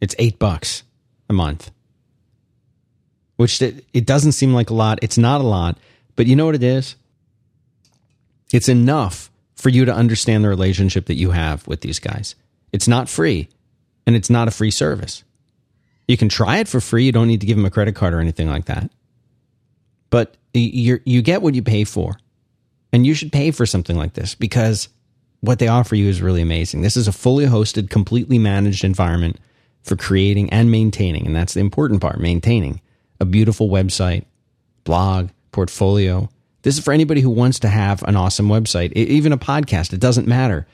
It's 0.00 0.14
eight 0.18 0.38
bucks 0.38 0.84
a 1.28 1.32
month 1.32 1.70
which 3.36 3.60
it, 3.60 3.84
it 3.92 4.06
doesn't 4.06 4.32
seem 4.32 4.52
like 4.52 4.70
a 4.70 4.74
lot. 4.74 4.98
It's 5.02 5.18
not 5.18 5.40
a 5.40 5.44
lot, 5.44 5.78
but 6.16 6.26
you 6.26 6.36
know 6.36 6.46
what 6.46 6.54
it 6.54 6.62
is? 6.62 6.96
It's 8.52 8.68
enough 8.68 9.30
for 9.56 9.68
you 9.68 9.84
to 9.84 9.94
understand 9.94 10.44
the 10.44 10.48
relationship 10.48 11.06
that 11.06 11.14
you 11.14 11.30
have 11.32 11.66
with 11.66 11.80
these 11.80 11.98
guys. 11.98 12.34
It's 12.72 12.88
not 12.88 13.08
free 13.08 13.48
and 14.06 14.14
it's 14.14 14.30
not 14.30 14.48
a 14.48 14.52
free 14.52 14.70
service. 14.70 15.24
You 16.06 16.16
can 16.16 16.28
try 16.28 16.58
it 16.58 16.68
for 16.68 16.80
free. 16.80 17.04
You 17.04 17.12
don't 17.12 17.28
need 17.28 17.40
to 17.40 17.46
give 17.46 17.56
them 17.56 17.66
a 17.66 17.70
credit 17.70 17.94
card 17.94 18.14
or 18.14 18.20
anything 18.20 18.48
like 18.48 18.66
that. 18.66 18.90
But 20.10 20.36
you 20.52 21.00
you 21.04 21.22
get 21.22 21.42
what 21.42 21.54
you 21.54 21.62
pay 21.62 21.84
for. 21.84 22.16
And 22.92 23.04
you 23.04 23.14
should 23.14 23.32
pay 23.32 23.50
for 23.50 23.66
something 23.66 23.96
like 23.96 24.14
this 24.14 24.36
because 24.36 24.88
what 25.40 25.58
they 25.58 25.66
offer 25.66 25.96
you 25.96 26.08
is 26.08 26.22
really 26.22 26.42
amazing. 26.42 26.82
This 26.82 26.96
is 26.96 27.08
a 27.08 27.12
fully 27.12 27.44
hosted, 27.44 27.90
completely 27.90 28.38
managed 28.38 28.84
environment 28.84 29.36
for 29.82 29.96
creating 29.96 30.48
and 30.50 30.70
maintaining. 30.70 31.26
And 31.26 31.34
that's 31.34 31.54
the 31.54 31.60
important 31.60 32.00
part 32.00 32.20
maintaining 32.20 32.80
a 33.20 33.24
beautiful 33.24 33.68
website, 33.68 34.24
blog, 34.84 35.30
portfolio. 35.52 36.28
This 36.62 36.78
is 36.78 36.84
for 36.84 36.92
anybody 36.92 37.20
who 37.20 37.30
wants 37.30 37.58
to 37.60 37.68
have 37.68 38.02
an 38.04 38.16
awesome 38.16 38.48
website, 38.48 38.92
even 38.92 39.32
a 39.32 39.38
podcast. 39.38 39.92
It 39.92 40.00
doesn't 40.00 40.26
matter. 40.26 40.66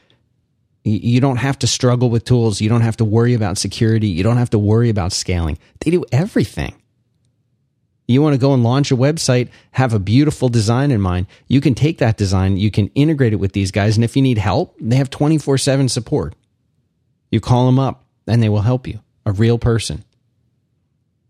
You 0.85 1.21
don't 1.21 1.37
have 1.37 1.59
to 1.61 1.67
struggle 1.67 2.11
with 2.11 2.25
tools. 2.25 2.61
You 2.61 2.69
don't 2.69 2.81
have 2.83 2.97
to 2.99 3.05
worry 3.05 3.35
about 3.35 3.59
security. 3.59 4.09
You 4.09 4.23
don't 4.23 4.37
have 4.37 4.51
to 4.51 4.59
worry 4.59 4.89
about 4.89 5.13
scaling. 5.13 5.59
They 5.81 5.91
do 5.91 6.05
everything. 6.13 6.75
You 8.11 8.23
want 8.23 8.35
to 8.35 8.39
go 8.39 8.53
and 8.55 8.65
launch 8.65 8.91
a 8.91 8.97
website, 8.97 9.51
have 9.71 9.95
a 9.95 10.01
beautiful 10.01 10.49
design 10.49 10.91
in 10.91 11.01
mind. 11.01 11.27
You 11.47 11.61
can 11.61 11.75
take 11.75 11.99
that 11.99 12.17
design, 12.17 12.57
you 12.57 12.71
can 12.71 12.89
integrate 12.97 13.33
it 13.33 13.37
with 13.37 13.53
these 13.53 13.71
guys. 13.71 13.97
And 13.97 14.05
if 14.05 14.17
you 14.17 14.23
need 14.23 14.39
help, 14.39 14.75
they 14.81 14.97
have 14.97 15.11
24 15.11 15.59
7 15.59 15.89
support. 15.89 16.35
You 17.31 17.41
call 17.41 17.67
them 17.67 17.79
up 17.79 18.05
and 18.27 18.43
they 18.43 18.49
will 18.49 18.63
help 18.63 18.89
you, 18.89 19.01
a 19.25 19.33
real 19.33 19.59
person. 19.59 20.05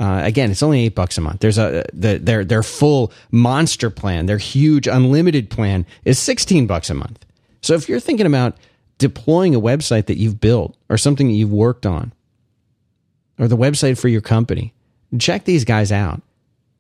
Uh, 0.00 0.22
again, 0.24 0.50
it's 0.50 0.62
only 0.62 0.86
eight 0.86 0.94
bucks 0.94 1.18
a 1.18 1.20
month. 1.20 1.40
There's 1.40 1.58
a 1.58 1.84
the, 1.92 2.18
their 2.18 2.42
their 2.42 2.62
full 2.62 3.12
monster 3.30 3.90
plan, 3.90 4.24
their 4.24 4.38
huge 4.38 4.88
unlimited 4.88 5.50
plan 5.50 5.84
is 6.06 6.18
sixteen 6.18 6.66
bucks 6.66 6.88
a 6.88 6.94
month. 6.94 7.26
So 7.60 7.74
if 7.74 7.90
you're 7.90 8.00
thinking 8.00 8.24
about 8.24 8.56
deploying 8.96 9.54
a 9.54 9.60
website 9.60 10.06
that 10.06 10.16
you've 10.16 10.40
built 10.40 10.74
or 10.88 10.96
something 10.96 11.28
that 11.28 11.34
you've 11.34 11.52
worked 11.52 11.84
on, 11.84 12.14
or 13.38 13.46
the 13.46 13.58
website 13.58 13.98
for 13.98 14.08
your 14.08 14.22
company, 14.22 14.72
check 15.18 15.44
these 15.44 15.66
guys 15.66 15.92
out, 15.92 16.22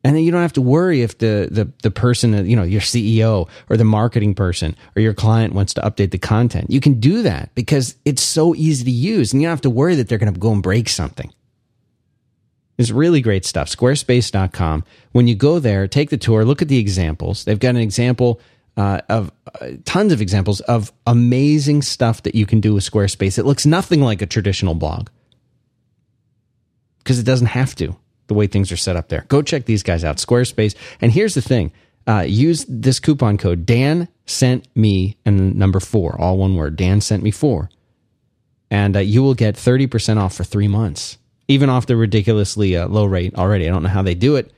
and 0.02 0.16
then 0.16 0.22
you 0.22 0.30
don't 0.30 0.42
have 0.42 0.54
to 0.54 0.62
worry 0.62 1.02
if 1.02 1.18
the 1.18 1.48
the 1.50 1.70
the 1.82 1.90
person, 1.90 2.46
you 2.46 2.56
know, 2.56 2.62
your 2.62 2.80
CEO 2.80 3.48
or 3.68 3.76
the 3.76 3.84
marketing 3.84 4.34
person 4.34 4.76
or 4.96 5.02
your 5.02 5.14
client 5.14 5.54
wants 5.54 5.74
to 5.74 5.80
update 5.82 6.10
the 6.10 6.18
content. 6.18 6.70
You 6.70 6.80
can 6.80 7.00
do 7.00 7.22
that 7.22 7.54
because 7.54 7.96
it's 8.04 8.22
so 8.22 8.54
easy 8.54 8.84
to 8.84 8.90
use, 8.90 9.32
and 9.32 9.42
you 9.42 9.46
don't 9.46 9.52
have 9.52 9.60
to 9.62 9.70
worry 9.70 9.94
that 9.96 10.08
they're 10.08 10.18
going 10.18 10.32
to 10.32 10.40
go 10.40 10.52
and 10.52 10.62
break 10.62 10.88
something. 10.88 11.32
It's 12.78 12.90
really 12.90 13.20
great 13.20 13.44
stuff. 13.44 13.68
Squarespace.com. 13.68 14.84
When 15.12 15.28
you 15.28 15.34
go 15.34 15.58
there, 15.58 15.86
take 15.86 16.08
the 16.08 16.16
tour, 16.16 16.46
look 16.46 16.62
at 16.62 16.68
the 16.68 16.78
examples. 16.78 17.44
They've 17.44 17.58
got 17.58 17.70
an 17.70 17.76
example 17.76 18.40
uh, 18.78 19.02
of 19.10 19.30
uh, 19.60 19.72
tons 19.84 20.14
of 20.14 20.22
examples 20.22 20.60
of 20.60 20.90
amazing 21.06 21.82
stuff 21.82 22.22
that 22.22 22.34
you 22.34 22.46
can 22.46 22.60
do 22.60 22.72
with 22.72 22.90
Squarespace. 22.90 23.38
It 23.38 23.44
looks 23.44 23.66
nothing 23.66 24.00
like 24.00 24.22
a 24.22 24.26
traditional 24.26 24.74
blog 24.74 25.08
because 27.00 27.18
it 27.18 27.24
doesn't 27.24 27.48
have 27.48 27.74
to 27.74 27.96
the 28.30 28.34
way 28.34 28.46
things 28.46 28.72
are 28.72 28.76
set 28.76 28.96
up 28.96 29.08
there. 29.08 29.26
Go 29.28 29.42
check 29.42 29.66
these 29.66 29.82
guys 29.82 30.04
out, 30.04 30.16
Squarespace. 30.16 30.74
And 31.02 31.12
here's 31.12 31.34
the 31.34 31.42
thing 31.42 31.72
uh, 32.06 32.24
use 32.26 32.64
this 32.68 32.98
coupon 32.98 33.36
code 33.36 33.66
Dan 33.66 34.08
sent 34.24 34.64
me 34.74 35.16
and 35.26 35.56
number 35.56 35.80
four, 35.80 36.18
all 36.18 36.38
one 36.38 36.54
word. 36.54 36.76
Dan 36.76 37.00
sent 37.00 37.22
me 37.22 37.30
four. 37.30 37.68
And 38.70 38.96
uh, 38.96 39.00
you 39.00 39.22
will 39.22 39.34
get 39.34 39.56
30% 39.56 40.16
off 40.18 40.32
for 40.32 40.44
three 40.44 40.68
months 40.68 41.18
even 41.50 41.68
off 41.68 41.86
the 41.86 41.96
ridiculously 41.96 42.76
uh, 42.76 42.86
low 42.86 43.04
rate 43.04 43.34
already. 43.34 43.66
I 43.68 43.72
don't 43.72 43.82
know 43.82 43.88
how 43.88 44.02
they 44.02 44.14
do 44.14 44.36
it. 44.36 44.52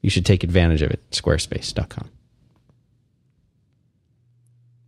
You 0.00 0.08
should 0.08 0.24
take 0.24 0.42
advantage 0.42 0.80
of 0.80 0.90
it. 0.90 1.00
Squarespace.com. 1.10 2.08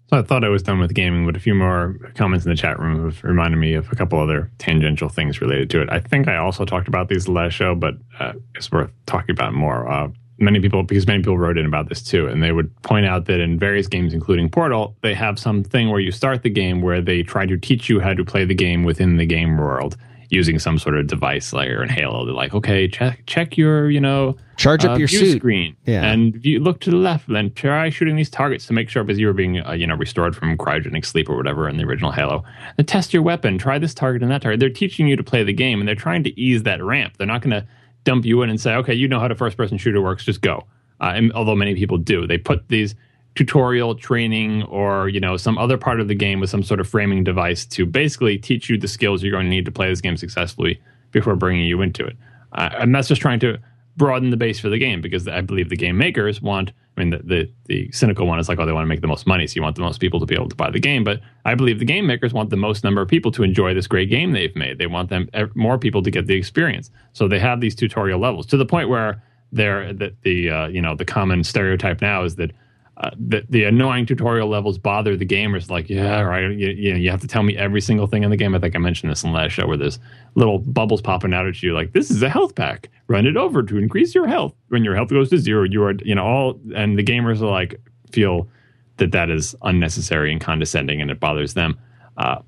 So 0.08 0.18
I 0.18 0.22
thought 0.22 0.44
I 0.44 0.48
was 0.48 0.62
done 0.62 0.78
with 0.78 0.94
gaming, 0.94 1.26
but 1.26 1.36
a 1.36 1.40
few 1.40 1.54
more 1.54 1.96
comments 2.14 2.44
in 2.44 2.50
the 2.50 2.56
chat 2.56 2.78
room 2.78 3.04
have 3.04 3.24
reminded 3.24 3.56
me 3.56 3.74
of 3.74 3.90
a 3.90 3.96
couple 3.96 4.20
other 4.20 4.50
tangential 4.58 5.08
things 5.08 5.40
related 5.40 5.68
to 5.70 5.82
it. 5.82 5.88
I 5.90 5.98
think 5.98 6.28
I 6.28 6.36
also 6.36 6.64
talked 6.64 6.86
about 6.86 7.08
these 7.08 7.26
last 7.26 7.54
show, 7.54 7.74
but 7.74 7.94
uh, 8.20 8.34
it's 8.54 8.70
worth 8.70 8.92
talking 9.06 9.32
about 9.32 9.52
more. 9.52 9.90
Uh, 9.90 10.08
many 10.38 10.60
people, 10.60 10.84
because 10.84 11.08
many 11.08 11.20
people 11.20 11.38
wrote 11.38 11.58
in 11.58 11.66
about 11.66 11.88
this 11.88 12.02
too, 12.02 12.28
and 12.28 12.40
they 12.40 12.52
would 12.52 12.74
point 12.82 13.04
out 13.04 13.24
that 13.24 13.40
in 13.40 13.58
various 13.58 13.88
games, 13.88 14.14
including 14.14 14.48
Portal, 14.48 14.94
they 15.02 15.14
have 15.14 15.40
something 15.40 15.90
where 15.90 16.00
you 16.00 16.12
start 16.12 16.44
the 16.44 16.50
game 16.50 16.82
where 16.82 17.00
they 17.00 17.24
try 17.24 17.44
to 17.44 17.56
teach 17.56 17.88
you 17.88 17.98
how 17.98 18.14
to 18.14 18.24
play 18.24 18.44
the 18.44 18.54
game 18.54 18.84
within 18.84 19.16
the 19.16 19.26
game 19.26 19.56
world 19.56 19.96
using 20.30 20.58
some 20.58 20.78
sort 20.78 20.96
of 20.96 21.06
device 21.06 21.52
layer 21.52 21.82
in 21.82 21.88
Halo. 21.88 22.24
They're 22.24 22.34
like, 22.34 22.54
okay, 22.54 22.88
check 22.88 23.24
check 23.26 23.56
your 23.56 23.90
you 23.90 24.00
know 24.00 24.36
charge 24.56 24.84
up 24.84 24.92
uh, 24.92 24.98
your 24.98 25.08
suit 25.08 25.38
screen, 25.38 25.76
yeah, 25.86 26.04
and 26.04 26.44
you 26.44 26.60
look 26.60 26.80
to 26.80 26.90
the 26.90 26.96
left, 26.96 27.28
then 27.28 27.52
try 27.54 27.90
shooting 27.90 28.16
these 28.16 28.30
targets 28.30 28.66
to 28.66 28.72
make 28.72 28.88
sure 28.88 29.04
because 29.04 29.18
you 29.18 29.26
were 29.26 29.32
being 29.32 29.60
uh, 29.66 29.72
you 29.72 29.86
know 29.86 29.96
restored 29.96 30.36
from 30.36 30.56
cryogenic 30.56 31.04
sleep 31.04 31.28
or 31.28 31.36
whatever 31.36 31.68
in 31.68 31.76
the 31.76 31.84
original 31.84 32.12
Halo. 32.12 32.44
Then 32.76 32.86
test 32.86 33.12
your 33.12 33.22
weapon, 33.22 33.58
try 33.58 33.78
this 33.78 33.94
target 33.94 34.22
and 34.22 34.30
that 34.30 34.42
target. 34.42 34.60
They're 34.60 34.70
teaching 34.70 35.06
you 35.06 35.16
to 35.16 35.24
play 35.24 35.42
the 35.42 35.52
game, 35.52 35.80
and 35.80 35.88
they're 35.88 35.94
trying 35.94 36.24
to 36.24 36.40
ease 36.40 36.62
that 36.64 36.82
ramp. 36.82 37.16
They're 37.16 37.26
not 37.26 37.42
going 37.42 37.50
to 37.50 37.66
dump 38.04 38.24
you 38.24 38.42
in 38.42 38.50
and 38.50 38.60
say, 38.60 38.74
okay, 38.76 38.94
you 38.94 39.08
know 39.08 39.20
how 39.20 39.28
the 39.28 39.34
first 39.34 39.56
person 39.56 39.76
shooter 39.76 40.00
works, 40.00 40.24
just 40.24 40.40
go. 40.40 40.64
Uh, 41.00 41.12
and 41.14 41.32
although 41.32 41.54
many 41.56 41.74
people 41.74 41.98
do, 41.98 42.26
they 42.26 42.38
put 42.38 42.68
these 42.68 42.94
tutorial 43.36 43.94
training 43.94 44.62
or 44.64 45.08
you 45.08 45.20
know 45.20 45.36
some 45.36 45.58
other 45.58 45.76
part 45.76 46.00
of 46.00 46.08
the 46.08 46.14
game 46.14 46.40
with 46.40 46.50
some 46.50 46.62
sort 46.62 46.80
of 46.80 46.88
framing 46.88 47.22
device 47.22 47.64
to 47.66 47.86
basically 47.86 48.38
teach 48.38 48.68
you 48.68 48.78
the 48.78 48.88
skills 48.88 49.22
you're 49.22 49.30
going 49.30 49.44
to 49.44 49.50
need 49.50 49.66
to 49.66 49.70
play 49.70 49.88
this 49.88 50.00
game 50.00 50.16
successfully 50.16 50.80
before 51.12 51.36
bringing 51.36 51.66
you 51.66 51.82
into 51.82 52.04
it. 52.04 52.16
Uh, 52.52 52.70
and 52.78 52.94
that's 52.94 53.08
just 53.08 53.20
trying 53.20 53.38
to 53.38 53.58
broaden 53.96 54.30
the 54.30 54.36
base 54.36 54.60
for 54.60 54.68
the 54.68 54.76
game 54.76 55.00
because 55.00 55.26
i 55.26 55.40
believe 55.40 55.70
the 55.70 55.76
game 55.76 55.96
makers 55.96 56.42
want 56.42 56.70
i 56.98 57.00
mean 57.00 57.08
the, 57.08 57.18
the, 57.24 57.50
the 57.64 57.90
cynical 57.92 58.26
one 58.26 58.38
is 58.38 58.46
like 58.46 58.58
oh 58.58 58.66
they 58.66 58.72
want 58.72 58.84
to 58.84 58.88
make 58.88 59.00
the 59.00 59.06
most 59.06 59.26
money 59.26 59.46
so 59.46 59.54
you 59.54 59.62
want 59.62 59.74
the 59.74 59.80
most 59.80 60.00
people 60.00 60.20
to 60.20 60.26
be 60.26 60.34
able 60.34 60.48
to 60.48 60.56
buy 60.56 60.70
the 60.70 60.80
game. 60.80 61.04
But 61.04 61.20
i 61.44 61.54
believe 61.54 61.78
the 61.78 61.84
game 61.84 62.06
makers 62.06 62.32
want 62.32 62.50
the 62.50 62.56
most 62.56 62.84
number 62.84 63.00
of 63.00 63.08
people 63.08 63.30
to 63.32 63.42
enjoy 63.42 63.74
this 63.74 63.86
great 63.86 64.10
game 64.10 64.32
they've 64.32 64.54
made. 64.56 64.78
They 64.78 64.86
want 64.86 65.10
them 65.10 65.28
more 65.54 65.78
people 65.78 66.02
to 66.02 66.10
get 66.10 66.26
the 66.26 66.34
experience. 66.34 66.90
So 67.12 67.28
they 67.28 67.38
have 67.38 67.60
these 67.60 67.74
tutorial 67.74 68.18
levels 68.18 68.46
to 68.46 68.56
the 68.56 68.66
point 68.66 68.88
where 68.88 69.22
they're 69.52 69.92
the, 69.92 70.14
the 70.22 70.50
uh, 70.50 70.66
you 70.68 70.80
know 70.80 70.94
the 70.94 71.04
common 71.04 71.44
stereotype 71.44 72.00
now 72.00 72.24
is 72.24 72.36
that 72.36 72.52
uh, 72.98 73.10
the, 73.18 73.44
the 73.50 73.64
annoying 73.64 74.06
tutorial 74.06 74.48
levels 74.48 74.78
bother 74.78 75.16
the 75.16 75.26
gamers. 75.26 75.68
Like, 75.68 75.90
yeah, 75.90 76.20
right. 76.20 76.50
You, 76.50 76.68
you, 76.68 76.92
know, 76.92 76.98
you 76.98 77.10
have 77.10 77.20
to 77.20 77.28
tell 77.28 77.42
me 77.42 77.56
every 77.56 77.80
single 77.80 78.06
thing 78.06 78.22
in 78.22 78.30
the 78.30 78.36
game. 78.36 78.54
I 78.54 78.58
think 78.58 78.74
I 78.74 78.78
mentioned 78.78 79.10
this 79.10 79.22
in 79.22 79.32
the 79.32 79.36
last 79.36 79.52
show 79.52 79.66
where 79.66 79.76
there's 79.76 79.98
little 80.34 80.60
bubbles 80.60 81.02
popping 81.02 81.34
out 81.34 81.46
at 81.46 81.62
you. 81.62 81.74
Like, 81.74 81.92
this 81.92 82.10
is 82.10 82.22
a 82.22 82.30
health 82.30 82.54
pack. 82.54 82.88
Run 83.08 83.26
it 83.26 83.36
over 83.36 83.62
to 83.62 83.76
increase 83.76 84.14
your 84.14 84.26
health. 84.26 84.54
When 84.68 84.82
your 84.82 84.94
health 84.94 85.10
goes 85.10 85.28
to 85.30 85.38
zero, 85.38 85.64
you 85.64 85.82
are, 85.84 85.92
you 86.04 86.14
know, 86.14 86.24
all, 86.24 86.60
and 86.74 86.98
the 86.98 87.04
gamers 87.04 87.42
are 87.42 87.50
like, 87.50 87.78
feel 88.12 88.48
that 88.96 89.12
that 89.12 89.28
is 89.28 89.54
unnecessary 89.62 90.32
and 90.32 90.40
condescending 90.40 91.02
and 91.02 91.10
it 91.10 91.20
bothers 91.20 91.52
them. 91.52 91.78
Uh, 92.16 92.40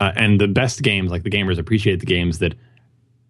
uh, 0.00 0.12
and 0.14 0.40
the 0.40 0.46
best 0.46 0.82
games, 0.82 1.10
like 1.10 1.24
the 1.24 1.30
gamers 1.30 1.58
appreciate 1.58 1.98
the 1.98 2.06
games 2.06 2.38
that 2.38 2.54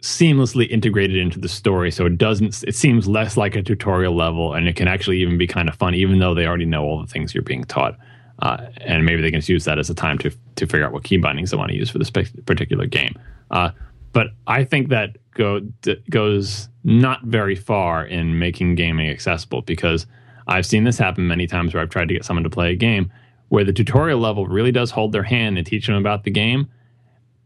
seamlessly 0.04 0.68
integrated 0.68 1.16
into 1.16 1.38
the 1.38 1.48
story 1.48 1.90
so 1.90 2.04
it 2.04 2.18
doesn't 2.18 2.62
it 2.64 2.74
seems 2.74 3.08
less 3.08 3.38
like 3.38 3.56
a 3.56 3.62
tutorial 3.62 4.14
level 4.14 4.52
and 4.52 4.68
it 4.68 4.76
can 4.76 4.86
actually 4.86 5.16
even 5.16 5.38
be 5.38 5.46
kind 5.46 5.66
of 5.66 5.74
fun 5.76 5.94
even 5.94 6.18
though 6.18 6.34
they 6.34 6.46
already 6.46 6.66
know 6.66 6.84
all 6.84 7.00
the 7.00 7.06
things 7.06 7.34
you're 7.34 7.42
being 7.42 7.64
taught. 7.64 7.96
Uh, 8.40 8.66
and 8.78 9.06
maybe 9.06 9.22
they 9.22 9.30
can 9.30 9.40
use 9.46 9.64
that 9.64 9.78
as 9.78 9.88
a 9.88 9.94
time 9.94 10.18
to 10.18 10.30
to 10.56 10.66
figure 10.66 10.84
out 10.84 10.92
what 10.92 11.04
key 11.04 11.16
bindings 11.16 11.50
they 11.50 11.56
want 11.56 11.70
to 11.70 11.76
use 11.76 11.88
for 11.88 11.98
this 11.98 12.10
particular 12.10 12.84
game. 12.84 13.14
Uh, 13.50 13.70
but 14.14 14.28
i 14.46 14.64
think 14.64 14.88
that 14.88 15.18
go, 15.34 15.60
goes 16.08 16.70
not 16.84 17.22
very 17.24 17.54
far 17.54 18.06
in 18.06 18.38
making 18.38 18.74
gaming 18.74 19.10
accessible 19.10 19.60
because 19.60 20.06
i've 20.48 20.64
seen 20.64 20.84
this 20.84 20.96
happen 20.96 21.26
many 21.26 21.46
times 21.46 21.74
where 21.74 21.82
i've 21.82 21.90
tried 21.90 22.08
to 22.08 22.14
get 22.14 22.24
someone 22.24 22.44
to 22.44 22.48
play 22.48 22.72
a 22.72 22.76
game 22.76 23.12
where 23.48 23.64
the 23.64 23.72
tutorial 23.72 24.18
level 24.18 24.46
really 24.46 24.72
does 24.72 24.90
hold 24.90 25.12
their 25.12 25.22
hand 25.22 25.58
and 25.58 25.66
teach 25.66 25.86
them 25.86 25.96
about 25.96 26.24
the 26.24 26.30
game 26.30 26.66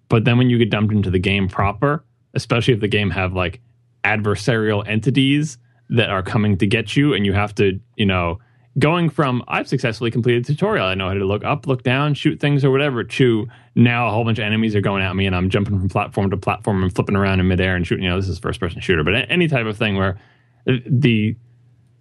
but 0.08 0.24
then 0.24 0.38
when 0.38 0.48
you 0.48 0.58
get 0.58 0.70
dumped 0.70 0.94
into 0.94 1.10
the 1.10 1.18
game 1.18 1.48
proper 1.48 2.04
especially 2.34 2.74
if 2.74 2.80
the 2.80 2.88
game 2.88 3.10
have 3.10 3.32
like 3.32 3.60
adversarial 4.04 4.86
entities 4.86 5.58
that 5.90 6.10
are 6.10 6.22
coming 6.22 6.58
to 6.58 6.66
get 6.66 6.96
you 6.96 7.14
and 7.14 7.24
you 7.24 7.32
have 7.32 7.54
to, 7.56 7.80
you 7.96 8.06
know, 8.06 8.38
going 8.78 9.10
from 9.10 9.42
I've 9.48 9.66
successfully 9.66 10.10
completed 10.10 10.44
the 10.44 10.52
tutorial. 10.52 10.86
I 10.86 10.94
know 10.94 11.08
how 11.08 11.14
to 11.14 11.24
look 11.24 11.44
up, 11.44 11.66
look 11.66 11.82
down, 11.82 12.14
shoot 12.14 12.38
things 12.38 12.64
or 12.64 12.70
whatever 12.70 13.02
to 13.02 13.48
now 13.74 14.08
a 14.08 14.10
whole 14.10 14.24
bunch 14.24 14.38
of 14.38 14.44
enemies 14.44 14.76
are 14.76 14.80
going 14.80 15.02
at 15.02 15.16
me 15.16 15.26
and 15.26 15.34
I'm 15.34 15.50
jumping 15.50 15.78
from 15.78 15.88
platform 15.88 16.30
to 16.30 16.36
platform 16.36 16.82
and 16.82 16.94
flipping 16.94 17.16
around 17.16 17.40
in 17.40 17.48
midair 17.48 17.74
and 17.74 17.86
shooting. 17.86 18.04
You 18.04 18.10
know, 18.10 18.20
this 18.20 18.28
is 18.28 18.38
first 18.38 18.60
person 18.60 18.80
shooter, 18.80 19.02
but 19.02 19.14
any 19.28 19.48
type 19.48 19.66
of 19.66 19.76
thing 19.76 19.96
where 19.96 20.18
the 20.66 21.36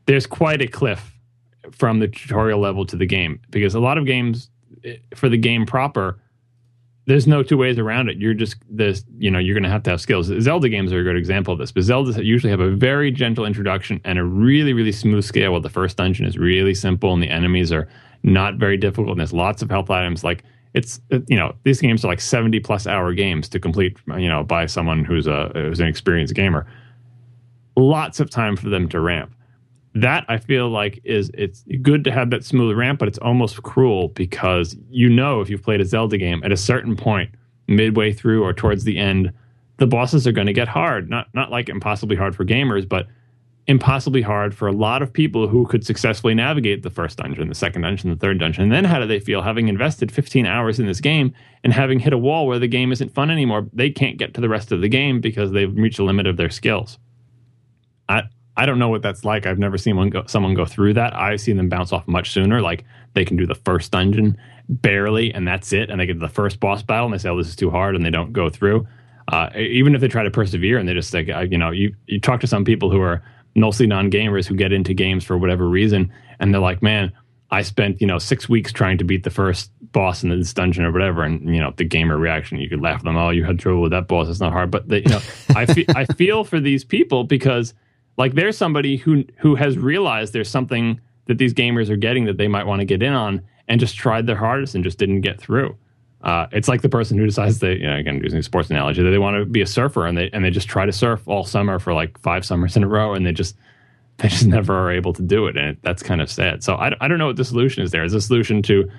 there's 0.05 0.27
quite 0.27 0.61
a 0.61 0.67
cliff 0.67 1.13
from 1.71 1.99
the 1.99 2.07
tutorial 2.07 2.59
level 2.59 2.85
to 2.85 2.95
the 2.95 3.05
game 3.05 3.39
because 3.49 3.75
a 3.75 3.79
lot 3.79 3.97
of 3.97 4.05
games 4.05 4.49
eh, 4.83 4.97
for 5.15 5.29
the 5.29 5.37
game 5.37 5.65
proper 5.65 6.19
there's 7.07 7.25
no 7.25 7.41
two 7.41 7.57
ways 7.57 7.79
around 7.79 8.09
it. 8.09 8.17
You're 8.17 8.33
just 8.33 8.57
this, 8.69 9.05
you 9.17 9.31
know, 9.31 9.39
you're 9.39 9.55
going 9.55 9.63
to 9.63 9.69
have 9.69 9.83
to 9.83 9.89
have 9.89 10.01
skills. 10.01 10.27
Zelda 10.41 10.67
games 10.67 10.91
are 10.91 10.99
a 10.99 11.03
good 11.03 11.15
example 11.15 11.53
of 11.53 11.59
this, 11.59 11.71
but 11.71 11.83
Zelda 11.83 12.23
usually 12.23 12.51
have 12.51 12.59
a 12.59 12.69
very 12.69 13.11
gentle 13.11 13.45
introduction 13.45 14.01
and 14.03 14.19
a 14.19 14.25
really, 14.25 14.73
really 14.73 14.91
smooth 14.91 15.23
scale. 15.23 15.53
Well, 15.53 15.61
the 15.61 15.69
first 15.69 15.95
dungeon 15.95 16.25
is 16.25 16.37
really 16.37 16.75
simple 16.75 17.13
and 17.13 17.23
the 17.23 17.29
enemies 17.29 17.71
are 17.71 17.87
not 18.23 18.55
very 18.55 18.75
difficult, 18.75 19.11
and 19.11 19.19
there's 19.21 19.31
lots 19.31 19.61
of 19.61 19.69
health 19.69 19.89
items. 19.89 20.25
Like 20.25 20.43
it's, 20.73 20.99
you 21.27 21.37
know, 21.37 21.55
these 21.63 21.79
games 21.79 22.03
are 22.03 22.09
like 22.09 22.19
70 22.19 22.59
plus 22.59 22.85
hour 22.85 23.13
games 23.13 23.47
to 23.49 23.59
complete, 23.59 23.97
you 24.17 24.27
know, 24.27 24.43
by 24.43 24.65
someone 24.65 25.05
who's 25.05 25.27
a 25.27 25.49
who's 25.53 25.79
an 25.79 25.87
experienced 25.87 26.35
gamer. 26.35 26.67
Lots 27.77 28.19
of 28.19 28.29
time 28.29 28.57
for 28.57 28.67
them 28.67 28.89
to 28.89 28.99
ramp 28.99 29.33
that 30.01 30.25
I 30.27 30.37
feel 30.37 30.69
like 30.69 30.99
is 31.03 31.31
it's 31.33 31.63
good 31.81 32.03
to 32.03 32.11
have 32.11 32.29
that 32.31 32.43
smooth 32.43 32.75
ramp, 32.77 32.99
but 32.99 33.07
it's 33.07 33.17
almost 33.19 33.63
cruel 33.63 34.09
because 34.09 34.75
you 34.89 35.09
know 35.09 35.41
if 35.41 35.49
you've 35.49 35.63
played 35.63 35.81
a 35.81 35.85
Zelda 35.85 36.17
game 36.17 36.41
at 36.43 36.51
a 36.51 36.57
certain 36.57 36.95
point, 36.95 37.31
midway 37.67 38.13
through 38.13 38.43
or 38.43 38.53
towards 38.53 38.83
the 38.83 38.97
end, 38.97 39.31
the 39.77 39.87
bosses 39.87 40.27
are 40.27 40.31
going 40.31 40.47
to 40.47 40.53
get 40.53 40.67
hard. 40.67 41.09
Not 41.09 41.27
not 41.33 41.51
like 41.51 41.69
impossibly 41.69 42.15
hard 42.15 42.35
for 42.35 42.45
gamers, 42.45 42.87
but 42.87 43.07
impossibly 43.67 44.21
hard 44.21 44.55
for 44.55 44.67
a 44.67 44.71
lot 44.71 45.01
of 45.01 45.11
people 45.11 45.47
who 45.47 45.65
could 45.67 45.85
successfully 45.85 46.33
navigate 46.33 46.83
the 46.83 46.89
first 46.89 47.17
dungeon, 47.17 47.49
the 47.49 47.55
second 47.55 47.81
dungeon, 47.81 48.09
the 48.09 48.15
third 48.15 48.39
dungeon. 48.39 48.63
And 48.63 48.71
then 48.71 48.85
how 48.85 48.97
do 48.99 49.05
they 49.05 49.19
feel 49.19 49.41
having 49.41 49.67
invested 49.67 50.09
15 50.09 50.45
hours 50.45 50.79
in 50.79 50.85
this 50.85 51.01
game 51.01 51.33
and 51.65 51.73
having 51.73 51.99
hit 51.99 52.13
a 52.13 52.17
wall 52.17 52.47
where 52.47 52.59
the 52.59 52.67
game 52.67 52.93
isn't 52.93 53.13
fun 53.13 53.29
anymore? 53.29 53.67
They 53.73 53.89
can't 53.89 54.17
get 54.17 54.33
to 54.35 54.41
the 54.41 54.47
rest 54.47 54.71
of 54.71 54.79
the 54.79 54.87
game 54.87 55.19
because 55.19 55.51
they've 55.51 55.75
reached 55.75 55.97
the 55.97 56.03
limit 56.03 56.27
of 56.27 56.37
their 56.37 56.49
skills. 56.49 56.97
I, 58.07 58.23
I 58.57 58.65
don't 58.65 58.79
know 58.79 58.89
what 58.89 59.03
that's 59.03 59.23
like. 59.23 59.45
I've 59.45 59.59
never 59.59 59.77
seen 59.77 59.95
one 59.95 60.09
go, 60.09 60.23
someone 60.25 60.55
go 60.55 60.65
through 60.65 60.95
that. 60.95 61.15
I've 61.15 61.39
seen 61.39 61.57
them 61.57 61.69
bounce 61.69 61.93
off 61.93 62.07
much 62.07 62.31
sooner. 62.31 62.59
Like 62.59 62.83
they 63.13 63.23
can 63.23 63.37
do 63.37 63.45
the 63.45 63.55
first 63.55 63.91
dungeon 63.91 64.35
barely, 64.67 65.33
and 65.33 65.47
that's 65.47 65.71
it. 65.71 65.89
And 65.89 65.99
they 65.99 66.05
get 66.05 66.13
to 66.13 66.19
the 66.19 66.27
first 66.27 66.59
boss 66.59 66.81
battle, 66.81 67.05
and 67.05 67.13
they 67.13 67.19
say, 67.19 67.29
"Oh, 67.29 67.37
this 67.37 67.47
is 67.47 67.55
too 67.55 67.69
hard," 67.69 67.95
and 67.95 68.03
they 68.03 68.09
don't 68.09 68.33
go 68.33 68.49
through. 68.49 68.87
Uh, 69.27 69.49
even 69.55 69.93
if 69.93 70.01
they 70.01 70.07
try 70.07 70.23
to 70.23 70.31
persevere, 70.31 70.77
and 70.77 70.87
they 70.89 70.93
just 70.93 71.13
like, 71.13 71.27
you 71.27 71.57
know, 71.57 71.71
you 71.71 71.93
you 72.07 72.19
talk 72.19 72.39
to 72.41 72.47
some 72.47 72.65
people 72.65 72.89
who 72.89 72.99
are 72.99 73.21
mostly 73.55 73.87
non 73.87 74.09
gamers 74.09 74.47
who 74.47 74.55
get 74.55 74.73
into 74.73 74.93
games 74.93 75.23
for 75.23 75.37
whatever 75.37 75.69
reason, 75.69 76.11
and 76.39 76.53
they're 76.53 76.61
like, 76.61 76.81
"Man, 76.81 77.11
I 77.51 77.61
spent 77.61 78.01
you 78.01 78.07
know 78.07 78.17
six 78.17 78.49
weeks 78.49 78.71
trying 78.71 78.97
to 78.97 79.03
beat 79.03 79.23
the 79.23 79.29
first 79.29 79.71
boss 79.91 80.23
in 80.23 80.29
this 80.29 80.53
dungeon 80.53 80.83
or 80.83 80.91
whatever, 80.91 81.23
and 81.23 81.53
you 81.53 81.61
know 81.61 81.73
the 81.75 81.83
gamer 81.83 82.17
reaction, 82.17 82.59
you 82.59 82.69
could 82.69 82.81
laugh 82.81 82.99
at 82.99 83.03
them. 83.03 83.17
Oh, 83.17 83.29
you 83.29 83.43
had 83.43 83.59
trouble 83.59 83.81
with 83.81 83.91
that 83.91 84.07
boss. 84.07 84.27
It's 84.29 84.39
not 84.39 84.51
hard, 84.51 84.71
but 84.71 84.87
they, 84.87 84.99
you 84.99 85.09
know, 85.09 85.21
I 85.55 85.65
fe- 85.65 85.85
I 85.95 86.05
feel 86.05 86.43
for 86.43 86.59
these 86.59 86.83
people 86.83 87.23
because 87.23 87.73
like 88.17 88.33
there's 88.33 88.57
somebody 88.57 88.97
who 88.97 89.23
who 89.37 89.55
has 89.55 89.77
realized 89.77 90.33
there's 90.33 90.49
something 90.49 90.99
that 91.25 91.37
these 91.37 91.53
gamers 91.53 91.89
are 91.89 91.97
getting 91.97 92.25
that 92.25 92.37
they 92.37 92.47
might 92.47 92.65
want 92.65 92.79
to 92.79 92.85
get 92.85 93.03
in 93.03 93.13
on 93.13 93.41
and 93.67 93.79
just 93.79 93.95
tried 93.95 94.25
their 94.27 94.35
hardest 94.35 94.75
and 94.75 94.83
just 94.83 94.97
didn't 94.97 95.21
get 95.21 95.39
through. 95.39 95.75
Uh, 96.21 96.47
it's 96.51 96.67
like 96.67 96.81
the 96.81 96.89
person 96.89 97.17
who 97.17 97.25
decides 97.25 97.59
they, 97.59 97.73
you 97.73 97.85
know, 97.85 97.95
again, 97.95 98.19
using 98.23 98.39
a 98.39 98.43
sports 98.43 98.69
analogy, 98.69 99.03
that 99.03 99.11
they 99.11 99.19
want 99.19 99.37
to 99.37 99.45
be 99.45 99.61
a 99.61 99.67
surfer 99.67 100.05
and 100.05 100.17
they 100.17 100.29
and 100.33 100.43
they 100.43 100.49
just 100.49 100.67
try 100.67 100.85
to 100.85 100.91
surf 100.91 101.27
all 101.27 101.43
summer 101.43 101.79
for 101.79 101.93
like 101.93 102.17
five 102.19 102.45
summers 102.45 102.75
in 102.75 102.83
a 102.83 102.87
row 102.87 103.13
and 103.13 103.25
they 103.25 103.31
just 103.31 103.55
they 104.17 104.27
just 104.27 104.47
never 104.47 104.75
are 104.75 104.91
able 104.91 105.13
to 105.13 105.21
do 105.21 105.47
it, 105.47 105.57
and 105.57 105.69
it, 105.69 105.77
that's 105.83 106.03
kind 106.03 106.21
of 106.21 106.29
sad. 106.29 106.63
So 106.63 106.75
I, 106.75 106.95
I 106.99 107.07
don't 107.07 107.19
know 107.19 107.27
what 107.27 107.35
the 107.37 107.45
solution 107.45 107.83
is. 107.83 107.91
There 107.91 108.03
is 108.03 108.13
a 108.13 108.21
solution 108.21 108.61
to 108.63 108.89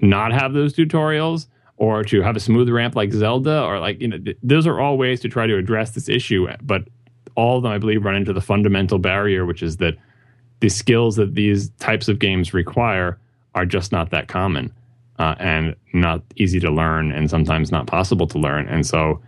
not 0.00 0.32
have 0.32 0.54
those 0.54 0.74
tutorials 0.74 1.46
or 1.76 2.02
to 2.02 2.22
have 2.22 2.34
a 2.34 2.40
smooth 2.40 2.68
ramp 2.68 2.96
like 2.96 3.12
Zelda, 3.12 3.62
or 3.62 3.78
like 3.78 4.00
you 4.00 4.08
know, 4.08 4.18
th- 4.18 4.38
those 4.42 4.66
are 4.66 4.80
all 4.80 4.96
ways 4.96 5.20
to 5.20 5.28
try 5.28 5.46
to 5.46 5.56
address 5.56 5.92
this 5.92 6.08
issue. 6.08 6.48
But 6.62 6.88
all 7.34 7.56
of 7.56 7.62
them, 7.62 7.72
I 7.72 7.78
believe, 7.78 8.04
run 8.04 8.14
into 8.14 8.32
the 8.32 8.40
fundamental 8.40 8.98
barrier, 8.98 9.46
which 9.46 9.62
is 9.62 9.76
that 9.78 9.94
the 10.60 10.68
skills 10.68 11.16
that 11.16 11.34
these 11.34 11.70
types 11.78 12.08
of 12.08 12.18
games 12.18 12.52
require 12.52 13.18
are 13.54 13.66
just 13.66 13.92
not 13.92 14.10
that 14.10 14.28
common 14.28 14.72
uh, 15.18 15.34
and 15.38 15.74
not 15.92 16.22
easy 16.36 16.60
to 16.60 16.70
learn 16.70 17.12
and 17.12 17.30
sometimes 17.30 17.70
not 17.70 17.86
possible 17.86 18.26
to 18.26 18.38
learn. 18.38 18.68
And 18.68 18.86
so 18.86 19.20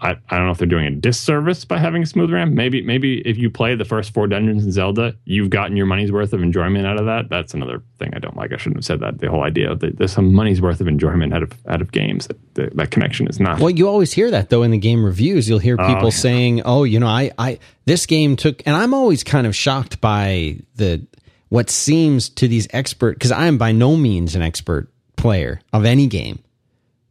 I, 0.00 0.16
I 0.28 0.36
don't 0.36 0.46
know 0.46 0.52
if 0.52 0.58
they're 0.58 0.66
doing 0.66 0.86
a 0.86 0.90
disservice 0.90 1.64
by 1.64 1.78
having 1.78 2.02
a 2.02 2.06
smooth 2.06 2.30
ramp. 2.30 2.52
Maybe 2.52 2.82
maybe 2.82 3.20
if 3.20 3.36
you 3.36 3.50
play 3.50 3.74
the 3.74 3.84
first 3.84 4.14
four 4.14 4.26
dungeons 4.26 4.64
in 4.64 4.72
Zelda, 4.72 5.14
you've 5.24 5.50
gotten 5.50 5.76
your 5.76 5.86
money's 5.86 6.10
worth 6.10 6.32
of 6.32 6.42
enjoyment 6.42 6.86
out 6.86 6.98
of 6.98 7.06
that. 7.06 7.28
That's 7.28 7.54
another 7.54 7.82
thing 7.98 8.12
I 8.14 8.18
don't 8.18 8.36
like. 8.36 8.52
I 8.52 8.56
shouldn't 8.56 8.78
have 8.78 8.84
said 8.84 9.00
that. 9.00 9.18
The 9.18 9.30
whole 9.30 9.42
idea 9.42 9.74
that 9.74 9.98
there's 9.98 10.12
some 10.12 10.32
money's 10.32 10.60
worth 10.60 10.80
of 10.80 10.88
enjoyment 10.88 11.34
out 11.34 11.42
of 11.42 11.52
out 11.66 11.80
of 11.80 11.92
games. 11.92 12.28
That, 12.54 12.76
that 12.76 12.90
connection 12.90 13.26
is 13.28 13.38
not. 13.38 13.60
Well, 13.60 13.70
you 13.70 13.88
always 13.88 14.12
hear 14.12 14.30
that 14.30 14.50
though 14.50 14.62
in 14.62 14.70
the 14.70 14.78
game 14.78 15.04
reviews. 15.04 15.48
You'll 15.48 15.58
hear 15.58 15.76
oh, 15.78 15.86
people 15.86 16.06
oh, 16.06 16.10
yeah. 16.10 16.16
saying, 16.16 16.62
"Oh, 16.62 16.84
you 16.84 17.00
know, 17.00 17.06
I 17.06 17.30
I 17.38 17.58
this 17.84 18.06
game 18.06 18.36
took," 18.36 18.66
and 18.66 18.76
I'm 18.76 18.94
always 18.94 19.22
kind 19.22 19.46
of 19.46 19.54
shocked 19.54 20.00
by 20.00 20.58
the 20.76 21.06
what 21.50 21.68
seems 21.68 22.28
to 22.30 22.48
these 22.48 22.68
expert 22.70 23.14
because 23.14 23.32
I 23.32 23.46
am 23.46 23.58
by 23.58 23.72
no 23.72 23.96
means 23.96 24.34
an 24.34 24.42
expert 24.42 24.90
player 25.16 25.60
of 25.72 25.84
any 25.84 26.06
game, 26.06 26.38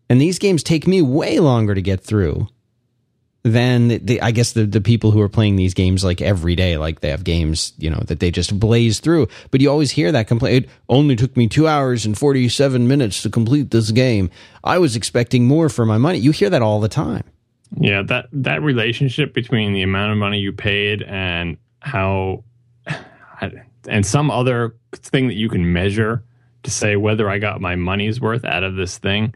and 0.10 0.20
these 0.20 0.40
games 0.40 0.64
take 0.64 0.88
me 0.88 1.02
way 1.02 1.40
longer 1.40 1.76
to 1.76 1.82
get 1.82 2.02
through 2.02 2.48
than 3.44 3.88
the, 3.88 4.22
I 4.22 4.32
guess 4.32 4.52
the, 4.52 4.66
the 4.66 4.82
people 4.82 5.12
who 5.12 5.22
are 5.22 5.30
playing 5.30 5.56
these 5.56 5.74
games 5.74 6.04
like 6.04 6.22
every 6.22 6.56
day, 6.56 6.78
like 6.78 7.00
they 7.00 7.10
have 7.10 7.24
games, 7.24 7.74
you 7.78 7.90
know, 7.90 8.02
that 8.08 8.20
they 8.20 8.32
just 8.32 8.60
blaze 8.60 9.00
through. 9.00 9.28
But 9.52 9.62
you 9.62 9.70
always 9.70 9.92
hear 9.92 10.12
that 10.12 10.28
complaint. 10.28 10.66
It 10.66 10.70
only 10.90 11.16
took 11.16 11.38
me 11.38 11.48
two 11.48 11.68
hours 11.68 12.06
and 12.06 12.18
47 12.18 12.88
minutes 12.88 13.22
to 13.24 13.30
complete 13.30 13.72
this 13.72 13.92
game. 13.92 14.30
I 14.64 14.78
was 14.78 14.96
expecting 14.96 15.46
more 15.46 15.70
for 15.70 15.86
my 15.86 15.98
money. 15.98 16.18
You 16.18 16.32
hear 16.32 16.50
that 16.50 16.62
all 16.62 16.82
the 16.82 16.90
time. 16.90 17.24
Yeah, 17.80 18.02
that, 18.04 18.28
that 18.34 18.62
relationship 18.62 19.34
between 19.34 19.74
the 19.74 19.84
amount 19.84 20.12
of 20.12 20.18
money 20.18 20.40
you 20.40 20.52
paid 20.52 21.04
and 21.04 21.58
how, 21.80 22.44
and 23.88 24.06
some 24.06 24.32
other 24.32 24.76
thing 24.94 25.28
that 25.28 25.36
you 25.36 25.50
can 25.50 25.72
measure 25.72 26.24
to 26.64 26.72
say 26.72 26.98
whether 26.98 27.30
I 27.30 27.38
got 27.38 27.62
my 27.62 27.76
money's 27.76 28.20
worth 28.20 28.44
out 28.44 28.64
of 28.64 28.76
this 28.76 28.98
thing 28.98 29.34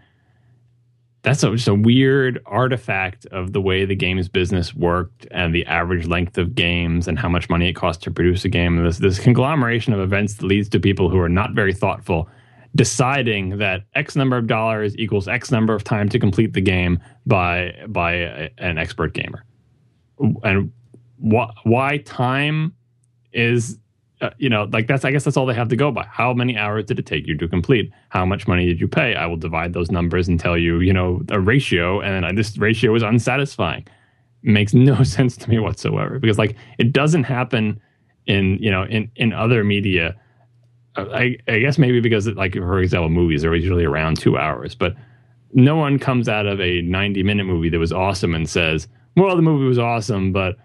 that's 1.23 1.41
a, 1.41 1.51
just 1.51 1.67
a 1.67 1.73
weird 1.73 2.41
artifact 2.45 3.25
of 3.27 3.53
the 3.53 3.61
way 3.61 3.85
the 3.85 3.95
games 3.95 4.27
business 4.27 4.75
worked 4.75 5.25
and 5.31 5.55
the 5.55 5.65
average 5.65 6.05
length 6.05 6.37
of 6.37 6.53
games 6.53 7.07
and 7.07 7.17
how 7.17 7.29
much 7.29 7.49
money 7.49 7.69
it 7.69 7.73
costs 7.73 8.03
to 8.03 8.11
produce 8.11 8.45
a 8.45 8.49
game. 8.49 8.83
This, 8.83 8.97
this 8.97 9.19
conglomeration 9.19 9.93
of 9.93 9.99
events 9.99 10.35
that 10.35 10.45
leads 10.45 10.69
to 10.69 10.79
people 10.79 11.09
who 11.09 11.19
are 11.19 11.29
not 11.29 11.53
very 11.53 11.73
thoughtful 11.73 12.29
deciding 12.75 13.57
that 13.59 13.83
X 13.95 14.15
number 14.15 14.37
of 14.37 14.47
dollars 14.47 14.97
equals 14.97 15.27
X 15.27 15.51
number 15.51 15.73
of 15.73 15.83
time 15.83 16.09
to 16.09 16.19
complete 16.19 16.53
the 16.53 16.61
game 16.61 16.99
by 17.25 17.73
by 17.87 18.13
a, 18.13 18.49
an 18.57 18.77
expert 18.77 19.13
gamer, 19.13 19.43
and 20.43 20.71
wh- 21.19 21.53
why 21.65 21.97
time 21.99 22.73
is 23.31 23.77
uh, 24.23 24.29
you 24.37 24.47
know, 24.47 24.69
like 24.71 24.87
that's 24.87 25.03
I 25.03 25.11
guess 25.11 25.25
that's 25.25 25.35
all 25.35 25.45
they 25.45 25.53
have 25.53 25.67
to 25.67 25.75
go 25.75 25.91
by. 25.91 26.05
How 26.05 26.33
many 26.33 26.57
hours 26.57 26.85
did 26.85 26.97
it 26.97 27.05
take 27.05 27.27
you 27.27 27.37
to 27.37 27.47
complete? 27.47 27.91
How 28.07 28.25
much 28.25 28.47
money 28.47 28.65
did 28.65 28.79
you 28.79 28.87
pay? 28.87 29.15
I 29.15 29.25
will 29.25 29.35
divide 29.35 29.73
those 29.73 29.91
numbers 29.91 30.29
and 30.29 30.39
tell 30.39 30.57
you, 30.57 30.79
you 30.79 30.93
know, 30.93 31.21
a 31.29 31.41
ratio, 31.41 31.99
and 31.99 32.23
then 32.23 32.35
this 32.35 32.57
ratio 32.57 32.95
is 32.95 33.03
unsatisfying. 33.03 33.85
It 34.43 34.49
makes 34.49 34.73
no 34.91 35.03
sense 35.03 35.35
to 35.37 35.49
me 35.49 35.59
whatsoever 35.59 36.19
because 36.19 36.37
like 36.37 36.55
it 36.77 36.93
doesn't 36.93 37.25
happen 37.25 37.81
in 38.25 38.57
you 38.61 38.71
know 38.71 38.83
in 38.85 39.11
in 39.17 39.33
other 39.33 39.63
media. 39.63 40.15
I, 40.95 41.37
I 41.47 41.57
guess 41.59 41.77
maybe 41.77 41.99
because 41.99 42.27
like 42.29 42.53
for 42.53 42.79
example, 42.79 43.09
movies 43.09 43.43
are 43.43 43.53
usually 43.53 43.83
around 43.83 44.19
two 44.19 44.37
hours, 44.37 44.73
but 44.73 44.95
no 45.51 45.75
one 45.75 45.99
comes 45.99 46.29
out 46.29 46.45
of 46.45 46.61
a 46.61 46.81
ninety 46.83 47.23
minute 47.23 47.43
movie 47.43 47.69
that 47.69 47.79
was 47.79 47.91
awesome 47.91 48.33
and 48.33 48.49
says, 48.49 48.87
"Well, 49.17 49.35
the 49.35 49.41
movie 49.41 49.65
was 49.65 49.79
awesome, 49.79 50.31
but." 50.31 50.55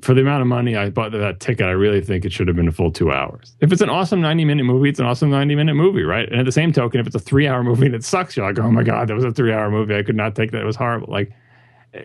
For 0.00 0.14
the 0.14 0.20
amount 0.20 0.42
of 0.42 0.48
money 0.48 0.76
I 0.76 0.90
bought 0.90 1.12
that 1.12 1.40
ticket, 1.40 1.66
I 1.66 1.70
really 1.70 2.00
think 2.00 2.24
it 2.24 2.32
should 2.32 2.48
have 2.48 2.56
been 2.56 2.68
a 2.68 2.72
full 2.72 2.90
two 2.90 3.12
hours. 3.12 3.56
If 3.60 3.72
it's 3.72 3.80
an 3.80 3.90
awesome 3.90 4.20
90 4.20 4.44
minute 4.44 4.64
movie, 4.64 4.88
it's 4.88 4.98
an 4.98 5.06
awesome 5.06 5.30
90 5.30 5.54
minute 5.54 5.74
movie, 5.74 6.02
right? 6.02 6.28
And 6.28 6.40
at 6.40 6.44
the 6.44 6.52
same 6.52 6.72
token, 6.72 7.00
if 7.00 7.06
it's 7.06 7.16
a 7.16 7.20
three 7.20 7.46
hour 7.46 7.62
movie 7.62 7.86
and 7.86 7.94
it 7.94 8.04
sucks, 8.04 8.36
you're 8.36 8.46
like, 8.46 8.58
oh 8.58 8.70
my 8.70 8.82
God, 8.82 9.08
that 9.08 9.14
was 9.14 9.24
a 9.24 9.32
three 9.32 9.52
hour 9.52 9.70
movie. 9.70 9.96
I 9.96 10.02
could 10.02 10.16
not 10.16 10.34
take 10.34 10.50
that. 10.52 10.60
It 10.60 10.64
was 10.64 10.76
horrible. 10.76 11.12
Like, 11.12 11.32
eh, 11.94 12.02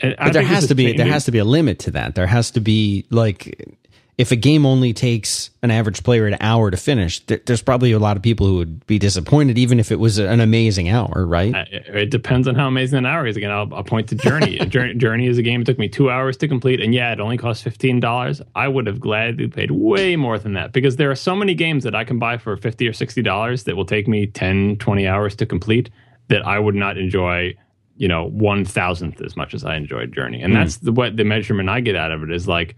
eh, 0.00 0.14
but 0.18 0.32
there 0.32 0.42
has 0.42 0.68
to 0.68 0.74
be, 0.74 0.84
changing. 0.84 0.98
there 0.98 1.12
has 1.12 1.24
to 1.24 1.30
be 1.30 1.38
a 1.38 1.44
limit 1.44 1.78
to 1.80 1.90
that. 1.92 2.14
There 2.14 2.26
has 2.26 2.50
to 2.52 2.60
be 2.60 3.06
like, 3.10 3.78
if 4.22 4.30
a 4.30 4.36
game 4.36 4.64
only 4.64 4.92
takes 4.92 5.50
an 5.62 5.72
average 5.72 6.04
player 6.04 6.28
an 6.28 6.36
hour 6.38 6.70
to 6.70 6.76
finish, 6.76 7.18
there's 7.26 7.60
probably 7.60 7.90
a 7.90 7.98
lot 7.98 8.16
of 8.16 8.22
people 8.22 8.46
who 8.46 8.54
would 8.54 8.86
be 8.86 8.96
disappointed, 8.96 9.58
even 9.58 9.80
if 9.80 9.90
it 9.90 9.98
was 9.98 10.18
an 10.18 10.38
amazing 10.38 10.88
hour, 10.88 11.26
right? 11.26 11.52
Uh, 11.52 11.64
it 11.70 12.08
depends 12.08 12.46
on 12.46 12.54
how 12.54 12.68
amazing 12.68 12.98
an 12.98 13.06
hour 13.06 13.26
is. 13.26 13.36
Again, 13.36 13.50
I'll, 13.50 13.74
I'll 13.74 13.82
point 13.82 14.10
to 14.10 14.14
Journey. 14.14 14.58
Journey. 14.68 14.94
Journey 14.94 15.26
is 15.26 15.38
a 15.38 15.42
game 15.42 15.62
it 15.62 15.64
took 15.64 15.76
me 15.76 15.88
two 15.88 16.08
hours 16.08 16.36
to 16.36 16.46
complete, 16.46 16.80
and 16.80 16.94
yeah, 16.94 17.12
it 17.12 17.18
only 17.18 17.36
cost 17.36 17.64
fifteen 17.64 17.98
dollars. 17.98 18.40
I 18.54 18.68
would 18.68 18.86
have 18.86 19.00
gladly 19.00 19.48
paid 19.48 19.72
way 19.72 20.14
more 20.14 20.38
than 20.38 20.52
that 20.52 20.70
because 20.70 20.94
there 20.94 21.10
are 21.10 21.16
so 21.16 21.34
many 21.34 21.56
games 21.56 21.82
that 21.82 21.96
I 21.96 22.04
can 22.04 22.20
buy 22.20 22.38
for 22.38 22.56
fifty 22.56 22.86
or 22.86 22.92
sixty 22.92 23.22
dollars 23.22 23.64
that 23.64 23.76
will 23.76 23.84
take 23.84 24.06
me 24.06 24.28
10, 24.28 24.76
20 24.76 25.04
hours 25.08 25.34
to 25.34 25.46
complete 25.46 25.90
that 26.28 26.46
I 26.46 26.60
would 26.60 26.76
not 26.76 26.96
enjoy 26.96 27.56
you 27.96 28.06
know 28.06 28.28
one 28.28 28.64
thousandth 28.64 29.20
as 29.20 29.36
much 29.36 29.52
as 29.52 29.64
I 29.64 29.74
enjoyed 29.74 30.12
Journey, 30.12 30.42
and 30.42 30.52
mm. 30.52 30.58
that's 30.58 30.76
the 30.76 30.92
what 30.92 31.16
the 31.16 31.24
measurement 31.24 31.68
I 31.68 31.80
get 31.80 31.96
out 31.96 32.12
of 32.12 32.22
it 32.22 32.30
is 32.30 32.46
like 32.46 32.76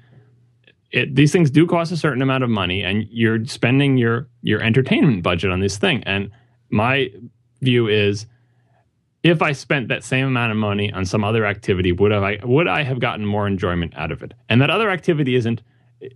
it, 0.94 1.16
these 1.16 1.32
things 1.32 1.50
do 1.50 1.66
cost 1.66 1.90
a 1.90 1.96
certain 1.96 2.22
amount 2.22 2.44
of 2.44 2.50
money, 2.50 2.82
and 2.84 3.06
you're 3.10 3.44
spending 3.46 3.98
your 3.98 4.28
your 4.42 4.60
entertainment 4.62 5.24
budget 5.24 5.50
on 5.50 5.58
this 5.58 5.76
thing. 5.76 6.04
And 6.04 6.30
my 6.70 7.10
view 7.60 7.88
is, 7.88 8.26
if 9.24 9.42
I 9.42 9.52
spent 9.52 9.88
that 9.88 10.04
same 10.04 10.26
amount 10.26 10.52
of 10.52 10.56
money 10.56 10.92
on 10.92 11.04
some 11.04 11.24
other 11.24 11.46
activity, 11.46 11.90
would 11.90 12.12
have 12.12 12.22
I 12.22 12.38
would 12.44 12.68
I 12.68 12.84
have 12.84 13.00
gotten 13.00 13.26
more 13.26 13.48
enjoyment 13.48 13.92
out 13.96 14.12
of 14.12 14.22
it? 14.22 14.34
And 14.48 14.62
that 14.62 14.70
other 14.70 14.88
activity 14.88 15.34
isn't 15.34 15.62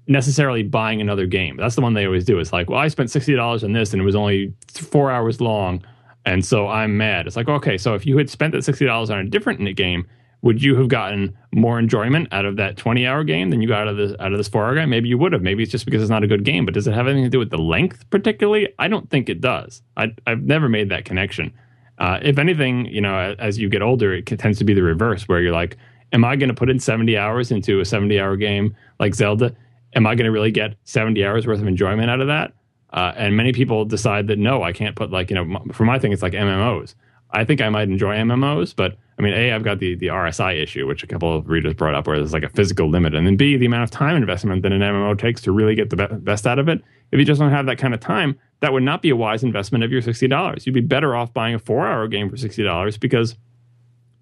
necessarily 0.07 0.63
buying 0.63 1.01
another 1.01 1.27
game. 1.27 1.57
That's 1.57 1.75
the 1.75 1.81
one 1.81 1.95
they 1.95 2.07
always 2.07 2.25
do. 2.25 2.39
It's 2.39 2.53
like, 2.53 2.71
well, 2.71 2.79
I 2.79 2.87
spent 2.87 3.11
sixty 3.11 3.35
dollars 3.35 3.65
on 3.65 3.73
this, 3.73 3.93
and 3.93 4.01
it 4.01 4.05
was 4.05 4.15
only 4.15 4.55
four 4.73 5.11
hours 5.11 5.41
long, 5.41 5.83
and 6.25 6.45
so 6.45 6.69
I'm 6.69 6.97
mad. 6.97 7.27
It's 7.27 7.35
like, 7.35 7.49
okay, 7.49 7.79
so 7.79 7.97
if 7.97 8.07
you 8.07 8.17
had 8.17 8.31
spent 8.31 8.53
that 8.53 8.63
sixty 8.63 8.87
dollars 8.87 9.11
on 9.11 9.19
a 9.19 9.25
different 9.25 9.75
game, 9.75 10.07
would 10.43 10.63
you 10.63 10.77
have 10.77 10.89
gotten 10.89 11.37
more 11.53 11.79
enjoyment 11.79 12.29
out 12.33 12.45
of 12.45 12.57
that 12.57 12.77
20 12.77 13.07
hour 13.07 13.25
game 13.25 13.51
than 13.51 13.61
you 13.61 13.69
got 13.69 13.83
out 13.83 13.89
of 13.89 13.97
this 13.97 14.13
out 14.21 14.33
of 14.33 14.39
this 14.39 14.49
four 14.49 14.65
hour 14.65 14.75
game? 14.75 14.91
Maybe 14.91 15.09
you 15.09 15.19
would 15.19 15.33
have. 15.33 15.43
Maybe 15.43 15.63
it's 15.63 15.73
just 15.73 15.85
because 15.85 16.03
it's 16.03 16.11
not 16.11 16.23
a 16.23 16.27
good 16.27 16.45
game. 16.45 16.65
But 16.65 16.75
does 16.75 16.87
it 16.87 16.95
have 16.95 17.07
anything 17.07 17.25
to 17.25 17.31
do 17.31 17.39
with 17.39 17.51
the 17.51 17.59
length 17.59 18.09
particularly? 18.11 18.73
I 18.79 18.89
don't 18.89 19.11
think 19.11 19.29
it 19.29 19.41
does. 19.41 19.83
I, 19.97 20.13
have 20.27 20.43
never 20.43 20.69
made 20.69 20.91
that 20.91 21.05
connection. 21.05 21.53
Uh, 21.99 22.21
if 22.23 22.39
anything, 22.39 22.87
you 22.87 23.01
know, 23.01 23.35
as 23.39 23.59
you 23.59 23.69
get 23.69 23.83
older, 23.83 24.15
it 24.15 24.27
tends 24.27 24.59
to 24.59 24.65
be 24.65 24.75
the 24.75 24.83
reverse, 24.83 25.27
where 25.27 25.41
you're 25.41 25.53
like, 25.53 25.77
"Am 26.13 26.25
I 26.25 26.37
going 26.37 26.49
to 26.49 26.55
put 26.55 26.71
in 26.71 26.79
70 26.79 27.17
hours 27.17 27.51
into 27.51 27.81
a 27.81 27.85
70 27.85 28.21
hour 28.21 28.37
game 28.37 28.77
like 29.01 29.15
Zelda? 29.15 29.55
Am 29.95 30.07
I 30.07 30.15
going 30.15 30.27
to 30.27 30.31
really 30.31 30.53
get 30.53 30.77
70 30.85 31.25
hours 31.25 31.47
worth 31.47 31.61
of 31.61 31.67
enjoyment 31.67 32.11
out 32.11 32.21
of 32.21 32.29
that?" 32.29 32.53
Uh, 32.93 33.13
and 33.17 33.37
many 33.37 33.53
people 33.53 33.85
decide 33.85 34.29
that 34.29 34.39
no, 34.39 34.63
I 34.63 34.73
can't 34.73 34.95
put 34.95 35.11
like 35.11 35.31
you 35.31 35.35
know, 35.35 35.65
for 35.73 35.85
my 35.85 35.99
thing, 35.99 36.13
it's 36.13 36.23
like 36.23 36.35
MMOs. 36.35 36.95
I 37.33 37.45
think 37.45 37.61
I 37.61 37.69
might 37.69 37.89
enjoy 37.89 38.17
MMOs, 38.17 38.75
but 38.75 38.97
I 39.19 39.23
mean, 39.23 39.35
A, 39.35 39.53
I've 39.53 39.65
got 39.65 39.81
the, 39.81 39.97
the 39.97 40.07
RSI 40.07 40.63
issue, 40.63 40.87
which 40.87 41.03
a 41.03 41.07
couple 41.07 41.37
of 41.37 41.49
readers 41.49 41.75
brought 41.75 41.95
up, 41.95 42.07
where 42.07 42.19
there's 42.19 42.33
like 42.33 42.45
a 42.45 42.49
physical 42.49 42.89
limit. 42.89 43.15
And 43.15 43.27
then 43.27 43.37
B, 43.37 43.57
the 43.57 43.67
amount 43.67 43.83
of 43.83 43.91
time 43.91 44.17
investment 44.17 44.63
that 44.63 44.73
an 44.73 44.81
MMO 44.81 45.19
takes 45.19 45.41
to 45.43 45.53
really 45.53 45.75
get 45.75 45.91
the 45.91 45.97
best 45.97 46.47
out 46.47 46.61
of 46.61 46.69
it. 46.69 46.83
If 47.11 47.19
you 47.19 47.25
just 47.25 47.41
don't 47.41 47.51
have 47.51 47.67
that 47.67 47.79
kind 47.79 47.95
of 47.95 48.01
time, 48.01 48.39
that 48.61 48.73
would 48.73 48.85
not 48.85 49.03
be 49.03 49.11
a 49.11 49.17
wise 49.17 49.43
investment 49.43 49.83
of 49.83 49.91
your 49.91 50.03
$60. 50.03 50.67
You'd 50.67 50.73
be 50.73 50.81
better 50.81 51.17
off 51.17 51.35
buying 51.35 51.55
a 51.55 51.59
four 51.59 51.87
hour 51.87 52.07
game 52.07 52.31
for 52.31 52.37
$60 52.37 53.01
because 53.01 53.37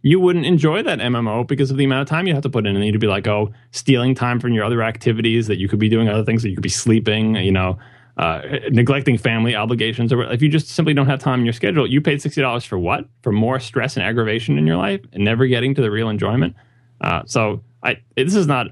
you 0.00 0.18
wouldn't 0.18 0.46
enjoy 0.46 0.82
that 0.82 0.98
MMO 1.00 1.46
because 1.46 1.70
of 1.70 1.76
the 1.76 1.84
amount 1.84 2.02
of 2.02 2.08
time 2.08 2.26
you 2.26 2.32
have 2.32 2.42
to 2.44 2.50
put 2.50 2.66
in. 2.66 2.74
And 2.74 2.84
you'd 2.84 3.00
be 3.00 3.06
like, 3.06 3.26
oh, 3.26 3.52
stealing 3.72 4.14
time 4.14 4.40
from 4.40 4.52
your 4.52 4.64
other 4.64 4.82
activities 4.82 5.46
that 5.48 5.58
you 5.58 5.68
could 5.68 5.78
be 5.78 5.88
doing 5.88 6.08
other 6.08 6.24
things 6.24 6.42
that 6.42 6.50
you 6.50 6.56
could 6.56 6.62
be 6.62 6.68
sleeping, 6.68 7.34
you 7.36 7.52
know, 7.52 7.78
uh, 8.16 8.42
neglecting 8.70 9.18
family 9.18 9.54
obligations, 9.54 10.12
or 10.12 10.24
if 10.24 10.40
you 10.40 10.48
just 10.48 10.68
simply 10.68 10.94
don't 10.94 11.06
have 11.06 11.18
time 11.18 11.40
in 11.40 11.46
your 11.46 11.52
schedule, 11.52 11.86
you 11.86 12.00
paid 12.00 12.22
sixty 12.22 12.40
dollars 12.40 12.64
for 12.64 12.78
what? 12.78 13.06
For 13.22 13.32
more 13.32 13.60
stress 13.60 13.96
and 13.96 14.04
aggravation 14.04 14.58
in 14.58 14.66
your 14.66 14.76
life, 14.76 15.00
and 15.12 15.24
never 15.24 15.46
getting 15.46 15.74
to 15.74 15.82
the 15.82 15.90
real 15.90 16.08
enjoyment. 16.08 16.54
Uh, 17.00 17.22
so, 17.26 17.62
I 17.82 17.98
this 18.16 18.34
is 18.34 18.46
not. 18.46 18.68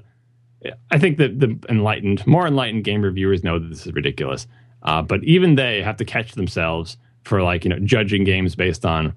I 0.89 0.97
think 0.97 1.17
that 1.17 1.39
the 1.39 1.59
enlightened, 1.69 2.25
more 2.25 2.47
enlightened 2.47 2.85
game 2.85 3.03
reviewers 3.03 3.43
know 3.43 3.59
that 3.59 3.69
this 3.69 3.85
is 3.85 3.93
ridiculous. 3.93 4.47
Uh, 4.81 5.03
but 5.03 5.23
even 5.23 5.55
they 5.55 5.81
have 5.81 5.97
to 5.97 6.05
catch 6.05 6.31
themselves 6.33 6.97
for 7.23 7.43
like 7.43 7.63
you 7.63 7.69
know 7.69 7.79
judging 7.79 8.23
games 8.23 8.55
based 8.55 8.85
on 8.85 9.13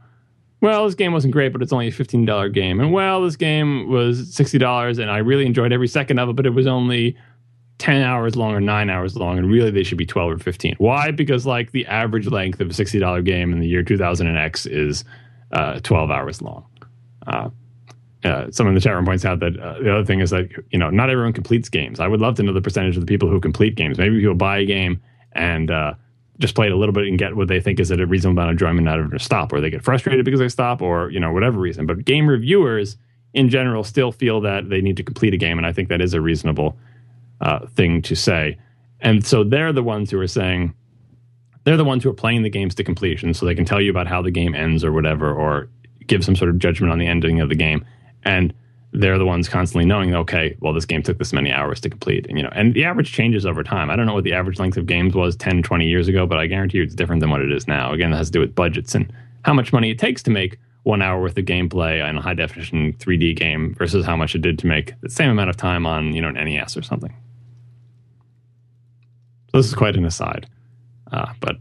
well, 0.60 0.86
this 0.86 0.96
game 0.96 1.12
wasn't 1.12 1.32
great, 1.32 1.52
but 1.52 1.62
it's 1.62 1.72
only 1.72 1.88
a 1.88 1.92
fifteen 1.92 2.24
dollar 2.24 2.48
game, 2.48 2.80
and 2.80 2.92
well, 2.92 3.22
this 3.22 3.36
game 3.36 3.88
was 3.88 4.34
sixty 4.34 4.58
dollars, 4.58 4.98
and 4.98 5.10
I 5.10 5.18
really 5.18 5.46
enjoyed 5.46 5.72
every 5.72 5.88
second 5.88 6.18
of 6.18 6.28
it, 6.28 6.36
but 6.36 6.46
it 6.46 6.50
was 6.50 6.66
only 6.66 7.16
10 7.78 8.02
hours 8.02 8.36
long 8.36 8.52
or 8.52 8.60
9 8.60 8.90
hours 8.90 9.16
long 9.16 9.38
and 9.38 9.50
really 9.50 9.70
they 9.70 9.82
should 9.82 9.98
be 9.98 10.06
12 10.06 10.32
or 10.32 10.38
15 10.38 10.74
why? 10.78 11.10
Because 11.10 11.46
like 11.46 11.72
the 11.72 11.86
average 11.86 12.26
length 12.26 12.60
of 12.60 12.68
a 12.68 12.72
$60 12.72 13.24
game 13.24 13.52
in 13.52 13.60
the 13.60 13.68
year 13.68 13.82
2000 13.82 14.26
and 14.26 14.36
x 14.36 14.66
is 14.66 15.04
uh, 15.52 15.80
12 15.80 16.10
hours 16.10 16.42
long. 16.42 16.66
Uh, 17.26 17.50
uh, 18.24 18.50
someone 18.50 18.72
in 18.72 18.74
the 18.74 18.80
chat 18.80 18.94
room 18.94 19.04
points 19.04 19.24
out 19.24 19.38
that 19.40 19.58
uh, 19.58 19.78
the 19.80 19.92
other 19.92 20.04
thing 20.04 20.20
is 20.20 20.30
that 20.30 20.50
you 20.70 20.78
know 20.78 20.90
not 20.90 21.08
everyone 21.08 21.32
completes 21.32 21.68
games. 21.68 22.00
I 22.00 22.08
would 22.08 22.20
love 22.20 22.34
to 22.36 22.42
know 22.42 22.52
the 22.52 22.60
percentage 22.60 22.96
of 22.96 23.00
the 23.00 23.06
people 23.06 23.28
who 23.28 23.40
complete 23.40 23.76
games. 23.76 23.96
Maybe 23.96 24.18
people 24.18 24.34
buy 24.34 24.58
a 24.58 24.64
game 24.64 25.00
and 25.32 25.70
uh, 25.70 25.94
just 26.38 26.56
play 26.56 26.66
it 26.66 26.72
a 26.72 26.76
little 26.76 26.92
bit 26.92 27.06
and 27.06 27.16
get 27.16 27.36
what 27.36 27.46
they 27.46 27.60
think 27.60 27.78
is 27.78 27.92
at 27.92 28.00
a 28.00 28.06
reasonable 28.06 28.42
amount 28.42 28.50
of 28.50 28.54
enjoyment 28.54 28.88
out 28.88 28.98
of 28.98 29.06
it 29.06 29.10
to 29.10 29.24
stop 29.24 29.52
or 29.52 29.60
they 29.60 29.70
get 29.70 29.84
frustrated 29.84 30.24
because 30.24 30.40
they 30.40 30.48
stop 30.48 30.82
or 30.82 31.10
you 31.10 31.20
know 31.20 31.32
whatever 31.32 31.60
reason. 31.60 31.86
But 31.86 32.04
game 32.04 32.28
reviewers 32.28 32.96
in 33.34 33.48
general 33.48 33.84
still 33.84 34.10
feel 34.10 34.40
that 34.40 34.68
they 34.68 34.80
need 34.80 34.96
to 34.96 35.02
complete 35.02 35.34
a 35.34 35.36
game 35.36 35.58
and 35.58 35.66
i 35.66 35.72
think 35.72 35.88
that 35.88 36.00
is 36.00 36.14
a 36.14 36.20
reasonable 36.20 36.76
uh, 37.40 37.66
thing 37.74 38.02
to 38.02 38.14
say. 38.14 38.58
And 39.00 39.24
so 39.24 39.44
they're 39.44 39.72
the 39.72 39.82
ones 39.82 40.10
who 40.10 40.20
are 40.20 40.26
saying, 40.26 40.74
they're 41.64 41.76
the 41.76 41.84
ones 41.84 42.02
who 42.02 42.10
are 42.10 42.14
playing 42.14 42.42
the 42.42 42.50
games 42.50 42.74
to 42.76 42.84
completion 42.84 43.34
so 43.34 43.46
they 43.46 43.54
can 43.54 43.64
tell 43.64 43.80
you 43.80 43.90
about 43.90 44.06
how 44.06 44.22
the 44.22 44.30
game 44.30 44.54
ends 44.54 44.82
or 44.84 44.92
whatever, 44.92 45.32
or 45.32 45.68
give 46.06 46.24
some 46.24 46.34
sort 46.34 46.50
of 46.50 46.58
judgment 46.58 46.92
on 46.92 46.98
the 46.98 47.06
ending 47.06 47.40
of 47.40 47.48
the 47.48 47.54
game. 47.54 47.84
And 48.24 48.54
they're 48.92 49.18
the 49.18 49.26
ones 49.26 49.48
constantly 49.48 49.84
knowing, 49.84 50.14
okay, 50.14 50.56
well, 50.60 50.72
this 50.72 50.86
game 50.86 51.02
took 51.02 51.18
this 51.18 51.32
many 51.32 51.52
hours 51.52 51.80
to 51.82 51.90
complete. 51.90 52.26
And, 52.26 52.38
you 52.38 52.42
know, 52.42 52.50
and 52.54 52.72
the 52.74 52.84
average 52.84 53.12
changes 53.12 53.44
over 53.44 53.62
time. 53.62 53.90
I 53.90 53.96
don't 53.96 54.06
know 54.06 54.14
what 54.14 54.24
the 54.24 54.32
average 54.32 54.58
length 54.58 54.78
of 54.78 54.86
games 54.86 55.14
was 55.14 55.36
10, 55.36 55.62
20 55.62 55.86
years 55.86 56.08
ago, 56.08 56.26
but 56.26 56.38
I 56.38 56.46
guarantee 56.46 56.78
you 56.78 56.84
it's 56.84 56.94
different 56.94 57.20
than 57.20 57.30
what 57.30 57.42
it 57.42 57.52
is 57.52 57.68
now. 57.68 57.92
Again, 57.92 58.10
that 58.12 58.16
has 58.16 58.28
to 58.28 58.32
do 58.32 58.40
with 58.40 58.54
budgets 58.54 58.94
and 58.94 59.12
how 59.44 59.52
much 59.52 59.72
money 59.72 59.90
it 59.90 59.98
takes 59.98 60.22
to 60.22 60.30
make 60.30 60.58
one 60.84 61.02
hour 61.02 61.20
worth 61.20 61.36
of 61.36 61.44
gameplay 61.44 62.02
on 62.02 62.16
a 62.16 62.22
high 62.22 62.34
definition 62.34 62.94
3D 62.94 63.36
game 63.36 63.74
versus 63.74 64.06
how 64.06 64.16
much 64.16 64.34
it 64.34 64.40
did 64.40 64.58
to 64.60 64.66
make 64.66 64.98
the 65.02 65.10
same 65.10 65.30
amount 65.30 65.50
of 65.50 65.56
time 65.56 65.84
on, 65.84 66.14
you 66.14 66.22
know, 66.22 66.28
an 66.28 66.34
NES 66.34 66.76
or 66.76 66.82
something. 66.82 67.14
So 69.50 69.58
this 69.58 69.66
is 69.66 69.74
quite 69.74 69.96
an 69.96 70.04
aside, 70.04 70.48
uh, 71.10 71.32
but 71.40 71.56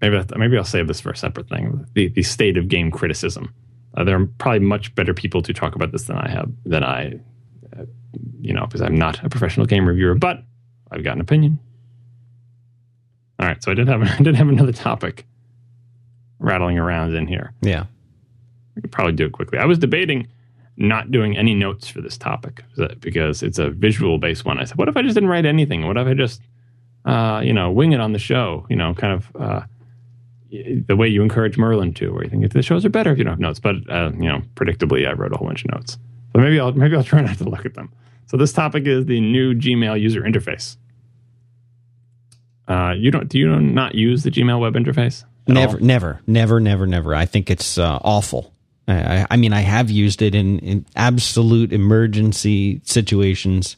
maybe 0.00 0.20
maybe 0.36 0.56
I'll 0.56 0.64
save 0.64 0.88
this 0.88 1.00
for 1.00 1.10
a 1.10 1.16
separate 1.16 1.48
thing. 1.48 1.86
The 1.94 2.08
the 2.08 2.22
state 2.22 2.56
of 2.56 2.68
game 2.68 2.90
criticism. 2.90 3.52
Uh, 3.94 4.04
there 4.04 4.18
are 4.18 4.26
probably 4.38 4.60
much 4.60 4.94
better 4.94 5.12
people 5.12 5.42
to 5.42 5.52
talk 5.52 5.74
about 5.74 5.92
this 5.92 6.04
than 6.04 6.16
I 6.16 6.30
have 6.30 6.50
than 6.64 6.82
I, 6.82 7.18
uh, 7.76 7.84
you 8.40 8.54
know, 8.54 8.64
because 8.66 8.80
I'm 8.80 8.96
not 8.96 9.22
a 9.24 9.28
professional 9.28 9.66
game 9.66 9.86
reviewer, 9.86 10.14
but 10.14 10.42
I've 10.90 11.04
got 11.04 11.16
an 11.16 11.20
opinion. 11.20 11.58
All 13.38 13.46
right, 13.46 13.62
so 13.62 13.70
I 13.70 13.74
did 13.74 13.88
have 13.88 14.02
I 14.20 14.22
did 14.22 14.36
have 14.36 14.48
another 14.48 14.72
topic 14.72 15.26
rattling 16.38 16.78
around 16.78 17.14
in 17.14 17.26
here. 17.26 17.52
Yeah, 17.60 17.86
we 18.76 18.82
could 18.82 18.92
probably 18.92 19.14
do 19.14 19.26
it 19.26 19.32
quickly. 19.32 19.58
I 19.58 19.64
was 19.64 19.78
debating 19.78 20.28
not 20.76 21.10
doing 21.10 21.36
any 21.36 21.54
notes 21.54 21.88
for 21.88 22.00
this 22.00 22.16
topic 22.16 22.64
because 23.00 23.42
it's 23.42 23.58
a 23.58 23.70
visual 23.70 24.18
based 24.18 24.44
one. 24.44 24.58
I 24.58 24.64
said, 24.64 24.78
what 24.78 24.88
if 24.88 24.96
I 24.96 25.02
just 25.02 25.14
didn't 25.14 25.28
write 25.28 25.44
anything? 25.44 25.86
What 25.86 25.96
if 25.96 26.06
I 26.06 26.14
just, 26.14 26.40
uh, 27.04 27.42
you 27.44 27.52
know, 27.52 27.70
wing 27.70 27.92
it 27.92 28.00
on 28.00 28.12
the 28.12 28.18
show? 28.18 28.66
You 28.70 28.76
know, 28.76 28.94
kind 28.94 29.12
of, 29.12 29.36
uh, 29.36 29.62
the 30.86 30.96
way 30.96 31.08
you 31.08 31.22
encourage 31.22 31.56
Merlin 31.56 31.94
to, 31.94 32.12
where 32.12 32.24
you 32.24 32.30
think 32.30 32.52
the 32.52 32.62
shows 32.62 32.84
are 32.84 32.90
better 32.90 33.10
if 33.10 33.18
you 33.18 33.24
don't 33.24 33.32
have 33.32 33.40
notes. 33.40 33.58
But 33.58 33.76
uh, 33.90 34.12
you 34.14 34.28
know, 34.28 34.42
predictably, 34.54 35.08
I 35.08 35.12
wrote 35.12 35.32
a 35.32 35.36
whole 35.36 35.46
bunch 35.46 35.64
of 35.64 35.70
notes. 35.70 35.98
So 36.34 36.40
maybe 36.40 36.60
I'll 36.60 36.72
maybe 36.72 36.94
I'll 36.94 37.04
try 37.04 37.22
not 37.22 37.38
to 37.38 37.44
look 37.44 37.64
at 37.64 37.74
them. 37.74 37.92
So 38.26 38.36
this 38.36 38.52
topic 38.52 38.86
is 38.86 39.06
the 39.06 39.20
new 39.20 39.54
Gmail 39.54 40.00
user 40.00 40.22
interface. 40.22 40.76
Uh, 42.68 42.92
you 42.96 43.10
don't 43.10 43.28
do 43.28 43.38
you 43.38 43.60
not 43.60 43.94
use 43.94 44.22
the 44.22 44.30
Gmail 44.30 44.60
web 44.60 44.74
interface? 44.74 45.24
Never, 45.48 45.78
all? 45.78 45.84
never, 45.84 46.20
never, 46.26 46.60
never, 46.60 46.86
never. 46.86 47.14
I 47.14 47.24
think 47.24 47.50
it's 47.50 47.78
uh, 47.78 47.98
awful. 48.02 48.51
I, 48.88 49.26
I, 49.30 49.36
mean, 49.36 49.52
I 49.52 49.60
have 49.60 49.90
used 49.90 50.22
it 50.22 50.34
in, 50.34 50.58
in 50.58 50.86
absolute 50.96 51.72
emergency 51.72 52.80
situations. 52.84 53.76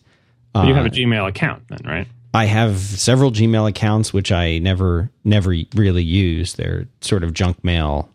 But 0.53 0.67
you 0.67 0.75
have 0.75 0.87
a 0.87 0.89
uh, 0.89 0.93
Gmail 0.93 1.29
account, 1.29 1.65
then, 1.69 1.81
right? 1.85 2.09
I 2.33 2.47
have 2.47 2.79
several 2.79 3.31
Gmail 3.31 3.69
accounts 3.69 4.13
which 4.13 4.33
I 4.33 4.59
never, 4.59 5.11
never 5.23 5.55
really 5.75 6.03
use. 6.03 6.55
They're 6.55 6.89
sort 7.01 7.23
of 7.23 7.33
junk 7.33 7.63
mail 7.63 8.11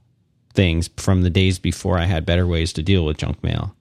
things 0.54 0.90
from 0.98 1.22
the 1.22 1.30
days 1.30 1.60
before 1.60 1.98
I 1.98 2.06
had 2.06 2.26
better 2.26 2.46
ways 2.46 2.74
to 2.74 2.84
deal 2.84 3.06
with 3.06 3.18
junk 3.18 3.42
mail. 3.44 3.76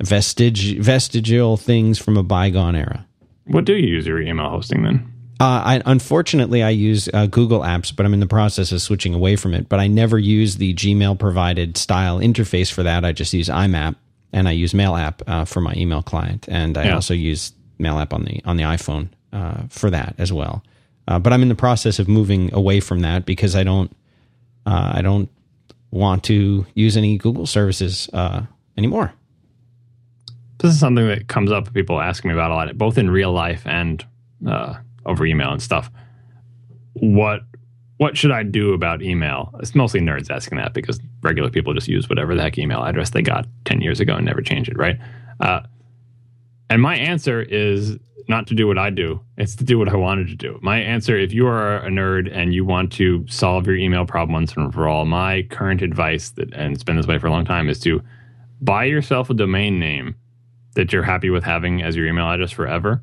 Vestige, 0.00 0.78
vestigial 0.78 1.56
things 1.56 1.98
from 1.98 2.16
a 2.16 2.22
bygone 2.22 2.76
era. 2.76 3.06
What 3.44 3.64
do 3.64 3.74
you 3.74 3.86
use 3.86 4.06
your 4.06 4.20
email 4.20 4.48
hosting 4.48 4.84
then? 4.84 5.11
Uh, 5.42 5.60
I, 5.64 5.82
unfortunately, 5.86 6.62
I 6.62 6.70
use 6.70 7.08
uh, 7.12 7.26
Google 7.26 7.62
Apps, 7.62 7.94
but 7.94 8.06
I'm 8.06 8.14
in 8.14 8.20
the 8.20 8.28
process 8.28 8.70
of 8.70 8.80
switching 8.80 9.12
away 9.12 9.34
from 9.34 9.54
it. 9.54 9.68
But 9.68 9.80
I 9.80 9.88
never 9.88 10.16
use 10.16 10.58
the 10.58 10.72
Gmail 10.72 11.18
provided 11.18 11.76
style 11.76 12.20
interface 12.20 12.72
for 12.72 12.84
that. 12.84 13.04
I 13.04 13.10
just 13.10 13.34
use 13.34 13.48
IMAP 13.48 13.96
and 14.32 14.46
I 14.46 14.52
use 14.52 14.72
MailApp 14.72 15.20
uh, 15.26 15.44
for 15.44 15.60
my 15.60 15.74
email 15.76 16.00
client, 16.00 16.46
and 16.48 16.78
I 16.78 16.84
yeah. 16.84 16.94
also 16.94 17.12
use 17.12 17.54
MailApp 17.80 18.12
on 18.12 18.22
the 18.22 18.40
on 18.44 18.56
the 18.56 18.62
iPhone 18.62 19.08
uh, 19.32 19.64
for 19.68 19.90
that 19.90 20.14
as 20.16 20.32
well. 20.32 20.62
Uh, 21.08 21.18
but 21.18 21.32
I'm 21.32 21.42
in 21.42 21.48
the 21.48 21.56
process 21.56 21.98
of 21.98 22.06
moving 22.06 22.54
away 22.54 22.78
from 22.78 23.00
that 23.00 23.26
because 23.26 23.56
I 23.56 23.64
don't 23.64 23.90
uh, 24.64 24.92
I 24.94 25.02
don't 25.02 25.28
want 25.90 26.22
to 26.24 26.66
use 26.74 26.96
any 26.96 27.18
Google 27.18 27.46
services 27.46 28.08
anymore. 28.78 29.12
This 30.58 30.70
is 30.70 30.78
something 30.78 31.08
that 31.08 31.26
comes 31.26 31.50
up. 31.50 31.74
People 31.74 32.00
ask 32.00 32.24
me 32.24 32.32
about 32.32 32.52
a 32.52 32.54
lot, 32.54 32.78
both 32.78 32.96
in 32.96 33.10
real 33.10 33.32
life 33.32 33.66
and 33.66 34.06
over 35.06 35.24
email 35.26 35.52
and 35.52 35.62
stuff. 35.62 35.90
What 36.94 37.42
what 38.02 38.16
should 38.16 38.32
I 38.32 38.42
do 38.42 38.72
about 38.72 39.00
email? 39.00 39.54
It's 39.60 39.76
mostly 39.76 40.00
nerds 40.00 40.28
asking 40.28 40.58
that 40.58 40.74
because 40.74 40.98
regular 41.22 41.50
people 41.50 41.72
just 41.72 41.86
use 41.86 42.08
whatever 42.08 42.34
the 42.34 42.42
heck 42.42 42.58
email 42.58 42.82
address 42.82 43.10
they 43.10 43.22
got 43.22 43.46
10 43.64 43.80
years 43.80 44.00
ago 44.00 44.16
and 44.16 44.26
never 44.26 44.42
change 44.42 44.68
it, 44.68 44.76
right? 44.76 44.98
Uh, 45.38 45.60
and 46.68 46.82
my 46.82 46.96
answer 46.96 47.42
is 47.42 47.96
not 48.28 48.48
to 48.48 48.54
do 48.56 48.66
what 48.66 48.76
I 48.76 48.90
do, 48.90 49.20
it's 49.36 49.54
to 49.56 49.64
do 49.64 49.78
what 49.78 49.88
I 49.88 49.94
wanted 49.94 50.26
to 50.28 50.34
do. 50.34 50.58
My 50.62 50.80
answer, 50.80 51.16
if 51.16 51.32
you 51.32 51.46
are 51.46 51.76
a 51.76 51.90
nerd 51.90 52.28
and 52.34 52.52
you 52.52 52.64
want 52.64 52.90
to 52.94 53.24
solve 53.28 53.66
your 53.66 53.76
email 53.76 54.04
problem 54.04 54.32
once 54.32 54.52
and 54.56 54.74
for 54.74 54.88
all, 54.88 55.04
my 55.04 55.42
current 55.50 55.80
advice, 55.80 56.30
that, 56.30 56.52
and 56.54 56.74
it's 56.74 56.82
been 56.82 56.96
this 56.96 57.06
way 57.06 57.18
for 57.18 57.28
a 57.28 57.30
long 57.30 57.44
time, 57.44 57.68
is 57.68 57.78
to 57.80 58.02
buy 58.60 58.84
yourself 58.84 59.30
a 59.30 59.34
domain 59.34 59.78
name 59.78 60.16
that 60.74 60.92
you're 60.92 61.02
happy 61.02 61.30
with 61.30 61.44
having 61.44 61.82
as 61.82 61.94
your 61.94 62.06
email 62.06 62.28
address 62.28 62.50
forever 62.50 63.00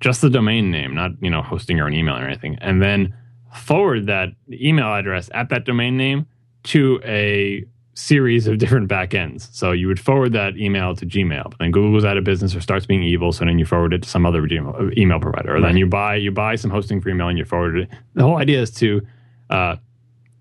just 0.00 0.22
the 0.22 0.30
domain 0.30 0.70
name, 0.70 0.94
not 0.94 1.12
you 1.20 1.30
know 1.30 1.42
hosting 1.42 1.76
your 1.76 1.86
own 1.86 1.94
email 1.94 2.16
or 2.16 2.26
anything, 2.26 2.56
and 2.60 2.82
then 2.82 3.14
forward 3.54 4.06
that 4.06 4.28
email 4.50 4.92
address 4.94 5.28
at 5.34 5.48
that 5.50 5.64
domain 5.64 5.96
name 5.96 6.26
to 6.62 7.00
a 7.04 7.64
series 7.94 8.46
of 8.46 8.58
different 8.58 8.88
backends. 8.88 9.52
So 9.52 9.72
you 9.72 9.86
would 9.88 10.00
forward 10.00 10.32
that 10.32 10.56
email 10.56 10.94
to 10.96 11.04
Gmail, 11.04 11.50
but 11.50 11.58
then 11.58 11.70
Google 11.70 11.92
goes 11.92 12.04
out 12.04 12.16
of 12.16 12.24
business 12.24 12.54
or 12.54 12.60
starts 12.60 12.86
being 12.86 13.02
evil, 13.02 13.32
so 13.32 13.44
then 13.44 13.58
you 13.58 13.66
forward 13.66 13.92
it 13.92 14.02
to 14.02 14.08
some 14.08 14.24
other 14.24 14.42
Gmail, 14.42 14.80
uh, 14.80 14.90
email 14.96 15.20
provider, 15.20 15.50
or 15.50 15.54
right. 15.54 15.62
then 15.62 15.76
you 15.76 15.86
buy 15.86 16.16
you 16.16 16.30
buy 16.30 16.56
some 16.56 16.70
hosting 16.70 17.00
for 17.00 17.10
email 17.10 17.28
and 17.28 17.38
you 17.38 17.44
forward 17.44 17.78
it. 17.78 17.88
The 18.14 18.22
whole 18.22 18.38
idea 18.38 18.60
is 18.62 18.70
to 18.72 19.06
uh, 19.50 19.76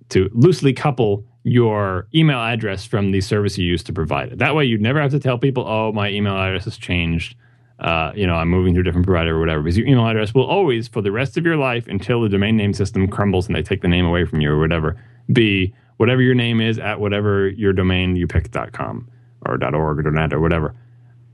to 0.10 0.30
loosely 0.34 0.74
couple 0.74 1.26
your 1.44 2.08
email 2.14 2.40
address 2.40 2.86
from 2.86 3.12
the 3.12 3.22
service 3.22 3.58
you 3.58 3.66
use 3.66 3.82
to 3.84 3.94
provide 3.94 4.32
it. 4.32 4.40
That 4.40 4.56
way, 4.56 4.66
you'd 4.66 4.82
never 4.82 5.02
have 5.02 5.12
to 5.12 5.20
tell 5.20 5.38
people, 5.38 5.66
"Oh, 5.68 5.92
my 5.92 6.10
email 6.10 6.36
address 6.36 6.66
has 6.66 6.78
changed." 6.78 7.36
Uh, 7.80 8.12
you 8.14 8.28
know, 8.28 8.36
I'm 8.36 8.50
moving 8.50 8.74
to 8.74 8.82
a 8.82 8.84
different 8.84 9.06
provider 9.06 9.38
or 9.38 9.40
whatever, 9.40 9.62
because 9.62 9.78
your 9.78 9.88
email 9.88 10.06
address 10.06 10.34
will 10.34 10.46
always, 10.46 10.88
for 10.88 11.02
the 11.02 11.12
rest 11.12 11.38
of 11.38 11.46
your 11.46 11.56
life, 11.56 11.88
until 11.88 12.22
the 12.22 12.30
domain 12.30 12.58
name 12.58 12.74
system 12.74 13.08
crumbles 13.08 13.48
and 13.48 13.56
they 13.56 13.64
take 13.64 13.82
the 13.82 13.88
name 13.88 14.06
away 14.06 14.26
from 14.26 14.42
you 14.42 14.52
or 14.52 14.60
whatever, 14.60 15.02
be 15.32 15.74
whatever 15.98 16.22
your 16.22 16.36
name 16.36 16.60
is 16.60 16.78
at 16.78 17.00
whatever 17.00 17.48
your 17.50 17.72
domain 17.72 18.16
you 18.16 18.28
pick 18.28 18.52
.com 18.74 19.08
or 19.46 19.64
.org 19.64 20.06
or 20.06 20.12
.net 20.12 20.34
or 20.34 20.42
whatever. 20.42 20.76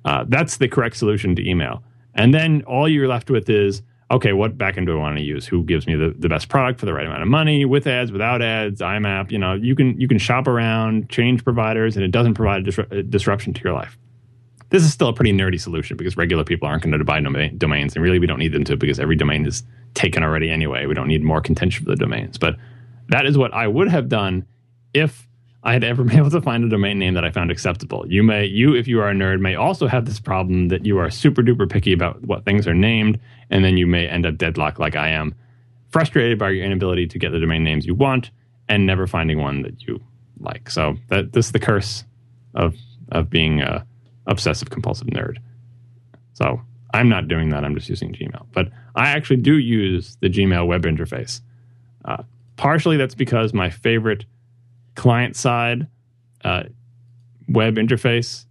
Uh, 0.06 0.24
that's 0.28 0.58
the 0.58 0.68
correct 0.68 0.98
solution 0.98 1.36
to 1.36 1.48
email. 1.48 1.82
And 2.14 2.34
then 2.34 2.62
all 2.64 2.88
you're 2.88 3.08
left 3.08 3.32
with 3.32 3.50
is, 3.50 3.82
okay, 4.12 4.34
what 4.34 4.56
backend 4.56 4.86
do 4.86 4.98
I 4.98 5.00
want 5.00 5.18
to 5.18 5.24
use? 5.24 5.48
Who 5.48 5.64
gives 5.64 5.88
me 5.88 5.96
the, 5.96 6.16
the 6.18 6.30
best 6.30 6.48
product 6.48 6.80
for 6.80 6.86
the 6.86 6.94
right 6.94 7.08
amount 7.08 7.24
of 7.24 7.28
money 7.28 7.66
with 7.66 7.88
ads, 7.88 8.12
without 8.12 8.44
ads, 8.44 8.82
IMAP? 8.82 9.32
You 9.32 9.40
know, 9.40 9.54
you 9.56 9.76
can 9.76 10.00
you 10.00 10.08
can 10.08 10.20
shop 10.20 10.48
around, 10.48 11.10
change 11.10 11.44
providers, 11.44 11.96
and 11.96 12.06
it 12.06 12.12
doesn't 12.12 12.36
provide 12.36 12.68
a, 12.68 12.98
a 12.98 13.02
disruption 13.02 13.52
to 13.54 13.64
your 13.64 13.74
life 13.74 13.98
this 14.70 14.84
is 14.84 14.92
still 14.92 15.10
a 15.10 15.14
pretty 15.14 15.32
nerdy 15.32 15.60
solution 15.60 15.98
because 15.98 16.18
regular 16.18 16.44
people 16.44 16.68
aren't 16.68 16.84
going 16.84 16.98
to 16.98 17.04
buy 17.04 17.20
domain, 17.20 17.58
domains, 17.58 17.96
and 17.96 18.04
really 18.04 18.20
we 18.20 18.28
don't 18.28 18.40
need 18.40 18.52
them 18.52 18.64
to 18.66 18.76
because 18.76 19.00
every 19.00 19.16
domain 19.16 19.46
is 19.46 19.64
taken 19.94 20.24
already 20.24 20.50
anyway. 20.50 20.86
We 20.86 20.94
don't 20.94 21.08
need 21.08 21.24
more 21.24 21.42
contention 21.42 21.86
for 21.86 21.92
the 21.92 21.96
domains. 21.96 22.38
But 22.38 22.56
that 23.10 23.26
is 23.26 23.38
what 23.38 23.54
I 23.54 23.68
would 23.68 23.88
have 23.90 24.10
done 24.10 24.46
if 24.94 25.28
I 25.64 25.74
had 25.74 25.84
ever 25.84 26.04
been 26.06 26.18
able 26.18 26.30
to 26.32 26.42
find 26.42 26.64
a 26.64 26.70
domain 26.70 27.00
name 27.00 27.14
that 27.14 27.26
I 27.26 27.32
found 27.32 27.52
acceptable. 27.52 28.06
You 28.08 28.24
may, 28.24 28.46
you 28.46 28.76
if 28.76 28.88
you 28.88 29.00
are 29.02 29.10
a 29.10 29.14
nerd, 29.14 29.40
may 29.40 29.56
also 29.56 29.88
have 29.88 30.06
this 30.06 30.20
problem 30.20 30.70
that 30.70 30.86
you 30.86 30.98
are 30.98 31.10
super 31.10 31.42
duper 31.42 31.70
picky 31.70 31.94
about 31.94 32.22
what 32.24 32.46
things 32.46 32.68
are 32.68 32.74
named, 32.74 33.20
and 33.50 33.64
then 33.64 33.78
you 33.78 33.88
may 33.88 34.08
end 34.08 34.26
up 34.26 34.38
deadlocked 34.38 34.80
like 34.80 34.96
I 34.96 35.10
am, 35.10 35.36
frustrated 35.90 36.40
by 36.40 36.52
your 36.52 36.66
inability 36.66 37.08
to 37.08 37.20
get 37.20 37.32
the 37.32 37.40
domain 37.40 37.64
names 37.64 37.86
you 37.86 37.96
want 37.96 38.32
and 38.68 38.86
never 38.86 39.06
finding 39.06 39.40
one 39.40 39.62
that 39.62 39.82
you 39.84 40.02
like. 40.40 40.70
So 40.70 40.98
that 41.10 41.34
this 41.34 41.48
is 41.48 41.52
the 41.52 41.60
curse 41.60 42.04
of 42.54 42.76
of 43.12 43.30
being 43.30 43.62
a 43.62 43.86
obsessive 44.28 44.70
compulsive 44.70 45.08
nerd. 45.08 45.38
So 46.34 46.62
I'm 46.94 47.10
not 47.10 47.28
doing 47.28 47.50
that. 47.50 47.64
I'm 47.64 47.76
just 47.76 47.90
using 47.90 48.14
Gmail. 48.14 48.46
But 48.52 48.70
I 48.96 49.10
actually 49.10 49.38
do 49.38 49.58
use 49.58 50.18
the 50.22 50.30
Gmail 50.30 50.68
web 50.68 50.84
interface. 50.84 51.42
Uh, 52.04 52.24
partially 52.58 52.98
that's 52.98 53.16
because 53.16 53.54
my 53.54 53.70
favorite 53.70 54.26
client 54.96 55.36
side 55.36 55.88
uh, 56.44 56.64
web 57.48 57.76
interface 57.76 58.46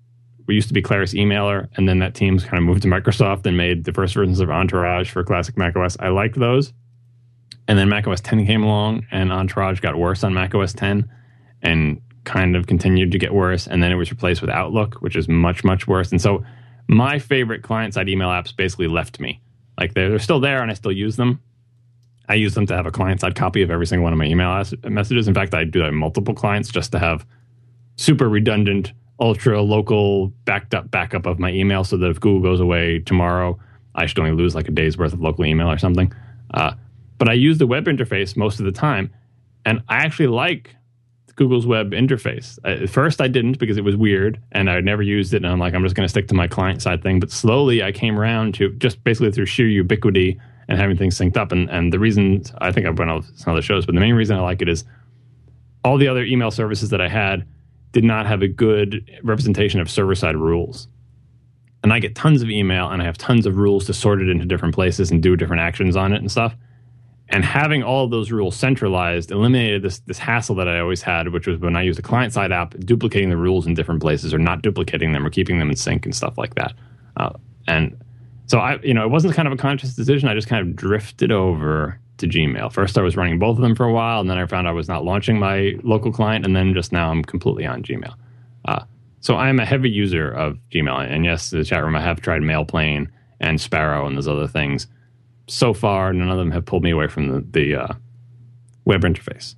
we 0.47 0.55
used 0.55 0.69
to 0.69 0.75
be 0.75 0.83
Claris 0.83 1.15
Emailer, 1.15 1.69
and 1.77 1.89
then 1.89 1.99
that 2.01 2.15
team's 2.15 2.45
kind 2.45 2.59
of 2.59 2.65
moved 2.65 2.83
to 2.83 2.89
Microsoft 2.89 3.47
and 3.47 3.57
made 3.57 3.85
the 3.85 3.93
first 3.93 4.15
versions 4.15 4.41
of 4.41 4.51
Entourage 4.51 5.11
for 5.11 5.25
classic 5.25 5.57
macOS. 5.57 5.97
I 6.01 6.09
liked 6.09 6.39
those. 6.39 6.73
And 7.67 7.79
then 7.79 7.89
macOS 7.89 8.21
10 8.21 8.45
came 8.47 8.63
along, 8.63 9.07
and 9.11 9.33
Entourage 9.33 9.81
got 9.81 9.97
worse 9.97 10.23
on 10.23 10.35
macOS 10.35 10.75
10. 10.75 11.09
And 11.63 12.01
kind 12.25 12.57
of 12.57 12.67
continued 12.67 13.13
to 13.13 13.19
get 13.19 13.33
worse. 13.33 13.67
And 13.67 13.83
then 13.83 13.93
it 13.93 13.97
was 13.97 14.11
replaced 14.11 14.41
with 14.41 14.51
Outlook, 14.51 14.97
which 14.97 15.17
is 15.17 15.29
much, 15.29 15.65
much 15.65 15.87
worse. 15.87 16.11
And 16.11 16.21
so 16.21 16.45
my 16.89 17.19
favorite 17.19 17.63
client 17.63 17.95
side 17.95 18.09
email 18.09 18.29
apps 18.29 18.55
basically 18.55 18.89
left 18.89 19.21
me. 19.21 19.41
Like 19.79 19.95
they're, 19.95 20.11
they're 20.11 20.19
still 20.19 20.41
there 20.41 20.63
and 20.63 20.71
I 20.71 20.75
still 20.75 20.93
use 20.93 21.17
them. 21.17 21.41
I 22.29 22.35
use 22.35 22.55
them 22.55 22.67
to 22.67 22.77
have 22.77 22.87
a 22.87 22.91
client 22.91 23.21
side 23.21 23.35
copy 23.35 23.63
of 23.63 23.71
every 23.71 23.87
single 23.87 24.05
one 24.05 24.13
of 24.13 24.19
my 24.19 24.25
email 24.25 24.51
as- 24.51 24.75
messages. 24.85 25.29
In 25.29 25.35
fact, 25.35 25.55
I 25.55 25.65
do 25.65 25.81
that 25.81 25.89
in 25.89 25.95
multiple 25.95 26.35
clients 26.35 26.71
just 26.71 26.93
to 26.93 26.99
have 26.99 27.27
super 27.97 28.29
redundant, 28.29 28.93
ultra 29.21 29.61
local 29.63 30.29
backed 30.45 30.75
up 30.75 30.91
backup 30.91 31.27
of 31.27 31.39
my 31.39 31.51
email 31.53 31.85
so 31.85 31.97
that 31.97 32.09
if 32.09 32.21
Google 32.21 32.41
goes 32.41 32.61
away 32.61 33.01
tomorrow, 33.01 33.59
I 33.95 34.07
should 34.07 34.19
only 34.19 34.33
lose 34.33 34.55
like 34.55 34.69
a 34.69 34.73
day's 34.73 34.97
worth 34.97 35.13
of 35.13 35.21
local 35.21 35.45
email 35.45 35.71
or 35.71 35.79
something. 35.79 36.13
Uh, 36.53 36.73
but 37.19 37.29
I 37.29 37.35
use 37.35 37.59
the 37.59 37.67
web 37.67 37.85
interface 37.87 38.37
most 38.37 38.59
of 38.59 38.65
the 38.65 38.73
time. 38.73 39.13
And 39.67 39.83
I 39.89 39.97
actually 39.99 40.27
like 40.27 40.75
Google's 41.37 41.67
web 41.67 41.91
interface. 41.91 42.59
At 42.65 42.89
first, 42.89 43.21
I 43.21 43.29
didn't 43.29 43.59
because 43.59 43.77
it 43.77 43.85
was 43.85 43.97
weird 43.97 44.41
and 44.53 44.71
I 44.71 44.81
never 44.81 45.03
used 45.03 45.35
it. 45.35 45.39
And 45.39 45.49
I'm 45.49 45.59
like, 45.59 45.75
I'm 45.75 45.83
just 45.83 45.97
going 45.97 46.05
to 46.05 46.11
stick 46.11 46.29
to 46.29 46.35
my 46.35 46.47
client 46.47 46.83
side 46.83 47.03
thing. 47.03 47.21
But 47.21 47.31
slowly, 47.31 47.83
I 47.83 47.93
came 47.93 48.19
around 48.19 48.55
to 48.55 48.71
just 48.75 49.03
basically 49.03 49.33
through 49.33 49.47
sheer 49.47 49.67
ubiquity 49.67 50.41
and 50.69 50.79
having 50.79 50.97
things 50.97 51.19
synced 51.19 51.37
up. 51.37 51.53
And, 51.53 51.69
and 51.71 51.93
the 51.93 51.99
reason 51.99 52.43
I 52.59 52.71
think 52.71 52.87
I've 52.87 52.95
been 52.95 53.09
on 53.09 53.23
some 53.37 53.53
other 53.53 53.63
shows, 53.63 53.85
but 53.85 53.95
the 53.95 54.01
main 54.01 54.15
reason 54.15 54.37
I 54.37 54.41
like 54.41 54.63
it 54.63 54.69
is 54.69 54.85
all 55.85 55.99
the 55.99 56.09
other 56.09 56.25
email 56.25 56.51
services 56.51 56.91
that 56.91 57.01
I 57.01 57.09
had 57.09 57.47
did 57.93 58.05
not 58.05 58.27
have 58.27 58.43
a 58.43 58.49
good 58.49 59.09
representation 59.23 59.81
of 59.81 59.91
server 59.91 60.15
side 60.15 60.37
rules. 60.37 60.89
And 61.83 61.93
I 61.93 61.99
get 61.99 62.15
tons 62.15 62.43
of 62.43 62.49
email 62.49 62.89
and 62.89 63.03
I 63.03 63.05
have 63.05 63.19
tons 63.19 63.45
of 63.45 63.57
rules 63.57 63.85
to 63.87 63.93
sort 63.93 64.23
it 64.23 64.29
into 64.29 64.47
different 64.47 64.75
places 64.75 65.11
and 65.11 65.23
do 65.23 65.37
different 65.37 65.61
actions 65.61 65.97
on 65.97 66.13
it 66.13 66.17
and 66.17 66.31
stuff. 66.31 66.57
And 67.31 67.45
having 67.45 67.83
all 67.83 68.05
of 68.05 68.11
those 68.11 68.31
rules 68.31 68.55
centralized 68.55 69.31
eliminated 69.31 69.83
this 69.83 70.01
this 70.01 70.19
hassle 70.19 70.55
that 70.57 70.69
I 70.69 70.79
always 70.81 71.03
had, 71.03 71.33
which 71.33 71.47
was 71.47 71.59
when 71.59 71.75
I 71.75 71.83
used 71.83 71.99
a 71.99 72.03
client 72.03 72.33
side 72.33 72.53
app, 72.53 72.75
duplicating 72.81 73.31
the 73.31 73.37
rules 73.37 73.67
in 73.67 73.75
different 73.75 74.03
places 74.03 74.35
or 74.35 74.39
not 74.39 74.63
duplicating 74.63 75.13
them 75.13 75.27
or 75.27 75.31
keeping 75.31 75.59
them 75.59 75.71
in 75.71 75.77
sync 75.77 76.05
and 76.05 76.15
stuff 76.15 76.37
like 76.37 76.55
that. 76.57 76.75
Uh, 77.17 77.31
and 77.67 77.97
so 78.47 78.59
I, 78.59 78.79
you 78.83 78.93
know, 78.93 79.05
it 79.05 79.11
wasn't 79.11 79.35
kind 79.35 79.49
of 79.49 79.55
a 79.55 79.57
conscious 79.57 79.95
decision. 79.95 80.29
I 80.29 80.35
just 80.35 80.49
kind 80.49 80.67
of 80.67 80.77
drifted 80.77 81.33
over 81.33 81.99
to 82.19 82.27
Gmail. 82.27 82.73
First, 82.73 82.99
I 82.99 83.03
was 83.03 83.17
running 83.17 83.39
both 83.39 83.57
of 83.57 83.63
them 83.63 83.75
for 83.75 83.87
a 83.87 83.93
while, 83.93 84.21
and 84.21 84.29
then 84.29 84.39
I 84.39 84.47
found 84.47 84.69
I 84.69 84.73
was 84.73 84.87
not 84.89 85.05
launching 85.05 85.39
my 85.39 85.77
local 85.83 86.13
client, 86.13 86.45
and 86.45 86.55
then 86.55 86.75
just 86.75 86.93
now 86.93 87.11
I'm 87.11 87.25
completely 87.25 87.67
on 87.67 87.83
Gmail. 87.83 88.15
Uh, 88.67 88.85
so 89.21 89.37
I'm 89.37 89.59
a 89.59 89.65
heavy 89.65 89.91
user 89.91 90.31
of 90.31 90.59
Gmail, 90.71 91.11
and 91.11 91.25
yes, 91.25 91.51
the 91.51 91.65
chat 91.65 91.83
room 91.83 91.97
I 91.97 92.03
have 92.03 92.21
tried 92.21 92.43
Mailplane 92.43 93.09
and 93.41 93.61
Sparrow 93.61 94.07
and 94.07 94.17
those 94.17 94.29
other 94.29 94.47
things 94.47 94.87
so 95.47 95.75
far, 95.75 96.13
none 96.13 96.31
of 96.31 96.39
them 96.39 96.51
have 96.51 96.65
pulled 96.65 96.83
me 96.83 96.91
away 96.91 97.07
from 97.07 97.29
the, 97.29 97.41
the 97.51 97.77
uh, 97.83 97.95
web 98.85 99.03
interface. 99.03 99.55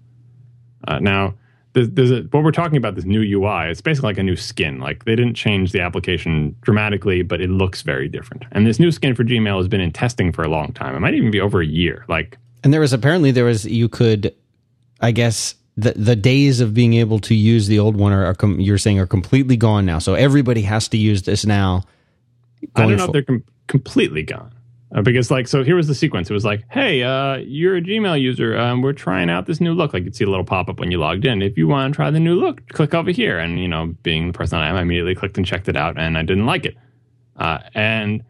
Uh, 0.87 0.99
now, 0.99 1.35
there's, 1.73 1.91
there's 1.91 2.11
a, 2.11 2.23
what 2.31 2.43
we're 2.43 2.53
talking 2.53 2.77
about 2.79 2.95
this 2.95 3.05
new 3.05 3.21
UI. 3.21 3.71
It's 3.71 3.81
basically 3.81 4.09
like 4.09 4.19
a 4.19 4.23
new 4.23 4.37
skin. 4.37 4.79
Like 4.81 5.05
they 5.05 5.15
didn't 5.15 5.35
change 5.35 5.73
the 5.73 5.81
application 5.81 6.57
dramatically, 6.63 7.23
but 7.23 7.41
it 7.41 7.51
looks 7.51 7.83
very 7.83 8.09
different. 8.09 8.45
And 8.53 8.67
this 8.67 8.79
new 8.79 8.91
skin 8.91 9.15
for 9.15 9.25
Gmail 9.25 9.59
has 9.59 9.69
been 9.69 9.81
in 9.81 9.93
testing 9.93 10.33
for 10.33 10.43
a 10.43 10.49
long 10.49 10.73
time. 10.73 10.95
It 10.95 11.01
might 11.01 11.15
even 11.15 11.31
be 11.31 11.41
over 11.41 11.61
a 11.61 11.67
year. 11.67 12.05
Like, 12.09 12.39
and 12.65 12.73
there 12.73 12.81
was 12.81 12.93
apparently 12.93 13.31
there 13.31 13.45
was 13.45 13.67
you 13.67 13.89
could, 13.89 14.35
I 15.01 15.11
guess 15.13 15.55
the 15.77 15.93
the 15.93 16.17
days 16.17 16.61
of 16.61 16.73
being 16.73 16.95
able 16.95 17.19
to 17.21 17.35
use 17.35 17.67
the 17.67 17.79
old 17.79 17.97
one 17.97 18.13
are, 18.13 18.25
are 18.25 18.35
com- 18.35 18.59
you're 18.59 18.79
saying 18.79 18.99
are 18.99 19.07
completely 19.07 19.57
gone 19.57 19.85
now. 19.85 19.99
So 19.99 20.15
everybody 20.15 20.63
has 20.63 20.89
to 20.89 20.97
use 20.97 21.23
this 21.23 21.45
now. 21.45 21.85
I 22.75 22.83
don't 22.83 22.93
know 22.93 22.99
for- 22.99 23.05
if 23.05 23.13
they're 23.13 23.23
com- 23.23 23.45
completely 23.67 24.23
gone. 24.23 24.53
Uh, 24.97 25.03
because 25.03 25.31
like 25.31 25.47
so 25.47 25.63
here 25.63 25.77
was 25.77 25.87
the 25.87 25.95
sequence. 25.95 26.31
It 26.31 26.33
was 26.33 26.45
like 26.45 26.65
hey 26.71 27.03
uh, 27.03 27.37
you're 27.37 27.77
a 27.77 27.83
gmail 27.83 28.21
user 28.21 28.57
um, 28.57 28.81
we're 28.81 28.95
trying 28.95 29.29
out 29.29 29.47
this 29.47 29.61
new 29.61 29.75
look. 29.75 29.93
Like 29.93 30.05
you'd 30.05 30.17
see 30.17 30.25
a 30.25 30.31
little 30.31 30.45
pop-up 30.45 30.81
when 30.81 30.91
you 30.91 30.99
logged 30.99 31.27
in. 31.27 31.43
If 31.43 31.59
you 31.59 31.69
want 31.69 31.93
to 31.93 31.97
try 31.97 32.11
the 32.11 32.19
new 32.19 32.35
look 32.35 32.67
click 32.71 32.95
over 32.95 33.11
here. 33.11 33.39
And 33.39 33.61
you 33.61 33.69
know 33.69 33.95
being 34.03 34.29
the 34.29 34.33
person 34.33 34.59
i 34.59 34.69
am 34.69 34.77
i 34.77 34.83
immediately 34.83 35.15
clicked 35.15 35.37
and 35.37 35.47
checked 35.47 35.69
it 35.69 35.77
out 35.77 35.99
and 35.99 36.17
i 36.17 36.23
didn't 36.23 36.47
like 36.47 36.65
it. 36.65 36.77
Uh, 37.37 37.59
and 37.75 38.25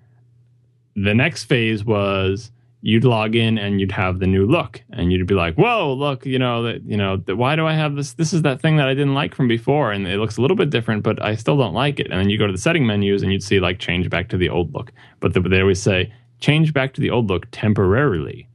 the 0.97 1.15
next 1.15 1.45
phase 1.45 1.85
was 1.85 2.51
you'd 2.81 3.05
log 3.05 3.37
in 3.37 3.59
and 3.59 3.81
you'd 3.81 3.93
have 3.93 4.19
the 4.19 4.27
new 4.27 4.45
look. 4.45 4.83
And 4.91 5.13
you'd 5.13 5.27
be 5.29 5.35
like 5.35 5.55
whoa 5.55 5.93
look 5.93 6.27
you 6.27 6.41
know 6.41 6.65
that 6.65 6.83
you 6.83 6.97
know 6.97 7.23
why 7.29 7.55
do 7.55 7.65
i 7.65 7.75
have 7.75 7.95
this? 7.95 8.15
This 8.15 8.33
is 8.33 8.43
that 8.43 8.61
thing 8.61 8.77
that 8.79 8.89
i 8.89 8.95
didn't 8.95 9.15
like 9.15 9.37
from 9.37 9.47
before 9.47 9.93
and 9.93 10.05
it 10.09 10.19
looks 10.19 10.37
a 10.37 10.41
little 10.41 10.57
bit 10.57 10.71
different 10.71 11.05
but 11.05 11.23
i 11.23 11.37
still 11.37 11.57
don't 11.57 11.75
like 11.75 12.01
it. 12.01 12.11
And 12.11 12.19
then 12.19 12.29
you 12.29 12.39
go 12.39 12.49
to 12.49 12.53
the 12.53 12.59
setting 12.59 12.85
menus 12.89 13.23
and 13.23 13.31
you'd 13.31 13.45
see 13.45 13.61
like 13.61 13.79
change 13.79 14.11
back 14.11 14.29
to 14.31 14.37
the 14.37 14.49
old 14.49 14.75
look. 14.75 14.91
But 15.21 15.33
the, 15.33 15.41
they 15.41 15.61
always 15.61 15.81
say 15.81 16.13
change 16.41 16.73
back 16.73 16.95
to 16.95 17.01
the 17.01 17.11
old 17.11 17.29
look 17.29 17.47
temporarily. 17.51 18.49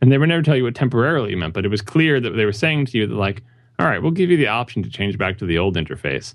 And 0.00 0.10
they 0.10 0.18
would 0.18 0.28
never 0.28 0.42
tell 0.42 0.56
you 0.56 0.64
what 0.64 0.74
temporarily 0.74 1.34
meant, 1.34 1.54
but 1.54 1.64
it 1.64 1.68
was 1.70 1.82
clear 1.82 2.20
that 2.20 2.30
they 2.30 2.44
were 2.44 2.52
saying 2.52 2.86
to 2.86 2.98
you 2.98 3.06
that, 3.06 3.14
like, 3.14 3.42
all 3.78 3.86
right, 3.86 4.02
we'll 4.02 4.10
give 4.10 4.30
you 4.30 4.36
the 4.36 4.46
option 4.46 4.82
to 4.82 4.90
change 4.90 5.18
back 5.18 5.38
to 5.38 5.46
the 5.46 5.58
old 5.58 5.76
interface, 5.76 6.34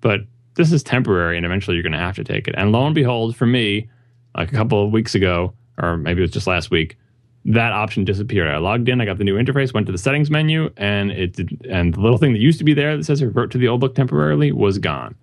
but 0.00 0.20
this 0.54 0.72
is 0.72 0.82
temporary 0.82 1.36
and 1.36 1.46
eventually 1.46 1.76
you're 1.76 1.82
going 1.82 1.92
to 1.92 1.98
have 1.98 2.16
to 2.16 2.24
take 2.24 2.48
it. 2.48 2.54
And 2.56 2.72
lo 2.72 2.86
and 2.86 2.94
behold, 2.94 3.36
for 3.36 3.46
me, 3.46 3.88
like 4.36 4.52
a 4.52 4.54
couple 4.56 4.84
of 4.84 4.92
weeks 4.92 5.14
ago, 5.14 5.52
or 5.78 5.96
maybe 5.96 6.20
it 6.20 6.22
was 6.22 6.30
just 6.30 6.46
last 6.46 6.70
week, 6.70 6.96
that 7.44 7.72
option 7.72 8.04
disappeared. 8.04 8.48
I 8.48 8.58
logged 8.58 8.88
in, 8.88 9.00
I 9.00 9.04
got 9.04 9.18
the 9.18 9.24
new 9.24 9.36
interface, 9.36 9.72
went 9.72 9.86
to 9.86 9.92
the 9.92 9.98
settings 9.98 10.30
menu, 10.30 10.70
and 10.76 11.12
it 11.12 11.34
did, 11.34 11.66
and 11.70 11.94
the 11.94 12.00
little 12.00 12.18
thing 12.18 12.32
that 12.32 12.40
used 12.40 12.58
to 12.58 12.64
be 12.64 12.74
there 12.74 12.96
that 12.96 13.04
says 13.04 13.22
revert 13.22 13.52
to 13.52 13.58
the 13.58 13.68
old 13.68 13.82
look 13.82 13.94
temporarily 13.94 14.50
was 14.50 14.78
gone. 14.78 15.14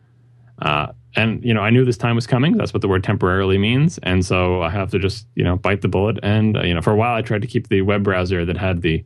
Uh, 0.60 0.88
and 1.16 1.44
you 1.44 1.54
know, 1.54 1.62
I 1.62 1.70
knew 1.70 1.86
this 1.86 1.98
time 1.98 2.16
was 2.16 2.28
coming. 2.28 2.58
That's 2.58 2.74
what 2.74 2.82
the 2.82 2.88
word 2.88 3.04
temporarily 3.04 3.58
means, 3.58 4.00
and 4.00 4.26
so 4.26 4.62
I 4.62 4.70
have 4.70 4.92
to 4.92 5.00
just 5.00 5.28
you 5.36 5.44
know 5.44 5.58
bite 5.58 5.82
the 5.82 5.88
bullet. 5.88 6.20
And 6.24 6.58
uh, 6.58 6.64
you 6.64 6.74
know, 6.74 6.82
for 6.82 6.92
a 6.92 6.96
while, 6.96 7.16
I 7.16 7.22
tried 7.22 7.42
to 7.42 7.48
keep 7.48 7.68
the 7.68 7.82
web 7.82 8.04
browser 8.04 8.46
that 8.46 8.58
had 8.58 8.82
the 8.82 9.04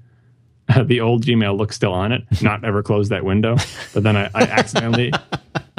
the 0.84 1.02
old 1.02 1.26
Gmail 1.26 1.58
look 1.58 1.74
still 1.74 1.94
on 1.94 2.12
it, 2.12 2.24
not 2.42 2.64
ever 2.64 2.84
close 2.84 3.10
that 3.10 3.24
window. 3.24 3.58
But 3.94 4.04
then 4.04 4.16
I, 4.16 4.30
I 4.34 4.44
accidentally. 4.44 5.12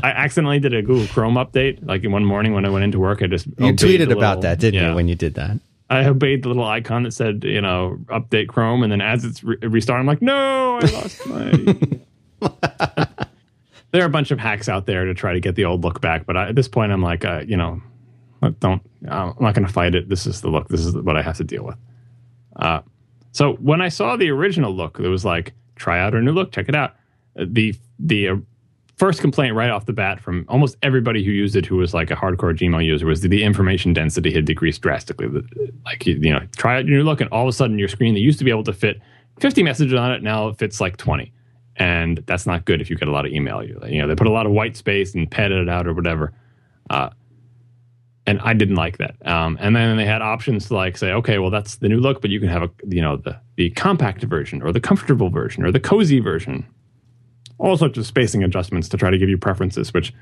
I 0.01 0.11
accidentally 0.11 0.61
did 0.61 0.75
a 0.75 0.81
Google 0.81 1.09
Chrome 1.09 1.35
update. 1.35 1.85
Like 1.85 2.05
one 2.05 2.25
morning 2.25 2.55
when 2.55 2.65
I 2.65 2.69
went 2.69 2.85
into 2.85 3.01
work, 3.01 3.21
I 3.21 3.27
just 3.27 3.47
you 3.47 3.73
tweeted 3.73 4.13
about 4.13 4.43
that, 4.43 4.61
didn't 4.61 4.81
yeah. 4.81 4.91
you? 4.91 4.95
When 4.95 5.09
you 5.09 5.17
did 5.17 5.35
that, 5.35 5.59
I 5.91 6.05
obeyed 6.05 6.45
the 6.45 6.49
little 6.49 6.65
icon 6.65 7.03
that 7.03 7.13
said, 7.13 7.43
you 7.43 7.61
know, 7.61 7.99
update 8.07 8.47
Chrome, 8.47 8.85
and 8.85 8.93
then 8.93 9.01
as 9.01 9.25
it's 9.25 9.43
re- 9.43 9.57
restarting, 9.61 10.03
I'm 10.03 10.07
like, 10.07 10.23
no, 10.23 10.79
I 10.81 10.87
lost 10.87 11.27
my 11.27 13.09
there 13.91 14.03
are 14.03 14.07
a 14.07 14.11
bunch 14.11 14.31
of 14.31 14.39
hacks 14.39 14.69
out 14.69 14.87
there 14.87 15.05
to 15.05 15.15
try 15.15 15.33
to 15.33 15.41
get 15.41 15.55
the 15.55 15.65
old 15.65 15.83
look 15.83 16.01
back, 16.01 16.27
but 16.27 16.37
I, 16.37 16.49
at 16.49 16.55
this 16.55 16.69
point, 16.69 16.93
I'm 16.93 17.03
like, 17.03 17.25
uh, 17.25 17.43
you 17.47 17.57
know, 17.57 17.81
don't. 18.61 18.83
I'm 19.09 19.35
not 19.41 19.55
going 19.55 19.67
to 19.67 19.73
fight 19.73 19.95
it. 19.95 20.09
This 20.09 20.27
is 20.27 20.41
the 20.41 20.49
look. 20.49 20.69
This 20.69 20.85
is 20.85 20.95
what 20.95 21.17
I 21.17 21.23
have 21.23 21.37
to 21.39 21.45
deal 21.45 21.65
with. 21.65 21.77
Uh, 22.57 22.81
so 23.33 23.55
when 23.55 23.81
I 23.81 23.89
saw 23.89 24.17
the 24.17 24.31
original 24.31 24.73
look, 24.73 24.99
it 25.01 25.09
was 25.09 25.25
like, 25.25 25.55
try 25.77 26.01
out 26.01 26.15
our 26.15 26.21
new 26.21 26.33
look, 26.33 26.53
check 26.53 26.69
it 26.69 26.75
out. 26.75 26.95
Uh, 27.39 27.47
the 27.49 27.75
the 27.99 28.29
uh, 28.29 28.37
first 28.97 29.21
complaint 29.21 29.55
right 29.55 29.71
off 29.71 29.87
the 29.87 29.93
bat 29.93 30.21
from 30.21 30.45
almost 30.49 30.77
everybody 30.83 31.25
who 31.25 31.31
used 31.31 31.57
it, 31.57 31.65
who 31.67 31.77
was 31.77 31.95
like 31.95 32.11
a 32.11 32.15
hardcore 32.17 32.57
Gmail 32.57 32.85
user, 32.85 33.07
was 33.07 33.23
the, 33.23 33.29
the 33.29 33.43
information 33.43 33.93
density 33.93 34.33
had 34.33 34.45
decreased 34.45 34.83
drastically. 34.83 35.29
Like 35.85 36.07
you 36.07 36.33
know, 36.33 36.41
try 36.57 36.77
out 36.79 36.87
your 36.87 36.99
new 36.99 37.05
look, 37.05 37.21
and 37.21 37.31
all 37.31 37.43
of 37.43 37.49
a 37.49 37.53
sudden 37.53 37.79
your 37.79 37.89
screen 37.89 38.15
that 38.15 38.21
used 38.21 38.39
to 38.39 38.45
be 38.45 38.51
able 38.51 38.65
to 38.65 38.73
fit 38.73 39.01
50 39.41 39.63
messages 39.63 39.95
on 39.95 40.13
it 40.13 40.23
now 40.23 40.49
it 40.49 40.59
fits 40.59 40.81
like 40.81 40.97
20 40.97 41.33
and 41.79 42.19
that's 42.27 42.45
not 42.45 42.65
good 42.65 42.81
if 42.81 42.91
you 42.91 42.97
get 42.97 43.09
a 43.09 43.13
lot 43.13 43.25
of 43.25 43.33
email. 43.33 43.63
You, 43.63 44.03
know, 44.03 44.09
they 44.09 44.17
put 44.17 44.27
a 44.27 44.33
lot 44.33 44.47
of 44.47 44.53
white 44.53 44.77
space 44.77 45.15
and 45.15 45.31
padded 45.31 45.59
it 45.59 45.69
out 45.69 45.87
or 45.87 45.95
whatever. 45.95 46.33
Uh, 46.91 47.11
and 48.27 48.41
I 48.43 48.53
didn't 48.53 48.75
like 48.75 48.99
that. 48.99 49.15
Um, 49.27 49.57
and 49.61 49.75
then 49.75 49.97
they 49.97 50.05
had 50.05 50.21
options 50.21 50.67
to 50.69 50.75
like 50.75 50.99
say, 50.99 51.13
okay, 51.13 51.39
well 51.39 51.51
that's 51.51 51.77
the 51.77 51.89
new 51.89 51.99
look, 51.99 52.21
but 52.21 52.31
you 52.31 52.41
can 52.41 52.49
have 52.49 52.63
a 52.63 52.71
you 52.87 53.01
know 53.01 53.17
the 53.17 53.41
the 53.57 53.71
compact 53.71 54.23
version 54.25 54.61
or 54.61 54.73
the 54.73 54.81
comfortable 54.81 55.31
version 55.31 55.65
or 55.65 55.73
the 55.73 55.81
cozy 55.81 56.21
version. 56.21 56.67
All 57.59 57.77
sorts 57.77 57.97
of 57.97 58.07
spacing 58.07 58.45
adjustments 58.45 58.89
to 58.91 58.97
try 58.97 59.11
to 59.11 59.19
give 59.19 59.29
you 59.29 59.39
preferences, 59.39 59.95
which 59.95 60.13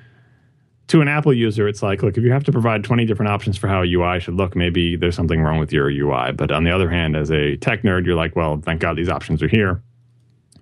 to 0.89 1.01
an 1.01 1.09
Apple 1.09 1.33
user, 1.33 1.66
it's 1.66 1.83
like, 1.83 2.03
look, 2.03 2.16
if 2.16 2.23
you 2.23 2.31
have 2.31 2.45
to 2.45 2.53
provide 2.53 2.85
20 2.85 3.05
different 3.07 3.31
options 3.31 3.59
for 3.59 3.66
how 3.66 3.83
a 3.83 3.93
UI 3.93 4.20
should 4.20 4.35
look, 4.35 4.55
maybe 4.55 4.95
there's 4.95 5.16
something 5.16 5.43
wrong 5.43 5.59
with 5.59 5.73
your 5.73 5.91
UI. 5.91 6.31
But 6.33 6.53
on 6.53 6.62
the 6.62 6.70
other 6.70 6.89
hand, 6.89 7.16
as 7.16 7.31
a 7.33 7.57
tech 7.57 7.83
nerd, 7.83 8.07
you're 8.07 8.15
like, 8.15 8.37
well, 8.37 8.61
thank 8.65 8.81
God 8.81 8.97
these 8.97 9.09
options 9.09 9.43
are 9.43 9.49
here 9.49 9.83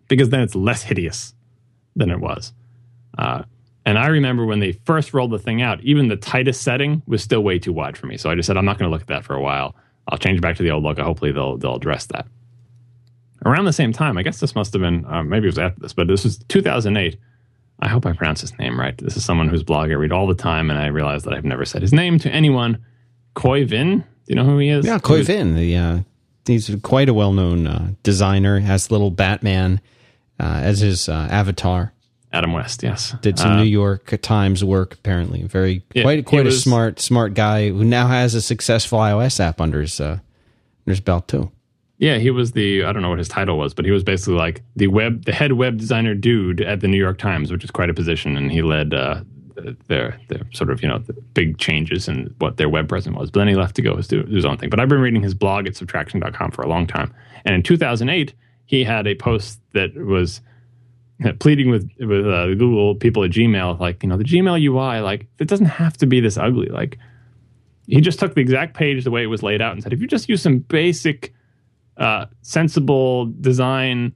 because 0.08 0.30
then 0.30 0.40
it's 0.40 0.54
less 0.54 0.82
hideous 0.82 1.34
than 1.96 2.10
it 2.10 2.20
was. 2.20 2.52
Uh, 3.16 3.42
and 3.86 3.98
I 3.98 4.06
remember 4.06 4.46
when 4.46 4.60
they 4.60 4.72
first 4.72 5.12
rolled 5.12 5.30
the 5.30 5.38
thing 5.38 5.60
out, 5.60 5.80
even 5.82 6.08
the 6.08 6.16
tightest 6.16 6.62
setting 6.62 7.02
was 7.06 7.22
still 7.22 7.42
way 7.42 7.58
too 7.58 7.72
wide 7.72 7.96
for 7.96 8.06
me. 8.06 8.16
So 8.16 8.30
I 8.30 8.34
just 8.34 8.46
said, 8.46 8.56
I'm 8.56 8.64
not 8.64 8.78
going 8.78 8.88
to 8.88 8.92
look 8.92 9.02
at 9.02 9.08
that 9.08 9.24
for 9.24 9.34
a 9.34 9.40
while. 9.40 9.74
I'll 10.08 10.18
change 10.18 10.40
back 10.40 10.56
to 10.56 10.62
the 10.62 10.70
old 10.70 10.82
look. 10.82 10.98
Hopefully 10.98 11.32
they'll 11.32 11.56
they'll 11.56 11.76
address 11.76 12.06
that. 12.06 12.26
Around 13.44 13.66
the 13.66 13.72
same 13.72 13.92
time, 13.92 14.16
I 14.16 14.22
guess 14.22 14.40
this 14.40 14.54
must 14.54 14.72
have 14.72 14.82
been 14.82 15.04
uh, 15.06 15.22
maybe 15.22 15.46
it 15.46 15.50
was 15.50 15.58
after 15.58 15.80
this, 15.80 15.92
but 15.92 16.08
this 16.08 16.24
was 16.24 16.38
2008. 16.48 17.18
I 17.80 17.88
hope 17.88 18.06
I 18.06 18.12
pronounce 18.12 18.40
his 18.40 18.56
name 18.58 18.78
right. 18.78 18.96
This 18.96 19.16
is 19.16 19.24
someone 19.24 19.48
whose 19.48 19.62
blog 19.62 19.90
I 19.90 19.94
read 19.94 20.12
all 20.12 20.26
the 20.26 20.34
time, 20.34 20.70
and 20.70 20.78
I 20.78 20.86
realize 20.86 21.24
that 21.24 21.34
I've 21.34 21.44
never 21.44 21.64
said 21.64 21.82
his 21.82 21.92
name 21.92 22.18
to 22.20 22.30
anyone. 22.30 22.82
Khoi 23.34 23.64
Vinh, 23.64 23.98
do 23.98 24.04
you 24.28 24.36
know 24.36 24.44
who 24.44 24.58
he 24.58 24.68
is? 24.68 24.86
Yeah, 24.86 24.98
Khoi 24.98 25.22
Vinh. 25.22 25.56
The 25.56 25.76
uh, 25.76 25.98
he's 26.46 26.74
quite 26.82 27.08
a 27.08 27.14
well-known 27.14 27.66
uh, 27.66 27.90
designer. 28.02 28.60
Has 28.60 28.90
little 28.90 29.10
Batman 29.10 29.80
uh, 30.38 30.60
as 30.62 30.80
his 30.80 31.08
uh, 31.08 31.28
avatar. 31.30 31.92
Adam 32.32 32.52
West, 32.52 32.82
yes, 32.82 33.14
did 33.22 33.38
some 33.38 33.52
uh, 33.52 33.56
New 33.58 33.68
York 33.68 34.20
Times 34.20 34.64
work. 34.64 34.94
Apparently, 34.94 35.44
very 35.44 35.84
yeah, 35.94 36.02
quite 36.02 36.24
quite 36.24 36.42
a 36.42 36.44
was, 36.46 36.60
smart 36.60 36.98
smart 36.98 37.34
guy 37.34 37.68
who 37.68 37.84
now 37.84 38.08
has 38.08 38.34
a 38.34 38.42
successful 38.42 38.98
iOS 38.98 39.38
app 39.38 39.60
under 39.60 39.80
his 39.80 40.00
uh, 40.00 40.18
under 40.84 40.90
his 40.90 41.00
belt 41.00 41.28
too. 41.28 41.52
Yeah, 41.98 42.18
he 42.18 42.30
was 42.30 42.52
the 42.52 42.82
I 42.84 42.92
don't 42.92 43.02
know 43.02 43.08
what 43.08 43.18
his 43.18 43.28
title 43.28 43.56
was, 43.56 43.72
but 43.72 43.84
he 43.84 43.92
was 43.92 44.02
basically 44.02 44.34
like 44.34 44.62
the 44.74 44.88
web 44.88 45.26
the 45.26 45.32
head 45.32 45.52
web 45.52 45.78
designer 45.78 46.14
dude 46.14 46.60
at 46.60 46.80
the 46.80 46.88
New 46.88 46.98
York 46.98 47.18
Times, 47.18 47.52
which 47.52 47.62
is 47.62 47.70
quite 47.70 47.88
a 47.88 47.94
position, 47.94 48.36
and 48.36 48.50
he 48.50 48.62
led 48.62 48.92
uh, 48.92 49.22
their 49.88 50.18
their 50.28 50.42
sort 50.52 50.70
of 50.70 50.82
you 50.82 50.88
know 50.88 50.98
the 50.98 51.12
big 51.12 51.58
changes 51.58 52.08
in 52.08 52.34
what 52.38 52.56
their 52.56 52.68
web 52.68 52.88
presence 52.88 53.16
was. 53.16 53.30
But 53.30 53.40
then 53.40 53.48
he 53.48 53.54
left 53.54 53.76
to 53.76 53.82
go 53.82 53.96
his 53.96 54.44
own 54.44 54.58
thing. 54.58 54.70
But 54.70 54.80
I've 54.80 54.88
been 54.88 55.00
reading 55.00 55.22
his 55.22 55.34
blog 55.34 55.66
at 55.66 55.76
subtraction.com 55.76 56.50
for 56.50 56.62
a 56.62 56.68
long 56.68 56.86
time, 56.86 57.14
and 57.44 57.54
in 57.54 57.62
2008 57.62 58.34
he 58.66 58.84
had 58.84 59.06
a 59.06 59.14
post 59.14 59.60
that 59.72 59.94
was 59.94 60.40
pleading 61.38 61.70
with 61.70 61.88
with 62.00 62.26
uh, 62.26 62.46
Google 62.48 62.94
people 62.94 63.24
at 63.24 63.30
Gmail, 63.30 63.78
like 63.78 64.02
you 64.02 64.08
know 64.08 64.16
the 64.16 64.24
Gmail 64.24 64.60
UI, 64.62 65.00
like 65.00 65.26
it 65.38 65.48
doesn't 65.48 65.66
have 65.66 65.96
to 65.98 66.06
be 66.06 66.20
this 66.20 66.36
ugly. 66.36 66.68
Like 66.68 66.98
he 67.86 68.00
just 68.00 68.18
took 68.18 68.34
the 68.34 68.40
exact 68.40 68.74
page 68.74 69.04
the 69.04 69.10
way 69.10 69.22
it 69.22 69.26
was 69.26 69.42
laid 69.42 69.60
out 69.60 69.72
and 69.72 69.82
said, 69.82 69.92
if 69.92 70.00
you 70.00 70.06
just 70.06 70.28
use 70.28 70.42
some 70.42 70.58
basic, 70.58 71.34
uh, 71.98 72.26
sensible 72.42 73.26
design 73.40 74.14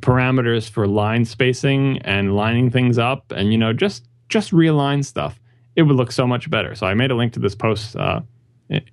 parameters 0.00 0.68
for 0.68 0.86
line 0.86 1.24
spacing 1.24 1.98
and 1.98 2.36
lining 2.36 2.70
things 2.70 2.98
up, 2.98 3.32
and 3.32 3.52
you 3.52 3.58
know 3.58 3.72
just 3.72 4.06
just 4.28 4.52
realign 4.52 5.04
stuff, 5.04 5.40
it 5.76 5.82
would 5.82 5.96
look 5.96 6.12
so 6.12 6.26
much 6.26 6.50
better. 6.50 6.74
So 6.74 6.86
I 6.86 6.94
made 6.94 7.10
a 7.10 7.14
link 7.14 7.32
to 7.34 7.40
this 7.40 7.54
post. 7.54 7.96
Uh, 7.96 8.20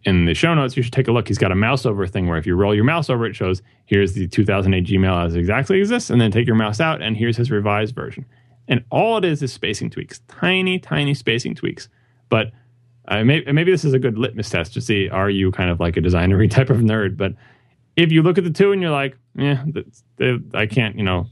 in 0.06 0.24
the 0.26 0.34
show 0.34 0.54
notes, 0.54 0.78
you 0.78 0.84
should 0.84 0.94
take 0.94 1.08
a 1.08 1.12
look. 1.12 1.28
He's 1.28 1.38
got 1.38 1.52
a 1.52 1.56
mouse 1.56 1.86
over 1.86 2.08
thing 2.08 2.28
where 2.28 2.38
if 2.38 2.46
you 2.46 2.56
roll 2.56 2.74
your 2.74 2.86
mouse 2.86 3.10
over, 3.10 3.26
it 3.26 3.36
shows 3.36 3.62
here's 3.86 4.14
the 4.14 4.28
2008 4.28 4.86
Gmail 4.86 5.26
as 5.26 5.36
exactly 5.36 5.80
exists, 5.80 6.10
and 6.10 6.22
then 6.22 6.32
take 6.32 6.48
your 6.48 6.56
mouse 6.56 6.80
out, 6.80 7.02
and 7.02 7.18
here's 7.18 7.36
his 7.36 7.52
revised 7.52 7.94
version. 7.94 8.26
And 8.68 8.84
all 8.90 9.18
it 9.18 9.26
is 9.26 9.44
is 9.44 9.52
spacing 9.52 9.90
tweaks, 9.90 10.22
tiny, 10.28 10.80
tiny 10.80 11.14
spacing 11.14 11.56
tweaks. 11.56 11.90
But 12.30 12.52
uh, 13.08 13.24
may, 13.24 13.42
maybe 13.42 13.72
this 13.72 13.86
is 13.86 13.94
a 13.94 14.00
good 14.00 14.18
litmus 14.18 14.50
test 14.50 14.74
to 14.74 14.82
see 14.82 15.10
are 15.10 15.30
you 15.30 15.52
kind 15.52 15.70
of 15.70 15.80
like 15.80 15.98
a 15.98 16.02
designery 16.02 16.50
type 16.50 16.70
of 16.70 16.78
nerd. 16.78 17.18
But 17.18 17.34
if 17.96 18.12
you 18.12 18.22
look 18.22 18.38
at 18.38 18.44
the 18.44 18.52
two 18.52 18.72
and 18.72 18.82
you're 18.82 18.92
like, 18.92 19.18
yeah, 19.36 19.64
I 20.54 20.66
can't, 20.66 20.98
you 20.98 21.04
know, 21.04 21.28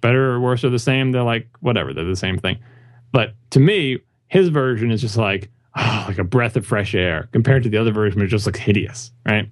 better 0.00 0.32
or 0.32 0.40
worse 0.40 0.64
or 0.64 0.70
the 0.70 0.78
same, 0.78 1.12
they're 1.12 1.22
like, 1.22 1.48
whatever, 1.60 1.92
they're 1.92 2.04
the 2.04 2.16
same 2.16 2.38
thing. 2.38 2.58
But 3.12 3.34
to 3.50 3.60
me, 3.60 3.98
his 4.28 4.48
version 4.48 4.90
is 4.90 5.00
just 5.00 5.16
like, 5.16 5.50
oh, 5.76 6.04
like 6.08 6.18
a 6.18 6.24
breath 6.24 6.56
of 6.56 6.66
fresh 6.66 6.94
air 6.94 7.28
compared 7.32 7.62
to 7.62 7.68
the 7.68 7.76
other 7.76 7.92
version, 7.92 8.20
which 8.20 8.30
just 8.30 8.46
looks 8.46 8.58
hideous, 8.58 9.12
right? 9.26 9.48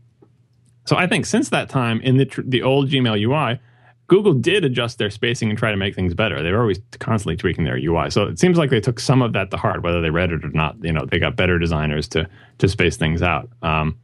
So 0.87 0.97
I 0.97 1.07
think 1.07 1.27
since 1.27 1.51
that 1.51 1.69
time 1.69 2.01
in 2.01 2.16
the 2.16 2.24
tr- 2.24 2.41
the 2.45 2.62
old 2.62 2.89
Gmail 2.89 3.20
UI, 3.20 3.61
Google 4.09 4.32
did 4.32 4.65
adjust 4.65 4.99
their 4.99 5.11
spacing 5.11 5.51
and 5.51 5.59
try 5.59 5.70
to 5.70 5.77
make 5.77 5.95
things 5.95 6.15
better. 6.15 6.43
They 6.43 6.51
were 6.51 6.61
always 6.62 6.81
constantly 6.99 7.37
tweaking 7.37 7.65
their 7.65 7.77
UI. 7.77 8.11
So 8.11 8.24
it 8.24 8.41
seems 8.41 8.59
like 8.59 8.70
they 8.70 8.81
took 8.81 8.99
some 8.99 9.23
of 9.23 9.35
that 9.35 9.53
to 9.53 9.57
heart, 9.57 9.85
whether 9.85 10.01
they 10.01 10.11
read 10.11 10.32
it 10.32 10.45
or 10.45 10.49
not. 10.49 10.82
You 10.82 10.93
know, 10.93 11.05
they 11.05 11.20
got 11.20 11.37
better 11.37 11.61
designers 11.61 12.09
to 12.09 12.28
to 12.59 12.69
space 12.69 12.97
things 12.97 13.23
out. 13.23 13.49
Um, 13.62 13.99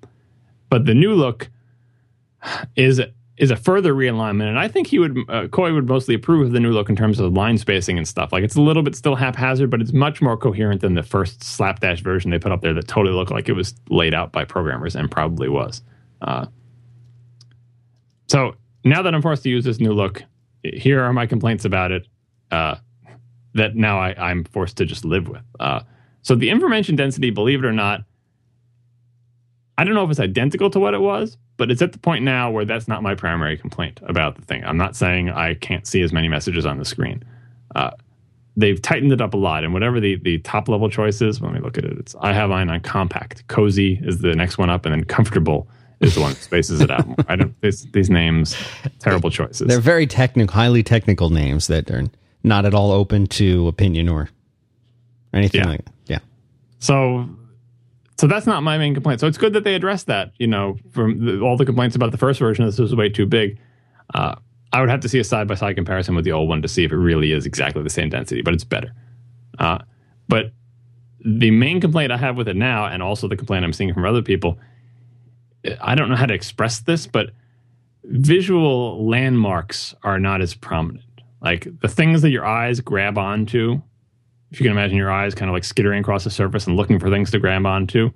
but 0.70 0.84
the 0.84 0.94
new 0.94 1.14
look 1.14 1.50
is 2.76 3.00
is 3.38 3.50
a 3.50 3.56
further 3.56 3.92
realignment, 3.92 4.48
and 4.48 4.58
I 4.58 4.68
think 4.68 4.86
he 4.86 4.98
would 4.98 5.18
uh, 5.28 5.48
Khoi 5.48 5.72
would 5.72 5.86
mostly 5.86 6.14
approve 6.14 6.46
of 6.46 6.52
the 6.52 6.60
new 6.60 6.72
look 6.72 6.88
in 6.88 6.96
terms 6.96 7.20
of 7.20 7.32
line 7.32 7.58
spacing 7.58 7.98
and 7.98 8.08
stuff. 8.08 8.32
Like 8.32 8.42
it's 8.42 8.56
a 8.56 8.62
little 8.62 8.82
bit 8.82 8.96
still 8.96 9.14
haphazard, 9.14 9.70
but 9.70 9.80
it's 9.80 9.92
much 9.92 10.22
more 10.22 10.36
coherent 10.36 10.80
than 10.80 10.94
the 10.94 11.02
first 11.02 11.44
slapdash 11.44 12.00
version 12.00 12.30
they 12.30 12.38
put 12.38 12.52
up 12.52 12.62
there 12.62 12.72
that 12.72 12.88
totally 12.88 13.14
looked 13.14 13.30
like 13.30 13.48
it 13.48 13.52
was 13.52 13.74
laid 13.90 14.14
out 14.14 14.32
by 14.32 14.44
programmers 14.44 14.96
and 14.96 15.10
probably 15.10 15.48
was. 15.48 15.82
Uh, 16.22 16.46
so 18.28 18.54
now 18.84 19.02
that 19.02 19.14
I'm 19.14 19.22
forced 19.22 19.42
to 19.42 19.50
use 19.50 19.64
this 19.64 19.80
new 19.80 19.92
look, 19.92 20.22
here 20.62 21.02
are 21.02 21.12
my 21.12 21.26
complaints 21.26 21.64
about 21.64 21.92
it. 21.92 22.08
Uh, 22.50 22.76
that 23.56 23.74
now 23.74 23.98
I, 23.98 24.30
am 24.30 24.44
forced 24.44 24.76
to 24.76 24.84
just 24.84 25.04
live 25.04 25.28
with. 25.28 25.42
Uh, 25.58 25.80
so 26.22 26.34
the 26.34 26.50
information 26.50 26.94
density, 26.94 27.30
believe 27.30 27.64
it 27.64 27.66
or 27.66 27.72
not, 27.72 28.04
I 29.78 29.84
don't 29.84 29.94
know 29.94 30.04
if 30.04 30.10
it's 30.10 30.20
identical 30.20 30.70
to 30.70 30.80
what 30.80 30.94
it 30.94 31.00
was, 31.00 31.36
but 31.56 31.70
it's 31.70 31.82
at 31.82 31.92
the 31.92 31.98
point 31.98 32.24
now 32.24 32.50
where 32.50 32.64
that's 32.64 32.88
not 32.88 33.02
my 33.02 33.14
primary 33.14 33.56
complaint 33.56 34.00
about 34.04 34.36
the 34.36 34.42
thing. 34.42 34.64
I'm 34.64 34.76
not 34.76 34.96
saying 34.96 35.30
I 35.30 35.54
can't 35.54 35.86
see 35.86 36.02
as 36.02 36.12
many 36.12 36.28
messages 36.28 36.66
on 36.66 36.78
the 36.78 36.84
screen. 36.84 37.24
Uh, 37.74 37.90
they've 38.56 38.80
tightened 38.80 39.12
it 39.12 39.20
up 39.20 39.34
a 39.34 39.36
lot, 39.36 39.64
and 39.64 39.72
whatever 39.72 40.00
the, 40.00 40.16
the 40.16 40.38
top 40.38 40.68
level 40.68 40.88
choice 40.88 41.20
is, 41.20 41.40
let 41.40 41.52
me 41.52 41.60
look 41.60 41.78
at 41.78 41.84
it. 41.84 41.98
It's 41.98 42.14
I 42.20 42.32
have 42.32 42.50
mine 42.50 42.70
on 42.70 42.80
compact. 42.80 43.46
Cozy 43.48 44.00
is 44.02 44.20
the 44.20 44.34
next 44.34 44.58
one 44.58 44.70
up, 44.70 44.86
and 44.86 44.94
then 44.94 45.04
comfortable 45.04 45.68
is 46.00 46.14
the 46.14 46.20
one 46.20 46.32
that 46.32 46.40
spaces 46.40 46.80
it 46.80 46.90
out 46.90 47.06
more. 47.06 47.16
I 47.28 47.36
don't 47.36 47.58
these, 47.60 47.86
these 47.92 48.10
names, 48.10 48.56
terrible 48.98 49.30
choices. 49.30 49.66
They're 49.66 49.80
very 49.80 50.06
technical, 50.06 50.54
highly 50.54 50.82
technical 50.82 51.30
names 51.30 51.68
that 51.68 51.90
are 51.90 52.04
not 52.42 52.64
at 52.64 52.74
all 52.74 52.92
open 52.92 53.26
to 53.26 53.66
opinion 53.68 54.08
or 54.08 54.28
anything 55.32 55.62
yeah. 55.62 55.68
like 55.68 55.84
that. 55.84 55.92
Yeah. 56.06 56.18
So 56.78 57.28
so 58.18 58.26
that's 58.26 58.46
not 58.46 58.62
my 58.62 58.78
main 58.78 58.94
complaint. 58.94 59.20
So 59.20 59.26
it's 59.26 59.38
good 59.38 59.52
that 59.52 59.64
they 59.64 59.74
addressed 59.74 60.06
that. 60.06 60.32
You 60.38 60.46
know, 60.46 60.76
from 60.90 61.24
the, 61.24 61.40
all 61.40 61.56
the 61.56 61.66
complaints 61.66 61.96
about 61.96 62.12
the 62.12 62.18
first 62.18 62.38
version, 62.38 62.64
this 62.64 62.78
was 62.78 62.94
way 62.94 63.08
too 63.08 63.26
big. 63.26 63.58
Uh, 64.14 64.36
I 64.72 64.80
would 64.80 64.90
have 64.90 65.00
to 65.00 65.08
see 65.08 65.18
a 65.18 65.24
side 65.24 65.48
by 65.48 65.54
side 65.54 65.76
comparison 65.76 66.14
with 66.14 66.24
the 66.24 66.32
old 66.32 66.48
one 66.48 66.62
to 66.62 66.68
see 66.68 66.84
if 66.84 66.92
it 66.92 66.96
really 66.96 67.32
is 67.32 67.46
exactly 67.46 67.82
the 67.82 67.90
same 67.90 68.08
density, 68.08 68.42
but 68.42 68.54
it's 68.54 68.64
better. 68.64 68.92
Uh, 69.58 69.78
but 70.28 70.52
the 71.24 71.50
main 71.50 71.80
complaint 71.80 72.12
I 72.12 72.16
have 72.16 72.36
with 72.36 72.48
it 72.48 72.56
now, 72.56 72.86
and 72.86 73.02
also 73.02 73.28
the 73.28 73.36
complaint 73.36 73.64
I'm 73.64 73.72
seeing 73.72 73.92
from 73.92 74.04
other 74.04 74.22
people, 74.22 74.58
I 75.80 75.94
don't 75.94 76.08
know 76.08 76.16
how 76.16 76.26
to 76.26 76.34
express 76.34 76.80
this, 76.80 77.06
but 77.06 77.30
visual 78.04 79.06
landmarks 79.06 79.94
are 80.02 80.18
not 80.18 80.40
as 80.40 80.54
prominent. 80.54 81.04
Like 81.40 81.68
the 81.80 81.88
things 81.88 82.22
that 82.22 82.30
your 82.30 82.46
eyes 82.46 82.80
grab 82.80 83.18
onto 83.18 83.82
if 84.50 84.60
you 84.60 84.64
can 84.64 84.72
imagine 84.72 84.96
your 84.96 85.10
eyes 85.10 85.34
kind 85.34 85.48
of 85.48 85.54
like 85.54 85.64
skittering 85.64 86.00
across 86.00 86.24
the 86.24 86.30
surface 86.30 86.66
and 86.66 86.76
looking 86.76 86.98
for 86.98 87.10
things 87.10 87.30
to 87.32 87.38
grab 87.38 87.66
onto, 87.66 88.10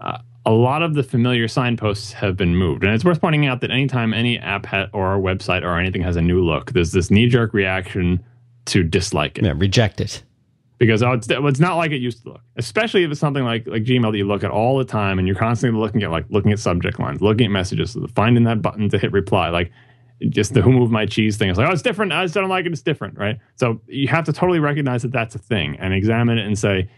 uh, 0.00 0.18
a 0.46 0.52
lot 0.52 0.82
of 0.82 0.94
the 0.94 1.02
familiar 1.02 1.48
signposts 1.48 2.12
have 2.12 2.36
been 2.36 2.54
moved. 2.56 2.84
And 2.84 2.94
it's 2.94 3.04
worth 3.04 3.20
pointing 3.20 3.46
out 3.46 3.60
that 3.62 3.70
anytime 3.70 4.12
any 4.12 4.38
app 4.38 4.66
ha- 4.66 4.88
or 4.92 5.18
website 5.18 5.62
or 5.62 5.78
anything 5.78 6.02
has 6.02 6.16
a 6.16 6.22
new 6.22 6.44
look, 6.44 6.72
there's 6.72 6.92
this 6.92 7.10
knee 7.10 7.28
jerk 7.28 7.54
reaction 7.54 8.22
to 8.66 8.82
dislike 8.82 9.38
it. 9.38 9.44
Yeah, 9.44 9.54
reject 9.56 10.00
it. 10.00 10.22
Because 10.78 11.02
oh, 11.02 11.12
it's, 11.12 11.28
it's 11.30 11.60
not 11.60 11.76
like 11.76 11.92
it 11.92 12.00
used 12.00 12.22
to 12.24 12.30
look, 12.30 12.40
especially 12.56 13.04
if 13.04 13.10
it's 13.10 13.20
something 13.20 13.44
like 13.44 13.66
like 13.66 13.84
Gmail 13.84 14.10
that 14.10 14.18
you 14.18 14.26
look 14.26 14.42
at 14.42 14.50
all 14.50 14.76
the 14.76 14.84
time 14.84 15.18
and 15.18 15.26
you're 15.26 15.36
constantly 15.36 15.80
looking 15.80 16.02
at 16.02 16.10
like 16.10 16.26
looking 16.30 16.52
at 16.52 16.58
subject 16.58 16.98
lines, 16.98 17.22
looking 17.22 17.46
at 17.46 17.52
messages, 17.52 17.96
finding 18.14 18.44
that 18.44 18.60
button 18.60 18.88
to 18.88 18.98
hit 18.98 19.12
reply. 19.12 19.50
Like 19.50 19.70
just 20.28 20.54
the 20.54 20.62
who 20.62 20.72
moved 20.72 20.92
my 20.92 21.06
cheese 21.06 21.36
thing. 21.36 21.50
It's 21.50 21.58
like, 21.58 21.68
oh, 21.68 21.72
it's 21.72 21.82
different. 21.82 22.12
I 22.12 22.24
just 22.24 22.34
don't 22.34 22.48
like 22.48 22.66
it. 22.66 22.72
It's 22.72 22.82
different, 22.82 23.18
right? 23.18 23.38
So 23.56 23.80
you 23.86 24.08
have 24.08 24.24
to 24.24 24.32
totally 24.32 24.60
recognize 24.60 25.02
that 25.02 25.12
that's 25.12 25.34
a 25.34 25.38
thing 25.38 25.76
and 25.78 25.92
examine 25.92 26.38
it 26.38 26.46
and 26.46 26.58
say, 26.58 26.88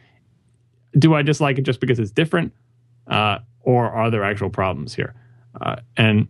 do 0.98 1.14
I 1.14 1.22
dislike 1.22 1.59
it 1.59 1.62
just 1.62 1.80
because 1.80 1.98
it's 1.98 2.10
different, 2.10 2.52
uh, 3.06 3.38
or 3.62 3.90
are 3.90 4.10
there 4.10 4.24
actual 4.24 4.51
problems 4.51 4.94
here? 4.94 5.14
Uh, 5.60 5.76
and 5.97 6.28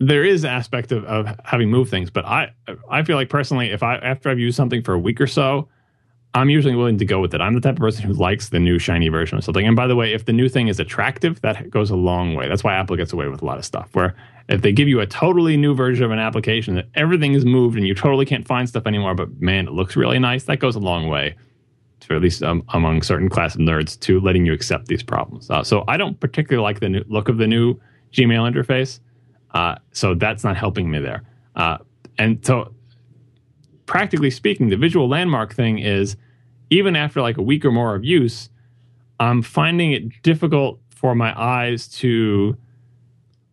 there 0.00 0.24
is 0.24 0.44
aspect 0.44 0.92
of, 0.92 1.04
of 1.04 1.28
having 1.44 1.70
moved 1.70 1.90
things, 1.90 2.10
but 2.10 2.24
I 2.24 2.52
I 2.88 3.02
feel 3.02 3.16
like 3.16 3.28
personally, 3.28 3.70
if 3.70 3.82
I 3.82 3.96
after 3.96 4.30
I've 4.30 4.38
used 4.38 4.56
something 4.56 4.82
for 4.82 4.94
a 4.94 4.98
week 4.98 5.20
or 5.20 5.26
so, 5.26 5.68
I'm 6.34 6.50
usually 6.50 6.76
willing 6.76 6.98
to 6.98 7.04
go 7.04 7.20
with 7.20 7.34
it. 7.34 7.40
I'm 7.40 7.54
the 7.54 7.60
type 7.60 7.74
of 7.74 7.80
person 7.80 8.04
who 8.04 8.12
likes 8.12 8.50
the 8.50 8.60
new 8.60 8.78
shiny 8.78 9.08
version 9.08 9.38
of 9.38 9.44
something. 9.44 9.66
And 9.66 9.74
by 9.74 9.86
the 9.86 9.96
way, 9.96 10.12
if 10.12 10.24
the 10.24 10.32
new 10.32 10.48
thing 10.48 10.68
is 10.68 10.78
attractive, 10.78 11.40
that 11.40 11.68
goes 11.70 11.90
a 11.90 11.96
long 11.96 12.34
way. 12.34 12.48
That's 12.48 12.62
why 12.62 12.74
Apple 12.74 12.96
gets 12.96 13.12
away 13.12 13.28
with 13.28 13.42
a 13.42 13.44
lot 13.44 13.58
of 13.58 13.64
stuff. 13.64 13.88
Where 13.92 14.14
if 14.48 14.62
they 14.62 14.72
give 14.72 14.88
you 14.88 15.00
a 15.00 15.06
totally 15.06 15.56
new 15.56 15.74
version 15.74 16.04
of 16.04 16.10
an 16.10 16.18
application 16.18 16.74
that 16.76 16.86
everything 16.94 17.34
is 17.34 17.44
moved 17.44 17.76
and 17.76 17.86
you 17.86 17.94
totally 17.94 18.24
can't 18.24 18.46
find 18.46 18.68
stuff 18.68 18.86
anymore, 18.86 19.14
but 19.14 19.40
man, 19.40 19.68
it 19.68 19.72
looks 19.72 19.94
really 19.96 20.18
nice, 20.18 20.44
that 20.44 20.58
goes 20.58 20.74
a 20.74 20.78
long 20.80 21.08
way, 21.08 21.34
to 22.00 22.16
at 22.16 22.22
least 22.22 22.42
um, 22.42 22.62
among 22.70 23.02
certain 23.02 23.28
class 23.28 23.54
of 23.54 23.60
nerds, 23.60 23.98
to 24.00 24.20
letting 24.20 24.46
you 24.46 24.52
accept 24.52 24.86
these 24.86 25.02
problems. 25.02 25.50
Uh, 25.50 25.62
so 25.62 25.84
I 25.86 25.96
don't 25.96 26.18
particularly 26.18 26.62
like 26.62 26.80
the 26.80 26.88
new 26.88 27.04
look 27.08 27.28
of 27.28 27.36
the 27.36 27.46
new 27.46 27.78
Gmail 28.12 28.50
interface. 28.50 29.00
Uh, 29.52 29.76
so 29.92 30.14
that's 30.14 30.44
not 30.44 30.56
helping 30.56 30.90
me 30.90 30.98
there. 30.98 31.22
Uh, 31.54 31.78
and 32.18 32.44
so 32.44 32.72
practically 33.84 34.30
speaking, 34.30 34.68
the 34.68 34.76
visual 34.76 35.08
landmark 35.08 35.54
thing 35.54 35.78
is 35.78 36.16
even 36.70 36.96
after 36.96 37.20
like 37.20 37.36
a 37.36 37.42
week 37.42 37.64
or 37.64 37.72
more 37.72 37.94
of 37.94 38.04
use, 38.04 38.48
I'm 39.20 39.42
finding 39.42 39.92
it 39.92 40.22
difficult 40.22 40.80
for 40.90 41.14
my 41.14 41.38
eyes 41.38 41.88
to 41.88 42.56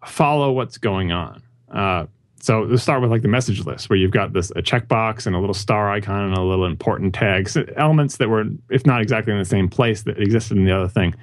follow 0.06 0.52
what's 0.52 0.78
going 0.78 1.12
on. 1.12 1.42
Uh, 1.72 2.06
so 2.40 2.62
let's 2.62 2.84
start 2.84 3.02
with 3.02 3.10
like 3.10 3.24
the 3.24 3.28
message 3.28 3.66
list 3.66 3.90
where 3.90 3.98
you've 3.98 4.12
got 4.12 4.34
this 4.34 4.52
a 4.52 4.62
checkbox 4.62 5.26
and 5.26 5.36
a 5.36 5.40
little 5.40 5.54
star 5.54 5.90
icon 5.90 6.26
and 6.26 6.38
a 6.38 6.42
little 6.42 6.66
important 6.66 7.14
tag, 7.16 7.50
so 7.50 7.66
elements 7.76 8.18
that 8.18 8.30
were, 8.30 8.46
if 8.70 8.86
not 8.86 9.02
exactly 9.02 9.34
in 9.34 9.40
the 9.40 9.46
same 9.46 9.68
place 9.68 10.04
that 10.04 10.20
existed 10.20 10.58
in 10.58 10.66
the 10.66 10.76
other 10.76 10.88
thing. 10.88 11.16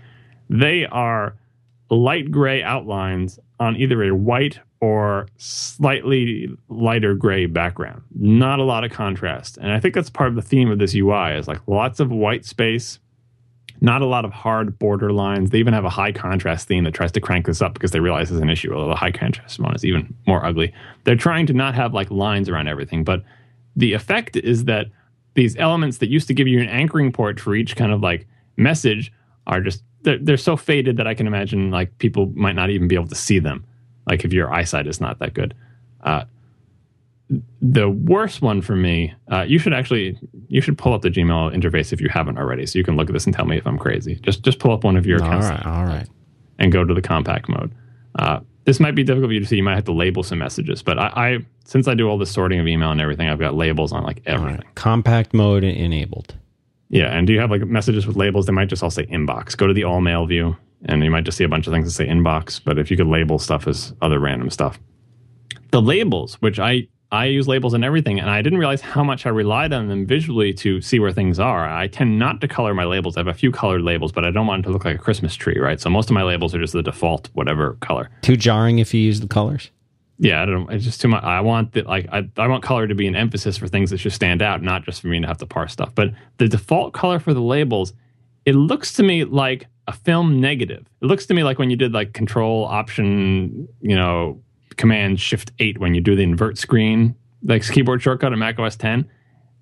They 0.50 0.84
are 0.86 1.36
light 1.90 2.30
gray 2.30 2.62
outlines 2.62 3.38
on 3.60 3.76
either 3.76 4.02
a 4.02 4.14
white 4.14 4.58
or 4.80 5.28
slightly 5.36 6.48
lighter 6.68 7.14
gray 7.14 7.46
background. 7.46 8.02
Not 8.16 8.58
a 8.58 8.64
lot 8.64 8.82
of 8.82 8.90
contrast. 8.90 9.56
And 9.58 9.70
I 9.70 9.78
think 9.78 9.94
that's 9.94 10.10
part 10.10 10.28
of 10.28 10.34
the 10.34 10.42
theme 10.42 10.70
of 10.70 10.80
this 10.80 10.94
UI 10.94 11.34
is 11.34 11.46
like 11.46 11.60
lots 11.68 12.00
of 12.00 12.10
white 12.10 12.44
space, 12.44 12.98
not 13.82 14.00
a 14.00 14.06
lot 14.06 14.24
of 14.24 14.32
hard 14.32 14.78
border 14.78 15.12
lines. 15.12 15.50
They 15.50 15.58
even 15.58 15.74
have 15.74 15.84
a 15.84 15.90
high 15.90 16.12
contrast 16.12 16.68
theme 16.68 16.84
that 16.84 16.94
tries 16.94 17.10
to 17.12 17.20
crank 17.20 17.46
this 17.46 17.60
up 17.60 17.74
because 17.74 17.90
they 17.90 17.98
realize 17.98 18.30
it's 18.30 18.40
an 18.40 18.48
issue. 18.48 18.72
Although 18.72 18.90
the 18.90 18.94
high 18.94 19.10
contrast 19.10 19.58
one 19.58 19.74
is 19.74 19.84
even 19.84 20.14
more 20.24 20.44
ugly. 20.46 20.72
They're 21.02 21.16
trying 21.16 21.46
to 21.46 21.52
not 21.52 21.74
have 21.74 21.92
like 21.92 22.08
lines 22.08 22.48
around 22.48 22.68
everything, 22.68 23.02
but 23.02 23.24
the 23.74 23.92
effect 23.92 24.36
is 24.36 24.66
that 24.66 24.86
these 25.34 25.56
elements 25.56 25.98
that 25.98 26.08
used 26.08 26.28
to 26.28 26.34
give 26.34 26.46
you 26.46 26.60
an 26.60 26.68
anchoring 26.68 27.10
port 27.10 27.40
for 27.40 27.56
each 27.56 27.74
kind 27.74 27.90
of 27.90 28.00
like 28.00 28.28
message 28.56 29.12
are 29.48 29.60
just 29.60 29.82
they're, 30.02 30.18
they're 30.18 30.36
so 30.36 30.56
faded 30.56 30.96
that 30.98 31.08
I 31.08 31.14
can 31.14 31.26
imagine 31.26 31.72
like 31.72 31.98
people 31.98 32.30
might 32.36 32.54
not 32.54 32.70
even 32.70 32.86
be 32.86 32.94
able 32.94 33.08
to 33.08 33.16
see 33.16 33.40
them 33.40 33.64
like 34.06 34.24
if 34.24 34.32
your 34.32 34.52
eyesight 34.52 34.86
is 34.86 35.00
not 35.00 35.18
that 35.18 35.34
good. 35.34 35.54
Uh, 36.04 36.24
the 37.60 37.88
worst 37.88 38.42
one 38.42 38.60
for 38.60 38.76
me, 38.76 39.14
uh, 39.30 39.42
you 39.42 39.58
should 39.58 39.72
actually 39.72 40.18
you 40.48 40.60
should 40.60 40.76
pull 40.76 40.92
up 40.92 41.02
the 41.02 41.10
Gmail 41.10 41.54
interface 41.54 41.92
if 41.92 42.00
you 42.00 42.08
haven't 42.08 42.38
already, 42.38 42.66
so 42.66 42.78
you 42.78 42.84
can 42.84 42.96
look 42.96 43.08
at 43.08 43.12
this 43.12 43.26
and 43.26 43.34
tell 43.34 43.46
me 43.46 43.56
if 43.56 43.66
I'm 43.66 43.78
crazy. 43.78 44.16
Just 44.16 44.42
just 44.42 44.58
pull 44.58 44.72
up 44.72 44.84
one 44.84 44.96
of 44.96 45.06
your 45.06 45.18
accounts. 45.18 45.46
All 45.46 45.52
right, 45.52 45.66
all 45.66 45.84
right. 45.84 46.08
And 46.58 46.70
go 46.70 46.84
to 46.84 46.94
the 46.94 47.02
compact 47.02 47.48
mode. 47.48 47.74
Uh, 48.18 48.40
this 48.64 48.78
might 48.78 48.94
be 48.94 49.02
difficult 49.02 49.30
for 49.30 49.32
you 49.32 49.40
to 49.40 49.46
see. 49.46 49.56
You 49.56 49.62
might 49.62 49.74
have 49.74 49.84
to 49.84 49.92
label 49.92 50.22
some 50.22 50.38
messages, 50.38 50.82
but 50.82 50.98
I, 50.98 51.06
I 51.06 51.38
since 51.64 51.88
I 51.88 51.94
do 51.94 52.08
all 52.08 52.18
the 52.18 52.26
sorting 52.26 52.60
of 52.60 52.68
email 52.68 52.90
and 52.90 53.00
everything, 53.00 53.28
I've 53.28 53.38
got 53.38 53.54
labels 53.54 53.92
on 53.92 54.04
like 54.04 54.22
everything. 54.26 54.56
Right. 54.56 54.74
Compact 54.74 55.32
mode 55.34 55.64
enabled. 55.64 56.34
Yeah, 56.88 57.06
and 57.06 57.26
do 57.26 57.32
you 57.32 57.40
have 57.40 57.50
like 57.50 57.62
messages 57.62 58.06
with 58.06 58.16
labels? 58.16 58.46
They 58.46 58.52
might 58.52 58.68
just 58.68 58.82
all 58.82 58.90
say 58.90 59.06
inbox. 59.06 59.56
Go 59.56 59.66
to 59.66 59.74
the 59.74 59.84
all 59.84 60.00
mail 60.02 60.26
view 60.26 60.56
and 60.84 61.02
you 61.02 61.10
might 61.10 61.24
just 61.24 61.38
see 61.38 61.44
a 61.44 61.48
bunch 61.48 61.66
of 61.66 61.72
things 61.72 61.86
that 61.86 61.92
say 61.92 62.06
inbox. 62.06 62.60
But 62.62 62.78
if 62.78 62.90
you 62.90 62.96
could 62.96 63.06
label 63.06 63.38
stuff 63.38 63.66
as 63.66 63.94
other 64.02 64.18
random 64.18 64.50
stuff, 64.50 64.78
the 65.70 65.80
labels, 65.80 66.34
which 66.34 66.58
I 66.58 66.88
I 67.12 67.26
use 67.26 67.46
labels 67.46 67.74
and 67.74 67.84
everything, 67.84 68.18
and 68.18 68.30
I 68.30 68.40
didn't 68.40 68.58
realize 68.58 68.80
how 68.80 69.04
much 69.04 69.26
I 69.26 69.28
relied 69.28 69.74
on 69.74 69.88
them 69.88 70.06
visually 70.06 70.54
to 70.54 70.80
see 70.80 70.98
where 70.98 71.12
things 71.12 71.38
are. 71.38 71.68
I 71.68 71.86
tend 71.86 72.18
not 72.18 72.40
to 72.40 72.48
color 72.48 72.72
my 72.72 72.84
labels. 72.84 73.18
I 73.18 73.20
have 73.20 73.28
a 73.28 73.34
few 73.34 73.52
colored 73.52 73.82
labels, 73.82 74.12
but 74.12 74.24
I 74.24 74.30
don't 74.30 74.46
want 74.46 74.60
it 74.60 74.62
to 74.68 74.72
look 74.72 74.86
like 74.86 74.96
a 74.96 74.98
Christmas 74.98 75.34
tree, 75.34 75.58
right? 75.58 75.78
So 75.78 75.90
most 75.90 76.08
of 76.08 76.14
my 76.14 76.22
labels 76.22 76.54
are 76.54 76.58
just 76.58 76.72
the 76.72 76.82
default 76.82 77.28
whatever 77.34 77.74
color. 77.80 78.08
Too 78.22 78.36
jarring 78.36 78.78
if 78.78 78.94
you 78.94 79.00
use 79.02 79.20
the 79.20 79.28
colors. 79.28 79.70
Yeah, 80.18 80.42
I 80.42 80.46
don't. 80.46 80.72
It's 80.72 80.84
just 80.84 81.02
too 81.02 81.08
much. 81.08 81.22
I 81.22 81.40
want 81.42 81.72
that. 81.72 81.86
Like, 81.86 82.08
I, 82.10 82.26
I 82.38 82.48
want 82.48 82.62
color 82.62 82.86
to 82.86 82.94
be 82.94 83.06
an 83.06 83.14
emphasis 83.14 83.58
for 83.58 83.68
things 83.68 83.90
that 83.90 83.98
should 83.98 84.14
stand 84.14 84.40
out, 84.40 84.62
not 84.62 84.84
just 84.84 85.02
for 85.02 85.08
me 85.08 85.20
to 85.20 85.26
have 85.26 85.38
to 85.38 85.46
parse 85.46 85.72
stuff. 85.72 85.94
But 85.94 86.14
the 86.38 86.48
default 86.48 86.94
color 86.94 87.18
for 87.18 87.34
the 87.34 87.42
labels, 87.42 87.92
it 88.46 88.54
looks 88.54 88.94
to 88.94 89.02
me 89.02 89.24
like 89.24 89.66
a 89.86 89.92
film 89.92 90.40
negative. 90.40 90.86
It 91.02 91.06
looks 91.06 91.26
to 91.26 91.34
me 91.34 91.42
like 91.42 91.58
when 91.58 91.68
you 91.68 91.76
did 91.76 91.92
like 91.92 92.14
control 92.14 92.64
option, 92.64 93.68
you 93.80 93.96
know, 93.96 94.40
command 94.76 95.20
shift 95.20 95.52
eight 95.58 95.78
when 95.78 95.94
you 95.94 96.00
do 96.00 96.16
the 96.16 96.22
invert 96.22 96.58
screen, 96.58 97.14
like 97.42 97.66
keyboard 97.68 98.02
shortcut 98.02 98.32
on 98.32 98.38
Mac 98.38 98.58
OS 98.58 98.76
10, 98.76 99.08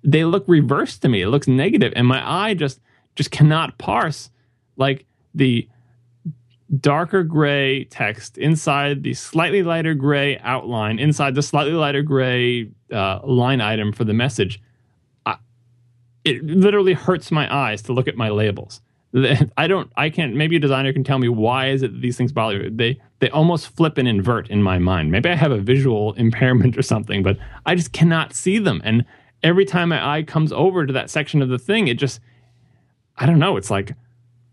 they 0.03 0.25
look 0.25 0.43
reversed 0.47 1.01
to 1.01 1.09
me. 1.09 1.21
It 1.21 1.27
looks 1.27 1.47
negative, 1.47 1.93
and 1.95 2.07
my 2.07 2.21
eye 2.27 2.53
just 2.53 2.79
just 3.15 3.31
cannot 3.31 3.77
parse 3.77 4.29
like 4.77 5.05
the 5.35 5.67
darker 6.79 7.23
gray 7.23 7.83
text 7.85 8.37
inside 8.37 9.03
the 9.03 9.13
slightly 9.13 9.61
lighter 9.61 9.93
gray 9.93 10.37
outline 10.39 10.99
inside 10.99 11.35
the 11.35 11.41
slightly 11.41 11.73
lighter 11.73 12.01
gray 12.01 12.69
uh, 12.93 13.19
line 13.25 13.59
item 13.59 13.91
for 13.91 14.05
the 14.05 14.13
message. 14.13 14.61
I, 15.25 15.35
it 16.23 16.43
literally 16.43 16.93
hurts 16.93 17.31
my 17.31 17.53
eyes 17.53 17.81
to 17.83 17.93
look 17.93 18.07
at 18.07 18.15
my 18.15 18.29
labels 18.29 18.81
I 19.57 19.67
don't. 19.67 19.91
I 19.97 20.09
can't. 20.09 20.35
Maybe 20.35 20.55
a 20.55 20.59
designer 20.59 20.93
can 20.93 21.03
tell 21.03 21.19
me 21.19 21.27
why 21.27 21.69
is 21.69 21.83
it 21.83 22.01
these 22.01 22.17
things 22.17 22.31
bother 22.31 22.59
me. 22.59 22.69
They 22.69 23.01
they 23.19 23.29
almost 23.29 23.75
flip 23.75 23.97
and 23.97 24.07
invert 24.07 24.49
in 24.49 24.63
my 24.63 24.79
mind. 24.79 25.11
Maybe 25.11 25.29
I 25.29 25.35
have 25.35 25.51
a 25.51 25.57
visual 25.57 26.13
impairment 26.13 26.77
or 26.77 26.81
something, 26.81 27.23
but 27.23 27.37
I 27.65 27.75
just 27.75 27.91
cannot 27.91 28.33
see 28.33 28.57
them. 28.57 28.81
And 28.83 29.05
every 29.43 29.65
time 29.65 29.89
my 29.89 30.17
eye 30.17 30.23
comes 30.23 30.51
over 30.53 30.85
to 30.85 30.93
that 30.93 31.09
section 31.09 31.41
of 31.41 31.49
the 31.49 31.59
thing, 31.59 31.87
it 31.87 31.95
just 31.95 32.21
I 33.17 33.25
don't 33.25 33.39
know. 33.39 33.57
It's 33.57 33.69
like 33.69 33.93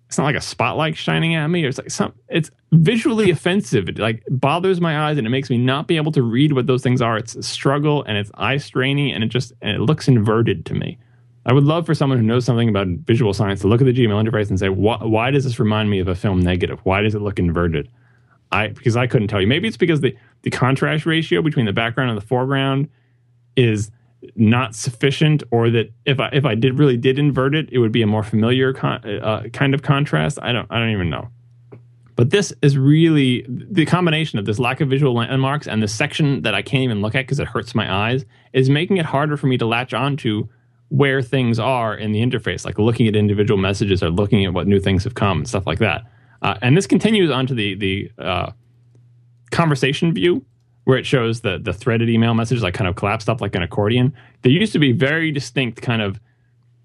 it's 0.09 0.19
not 0.19 0.25
like 0.25 0.37
a 0.37 0.41
spotlight 0.41 0.97
shining 0.97 1.35
at 1.35 1.47
me. 1.49 1.65
Or 1.65 1.69
it's 1.69 1.79
like 1.79 1.91
some. 1.91 2.15
It's 2.29 2.51
visually 2.73 3.31
offensive. 3.31 3.89
It 3.89 3.99
like 3.99 4.25
bothers 4.29 4.81
my 4.81 5.09
eyes 5.09 5.19
and 5.19 5.27
it 5.27 5.31
makes 5.31 5.51
me 5.51 5.59
not 5.59 5.87
be 5.87 5.97
able 5.97 6.13
to 6.13 6.23
read 6.23 6.53
what 6.53 6.67
those 6.67 6.83
things 6.83 7.01
are. 7.01 7.17
It's 7.17 7.37
a 7.37 7.43
struggle 7.43 8.03
and 8.05 8.17
it's 8.17 8.31
eye 8.35 8.57
straining 8.57 9.13
and 9.13 9.23
it 9.23 9.29
just 9.29 9.53
and 9.63 9.77
it 9.77 9.81
looks 9.81 10.09
inverted 10.09 10.67
to 10.67 10.75
me. 10.75 10.99
I 11.47 11.53
would 11.53 11.65
love 11.65 11.87
for 11.87 11.95
someone 11.95 12.19
who 12.19 12.25
knows 12.25 12.45
something 12.45 12.69
about 12.69 12.89
visual 12.89 13.33
science 13.33 13.61
to 13.61 13.69
look 13.69 13.81
at 13.81 13.85
the 13.85 13.93
Gmail 13.93 14.23
interface 14.23 14.51
and 14.51 14.59
say, 14.59 14.69
why 14.69 15.31
does 15.31 15.45
this 15.45 15.59
remind 15.59 15.89
me 15.89 15.99
of 15.99 16.09
a 16.09 16.15
film 16.15 16.41
negative? 16.41 16.79
Why 16.85 17.01
does 17.01 17.15
it 17.15 17.23
look 17.23 17.39
inverted? 17.39 17.89
I 18.51 18.69
because 18.69 18.97
I 18.97 19.07
couldn't 19.07 19.29
tell 19.29 19.41
you. 19.41 19.47
Maybe 19.47 19.69
it's 19.69 19.77
because 19.77 20.01
the 20.01 20.17
the 20.43 20.51
contrast 20.51 21.07
ratio 21.07 21.43
between 21.43 21.67
the 21.67 21.73
background 21.73 22.11
and 22.11 22.21
the 22.21 22.25
foreground 22.25 22.89
is 23.57 23.91
not 24.35 24.75
sufficient, 24.75 25.43
or 25.51 25.71
that 25.71 25.93
if 26.05 26.19
I 26.19 26.29
if 26.33 26.45
I 26.45 26.55
did 26.55 26.79
really 26.79 26.97
did 26.97 27.19
invert 27.19 27.55
it, 27.55 27.69
it 27.71 27.79
would 27.79 27.93
be 27.93 28.03
a 28.03 28.07
more 28.07 28.23
familiar 28.23 28.73
con, 28.73 29.05
uh, 29.05 29.45
kind 29.53 29.75
of 29.75 29.83
contrast. 29.83 30.39
I 30.41 30.53
don't 30.53 30.67
I 30.71 30.79
don't 30.79 30.91
even 30.91 31.11
know. 31.11 31.29
But 32.17 32.31
this 32.31 32.53
is 32.63 32.77
really 32.77 33.47
the 33.49 33.87
combination 33.87 34.41
of 34.41 34.45
this 34.45 34.59
lack 34.59 34.81
of 34.81 34.89
visual 34.89 35.15
landmarks 35.15 35.69
and 35.69 35.81
the 35.81 35.87
section 35.87 36.43
that 36.43 36.53
I 36.53 36.63
can't 36.63 36.83
even 36.83 37.01
look 37.01 37.15
at 37.15 37.21
because 37.21 37.39
it 37.39 37.47
hurts 37.47 37.77
my 37.77 37.93
eyes 37.93 38.25
is 38.53 38.69
making 38.69 38.97
it 38.97 39.07
harder 39.07 39.37
for 39.37 39.47
me 39.47 39.57
to 39.59 39.67
latch 39.67 39.95
onto 39.95 40.49
where 40.89 41.21
things 41.21 41.59
are 41.59 41.95
in 41.95 42.13
the 42.13 42.21
interface, 42.21 42.65
like 42.65 42.79
looking 42.79 43.07
at 43.07 43.15
individual 43.15 43.59
messages 43.59 44.03
or 44.03 44.11
looking 44.11 44.45
at 44.45 44.55
what 44.55 44.67
new 44.67 44.81
things 44.81 45.05
have 45.05 45.15
come 45.15 45.39
and 45.39 45.49
stuff 45.49 45.67
like 45.67 45.79
that. 45.79 46.07
Uh, 46.41 46.55
and 46.63 46.77
this 46.77 46.87
continues 46.87 47.31
onto 47.31 47.55
the 47.55 47.75
the 47.75 48.11
uh, 48.19 48.51
conversation 49.51 50.13
view, 50.13 50.45
where 50.85 50.97
it 50.97 51.05
shows 51.05 51.41
the 51.41 51.59
the 51.59 51.73
threaded 51.73 52.09
email 52.09 52.35
messages 52.35 52.63
like 52.63 52.75
kind 52.75 52.89
of 52.89 52.97
collapsed 52.97 53.29
up 53.29 53.41
like 53.41 53.55
an 53.55 53.63
accordion. 53.63 54.15
There 54.43 54.53
used 54.53 54.73
to 54.73 54.79
be 54.79 54.93
very 54.93 55.31
distinct 55.33 55.83
kind 55.83 56.01
of 56.01 56.21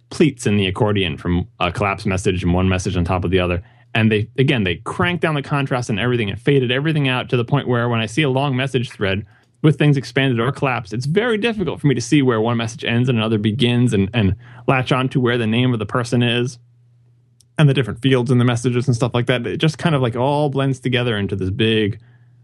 pleats 0.09 0.45
in 0.45 0.57
the 0.57 0.67
accordion 0.67 1.17
from 1.17 1.47
a 1.59 1.71
collapsed 1.71 2.05
message 2.05 2.43
and 2.43 2.53
one 2.53 2.69
message 2.69 2.95
on 2.97 3.03
top 3.03 3.23
of 3.23 3.31
the 3.31 3.39
other. 3.39 3.63
And 3.95 4.11
they 4.11 4.27
again 4.37 4.63
they 4.63 4.77
cranked 4.77 5.21
down 5.21 5.35
the 5.35 5.41
contrast 5.41 5.89
and 5.89 5.99
everything 5.99 6.29
and 6.29 6.41
faded 6.41 6.71
everything 6.71 7.07
out 7.07 7.29
to 7.29 7.37
the 7.37 7.45
point 7.45 7.67
where 7.67 7.87
when 7.89 7.99
I 7.99 8.07
see 8.07 8.23
a 8.23 8.29
long 8.29 8.55
message 8.55 8.89
thread 8.89 9.25
with 9.63 9.77
things 9.77 9.97
expanded 9.97 10.39
or 10.39 10.51
collapsed, 10.51 10.93
it's 10.93 11.05
very 11.05 11.37
difficult 11.37 11.81
for 11.81 11.87
me 11.87 11.95
to 11.95 12.01
see 12.01 12.21
where 12.21 12.39
one 12.39 12.57
message 12.57 12.83
ends 12.83 13.09
and 13.09 13.17
another 13.17 13.37
begins 13.39 13.93
and, 13.93 14.09
and 14.13 14.35
latch 14.67 14.91
on 14.91 15.09
to 15.09 15.19
where 15.19 15.37
the 15.37 15.47
name 15.47 15.73
of 15.73 15.79
the 15.79 15.85
person 15.85 16.21
is 16.21 16.59
and 17.57 17.69
the 17.69 17.73
different 17.73 18.01
fields 18.01 18.29
in 18.29 18.37
the 18.37 18.45
messages 18.45 18.87
and 18.87 18.95
stuff 18.95 19.13
like 19.13 19.25
that. 19.27 19.47
It 19.47 19.57
just 19.57 19.77
kind 19.77 19.95
of 19.95 20.01
like 20.01 20.15
all 20.15 20.49
blends 20.49 20.79
together 20.79 21.17
into 21.17 21.35
this 21.35 21.49
big 21.49 21.99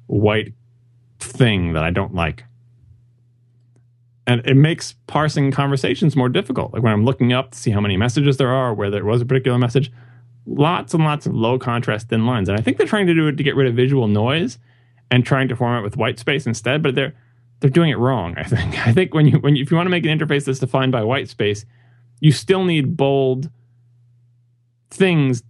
white 0.07 0.53
thing 1.19 1.73
that 1.73 1.83
I 1.83 1.91
don't 1.91 2.15
like. 2.15 2.45
And 4.25 4.45
it 4.45 4.55
makes 4.55 4.93
parsing 5.07 5.51
conversations 5.51 6.15
more 6.15 6.29
difficult. 6.29 6.71
Like 6.71 6.83
when 6.83 6.93
I'm 6.93 7.03
looking 7.03 7.33
up 7.33 7.51
to 7.51 7.57
see 7.57 7.71
how 7.71 7.81
many 7.81 7.97
messages 7.97 8.37
there 8.37 8.53
are, 8.53 8.73
where 8.73 8.89
there 8.89 9.03
was 9.03 9.21
a 9.21 9.25
particular 9.25 9.57
message, 9.57 9.91
lots 10.45 10.93
and 10.93 11.03
lots 11.03 11.25
of 11.25 11.33
low 11.33 11.59
contrast 11.59 12.09
thin 12.09 12.25
lines. 12.25 12.47
And 12.47 12.57
I 12.57 12.61
think 12.61 12.77
they're 12.77 12.87
trying 12.87 13.07
to 13.07 13.13
do 13.13 13.27
it 13.27 13.35
to 13.37 13.43
get 13.43 13.55
rid 13.55 13.67
of 13.67 13.75
visual 13.75 14.07
noise 14.07 14.57
and 15.11 15.25
trying 15.25 15.47
to 15.47 15.55
format 15.55 15.83
with 15.83 15.97
white 15.97 16.19
space 16.19 16.45
instead, 16.45 16.83
but 16.83 16.95
they're 16.95 17.13
they're 17.59 17.69
doing 17.69 17.89
it 17.89 17.97
wrong. 17.97 18.35
I 18.37 18.43
think. 18.43 18.87
I 18.87 18.93
think 18.93 19.13
when 19.13 19.27
you 19.27 19.39
when 19.39 19.55
you, 19.55 19.63
if 19.63 19.71
you 19.71 19.77
want 19.77 19.87
to 19.87 19.91
make 19.91 20.05
an 20.05 20.17
interface 20.17 20.45
that's 20.45 20.59
defined 20.59 20.91
by 20.91 21.03
white 21.03 21.29
space, 21.29 21.65
you 22.19 22.31
still 22.31 22.63
need 22.63 22.95
bold 22.97 23.49
things 24.89 25.43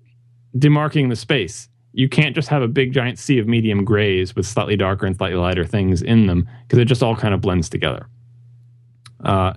demarking 0.57 1.09
the 1.09 1.15
space. 1.15 1.69
You 1.93 2.07
can't 2.07 2.35
just 2.35 2.49
have 2.49 2.61
a 2.61 2.67
big 2.67 2.93
giant 2.93 3.17
sea 3.17 3.39
of 3.39 3.47
medium 3.47 3.83
grays 3.83 4.35
with 4.35 4.45
slightly 4.45 4.75
darker 4.75 5.05
and 5.05 5.15
slightly 5.17 5.37
lighter 5.37 5.65
things 5.65 6.01
in 6.01 6.27
them 6.27 6.47
because 6.63 6.79
it 6.79 6.85
just 6.85 7.01
all 7.01 7.15
kind 7.15 7.33
of 7.33 7.41
blends 7.41 7.69
together. 7.69 8.07
Uh, 9.23 9.53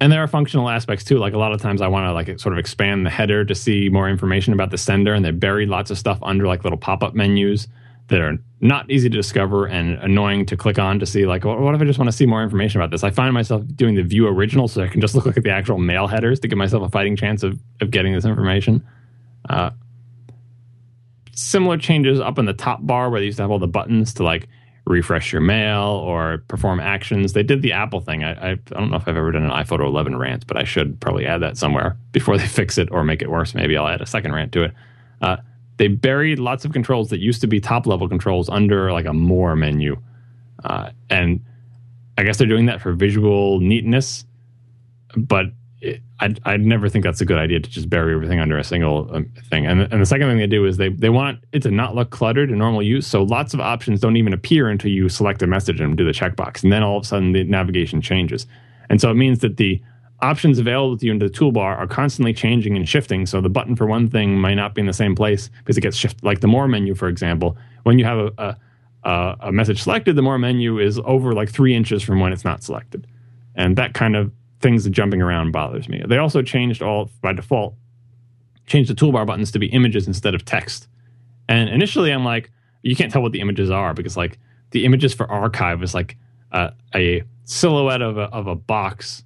and 0.00 0.10
there 0.10 0.22
are 0.22 0.28
functional 0.28 0.70
aspects 0.70 1.04
too. 1.04 1.18
Like 1.18 1.34
a 1.34 1.38
lot 1.38 1.52
of 1.52 1.60
times, 1.60 1.82
I 1.82 1.88
want 1.88 2.06
to 2.06 2.12
like 2.12 2.40
sort 2.40 2.54
of 2.54 2.58
expand 2.58 3.04
the 3.04 3.10
header 3.10 3.44
to 3.44 3.54
see 3.54 3.88
more 3.90 4.08
information 4.08 4.52
about 4.52 4.70
the 4.70 4.78
sender, 4.78 5.12
and 5.12 5.24
they 5.24 5.30
bury 5.30 5.66
lots 5.66 5.90
of 5.90 5.98
stuff 5.98 6.18
under 6.22 6.46
like 6.46 6.64
little 6.64 6.78
pop 6.78 7.02
up 7.02 7.14
menus 7.14 7.68
that 8.08 8.20
are 8.20 8.38
not 8.60 8.90
easy 8.90 9.08
to 9.08 9.16
discover 9.16 9.66
and 9.66 9.94
annoying 9.98 10.44
to 10.46 10.56
click 10.56 10.78
on 10.78 10.98
to 10.98 11.06
see 11.06 11.24
like 11.24 11.44
what 11.44 11.74
if 11.74 11.80
i 11.80 11.84
just 11.84 11.98
want 11.98 12.10
to 12.10 12.16
see 12.16 12.26
more 12.26 12.42
information 12.42 12.80
about 12.80 12.90
this? 12.90 13.02
I 13.02 13.10
find 13.10 13.32
myself 13.32 13.62
doing 13.74 13.94
the 13.94 14.02
view 14.02 14.26
original 14.26 14.68
so 14.68 14.82
i 14.82 14.88
can 14.88 15.00
just 15.00 15.14
look 15.26 15.36
at 15.36 15.42
the 15.42 15.50
actual 15.50 15.78
mail 15.78 16.06
headers 16.06 16.40
to 16.40 16.48
give 16.48 16.58
myself 16.58 16.82
a 16.82 16.88
fighting 16.90 17.16
chance 17.16 17.42
of, 17.42 17.58
of 17.80 17.90
getting 17.90 18.12
this 18.12 18.24
information. 18.24 18.86
Uh, 19.48 19.70
similar 21.32 21.78
changes 21.78 22.20
up 22.20 22.38
in 22.38 22.44
the 22.44 22.52
top 22.52 22.84
bar 22.86 23.08
where 23.08 23.20
they 23.20 23.26
used 23.26 23.38
to 23.38 23.42
have 23.42 23.50
all 23.50 23.58
the 23.58 23.66
buttons 23.66 24.12
to 24.14 24.22
like 24.22 24.46
refresh 24.86 25.32
your 25.32 25.40
mail 25.40 25.82
or 25.82 26.38
perform 26.48 26.80
actions. 26.80 27.32
They 27.32 27.42
did 27.42 27.62
the 27.62 27.72
apple 27.72 28.00
thing. 28.00 28.24
I, 28.24 28.32
I, 28.32 28.50
I 28.50 28.54
don't 28.70 28.90
know 28.90 28.96
if 28.96 29.08
i've 29.08 29.16
ever 29.16 29.32
done 29.32 29.44
an 29.44 29.50
iphoto 29.50 29.86
11 29.86 30.16
rant 30.16 30.46
but 30.46 30.56
i 30.56 30.64
should 30.64 31.00
probably 31.00 31.26
add 31.26 31.38
that 31.38 31.56
somewhere 31.56 31.96
before 32.12 32.36
they 32.36 32.46
fix 32.60 32.76
it 32.76 32.90
or 32.92 33.04
make 33.04 33.22
it 33.22 33.30
worse. 33.30 33.54
Maybe 33.54 33.76
i'll 33.76 33.88
add 33.88 34.02
a 34.02 34.06
second 34.06 34.32
rant 34.32 34.52
to 34.52 34.64
it. 34.64 34.74
Uh, 35.22 35.36
they 35.80 35.88
buried 35.88 36.38
lots 36.38 36.66
of 36.66 36.74
controls 36.74 37.08
that 37.08 37.20
used 37.20 37.40
to 37.40 37.46
be 37.46 37.58
top 37.58 37.86
level 37.86 38.06
controls 38.06 38.50
under 38.50 38.92
like 38.92 39.06
a 39.06 39.14
more 39.14 39.56
menu. 39.56 39.96
Uh, 40.62 40.90
and 41.08 41.42
I 42.18 42.22
guess 42.22 42.36
they're 42.36 42.46
doing 42.46 42.66
that 42.66 42.82
for 42.82 42.92
visual 42.92 43.60
neatness, 43.60 44.26
but 45.16 45.46
it, 45.80 46.02
I'd, 46.18 46.38
I'd 46.44 46.60
never 46.60 46.90
think 46.90 47.02
that's 47.02 47.22
a 47.22 47.24
good 47.24 47.38
idea 47.38 47.60
to 47.60 47.70
just 47.70 47.88
bury 47.88 48.12
everything 48.12 48.40
under 48.40 48.58
a 48.58 48.62
single 48.62 49.08
um, 49.10 49.32
thing. 49.48 49.64
And, 49.66 49.80
and 49.90 50.02
the 50.02 50.04
second 50.04 50.28
thing 50.28 50.36
they 50.36 50.46
do 50.46 50.66
is 50.66 50.76
they, 50.76 50.90
they 50.90 51.08
want 51.08 51.42
it 51.52 51.62
to 51.62 51.70
not 51.70 51.94
look 51.94 52.10
cluttered 52.10 52.50
in 52.50 52.58
normal 52.58 52.82
use. 52.82 53.06
So 53.06 53.22
lots 53.22 53.54
of 53.54 53.60
options 53.60 54.00
don't 54.00 54.18
even 54.18 54.34
appear 54.34 54.68
until 54.68 54.90
you 54.90 55.08
select 55.08 55.40
a 55.40 55.46
message 55.46 55.80
and 55.80 55.96
do 55.96 56.04
the 56.04 56.12
checkbox. 56.12 56.62
And 56.62 56.70
then 56.70 56.82
all 56.82 56.98
of 56.98 57.04
a 57.04 57.06
sudden 57.06 57.32
the 57.32 57.44
navigation 57.44 58.02
changes. 58.02 58.46
And 58.90 59.00
so 59.00 59.10
it 59.10 59.14
means 59.14 59.38
that 59.38 59.56
the 59.56 59.80
options 60.22 60.58
available 60.58 60.96
to 60.98 61.06
you 61.06 61.12
in 61.12 61.18
the 61.18 61.28
toolbar 61.28 61.76
are 61.76 61.86
constantly 61.86 62.32
changing 62.32 62.76
and 62.76 62.88
shifting. 62.88 63.26
So 63.26 63.40
the 63.40 63.48
button 63.48 63.76
for 63.76 63.86
one 63.86 64.08
thing 64.08 64.38
might 64.38 64.54
not 64.54 64.74
be 64.74 64.80
in 64.80 64.86
the 64.86 64.92
same 64.92 65.14
place 65.14 65.50
because 65.58 65.76
it 65.76 65.80
gets 65.80 65.96
shifted. 65.96 66.24
Like 66.24 66.40
the 66.40 66.46
more 66.46 66.68
menu, 66.68 66.94
for 66.94 67.08
example, 67.08 67.56
when 67.84 67.98
you 67.98 68.04
have 68.04 68.32
a, 68.38 68.56
a, 69.04 69.36
a 69.40 69.52
message 69.52 69.82
selected, 69.82 70.16
the 70.16 70.22
more 70.22 70.38
menu 70.38 70.78
is 70.78 70.98
over 71.04 71.32
like 71.32 71.50
three 71.50 71.74
inches 71.74 72.02
from 72.02 72.20
when 72.20 72.32
it's 72.32 72.44
not 72.44 72.62
selected. 72.62 73.06
And 73.54 73.76
that 73.76 73.94
kind 73.94 74.16
of 74.16 74.32
things 74.60 74.88
jumping 74.88 75.22
around 75.22 75.52
bothers 75.52 75.88
me. 75.88 76.02
They 76.06 76.18
also 76.18 76.42
changed 76.42 76.82
all 76.82 77.10
by 77.22 77.32
default, 77.32 77.74
changed 78.66 78.90
the 78.90 78.94
toolbar 78.94 79.26
buttons 79.26 79.50
to 79.52 79.58
be 79.58 79.66
images 79.68 80.06
instead 80.06 80.34
of 80.34 80.44
text. 80.44 80.88
And 81.48 81.68
initially, 81.68 82.12
I'm 82.12 82.24
like, 82.24 82.50
you 82.82 82.94
can't 82.94 83.12
tell 83.12 83.22
what 83.22 83.32
the 83.32 83.40
images 83.40 83.70
are 83.70 83.94
because 83.94 84.16
like 84.16 84.38
the 84.70 84.84
images 84.84 85.12
for 85.14 85.30
archive 85.30 85.82
is 85.82 85.94
like 85.94 86.16
a, 86.52 86.72
a 86.94 87.22
silhouette 87.44 88.02
of 88.02 88.18
a, 88.18 88.22
of 88.22 88.46
a 88.46 88.54
box 88.54 89.24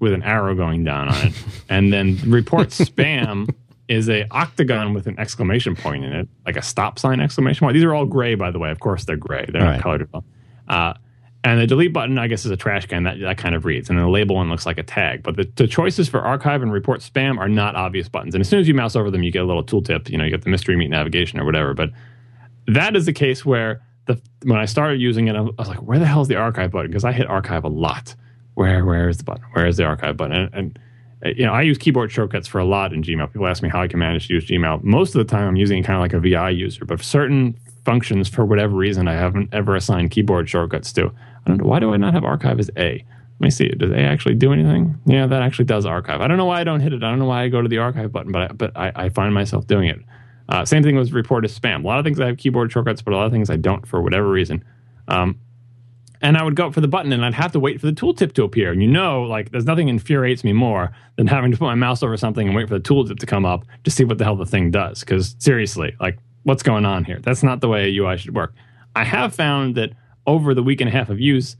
with 0.00 0.12
an 0.12 0.22
arrow 0.22 0.54
going 0.54 0.84
down 0.84 1.08
on 1.08 1.26
it, 1.28 1.34
and 1.68 1.92
then 1.92 2.18
report 2.26 2.68
spam 2.68 3.48
is 3.88 4.08
a 4.08 4.26
octagon 4.30 4.94
with 4.94 5.06
an 5.06 5.18
exclamation 5.18 5.76
point 5.76 6.04
in 6.04 6.12
it, 6.12 6.28
like 6.44 6.56
a 6.56 6.62
stop 6.62 6.98
sign 6.98 7.20
exclamation 7.20 7.64
point. 7.64 7.74
These 7.74 7.84
are 7.84 7.94
all 7.94 8.06
gray, 8.06 8.34
by 8.34 8.50
the 8.50 8.58
way. 8.58 8.70
Of 8.70 8.80
course, 8.80 9.04
they're 9.04 9.16
gray. 9.16 9.46
They're 9.48 9.62
all 9.62 9.68
not 9.68 9.72
right. 9.74 9.82
colored 9.82 10.02
at 10.02 10.08
all. 10.12 10.24
Uh, 10.68 10.94
and 11.44 11.60
the 11.60 11.66
delete 11.66 11.92
button, 11.92 12.18
I 12.18 12.26
guess, 12.26 12.44
is 12.44 12.50
a 12.50 12.56
trash 12.56 12.86
can 12.86 13.04
that, 13.04 13.20
that 13.20 13.38
kind 13.38 13.54
of 13.54 13.64
reads. 13.64 13.88
And 13.88 13.96
the 13.96 14.08
label 14.08 14.34
one 14.34 14.50
looks 14.50 14.66
like 14.66 14.78
a 14.78 14.82
tag. 14.82 15.22
But 15.22 15.36
the, 15.36 15.48
the 15.54 15.68
choices 15.68 16.08
for 16.08 16.20
archive 16.20 16.60
and 16.60 16.72
report 16.72 17.00
spam 17.00 17.38
are 17.38 17.48
not 17.48 17.76
obvious 17.76 18.08
buttons. 18.08 18.34
And 18.34 18.40
as 18.40 18.48
soon 18.48 18.58
as 18.58 18.66
you 18.66 18.74
mouse 18.74 18.96
over 18.96 19.12
them, 19.12 19.22
you 19.22 19.30
get 19.30 19.42
a 19.42 19.46
little 19.46 19.62
tooltip. 19.62 20.10
You 20.10 20.18
know, 20.18 20.24
you 20.24 20.30
get 20.30 20.42
the 20.42 20.50
mystery 20.50 20.74
meat 20.74 20.88
navigation 20.88 21.38
or 21.38 21.44
whatever. 21.44 21.72
But 21.72 21.90
that 22.66 22.96
is 22.96 23.06
the 23.06 23.12
case 23.12 23.46
where 23.46 23.80
the 24.06 24.20
when 24.42 24.58
I 24.58 24.64
started 24.64 25.00
using 25.00 25.28
it, 25.28 25.36
I 25.36 25.40
was 25.42 25.68
like, 25.68 25.82
where 25.82 26.00
the 26.00 26.06
hell 26.06 26.20
is 26.20 26.26
the 26.26 26.34
archive 26.34 26.72
button? 26.72 26.90
Because 26.90 27.04
I 27.04 27.12
hit 27.12 27.28
archive 27.28 27.62
a 27.62 27.68
lot 27.68 28.16
where 28.56 28.84
where 28.84 29.08
is 29.08 29.18
the 29.18 29.24
button? 29.24 29.44
Where 29.52 29.66
is 29.66 29.76
the 29.76 29.84
archive 29.84 30.16
button? 30.16 30.36
And, 30.36 30.54
and, 30.54 30.78
uh, 31.24 31.28
you 31.28 31.44
know, 31.44 31.52
I 31.52 31.62
use 31.62 31.78
keyboard 31.78 32.10
shortcuts 32.10 32.48
for 32.48 32.58
a 32.58 32.64
lot 32.64 32.92
in 32.92 33.02
Gmail. 33.02 33.32
People 33.32 33.46
ask 33.46 33.62
me 33.62 33.68
how 33.68 33.82
I 33.82 33.86
can 33.86 33.98
manage 33.98 34.28
to 34.28 34.34
use 34.34 34.46
Gmail. 34.46 34.82
Most 34.82 35.14
of 35.14 35.24
the 35.24 35.30
time, 35.30 35.46
I'm 35.46 35.56
using 35.56 35.82
kind 35.82 35.96
of 35.96 36.00
like 36.00 36.12
a 36.14 36.20
VI 36.20 36.50
user, 36.50 36.84
but 36.84 37.02
certain 37.02 37.58
functions, 37.84 38.28
for 38.28 38.44
whatever 38.44 38.74
reason, 38.74 39.08
I 39.08 39.12
haven't 39.12 39.50
ever 39.52 39.76
assigned 39.76 40.10
keyboard 40.10 40.48
shortcuts 40.48 40.92
to. 40.94 41.06
I 41.06 41.48
don't 41.48 41.58
know 41.58 41.66
why 41.66 41.78
do 41.78 41.92
I 41.92 41.96
not 41.98 42.14
have 42.14 42.24
archive 42.24 42.58
as 42.58 42.70
A. 42.76 43.04
Let 43.38 43.44
me 43.44 43.50
see. 43.50 43.68
Does 43.68 43.92
A 43.92 43.98
actually 43.98 44.34
do 44.34 44.52
anything? 44.54 44.98
Yeah, 45.04 45.26
that 45.26 45.42
actually 45.42 45.66
does 45.66 45.84
archive. 45.84 46.22
I 46.22 46.26
don't 46.26 46.38
know 46.38 46.46
why 46.46 46.60
I 46.60 46.64
don't 46.64 46.80
hit 46.80 46.94
it. 46.94 47.04
I 47.04 47.10
don't 47.10 47.18
know 47.18 47.26
why 47.26 47.42
I 47.42 47.48
go 47.48 47.60
to 47.60 47.68
the 47.68 47.78
archive 47.78 48.10
button, 48.10 48.32
but 48.32 48.50
I, 48.50 48.54
but 48.54 48.76
I, 48.76 48.92
I 48.94 49.08
find 49.10 49.34
myself 49.34 49.66
doing 49.66 49.88
it. 49.88 50.00
Uh, 50.48 50.64
same 50.64 50.82
thing 50.82 50.96
with 50.96 51.12
report 51.12 51.44
as 51.44 51.58
spam. 51.58 51.84
A 51.84 51.86
lot 51.86 51.98
of 51.98 52.04
things 52.04 52.18
I 52.18 52.26
have 52.26 52.38
keyboard 52.38 52.72
shortcuts, 52.72 53.02
but 53.02 53.12
a 53.12 53.16
lot 53.16 53.26
of 53.26 53.32
things 53.32 53.50
I 53.50 53.56
don't 53.56 53.86
for 53.86 54.00
whatever 54.00 54.30
reason. 54.30 54.64
Um, 55.08 55.38
and 56.20 56.36
I 56.36 56.42
would 56.42 56.56
go 56.56 56.66
up 56.66 56.74
for 56.74 56.80
the 56.80 56.88
button 56.88 57.12
and 57.12 57.24
I'd 57.24 57.34
have 57.34 57.52
to 57.52 57.60
wait 57.60 57.80
for 57.80 57.86
the 57.86 57.92
tooltip 57.92 58.32
to 58.34 58.44
appear. 58.44 58.72
And 58.72 58.82
you 58.82 58.88
know, 58.88 59.22
like 59.22 59.50
there's 59.50 59.64
nothing 59.64 59.88
infuriates 59.88 60.44
me 60.44 60.52
more 60.52 60.92
than 61.16 61.26
having 61.26 61.50
to 61.52 61.58
put 61.58 61.66
my 61.66 61.74
mouse 61.74 62.02
over 62.02 62.16
something 62.16 62.46
and 62.46 62.56
wait 62.56 62.68
for 62.68 62.78
the 62.78 62.88
tooltip 62.88 63.18
to 63.18 63.26
come 63.26 63.44
up 63.44 63.64
to 63.84 63.90
see 63.90 64.04
what 64.04 64.18
the 64.18 64.24
hell 64.24 64.36
the 64.36 64.46
thing 64.46 64.70
does. 64.70 65.00
Because 65.00 65.36
seriously, 65.38 65.94
like 66.00 66.18
what's 66.44 66.62
going 66.62 66.84
on 66.86 67.04
here? 67.04 67.18
That's 67.20 67.42
not 67.42 67.60
the 67.60 67.68
way 67.68 67.88
a 67.88 67.98
UI 67.98 68.16
should 68.16 68.34
work. 68.34 68.54
I 68.94 69.04
have 69.04 69.34
found 69.34 69.74
that 69.74 69.92
over 70.26 70.54
the 70.54 70.62
week 70.62 70.80
and 70.80 70.88
a 70.88 70.92
half 70.92 71.10
of 71.10 71.20
use, 71.20 71.56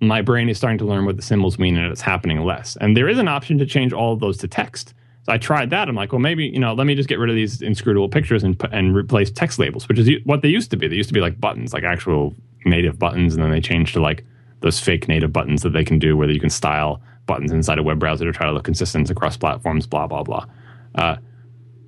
my 0.00 0.22
brain 0.22 0.48
is 0.48 0.56
starting 0.56 0.78
to 0.78 0.84
learn 0.84 1.04
what 1.04 1.16
the 1.16 1.22
symbols 1.22 1.58
mean 1.58 1.76
and 1.76 1.92
it's 1.92 2.00
happening 2.00 2.42
less. 2.44 2.76
And 2.80 2.96
there 2.96 3.08
is 3.08 3.18
an 3.18 3.28
option 3.28 3.58
to 3.58 3.66
change 3.66 3.92
all 3.92 4.12
of 4.12 4.20
those 4.20 4.38
to 4.38 4.48
text. 4.48 4.94
So 5.24 5.32
I 5.32 5.38
tried 5.38 5.70
that. 5.70 5.88
I'm 5.88 5.94
like, 5.94 6.12
well, 6.12 6.20
maybe 6.20 6.46
you 6.46 6.58
know, 6.58 6.72
let 6.72 6.86
me 6.86 6.94
just 6.94 7.08
get 7.08 7.18
rid 7.18 7.28
of 7.28 7.36
these 7.36 7.60
inscrutable 7.60 8.08
pictures 8.08 8.42
and 8.42 8.60
and 8.72 8.96
replace 8.96 9.30
text 9.30 9.58
labels, 9.58 9.86
which 9.88 9.98
is 9.98 10.08
what 10.24 10.40
they 10.42 10.48
used 10.48 10.70
to 10.70 10.76
be. 10.76 10.88
They 10.88 10.96
used 10.96 11.10
to 11.10 11.14
be 11.14 11.20
like 11.20 11.38
buttons, 11.38 11.74
like 11.74 11.84
actual 11.84 12.34
native 12.64 12.98
buttons, 12.98 13.34
and 13.34 13.42
then 13.42 13.50
they 13.50 13.60
changed 13.60 13.94
to 13.94 14.00
like 14.00 14.24
those 14.60 14.78
fake 14.78 15.08
native 15.08 15.32
buttons 15.32 15.62
that 15.62 15.70
they 15.70 15.84
can 15.84 15.98
do, 15.98 16.16
where 16.16 16.30
you 16.30 16.40
can 16.40 16.50
style 16.50 17.00
buttons 17.26 17.52
inside 17.52 17.78
a 17.78 17.82
web 17.82 17.98
browser 17.98 18.24
to 18.24 18.32
try 18.32 18.46
to 18.46 18.52
look 18.52 18.64
consistent 18.64 19.10
across 19.10 19.36
platforms. 19.36 19.86
Blah 19.86 20.06
blah 20.06 20.22
blah. 20.22 20.46
Uh, 20.94 21.16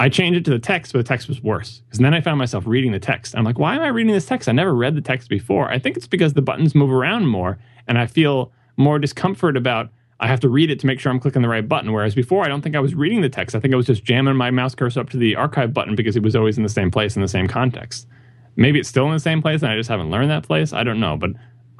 I 0.00 0.08
changed 0.08 0.38
it 0.38 0.44
to 0.46 0.50
the 0.50 0.58
text, 0.58 0.92
but 0.92 0.98
the 0.98 1.04
text 1.04 1.28
was 1.28 1.42
worse. 1.42 1.82
Because 1.86 2.00
then 2.00 2.14
I 2.14 2.20
found 2.20 2.38
myself 2.38 2.66
reading 2.66 2.92
the 2.92 2.98
text. 2.98 3.36
I'm 3.36 3.44
like, 3.44 3.58
why 3.58 3.76
am 3.76 3.82
I 3.82 3.88
reading 3.88 4.12
this 4.12 4.26
text? 4.26 4.48
I 4.48 4.52
never 4.52 4.74
read 4.74 4.96
the 4.96 5.00
text 5.00 5.28
before. 5.28 5.70
I 5.70 5.78
think 5.78 5.96
it's 5.96 6.08
because 6.08 6.32
the 6.32 6.42
buttons 6.42 6.74
move 6.74 6.90
around 6.90 7.28
more, 7.28 7.58
and 7.86 7.98
I 7.98 8.06
feel 8.06 8.52
more 8.76 8.98
discomfort 8.98 9.56
about 9.56 9.90
I 10.22 10.28
have 10.28 10.40
to 10.40 10.48
read 10.48 10.70
it 10.70 10.78
to 10.80 10.86
make 10.86 11.00
sure 11.00 11.10
I'm 11.10 11.18
clicking 11.18 11.42
the 11.42 11.48
right 11.48 11.68
button. 11.68 11.92
Whereas 11.92 12.14
before, 12.14 12.44
I 12.44 12.48
don't 12.48 12.62
think 12.62 12.76
I 12.76 12.80
was 12.80 12.94
reading 12.94 13.22
the 13.22 13.28
text. 13.28 13.56
I 13.56 13.60
think 13.60 13.74
I 13.74 13.76
was 13.76 13.86
just 13.86 14.04
jamming 14.04 14.36
my 14.36 14.52
mouse 14.52 14.72
cursor 14.74 15.00
up 15.00 15.10
to 15.10 15.16
the 15.16 15.34
archive 15.34 15.74
button 15.74 15.96
because 15.96 16.14
it 16.14 16.22
was 16.22 16.36
always 16.36 16.56
in 16.56 16.62
the 16.62 16.68
same 16.68 16.92
place 16.92 17.16
in 17.16 17.22
the 17.22 17.28
same 17.28 17.48
context. 17.48 18.06
Maybe 18.56 18.78
it's 18.78 18.88
still 18.88 19.06
in 19.06 19.12
the 19.12 19.20
same 19.20 19.40
place 19.42 19.62
and 19.62 19.72
I 19.72 19.76
just 19.76 19.88
haven't 19.88 20.10
learned 20.10 20.30
that 20.30 20.44
place. 20.44 20.72
I 20.72 20.84
don't 20.84 21.00
know. 21.00 21.16
But 21.16 21.30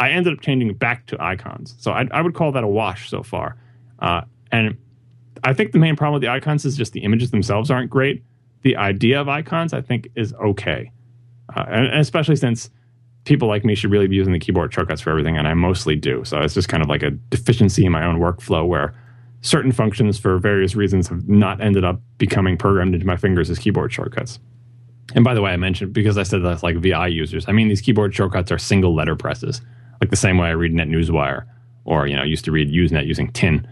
I 0.01 0.11
ended 0.11 0.33
up 0.33 0.41
changing 0.41 0.75
back 0.75 1.07
to 1.07 1.23
icons. 1.23 1.75
So 1.79 1.93
I, 1.93 2.09
I 2.11 2.23
would 2.23 2.35
call 2.35 2.53
that 2.53 2.65
a 2.65 2.69
wash 2.69 3.09
so 3.09 3.23
far. 3.23 3.57
Uh, 3.99 4.23
and 4.51 4.77
I 5.45 5.53
think 5.55 5.73
the 5.73 5.79
main 5.79 5.97
problem 5.97 6.15
with 6.15 6.23
the 6.23 6.29
icons 6.29 6.65
is 6.65 6.77
just 6.77 6.93
the 6.93 7.01
images 7.01 7.31
themselves 7.31 7.71
aren't 7.71 7.91
great. 7.91 8.23
The 8.63 8.77
idea 8.77 9.21
of 9.21 9.29
icons, 9.29 9.73
I 9.73 9.81
think, 9.81 10.09
is 10.15 10.33
okay, 10.35 10.91
uh, 11.57 11.65
and, 11.69 11.87
and 11.87 12.01
especially 12.01 12.37
since 12.37 12.71
people 13.25 13.49
like 13.49 13.65
me 13.65 13.75
should 13.75 13.91
really 13.91 14.07
be 14.07 14.17
using 14.17 14.33
the 14.33 14.39
keyboard 14.39 14.73
shortcuts 14.73 15.01
for 15.01 15.11
everything, 15.11 15.37
and 15.37 15.49
I 15.49 15.55
mostly 15.55 15.97
do. 15.97 16.25
So 16.25 16.39
it's 16.41 16.55
just 16.55 16.69
kind 16.69 16.83
of 16.83 16.89
like 16.89 17.03
a 17.03 17.11
deficiency 17.11 17.85
in 17.85 17.93
my 17.93 18.05
own 18.05 18.21
workflow 18.21 18.67
where 18.67 18.95
certain 19.41 19.73
functions, 19.73 20.19
for 20.19 20.39
various 20.39 20.77
reasons, 20.77 21.09
have 21.09 21.29
not 21.29 21.61
ended 21.61 21.85
up 21.85 22.01
becoming 22.19 22.57
programmed 22.57 22.95
into 22.95 23.07
my 23.07 23.17
fingers 23.17 23.51
as 23.51 23.59
keyboard 23.59 23.93
shortcuts. 23.93 24.39
And 25.15 25.25
by 25.25 25.35
the 25.35 25.43
way, 25.43 25.53
I 25.53 25.57
mentioned 25.57 25.93
because 25.93 26.19
I 26.19 26.23
said 26.23 26.43
that's 26.43 26.63
like 26.63 26.77
VI 26.77 27.09
users. 27.09 27.49
I 27.49 27.53
mean 27.53 27.69
these 27.69 27.81
keyboard 27.81 28.15
shortcuts 28.15 28.51
are 28.51 28.59
single 28.59 28.95
letter 28.95 29.17
presses, 29.17 29.61
like 30.01 30.11
the 30.11 30.17
same 30.17 30.39
way 30.39 30.49
I 30.49 30.53
read 30.53 30.73
NetNewsWire 30.73 31.45
or 31.85 32.07
you 32.07 32.17
know 32.17 32.23
used 32.23 32.45
to 32.45 32.53
read 32.53 32.71
Usenet 32.71 33.07
using 33.07 33.31
Tin. 33.33 33.67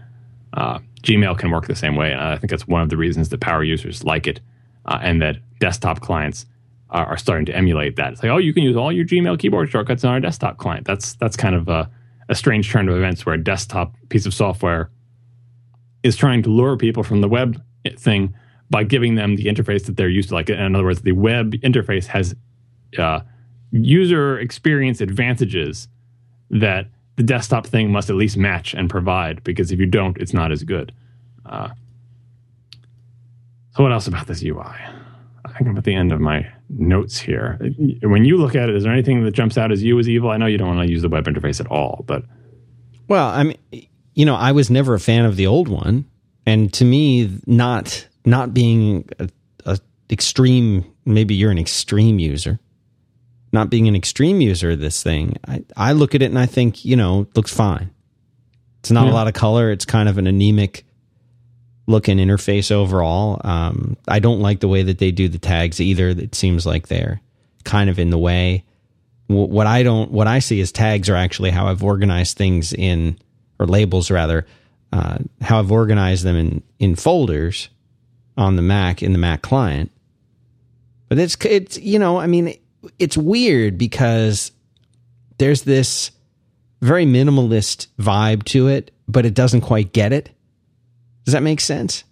Uh, 0.53 0.79
Gmail 1.03 1.37
can 1.37 1.49
work 1.49 1.67
the 1.67 1.75
same 1.75 1.95
way, 1.95 2.11
and 2.11 2.21
I 2.21 2.37
think 2.37 2.51
that's 2.51 2.67
one 2.67 2.81
of 2.81 2.89
the 2.89 2.97
reasons 2.97 3.29
that 3.29 3.39
power 3.39 3.63
users 3.63 4.03
like 4.03 4.27
it, 4.27 4.39
uh, 4.85 4.99
and 5.01 5.21
that 5.21 5.37
desktop 5.59 6.01
clients 6.01 6.45
are, 6.89 7.05
are, 7.05 7.17
starting 7.17 7.45
to 7.45 7.55
emulate 7.55 7.95
that. 7.95 8.13
It's 8.13 8.21
like, 8.21 8.31
oh, 8.31 8.37
you 8.37 8.53
can 8.53 8.63
use 8.63 8.75
all 8.75 8.91
your 8.91 9.05
Gmail 9.05 9.39
keyboard 9.39 9.69
shortcuts 9.69 10.03
on 10.03 10.11
our 10.11 10.19
desktop 10.19 10.57
client. 10.57 10.85
That's 10.85 11.15
that's 11.15 11.37
kind 11.37 11.55
of 11.55 11.69
a, 11.69 11.89
a 12.29 12.35
strange 12.35 12.69
turn 12.69 12.89
of 12.89 12.95
events 12.95 13.25
where 13.25 13.35
a 13.35 13.43
desktop 13.43 13.95
piece 14.09 14.25
of 14.25 14.33
software 14.33 14.91
is 16.03 16.15
trying 16.15 16.43
to 16.43 16.49
lure 16.49 16.77
people 16.77 17.03
from 17.03 17.21
the 17.21 17.29
web 17.29 17.61
thing 17.97 18.35
by 18.71 18.83
giving 18.83 19.15
them 19.15 19.35
the 19.35 19.45
interface 19.45 19.85
that 19.85 19.97
they're 19.97 20.09
used 20.09 20.29
to. 20.29 20.35
Like, 20.35 20.49
in 20.49 20.75
other 20.75 20.85
words, 20.85 21.01
the 21.01 21.11
web 21.11 21.51
interface 21.55 22.07
has 22.07 22.33
uh, 22.97 23.19
user 23.71 24.39
experience 24.39 25.01
advantages 25.01 25.87
that 26.49 26.87
the 27.17 27.23
desktop 27.23 27.67
thing 27.67 27.91
must 27.91 28.09
at 28.09 28.15
least 28.15 28.37
match 28.37 28.73
and 28.73 28.89
provide 28.89 29.43
because 29.43 29.71
if 29.71 29.79
you 29.79 29.85
don't, 29.85 30.17
it's 30.17 30.33
not 30.33 30.51
as 30.51 30.63
good. 30.63 30.93
Uh, 31.45 31.69
so, 33.75 33.83
what 33.83 33.91
else 33.91 34.07
about 34.07 34.27
this 34.27 34.41
UI? 34.41 34.63
I 34.63 35.51
think 35.53 35.69
I'm 35.69 35.77
at 35.77 35.83
the 35.83 35.93
end 35.93 36.11
of 36.11 36.21
my 36.21 36.47
notes 36.69 37.19
here. 37.19 37.59
When 38.01 38.25
you 38.25 38.37
look 38.37 38.55
at 38.55 38.69
it, 38.69 38.75
is 38.75 38.83
there 38.83 38.93
anything 38.93 39.23
that 39.25 39.31
jumps 39.31 39.57
out 39.57 39.71
as 39.71 39.83
you 39.83 39.99
as 39.99 40.07
evil? 40.07 40.29
I 40.29 40.37
know 40.37 40.45
you 40.45 40.57
don't 40.57 40.75
want 40.75 40.87
to 40.87 40.91
use 40.91 41.01
the 41.01 41.09
web 41.09 41.25
interface 41.25 41.59
at 41.59 41.67
all, 41.67 42.03
but 42.07 42.23
well, 43.07 43.27
I 43.27 43.43
mean, 43.43 43.57
you 44.13 44.25
know, 44.25 44.35
I 44.35 44.53
was 44.53 44.69
never 44.69 44.93
a 44.93 44.99
fan 44.99 45.25
of 45.25 45.35
the 45.35 45.47
old 45.47 45.67
one, 45.67 46.05
and 46.45 46.71
to 46.73 46.85
me, 46.85 47.29
not 47.45 48.07
not 48.25 48.53
being 48.53 49.09
a, 49.19 49.29
a 49.65 49.79
extreme. 50.09 50.85
Maybe 51.05 51.35
you're 51.35 51.51
an 51.51 51.57
extreme 51.57 52.19
user 52.19 52.59
not 53.51 53.69
being 53.69 53.87
an 53.87 53.95
extreme 53.95 54.41
user 54.41 54.71
of 54.71 54.79
this 54.79 55.03
thing, 55.03 55.37
I, 55.47 55.63
I 55.75 55.91
look 55.91 56.15
at 56.15 56.21
it 56.21 56.25
and 56.25 56.39
I 56.39 56.45
think, 56.45 56.85
you 56.85 56.95
know, 56.95 57.27
looks 57.35 57.53
fine. 57.53 57.91
It's 58.79 58.91
not 58.91 59.05
yeah. 59.05 59.11
a 59.11 59.13
lot 59.13 59.27
of 59.27 59.33
color. 59.33 59.71
It's 59.71 59.85
kind 59.85 60.07
of 60.07 60.17
an 60.17 60.27
anemic 60.27 60.85
looking 61.87 62.17
interface 62.17 62.71
overall. 62.71 63.41
Um, 63.43 63.97
I 64.07 64.19
don't 64.19 64.39
like 64.39 64.61
the 64.61 64.67
way 64.67 64.83
that 64.83 64.99
they 64.99 65.11
do 65.11 65.27
the 65.27 65.37
tags 65.37 65.81
either. 65.81 66.09
It 66.09 66.33
seems 66.33 66.65
like 66.65 66.87
they're 66.87 67.21
kind 67.63 67.89
of 67.89 67.99
in 67.99 68.09
the 68.09 68.17
way. 68.17 68.63
What 69.27 69.67
I 69.67 69.83
don't, 69.83 70.11
what 70.11 70.27
I 70.27 70.39
see 70.39 70.59
is 70.59 70.71
tags 70.71 71.09
are 71.09 71.15
actually 71.15 71.51
how 71.51 71.67
I've 71.67 71.83
organized 71.83 72.37
things 72.37 72.73
in, 72.73 73.17
or 73.59 73.67
labels 73.67 74.09
rather, 74.09 74.45
uh, 74.91 75.19
how 75.41 75.59
I've 75.59 75.71
organized 75.71 76.23
them 76.23 76.35
in 76.35 76.63
in 76.79 76.95
folders 76.95 77.69
on 78.37 78.55
the 78.55 78.61
Mac 78.61 79.03
in 79.03 79.13
the 79.13 79.19
Mac 79.19 79.41
client. 79.41 79.91
But 81.09 81.19
it's 81.19 81.37
it's 81.45 81.77
you 81.77 81.99
know 81.99 82.19
I 82.19 82.27
mean 82.27 82.57
it's 82.97 83.17
weird 83.17 83.77
because 83.77 84.51
there's 85.37 85.63
this 85.63 86.11
very 86.81 87.05
minimalist 87.05 87.87
vibe 87.99 88.43
to 88.43 88.67
it, 88.67 88.91
but 89.07 89.25
it 89.25 89.33
doesn't 89.33 89.61
quite 89.61 89.93
get 89.93 90.13
it. 90.13 90.29
Does 91.25 91.33
that 91.33 91.43
make 91.43 91.59
sense? 91.59 92.03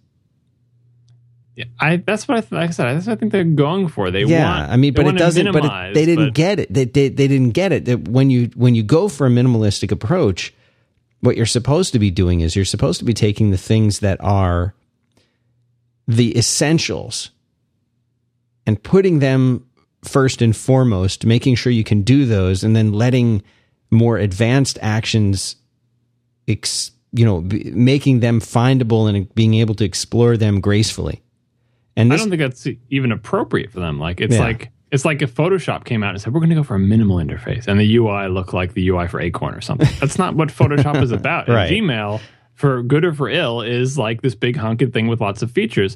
Yeah, 1.55 1.65
I 1.79 1.97
that's 1.97 2.27
what 2.27 2.37
I 2.37 2.41
th- 2.41 2.51
like 2.53 2.69
I 2.69 2.71
said. 2.71 2.95
That's 2.95 3.07
what 3.07 3.13
I 3.13 3.15
think 3.17 3.31
they're 3.31 3.43
going 3.43 3.89
for. 3.89 4.11
They 4.11 4.23
yeah, 4.23 4.61
want, 4.61 4.71
I 4.71 4.77
mean, 4.77 4.93
but 4.93 5.07
it 5.07 5.17
doesn't. 5.17 5.51
But 5.51 5.65
it, 5.65 5.93
they 5.93 6.05
didn't 6.05 6.27
but, 6.27 6.33
get 6.33 6.59
it. 6.59 6.73
They, 6.73 6.85
they 6.85 7.09
they 7.09 7.27
didn't 7.27 7.49
get 7.49 7.73
it. 7.73 7.85
That 7.85 8.07
when 8.07 8.29
you 8.29 8.49
when 8.55 8.75
you 8.75 8.83
go 8.83 9.09
for 9.09 9.27
a 9.27 9.29
minimalistic 9.29 9.91
approach, 9.91 10.53
what 11.19 11.35
you're 11.35 11.45
supposed 11.45 11.91
to 11.93 11.99
be 11.99 12.11
doing 12.11 12.39
is 12.41 12.55
you're 12.55 12.63
supposed 12.63 12.99
to 12.99 13.05
be 13.05 13.13
taking 13.13 13.51
the 13.51 13.57
things 13.57 13.99
that 13.99 14.21
are 14.21 14.73
the 16.09 16.35
essentials 16.35 17.29
and 18.65 18.81
putting 18.81 19.19
them 19.19 19.63
first 20.03 20.41
and 20.41 20.55
foremost, 20.55 21.23
making 21.23 21.53
sure 21.53 21.71
you 21.71 21.83
can 21.83 22.01
do 22.01 22.25
those, 22.25 22.63
and 22.63 22.75
then 22.75 22.91
letting 22.91 23.43
more 23.91 24.17
advanced 24.17 24.79
actions, 24.81 25.55
ex, 26.47 26.91
you 27.11 27.23
know, 27.23 27.41
b- 27.41 27.71
making 27.75 28.21
them 28.21 28.39
findable 28.39 29.07
and 29.07 29.33
being 29.35 29.53
able 29.53 29.75
to 29.75 29.85
explore 29.85 30.35
them 30.35 30.59
gracefully. 30.59 31.21
And 31.95 32.11
this, 32.11 32.21
I 32.21 32.23
don't 32.23 32.29
think 32.31 32.41
that's 32.41 32.67
even 32.89 33.11
appropriate 33.11 33.71
for 33.71 33.79
them. 33.79 33.99
Like 33.99 34.19
it's 34.19 34.33
yeah. 34.33 34.41
like 34.41 34.71
it's 34.91 35.05
like 35.05 35.21
if 35.21 35.35
Photoshop 35.35 35.85
came 35.85 36.01
out 36.01 36.11
and 36.11 36.21
said 36.21 36.33
we're 36.33 36.39
going 36.39 36.49
to 36.49 36.55
go 36.55 36.63
for 36.63 36.75
a 36.75 36.79
minimal 36.79 37.17
interface, 37.17 37.67
and 37.67 37.79
the 37.79 37.97
UI 37.97 38.29
look 38.29 38.51
like 38.53 38.73
the 38.73 38.87
UI 38.89 39.07
for 39.07 39.21
Acorn 39.21 39.53
or 39.53 39.61
something. 39.61 39.89
That's 39.99 40.17
not 40.17 40.33
what 40.33 40.49
Photoshop 40.49 41.03
is 41.03 41.11
about. 41.11 41.47
right. 41.49 41.69
Gmail, 41.69 42.19
for 42.59 42.83
good 42.83 43.05
or 43.05 43.13
for 43.13 43.29
ill, 43.29 43.61
is 43.61 43.97
like 43.97 44.21
this 44.21 44.35
big 44.35 44.57
hunky 44.57 44.85
thing 44.87 45.07
with 45.07 45.21
lots 45.21 45.41
of 45.41 45.49
features. 45.49 45.95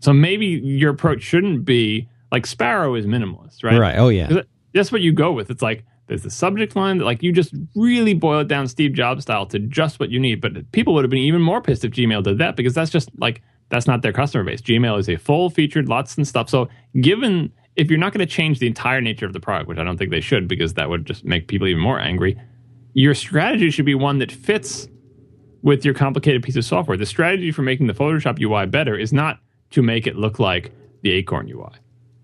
So 0.00 0.12
maybe 0.12 0.46
your 0.46 0.90
approach 0.90 1.22
shouldn't 1.22 1.64
be 1.64 2.08
like 2.32 2.44
Sparrow 2.44 2.96
is 2.96 3.06
minimalist, 3.06 3.62
right? 3.62 3.78
Right. 3.78 3.96
Oh 3.96 4.08
yeah. 4.08 4.42
That's 4.74 4.90
what 4.90 5.00
you 5.00 5.12
go 5.12 5.30
with. 5.30 5.48
It's 5.48 5.62
like 5.62 5.84
there's 6.08 6.24
the 6.24 6.30
subject 6.30 6.74
line 6.74 6.98
that 6.98 7.04
like 7.04 7.22
you 7.22 7.30
just 7.30 7.54
really 7.76 8.14
boil 8.14 8.40
it 8.40 8.48
down 8.48 8.66
Steve 8.66 8.94
Jobs 8.94 9.22
style 9.22 9.46
to 9.46 9.60
just 9.60 10.00
what 10.00 10.10
you 10.10 10.18
need. 10.18 10.40
But 10.40 10.70
people 10.72 10.92
would 10.94 11.04
have 11.04 11.10
been 11.10 11.20
even 11.20 11.40
more 11.40 11.62
pissed 11.62 11.84
if 11.84 11.92
Gmail 11.92 12.24
did 12.24 12.38
that 12.38 12.56
because 12.56 12.74
that's 12.74 12.90
just 12.90 13.08
like 13.18 13.42
that's 13.68 13.86
not 13.86 14.02
their 14.02 14.12
customer 14.12 14.42
base. 14.42 14.60
Gmail 14.60 14.98
is 14.98 15.08
a 15.08 15.14
full 15.16 15.50
featured 15.50 15.88
lots 15.88 16.16
and 16.16 16.26
stuff. 16.26 16.50
So 16.50 16.68
given 17.00 17.52
if 17.76 17.90
you're 17.90 17.98
not 17.98 18.12
going 18.12 18.26
to 18.26 18.32
change 18.32 18.58
the 18.58 18.66
entire 18.66 19.00
nature 19.00 19.26
of 19.26 19.34
the 19.34 19.40
product, 19.40 19.68
which 19.68 19.78
I 19.78 19.84
don't 19.84 19.98
think 19.98 20.10
they 20.10 20.20
should 20.20 20.48
because 20.48 20.74
that 20.74 20.90
would 20.90 21.06
just 21.06 21.24
make 21.24 21.46
people 21.46 21.68
even 21.68 21.80
more 21.80 22.00
angry, 22.00 22.36
your 22.94 23.14
strategy 23.14 23.70
should 23.70 23.84
be 23.84 23.94
one 23.94 24.18
that 24.18 24.32
fits 24.32 24.88
with 25.62 25.84
your 25.84 25.94
complicated 25.94 26.42
piece 26.42 26.56
of 26.56 26.64
software. 26.64 26.96
The 26.96 27.06
strategy 27.06 27.50
for 27.50 27.62
making 27.62 27.86
the 27.86 27.94
Photoshop 27.94 28.40
UI 28.40 28.66
better 28.66 28.96
is 28.96 29.12
not 29.12 29.40
to 29.70 29.82
make 29.82 30.06
it 30.06 30.16
look 30.16 30.38
like 30.38 30.72
the 31.02 31.10
Acorn 31.12 31.48
UI 31.48 31.72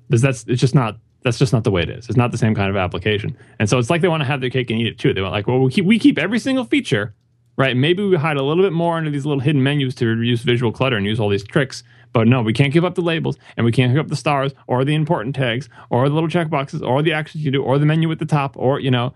because 0.09 0.23
that's 0.23 0.45
it's 0.47 0.61
just 0.61 0.75
not 0.75 0.99
that's 1.23 1.39
just 1.39 1.53
not 1.53 1.65
the 1.65 1.71
way 1.71 1.83
it 1.83 1.89
is. 1.89 2.09
It's 2.09 2.17
not 2.17 2.33
the 2.33 2.39
same 2.39 2.55
kind 2.55 2.69
of 2.69 2.77
application, 2.77 3.37
and 3.59 3.69
so 3.69 3.79
it's 3.79 3.91
like 3.91 4.01
they 4.01 4.09
want 4.09 4.21
to 4.21 4.27
have 4.27 4.41
their 4.41 4.51
cake 4.51 4.71
and 4.71 4.81
eat 4.81 4.87
it 4.87 4.99
too. 4.99 5.15
They 5.15 5.23
want 5.23 5.33
like, 5.33 5.47
well, 5.47 5.61
we 5.61 5.71
keep 5.71 5.85
we 5.85 5.99
keep 5.99 6.19
every 6.19 6.39
single 6.39 6.65
feature, 6.65 7.15
right? 7.57 7.77
Maybe 7.77 8.05
we 8.05 8.17
hide 8.17 8.37
a 8.37 8.43
little 8.43 8.63
bit 8.63 8.73
more 8.73 8.97
under 8.97 9.11
these 9.11 9.25
little 9.25 9.41
hidden 9.41 9.63
menus 9.63 9.95
to 9.97 10.07
reduce 10.07 10.43
visual 10.43 10.73
clutter 10.73 10.97
and 10.97 11.07
use 11.07 11.19
all 11.19 11.29
these 11.29 11.45
tricks. 11.45 11.83
But 12.13 12.29
no, 12.29 12.43
we 12.43 12.53
can't 12.53 12.75
give 12.75 12.85
up 12.85 12.95
the 12.95 13.01
labels, 13.01 13.39
and 13.57 13.65
we 13.65 13.73
can't 13.73 13.93
give 13.93 14.01
up 14.01 14.09
the 14.09 14.17
stars 14.17 14.53
or 14.67 14.85
the 14.85 14.95
important 14.95 15.35
tags 15.35 15.69
or 15.89 16.07
the 16.09 16.15
little 16.15 16.29
checkboxes 16.29 16.87
or 16.87 17.03
the 17.03 17.13
actions 17.13 17.45
you 17.45 17.51
do 17.51 17.63
or 17.63 17.79
the 17.79 17.87
menu 17.87 18.11
at 18.13 18.19
the 18.19 18.27
top 18.27 18.57
or 18.57 18.81
you 18.81 18.91
know. 18.91 19.15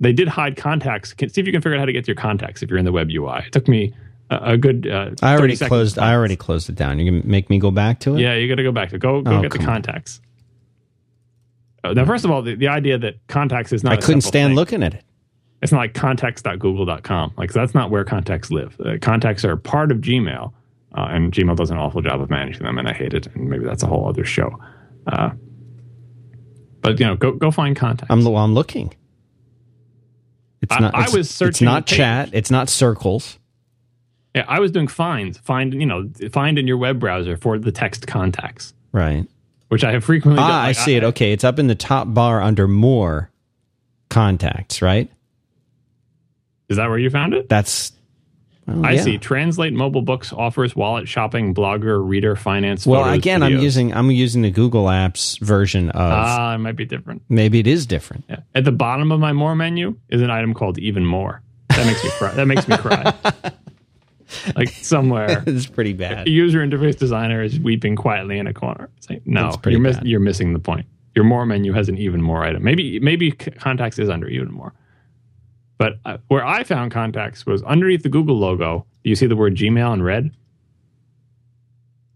They 0.00 0.12
did 0.12 0.28
hide 0.28 0.56
contacts. 0.56 1.14
See 1.18 1.26
if 1.26 1.46
you 1.46 1.52
can 1.52 1.60
figure 1.60 1.74
out 1.74 1.80
how 1.80 1.84
to 1.84 1.92
get 1.92 2.04
to 2.06 2.08
your 2.08 2.16
contacts 2.16 2.62
if 2.62 2.70
you're 2.70 2.78
in 2.78 2.86
the 2.86 2.92
web 2.92 3.10
UI. 3.10 3.44
It 3.46 3.52
took 3.52 3.68
me 3.68 3.94
a, 4.30 4.56
good. 4.56 4.86
Uh, 4.86 5.10
I 5.22 5.36
already 5.36 5.56
closed. 5.56 5.98
I 5.98 6.14
already 6.14 6.36
closed 6.36 6.68
it 6.70 6.76
down. 6.76 6.98
You 6.98 7.20
can 7.20 7.28
make 7.28 7.50
me 7.50 7.58
go 7.58 7.70
back 7.70 8.00
to 8.00 8.16
it. 8.16 8.20
Yeah, 8.20 8.34
you 8.34 8.48
got 8.48 8.56
to 8.56 8.62
go 8.62 8.72
back 8.72 8.90
to 8.90 8.96
it. 8.96 9.00
go. 9.00 9.20
Go 9.22 9.36
oh, 9.36 9.42
get 9.42 9.52
the 9.52 9.58
contacts. 9.58 10.20
Uh, 11.82 11.92
now, 11.94 12.04
first 12.04 12.24
of 12.24 12.30
all, 12.30 12.42
the, 12.42 12.54
the 12.54 12.68
idea 12.68 12.98
that 12.98 13.16
contacts 13.26 13.72
is 13.72 13.82
not. 13.82 13.92
I 13.92 13.96
couldn't 13.96 14.20
stand 14.22 14.50
thing. 14.50 14.56
looking 14.56 14.82
at 14.82 14.94
it. 14.94 15.04
It's 15.62 15.72
not 15.72 15.78
like 15.78 15.94
contacts.google.com. 15.94 17.34
Like 17.36 17.52
that's 17.52 17.74
not 17.74 17.90
where 17.90 18.04
contacts 18.04 18.50
live. 18.50 18.80
Uh, 18.80 18.96
contacts 19.00 19.44
are 19.44 19.56
part 19.56 19.92
of 19.92 19.98
Gmail, 19.98 20.52
uh, 20.96 21.06
and 21.10 21.32
Gmail 21.32 21.56
does 21.56 21.70
an 21.70 21.78
awful 21.78 22.00
job 22.00 22.20
of 22.20 22.30
managing 22.30 22.62
them, 22.62 22.78
and 22.78 22.88
I 22.88 22.92
hate 22.92 23.12
it. 23.12 23.26
And 23.34 23.50
maybe 23.50 23.64
that's 23.64 23.82
a 23.82 23.86
whole 23.86 24.08
other 24.08 24.24
show. 24.24 24.58
Uh, 25.06 25.30
but 26.80 26.98
you 26.98 27.06
know, 27.06 27.16
go 27.16 27.32
go 27.32 27.50
find 27.50 27.76
contacts. 27.76 28.10
I'm 28.10 28.22
the 28.22 28.32
I'm 28.32 28.54
looking. 28.54 28.94
It's 30.62 30.78
not. 30.78 30.94
I, 30.94 31.06
I 31.06 31.10
was 31.10 31.30
searching. 31.30 31.48
It's 31.50 31.60
not 31.62 31.86
chat. 31.86 32.30
It's 32.32 32.50
not 32.50 32.68
circles. 32.68 33.38
Yeah, 34.34 34.44
I 34.46 34.60
was 34.60 34.70
doing 34.70 34.86
find, 34.88 35.36
find, 35.38 35.74
you 35.74 35.86
know, 35.86 36.08
find 36.30 36.58
in 36.58 36.66
your 36.68 36.76
web 36.76 37.00
browser 37.00 37.36
for 37.36 37.58
the 37.58 37.72
text 37.72 38.06
contacts, 38.06 38.72
Right. 38.92 39.26
which 39.68 39.82
I 39.82 39.90
have 39.92 40.04
frequently. 40.04 40.40
Ah, 40.40 40.46
done. 40.46 40.54
I 40.60 40.66
Like, 40.68 40.76
see 40.76 40.94
it. 40.94 41.02
Okay, 41.02 41.32
it's 41.32 41.42
up 41.42 41.58
in 41.58 41.66
the 41.66 41.74
top 41.74 42.12
bar 42.14 42.40
under 42.40 42.68
more 42.68 43.30
contacts, 44.08 44.82
right? 44.82 45.10
Is 46.68 46.76
that 46.76 46.88
where 46.88 46.98
you 46.98 47.10
found 47.10 47.34
it? 47.34 47.48
That's. 47.48 47.90
Well, 48.70 48.86
I 48.86 48.92
yeah. 48.92 49.02
see. 49.02 49.18
Translate 49.18 49.72
mobile 49.72 50.02
books 50.02 50.32
offers 50.32 50.76
wallet 50.76 51.08
shopping, 51.08 51.54
blogger, 51.54 52.06
reader, 52.06 52.36
finance. 52.36 52.86
Well, 52.86 53.04
photos, 53.04 53.18
again, 53.18 53.42
I'm 53.42 53.58
using 53.58 53.92
I'm 53.92 54.10
using 54.10 54.42
the 54.42 54.50
Google 54.50 54.86
Apps 54.86 55.38
version 55.40 55.90
of. 55.90 56.12
Ah, 56.12 56.54
it 56.54 56.58
might 56.58 56.76
be 56.76 56.84
different. 56.84 57.22
maybe 57.28 57.58
it 57.58 57.66
is 57.66 57.86
different. 57.86 58.24
Yeah. 58.28 58.40
At 58.54 58.64
the 58.64 58.72
bottom 58.72 59.12
of 59.12 59.20
my 59.20 59.32
more 59.32 59.54
menu 59.54 59.96
is 60.08 60.22
an 60.22 60.30
item 60.30 60.54
called 60.54 60.78
even 60.78 61.04
more. 61.04 61.42
That 61.68 61.86
makes 61.86 62.02
me 62.04 62.10
cry. 62.10 62.34
That 62.34 62.46
makes 62.46 62.68
me 62.68 62.76
cry. 62.76 63.14
like 64.56 64.68
somewhere, 64.68 65.42
it's 65.46 65.66
pretty 65.66 65.92
bad. 65.92 66.28
user 66.28 66.60
interface 66.60 66.98
designer 66.98 67.42
is 67.42 67.58
weeping 67.58 67.96
quietly 67.96 68.38
in 68.38 68.46
a 68.46 68.54
corner. 68.54 68.90
It's 68.96 69.08
like, 69.10 69.26
no, 69.26 69.58
you're, 69.66 69.82
bad. 69.82 70.06
you're 70.06 70.20
missing 70.20 70.52
the 70.52 70.58
point. 70.58 70.86
Your 71.14 71.24
more 71.24 71.44
menu 71.46 71.72
has 71.72 71.88
an 71.88 71.98
even 71.98 72.22
more 72.22 72.44
item. 72.44 72.62
Maybe 72.62 73.00
maybe 73.00 73.32
contacts 73.32 73.98
is 73.98 74.08
under 74.08 74.28
even 74.28 74.52
more. 74.52 74.72
But 75.80 75.98
uh, 76.04 76.18
where 76.28 76.44
I 76.44 76.62
found 76.62 76.92
contacts 76.92 77.46
was 77.46 77.62
underneath 77.62 78.02
the 78.02 78.10
Google 78.10 78.38
logo. 78.38 78.84
Do 79.02 79.08
you 79.08 79.16
see 79.16 79.26
the 79.26 79.34
word 79.34 79.54
Gmail 79.56 79.94
in 79.94 80.02
red? 80.02 80.30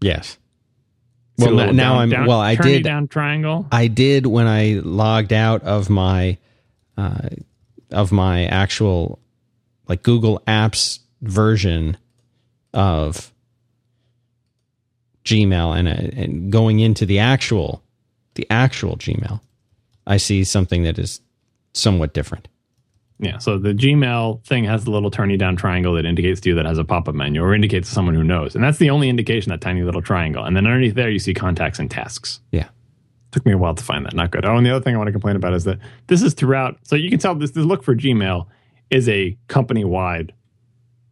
Yes. 0.01 0.37
See 1.39 1.47
Well, 1.51 1.73
now 1.73 1.93
down- 1.93 1.97
I'm 1.97 2.09
down- 2.11 2.27
well. 2.27 2.39
I 2.39 2.53
did. 2.53 2.83
down 2.83 3.07
triangle. 3.07 3.65
I 3.71 3.87
did 3.87 4.27
when 4.27 4.45
I 4.45 4.81
logged 4.83 5.33
out 5.33 5.63
of 5.63 5.89
my 5.89 6.37
uh, 6.95 7.29
of 7.89 8.11
my 8.11 8.45
actual 8.45 9.17
like 9.87 10.03
Google 10.03 10.43
Apps 10.45 10.99
version 11.23 11.97
of 12.71 13.33
Gmail 15.23 15.75
and, 15.75 15.87
uh, 15.87 16.21
and 16.21 16.51
going 16.51 16.81
into 16.81 17.07
the 17.07 17.17
actual 17.17 17.81
the 18.35 18.45
actual 18.51 18.95
Gmail, 18.95 19.41
I 20.05 20.17
see 20.17 20.43
something 20.43 20.83
that 20.83 20.99
is 20.99 21.19
somewhat 21.73 22.13
different. 22.13 22.47
Yeah, 23.19 23.37
so 23.37 23.57
the 23.57 23.73
Gmail 23.73 24.43
thing 24.45 24.65
has 24.65 24.83
the 24.83 24.91
little 24.91 25.09
turny 25.09 25.37
down 25.37 25.55
triangle 25.55 25.93
that 25.93 26.05
indicates 26.05 26.41
to 26.41 26.49
you 26.49 26.55
that 26.55 26.65
has 26.65 26.77
a 26.77 26.83
pop 26.83 27.07
up 27.07 27.15
menu 27.15 27.41
or 27.41 27.55
indicates 27.55 27.87
to 27.87 27.95
someone 27.95 28.13
who 28.13 28.23
knows. 28.23 28.55
And 28.55 28.63
that's 28.63 28.77
the 28.77 28.89
only 28.89 29.07
indication, 29.07 29.51
that 29.51 29.61
tiny 29.61 29.83
little 29.83 30.01
triangle. 30.01 30.43
And 30.43 30.55
then 30.55 30.65
underneath 30.65 30.95
there, 30.95 31.09
you 31.09 31.19
see 31.19 31.33
contacts 31.33 31.79
and 31.79 31.89
tasks. 31.89 32.41
Yeah. 32.51 32.67
Took 33.31 33.45
me 33.45 33.53
a 33.53 33.57
while 33.57 33.73
to 33.73 33.83
find 33.83 34.05
that. 34.05 34.13
Not 34.13 34.31
good. 34.31 34.45
Oh, 34.45 34.57
and 34.57 34.65
the 34.65 34.71
other 34.71 34.83
thing 34.83 34.95
I 34.95 34.97
want 34.97 35.07
to 35.07 35.13
complain 35.13 35.37
about 35.37 35.53
is 35.53 35.63
that 35.63 35.79
this 36.07 36.21
is 36.21 36.33
throughout. 36.33 36.77
So 36.83 36.97
you 36.97 37.09
can 37.09 37.19
tell 37.19 37.35
this, 37.35 37.51
this 37.51 37.65
look 37.65 37.83
for 37.83 37.95
Gmail 37.95 38.47
is 38.89 39.07
a 39.07 39.37
company 39.47 39.85
wide 39.85 40.33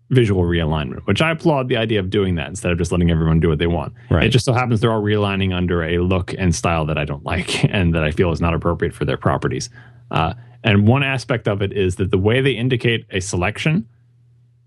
visual 0.10 0.44
realignment, 0.44 1.06
which 1.06 1.22
I 1.22 1.32
applaud 1.32 1.70
the 1.70 1.78
idea 1.78 2.00
of 2.00 2.10
doing 2.10 2.36
that 2.36 2.48
instead 2.48 2.72
of 2.72 2.78
just 2.78 2.92
letting 2.92 3.12
everyone 3.12 3.40
do 3.40 3.50
what 3.50 3.60
they 3.60 3.68
want. 3.68 3.94
Right. 4.10 4.26
It 4.26 4.30
just 4.30 4.46
so 4.46 4.54
happens 4.54 4.82
they're 4.82 4.92
all 4.92 5.02
realigning 5.02 5.54
under 5.54 5.84
a 5.84 5.98
look 6.00 6.34
and 6.38 6.54
style 6.54 6.86
that 6.86 6.98
I 6.98 7.06
don't 7.06 7.24
like 7.24 7.64
and 7.74 7.96
that 7.96 8.04
I 8.04 8.12
feel 8.12 8.32
is 8.32 8.42
not 8.42 8.54
appropriate 8.54 8.94
for 8.94 9.06
their 9.06 9.18
properties. 9.18 9.70
Uh, 10.12 10.34
and 10.64 10.88
one 10.88 11.04
aspect 11.04 11.48
of 11.48 11.62
it 11.62 11.74
is 11.74 11.98
that 11.98 12.12
the 12.12 12.18
way 12.18 12.42
they 12.42 12.52
indicate 12.52 13.06
a 13.12 13.20
selection 13.20 13.88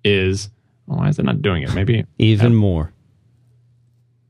is 0.05 0.51
well, 0.86 0.98
why 0.98 1.09
is 1.09 1.18
it 1.18 1.24
not 1.24 1.43
doing 1.43 1.62
it? 1.62 1.74
Maybe 1.74 2.05
Even 2.18 2.55
more. 2.55 2.93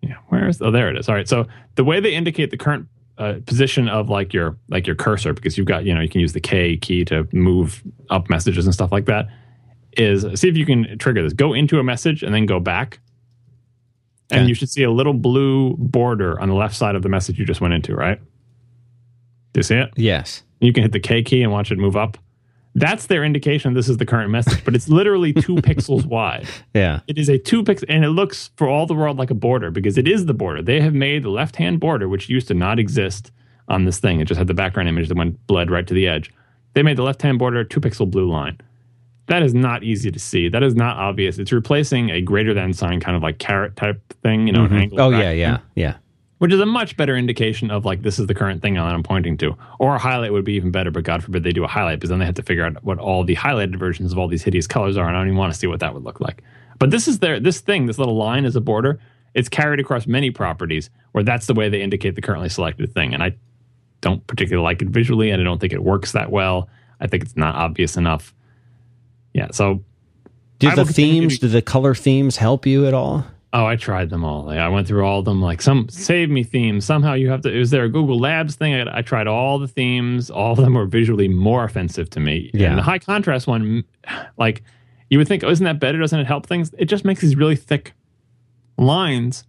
yeah. 0.01 0.17
Where 0.29 0.49
is? 0.49 0.63
Oh, 0.63 0.71
there 0.71 0.89
it 0.91 0.99
is. 0.99 1.09
All 1.09 1.15
right. 1.15 1.29
So 1.29 1.47
the 1.75 1.85
way 1.85 2.01
they 2.01 2.15
indicate 2.15 2.51
the 2.51 2.57
current 2.57 2.89
uh, 3.19 3.35
position 3.47 3.89
of 3.89 4.09
like 4.09 4.33
your 4.33 4.57
like 4.69 4.87
your 4.87 4.97
cursor, 4.97 5.33
because 5.33 5.57
you've 5.59 5.67
got 5.67 5.85
you 5.85 5.95
know 5.95 6.01
you 6.01 6.09
can 6.09 6.21
use 6.21 6.33
the 6.33 6.41
K 6.41 6.77
key 6.77 7.05
to 7.07 7.27
move 7.33 7.83
up 8.11 8.31
messages 8.31 8.65
and 8.65 8.75
stuff 8.75 8.93
like 8.93 9.07
that. 9.07 9.27
Is 9.97 10.27
see 10.39 10.49
if 10.49 10.57
you 10.57 10.67
can 10.67 10.99
trigger 10.99 11.23
this. 11.23 11.33
Go 11.33 11.55
into 11.55 11.79
a 11.79 11.83
message 11.83 12.23
and 12.23 12.35
then 12.35 12.45
go 12.47 12.61
back, 12.61 13.01
and 14.31 14.47
you 14.49 14.55
should 14.55 14.69
see 14.69 14.83
a 14.83 14.91
little 14.91 15.15
blue 15.15 15.75
border 15.79 16.39
on 16.39 16.49
the 16.51 16.55
left 16.55 16.75
side 16.75 16.95
of 16.95 17.03
the 17.03 17.09
message 17.09 17.39
you 17.39 17.47
just 17.47 17.61
went 17.63 17.73
into. 17.73 17.95
Right? 17.95 18.21
Do 19.55 19.59
you 19.59 19.63
see 19.63 19.77
it? 19.77 19.91
Yes. 19.97 20.43
You 20.61 20.73
can 20.73 20.83
hit 20.83 20.93
the 20.93 21.01
K 21.01 21.23
key 21.23 21.43
and 21.43 21.53
watch 21.53 21.71
it 21.71 21.79
move 21.79 21.97
up. 21.97 22.19
That's 22.75 23.07
their 23.07 23.25
indication 23.25 23.73
this 23.73 23.89
is 23.89 23.97
the 23.97 24.05
current 24.05 24.31
message, 24.31 24.63
but 24.63 24.75
it's 24.75 24.89
literally 24.89 25.33
two 25.33 25.55
pixels 25.57 26.05
wide. 26.05 26.47
Yeah. 26.75 27.01
It 27.07 27.17
is 27.17 27.31
a 27.31 27.39
two 27.39 27.63
pixel, 27.63 27.87
and 27.89 28.05
it 28.05 28.11
looks 28.11 28.51
for 28.57 28.69
all 28.69 28.85
the 28.87 28.95
world 28.95 29.17
like 29.17 29.31
a 29.31 29.35
border 29.35 29.71
because 29.71 29.97
it 29.97 30.07
is 30.07 30.27
the 30.27 30.35
border. 30.35 30.63
They 30.63 30.81
have 30.81 30.93
made 30.93 31.23
the 31.23 31.31
left 31.31 31.57
hand 31.57 31.81
border, 31.81 32.07
which 32.07 32.29
used 32.29 32.49
to 32.49 32.55
not 32.55 32.79
exist 32.79 33.33
on 33.69 33.87
this 33.87 33.99
thing. 33.99 34.21
It 34.21 34.27
just 34.27 34.37
had 34.37 34.47
the 34.47 34.55
background 34.55 34.91
image 34.91 35.09
that 35.09 35.17
went 35.17 35.45
bled 35.47 35.71
right 35.71 35.87
to 35.87 35.95
the 35.95 36.07
edge. 36.07 36.31
They 36.75 36.83
made 36.83 36.99
the 36.99 37.03
left 37.03 37.23
hand 37.23 37.39
border 37.39 37.61
a 37.61 37.65
two 37.65 37.81
pixel 37.81 38.11
blue 38.11 38.31
line. 38.31 38.61
That 39.29 39.43
is 39.43 39.55
not 39.55 39.83
easy 39.83 40.11
to 40.11 40.19
see. 40.19 40.51
That 40.51 40.63
is 40.63 40.75
not 40.75 40.99
obvious. 40.99 41.39
It's 41.39 41.53
replacing 41.53 42.11
a 42.11 42.21
greater 42.21 42.53
than 42.53 42.75
sign, 42.75 43.01
kind 43.01 43.17
of 43.17 43.23
like 43.23 43.39
caret 43.39 43.75
type 43.75 44.01
thing, 44.23 44.47
you 44.47 44.53
know, 44.53 44.65
an 44.65 44.67
mm-hmm. 44.67 44.77
angle. 44.77 45.01
Oh 45.01 45.11
yeah, 45.11 45.31
yeah, 45.31 45.59
yeah. 45.75 45.97
Which 46.39 46.53
is 46.53 46.61
a 46.61 46.67
much 46.67 46.99
better 46.99 47.17
indication 47.17 47.71
of 47.71 47.87
like 47.87 48.03
this 48.03 48.19
is 48.19 48.27
the 48.27 48.35
current 48.35 48.61
thing 48.61 48.75
that 48.75 48.83
I'm 48.83 49.03
pointing 49.03 49.39
to. 49.39 49.57
Or 49.79 49.95
a 49.95 49.99
highlight 49.99 50.33
would 50.33 50.45
be 50.45 50.53
even 50.55 50.71
better, 50.71 50.91
but 50.91 51.05
God 51.05 51.25
forbid 51.25 51.45
they 51.45 51.53
do 51.53 51.65
a 51.65 51.69
highlight 51.69 51.99
because 51.99 52.11
then 52.11 52.19
they 52.19 52.27
have 52.27 52.35
to 52.35 52.43
figure 52.43 52.67
out 52.67 52.85
what 52.85 52.99
all 52.99 53.25
the 53.25 53.37
highlighted 53.37 53.77
versions 53.77 54.13
of 54.13 54.19
all 54.19 54.29
these 54.29 54.43
hideous 54.43 54.67
colors 54.67 54.99
are, 54.99 55.09
and 55.09 55.17
I 55.17 55.21
don't 55.21 55.29
even 55.29 55.39
want 55.39 55.53
to 55.55 55.59
see 55.59 55.67
what 55.67 55.81
that 55.81 55.95
would 55.95 56.05
look 56.05 56.21
like. 56.21 56.43
But 56.79 56.91
this 56.91 57.09
is 57.09 57.21
their 57.21 57.41
this 57.41 57.61
thing, 57.61 57.87
this 57.87 57.99
little 57.99 58.17
line 58.17 58.45
is 58.45 58.55
a 58.55 58.61
border. 58.61 59.01
It's 59.33 59.49
carried 59.49 59.81
across 59.81 60.07
many 60.07 60.31
properties 60.31 60.91
where 61.13 61.25
that's 61.25 61.47
the 61.47 61.55
way 61.55 61.69
they 61.69 61.81
indicate 61.83 62.15
the 62.17 62.23
currently 62.23 62.49
selected 62.51 62.93
thing. 62.93 63.15
And 63.15 63.23
I 63.23 63.35
don't 64.03 64.27
particularly 64.27 64.65
like 64.65 64.83
it 64.83 64.89
visually, 64.89 65.31
and 65.31 65.41
I 65.41 65.45
don't 65.45 65.59
think 65.59 65.73
it 65.73 65.83
works 65.83 66.13
that 66.13 66.31
well. 66.31 66.69
I 67.01 67.07
think 67.07 67.23
it's 67.23 67.37
not 67.37 67.55
obvious 67.55 67.97
enough. 67.97 68.35
Yeah, 69.33 69.49
so 69.53 69.83
Do 70.59 70.75
the 70.75 70.85
themes, 70.87 71.39
do 71.39 71.49
the 71.49 71.63
color 71.63 71.95
themes 71.95 72.37
help 72.37 72.67
you 72.67 72.87
at 72.87 72.95
all? 72.95 73.27
Oh, 73.53 73.65
I 73.65 73.77
tried 73.77 74.11
them 74.11 74.25
all. 74.25 74.45
Like, 74.45 74.59
I 74.59 74.69
went 74.69 74.87
through 74.87 75.05
all 75.05 75.21
of 75.21 75.25
them. 75.25 75.41
Like 75.41 75.63
some 75.63 75.89
save 75.89 76.31
me 76.31 76.43
themes. 76.43 76.85
Somehow 76.85 77.15
you 77.15 77.31
have 77.31 77.43
to. 77.43 77.57
Is 77.57 77.71
there 77.71 77.85
a 77.85 77.89
Google 77.89 78.19
Labs 78.19 78.55
thing? 78.57 78.75
I, 78.75 78.99
I 78.99 79.03
tried 79.03 79.27
all 79.27 79.59
the 79.59 79.69
themes. 79.69 80.31
All 80.31 80.53
of 80.53 80.59
them 80.59 80.75
were 80.75 80.87
visually 80.87 81.29
more 81.29 81.65
offensive 81.65 82.11
to 82.11 82.21
me. 82.21 82.51
Yeah. 82.53 82.71
And 82.71 82.79
the 82.79 82.83
high 82.83 82.99
contrast 82.99 83.47
one, 83.47 83.85
like 84.37 84.63
you 85.09 85.19
would 85.19 85.29
think, 85.29 85.45
oh, 85.45 85.51
isn't 85.51 85.65
that 85.65 85.81
better? 85.81 85.99
Doesn't 85.99 86.19
it 86.19 86.27
help 86.27 86.47
things? 86.47 86.75
It 86.79 86.87
just 86.87 87.05
makes 87.05 87.21
these 87.21 87.37
really 87.37 87.57
thick 87.57 87.95
lines 88.77 89.45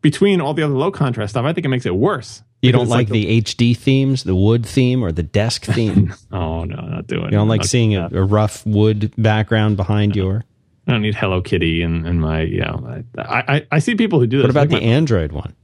between 0.00 0.40
all 0.40 0.54
the 0.54 0.62
other 0.62 0.74
low 0.74 0.90
contrast 0.90 1.32
stuff. 1.32 1.44
I 1.44 1.52
think 1.52 1.64
it 1.64 1.70
makes 1.70 1.86
it 1.86 1.94
worse. 1.94 2.42
You 2.62 2.70
don't 2.70 2.82
it's 2.82 2.90
like, 2.90 3.08
the 3.08 3.40
HD 3.42 3.76
themes, 3.76 4.22
the 4.22 4.36
wood 4.36 4.64
theme, 4.64 5.02
or 5.02 5.10
the 5.10 5.24
desk 5.24 5.64
theme? 5.66 6.14
Oh 6.30 6.64
no, 6.64 6.76
not 6.76 7.08
doing. 7.08 7.24
You 7.24 7.30
don't 7.30 7.48
like 7.48 7.62
Not 7.62 7.68
seeing 7.68 7.96
a, 7.96 8.08
a 8.12 8.22
rough 8.22 8.64
wood 8.64 9.12
background 9.18 9.76
behind 9.76 10.14
your. 10.14 10.44
I 10.86 10.92
don't 10.92 11.02
need 11.02 11.14
Hello 11.14 11.40
Kitty 11.40 11.82
and, 11.82 12.06
and 12.06 12.20
my. 12.20 12.42
You 12.42 12.60
know, 12.60 13.02
I, 13.18 13.44
I 13.56 13.66
I 13.72 13.78
see 13.78 13.94
people 13.94 14.18
who 14.20 14.26
do 14.26 14.38
this. 14.38 14.44
What 14.44 14.50
about 14.50 14.60
Like 14.70 14.80
the 14.80 14.86
my- 14.86 14.92
Android 14.92 15.32
one? 15.32 15.54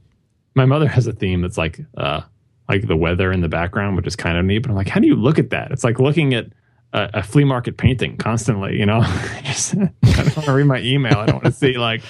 my 0.55 0.65
mother 0.65 0.87
has 0.87 1.07
a 1.07 1.13
theme 1.13 1.41
that's 1.41 1.57
like 1.57 1.79
uh 1.95 2.19
like 2.67 2.85
the 2.87 2.95
weather 2.97 3.31
in 3.31 3.39
the 3.41 3.47
background 3.47 3.95
which 3.95 4.05
is 4.07 4.15
kind 4.15 4.37
of 4.37 4.43
neat 4.43 4.59
but 4.59 4.69
i'm 4.69 4.75
like 4.75 4.89
how 4.89 4.99
do 4.99 5.07
you 5.07 5.15
look 5.15 5.39
at 5.39 5.51
that 5.51 5.71
it's 5.71 5.83
like 5.85 5.99
looking 5.99 6.33
at 6.33 6.47
a, 6.91 7.09
a 7.13 7.23
flea 7.23 7.45
market 7.45 7.77
painting 7.77 8.17
constantly 8.17 8.77
you 8.77 8.85
know 8.85 8.99
just 9.43 9.75
i 9.77 9.77
don't 10.03 10.35
want 10.35 10.45
to 10.47 10.51
read 10.53 10.65
my 10.65 10.81
email 10.81 11.17
i 11.17 11.25
don't 11.27 11.35
want 11.35 11.45
to 11.45 11.51
see 11.51 11.77
like 11.77 12.01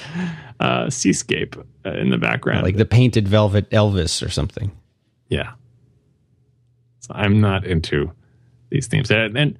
uh 0.62 0.90
seascape 0.90 1.56
uh, 1.86 1.92
in 1.92 2.10
the 2.10 2.18
background 2.18 2.64
Like 2.64 2.78
the 2.78 2.86
painted 2.86 3.28
velvet 3.28 3.70
Elvis 3.72 4.26
or 4.26 4.30
something. 4.30 4.72
yeah 5.28 5.52
so 7.00 7.12
i'm 7.14 7.40
not 7.42 7.66
into 7.68 8.12
these 8.72 8.88
themes 8.88 9.12
and, 9.12 9.38
and 9.38 9.60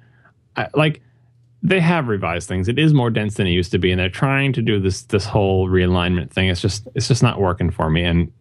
I, 0.56 0.68
like 0.74 1.00
they 1.62 1.80
have 1.80 2.08
revised 2.08 2.48
things. 2.48 2.68
It 2.68 2.78
is 2.78 2.94
more 2.94 3.10
dense 3.10 3.34
than 3.34 3.46
it 3.46 3.50
used 3.50 3.70
to 3.72 3.78
be 3.78 3.90
and 3.90 4.00
they're 4.00 4.08
trying 4.08 4.52
to 4.54 4.62
do 4.62 4.80
this 4.80 5.02
this 5.02 5.26
whole 5.26 5.68
realignment 5.68 6.30
thing. 6.30 6.48
It's 6.48 6.60
just 6.60 6.88
it's 6.94 7.08
just 7.08 7.22
not 7.22 7.40
working 7.40 7.70
for 7.70 7.90
me 7.90 8.04
and 8.04 8.32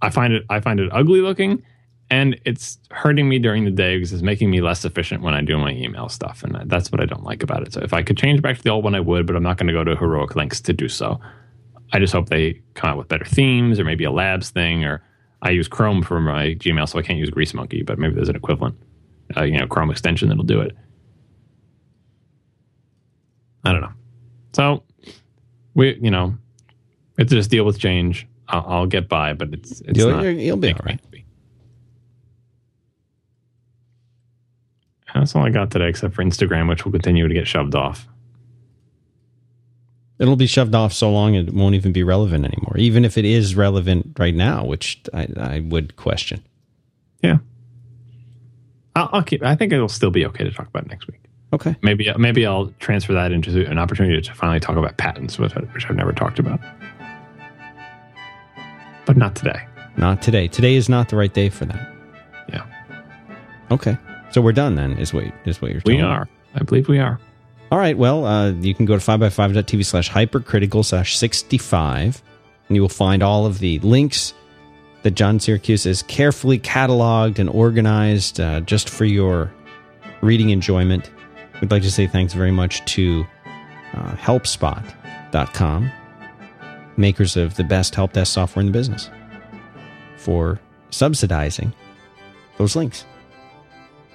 I- 0.00 0.10
find 0.10 0.32
it 0.32 0.44
i 0.48 0.60
find 0.60 0.78
it 0.80 0.88
ugly 0.92 1.20
looking 1.20 1.62
and 2.10 2.40
it's 2.44 2.78
hurting 2.92 3.28
me 3.28 3.38
during 3.38 3.64
the 3.64 3.70
day 3.70 3.96
because 3.96 4.12
it's 4.12 4.22
making 4.22 4.48
me 4.50 4.60
less 4.60 4.84
efficient 4.84 5.22
when 5.22 5.34
i 5.34 5.40
do 5.42 5.58
my 5.58 5.72
email 5.72 6.08
stuff 6.08 6.44
and 6.44 6.70
that's 6.70 6.92
what 6.92 7.00
i 7.00 7.04
don't 7.04 7.24
like 7.24 7.42
about 7.42 7.62
it. 7.62 7.72
So 7.72 7.80
if 7.80 7.92
i 7.92 8.02
could 8.02 8.16
change 8.16 8.40
back 8.40 8.56
to 8.56 8.62
the 8.62 8.70
old 8.70 8.84
one 8.84 8.94
i 8.94 9.00
would 9.00 9.26
but 9.26 9.34
i'm 9.36 9.42
not 9.42 9.58
going 9.58 9.66
to 9.66 9.72
go 9.72 9.84
to 9.84 9.96
heroic 9.96 10.36
links 10.36 10.60
to 10.62 10.72
do 10.72 10.88
so. 10.88 11.20
I 11.92 11.98
just 11.98 12.12
hope 12.12 12.28
they 12.28 12.60
come 12.74 12.90
out 12.90 12.98
with 12.98 13.08
better 13.08 13.24
themes 13.24 13.80
or 13.80 13.84
maybe 13.84 14.04
a 14.04 14.10
labs 14.12 14.50
thing 14.50 14.84
or 14.84 15.02
i 15.42 15.50
use 15.50 15.66
chrome 15.68 16.02
for 16.02 16.20
my 16.20 16.54
gmail 16.54 16.88
so 16.88 16.98
i 16.98 17.02
can't 17.02 17.18
use 17.18 17.30
Greasemonkey 17.30 17.84
but 17.84 17.98
maybe 17.98 18.14
there's 18.14 18.28
an 18.28 18.36
equivalent 18.36 18.76
uh, 19.36 19.42
you 19.42 19.58
know 19.58 19.66
chrome 19.66 19.90
extension 19.90 20.28
that'll 20.28 20.44
do 20.44 20.60
it 20.60 20.76
I 23.64 23.72
don't 23.72 23.80
know. 23.80 23.92
So 24.52 24.82
we, 25.74 25.96
you 26.00 26.10
know, 26.10 26.36
it's 27.18 27.32
just 27.32 27.50
deal 27.50 27.64
with 27.64 27.78
change. 27.78 28.26
I'll, 28.48 28.64
I'll 28.66 28.86
get 28.86 29.08
by, 29.08 29.32
but 29.34 29.52
it's 29.52 29.80
it's 29.82 29.98
You'll, 29.98 30.10
not. 30.10 30.22
you'll 30.24 30.56
be 30.56 30.68
all 30.68 30.74
right. 30.74 30.84
making 30.84 30.84
me 30.86 30.92
right. 30.92 31.00
happy. 31.04 31.24
That's 35.14 35.34
all 35.34 35.44
I 35.44 35.50
got 35.50 35.70
today, 35.70 35.88
except 35.88 36.14
for 36.14 36.22
Instagram, 36.22 36.68
which 36.68 36.84
will 36.84 36.92
continue 36.92 37.26
to 37.26 37.34
get 37.34 37.48
shoved 37.48 37.74
off. 37.74 38.06
It'll 40.18 40.36
be 40.36 40.46
shoved 40.46 40.74
off 40.74 40.92
so 40.92 41.10
long 41.10 41.34
it 41.34 41.52
won't 41.54 41.74
even 41.74 41.92
be 41.92 42.02
relevant 42.02 42.44
anymore. 42.44 42.76
Even 42.76 43.04
if 43.04 43.16
it 43.16 43.24
is 43.24 43.54
relevant 43.54 44.16
right 44.18 44.34
now, 44.34 44.64
which 44.64 45.00
I, 45.14 45.28
I 45.36 45.60
would 45.60 45.96
question. 45.96 46.42
Yeah, 47.22 47.38
I'll, 48.96 49.08
I'll 49.12 49.22
keep. 49.22 49.42
I 49.42 49.54
think 49.54 49.72
it'll 49.72 49.88
still 49.88 50.10
be 50.10 50.26
okay 50.26 50.44
to 50.44 50.50
talk 50.50 50.66
about 50.68 50.86
next 50.88 51.06
week. 51.06 51.20
Okay. 51.52 51.74
Maybe 51.82 52.12
maybe 52.18 52.44
I'll 52.44 52.72
transfer 52.78 53.14
that 53.14 53.32
into 53.32 53.66
an 53.70 53.78
opportunity 53.78 54.20
to 54.20 54.34
finally 54.34 54.60
talk 54.60 54.76
about 54.76 54.96
patents, 54.98 55.38
which, 55.38 55.56
I, 55.56 55.60
which 55.60 55.86
I've 55.88 55.96
never 55.96 56.12
talked 56.12 56.38
about. 56.38 56.60
But 59.06 59.16
not 59.16 59.34
today. 59.34 59.66
Not 59.96 60.20
today. 60.20 60.48
Today 60.48 60.74
is 60.74 60.88
not 60.88 61.08
the 61.08 61.16
right 61.16 61.32
day 61.32 61.48
for 61.48 61.64
that. 61.64 61.94
Yeah. 62.50 62.66
Okay. 63.70 63.96
So 64.30 64.42
we're 64.42 64.52
done 64.52 64.74
then, 64.74 64.92
is 64.98 65.14
what, 65.14 65.24
is 65.46 65.62
what 65.62 65.70
you're 65.70 65.80
We 65.86 65.96
telling 65.96 66.10
me. 66.10 66.16
are. 66.18 66.28
I 66.54 66.62
believe 66.62 66.88
we 66.88 66.98
are. 66.98 67.18
All 67.72 67.78
right. 67.78 67.96
Well, 67.96 68.26
uh, 68.26 68.50
you 68.52 68.74
can 68.74 68.84
go 68.84 68.98
to 68.98 69.04
5by5.tv 69.04 69.84
slash 69.86 70.08
hypercritical 70.10 70.82
slash 70.82 71.16
65, 71.16 72.22
and 72.68 72.76
you 72.76 72.82
will 72.82 72.88
find 72.90 73.22
all 73.22 73.46
of 73.46 73.58
the 73.58 73.78
links 73.80 74.34
that 75.02 75.12
John 75.12 75.38
Siracusa 75.38 75.86
has 75.86 76.02
carefully 76.02 76.58
cataloged 76.58 77.38
and 77.38 77.48
organized 77.48 78.38
uh, 78.40 78.60
just 78.60 78.90
for 78.90 79.06
your 79.06 79.50
reading 80.20 80.50
enjoyment. 80.50 81.10
We'd 81.60 81.70
like 81.70 81.82
to 81.82 81.90
say 81.90 82.06
thanks 82.06 82.32
very 82.34 82.52
much 82.52 82.84
to 82.92 83.26
uh, 83.94 84.12
helpspot.com, 84.12 85.90
makers 86.96 87.36
of 87.36 87.56
the 87.56 87.64
best 87.64 87.94
help 87.94 88.12
desk 88.12 88.32
software 88.32 88.60
in 88.60 88.66
the 88.66 88.72
business, 88.72 89.10
for 90.16 90.60
subsidizing 90.90 91.72
those 92.58 92.76
links. 92.76 93.04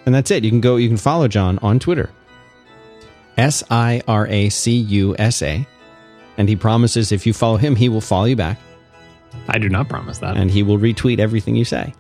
And 0.06 0.14
that's 0.14 0.32
it. 0.32 0.44
You 0.44 0.50
can 0.50 0.62
go, 0.62 0.76
you 0.76 0.88
can 0.88 0.98
follow 0.98 1.28
John 1.28 1.60
on 1.60 1.80
Twitter 1.80 2.10
S 3.38 3.64
I 3.70 4.02
R 4.08 4.28
A 4.28 4.50
C 4.50 4.72
U 4.74 5.16
S 5.18 5.42
A. 5.42 5.66
And 6.38 6.50
he 6.50 6.56
promises 6.56 7.12
if 7.12 7.26
you 7.28 7.34
follow 7.34 7.58
him, 7.58 7.76
he 7.76 7.90
will 7.90 8.02
follow 8.02 8.26
you 8.26 8.36
back 8.36 8.60
I 9.48 9.58
do 9.60 9.70
not 9.70 9.90
promise 9.90 10.20
that. 10.20 10.38
and 10.38 10.50
he 10.50 10.64
will 10.64 10.78
retweet 10.78 11.20
everything 11.20 11.56
you 11.56 11.66
say. 11.66 11.94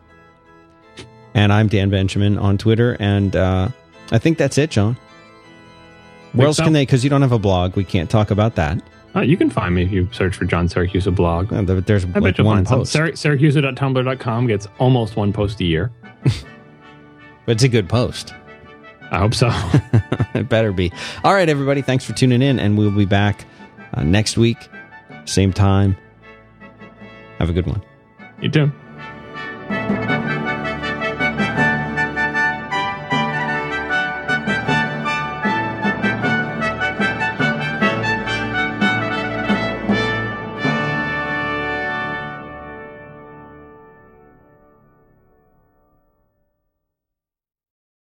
And 1.34 1.52
I'm 1.52 1.68
Dan 1.68 1.90
Benjamin 1.90 2.38
on 2.38 2.57
Twitter. 2.57 2.95
And 2.99 3.36
uh, 3.36 3.70
I 4.11 4.20
think 4.20 4.38
that's 4.38 4.57
it, 4.57 4.70
John. 4.70 4.98
Where 6.34 6.47
else 6.47 6.57
so? 6.57 6.64
can 6.64 6.73
they? 6.73 6.84
Because 6.84 7.03
you 7.03 7.10
don't 7.10 7.22
have 7.22 7.31
a 7.31 7.39
blog. 7.39 7.76
We 7.76 7.84
can't 7.84 8.10
talk 8.10 8.31
about 8.31 8.55
that. 8.55 8.81
Uh, 9.15 9.22
you 9.22 9.38
can 9.38 9.49
find 9.49 9.76
me 9.76 9.84
if 9.84 9.91
you 9.91 10.10
search 10.11 10.35
for 10.35 10.45
John 10.45 10.68
Siracusa 10.68 11.14
blog. 11.14 11.53
Uh, 11.53 11.61
There's 11.81 12.03
I 12.05 12.19
like 12.19 12.38
bet 12.38 12.45
one 12.45 12.65
post. 12.65 12.91
Syr- 12.91 13.11
Siracusa.tumblr.com 13.11 14.47
gets 14.47 14.68
almost 14.80 15.15
one 15.15 15.31
post 15.31 15.60
a 15.61 15.65
year. 15.65 15.91
But 17.45 17.53
it's 17.53 17.64
a 17.64 17.68
good 17.68 17.89
post. 17.89 18.34
I 19.11 19.19
hope 19.19 19.34
so. 19.34 19.49
it 20.34 20.47
better 20.47 20.72
be. 20.72 20.93
All 21.26 21.34
right, 21.34 21.49
everybody. 21.49 21.81
Thanks 21.81 22.05
for 22.05 22.14
tuning 22.14 22.41
in. 22.41 22.57
And 22.57 22.77
we'll 22.77 22.89
be 22.89 23.03
back 23.03 23.45
uh, 23.93 24.03
next 24.03 24.38
week, 24.38 24.69
same 25.26 25.51
time. 25.51 25.97
Have 27.39 27.49
a 27.49 27.53
good 27.53 27.68
one. 27.68 27.84
you 28.41 28.49
too. 28.49 28.72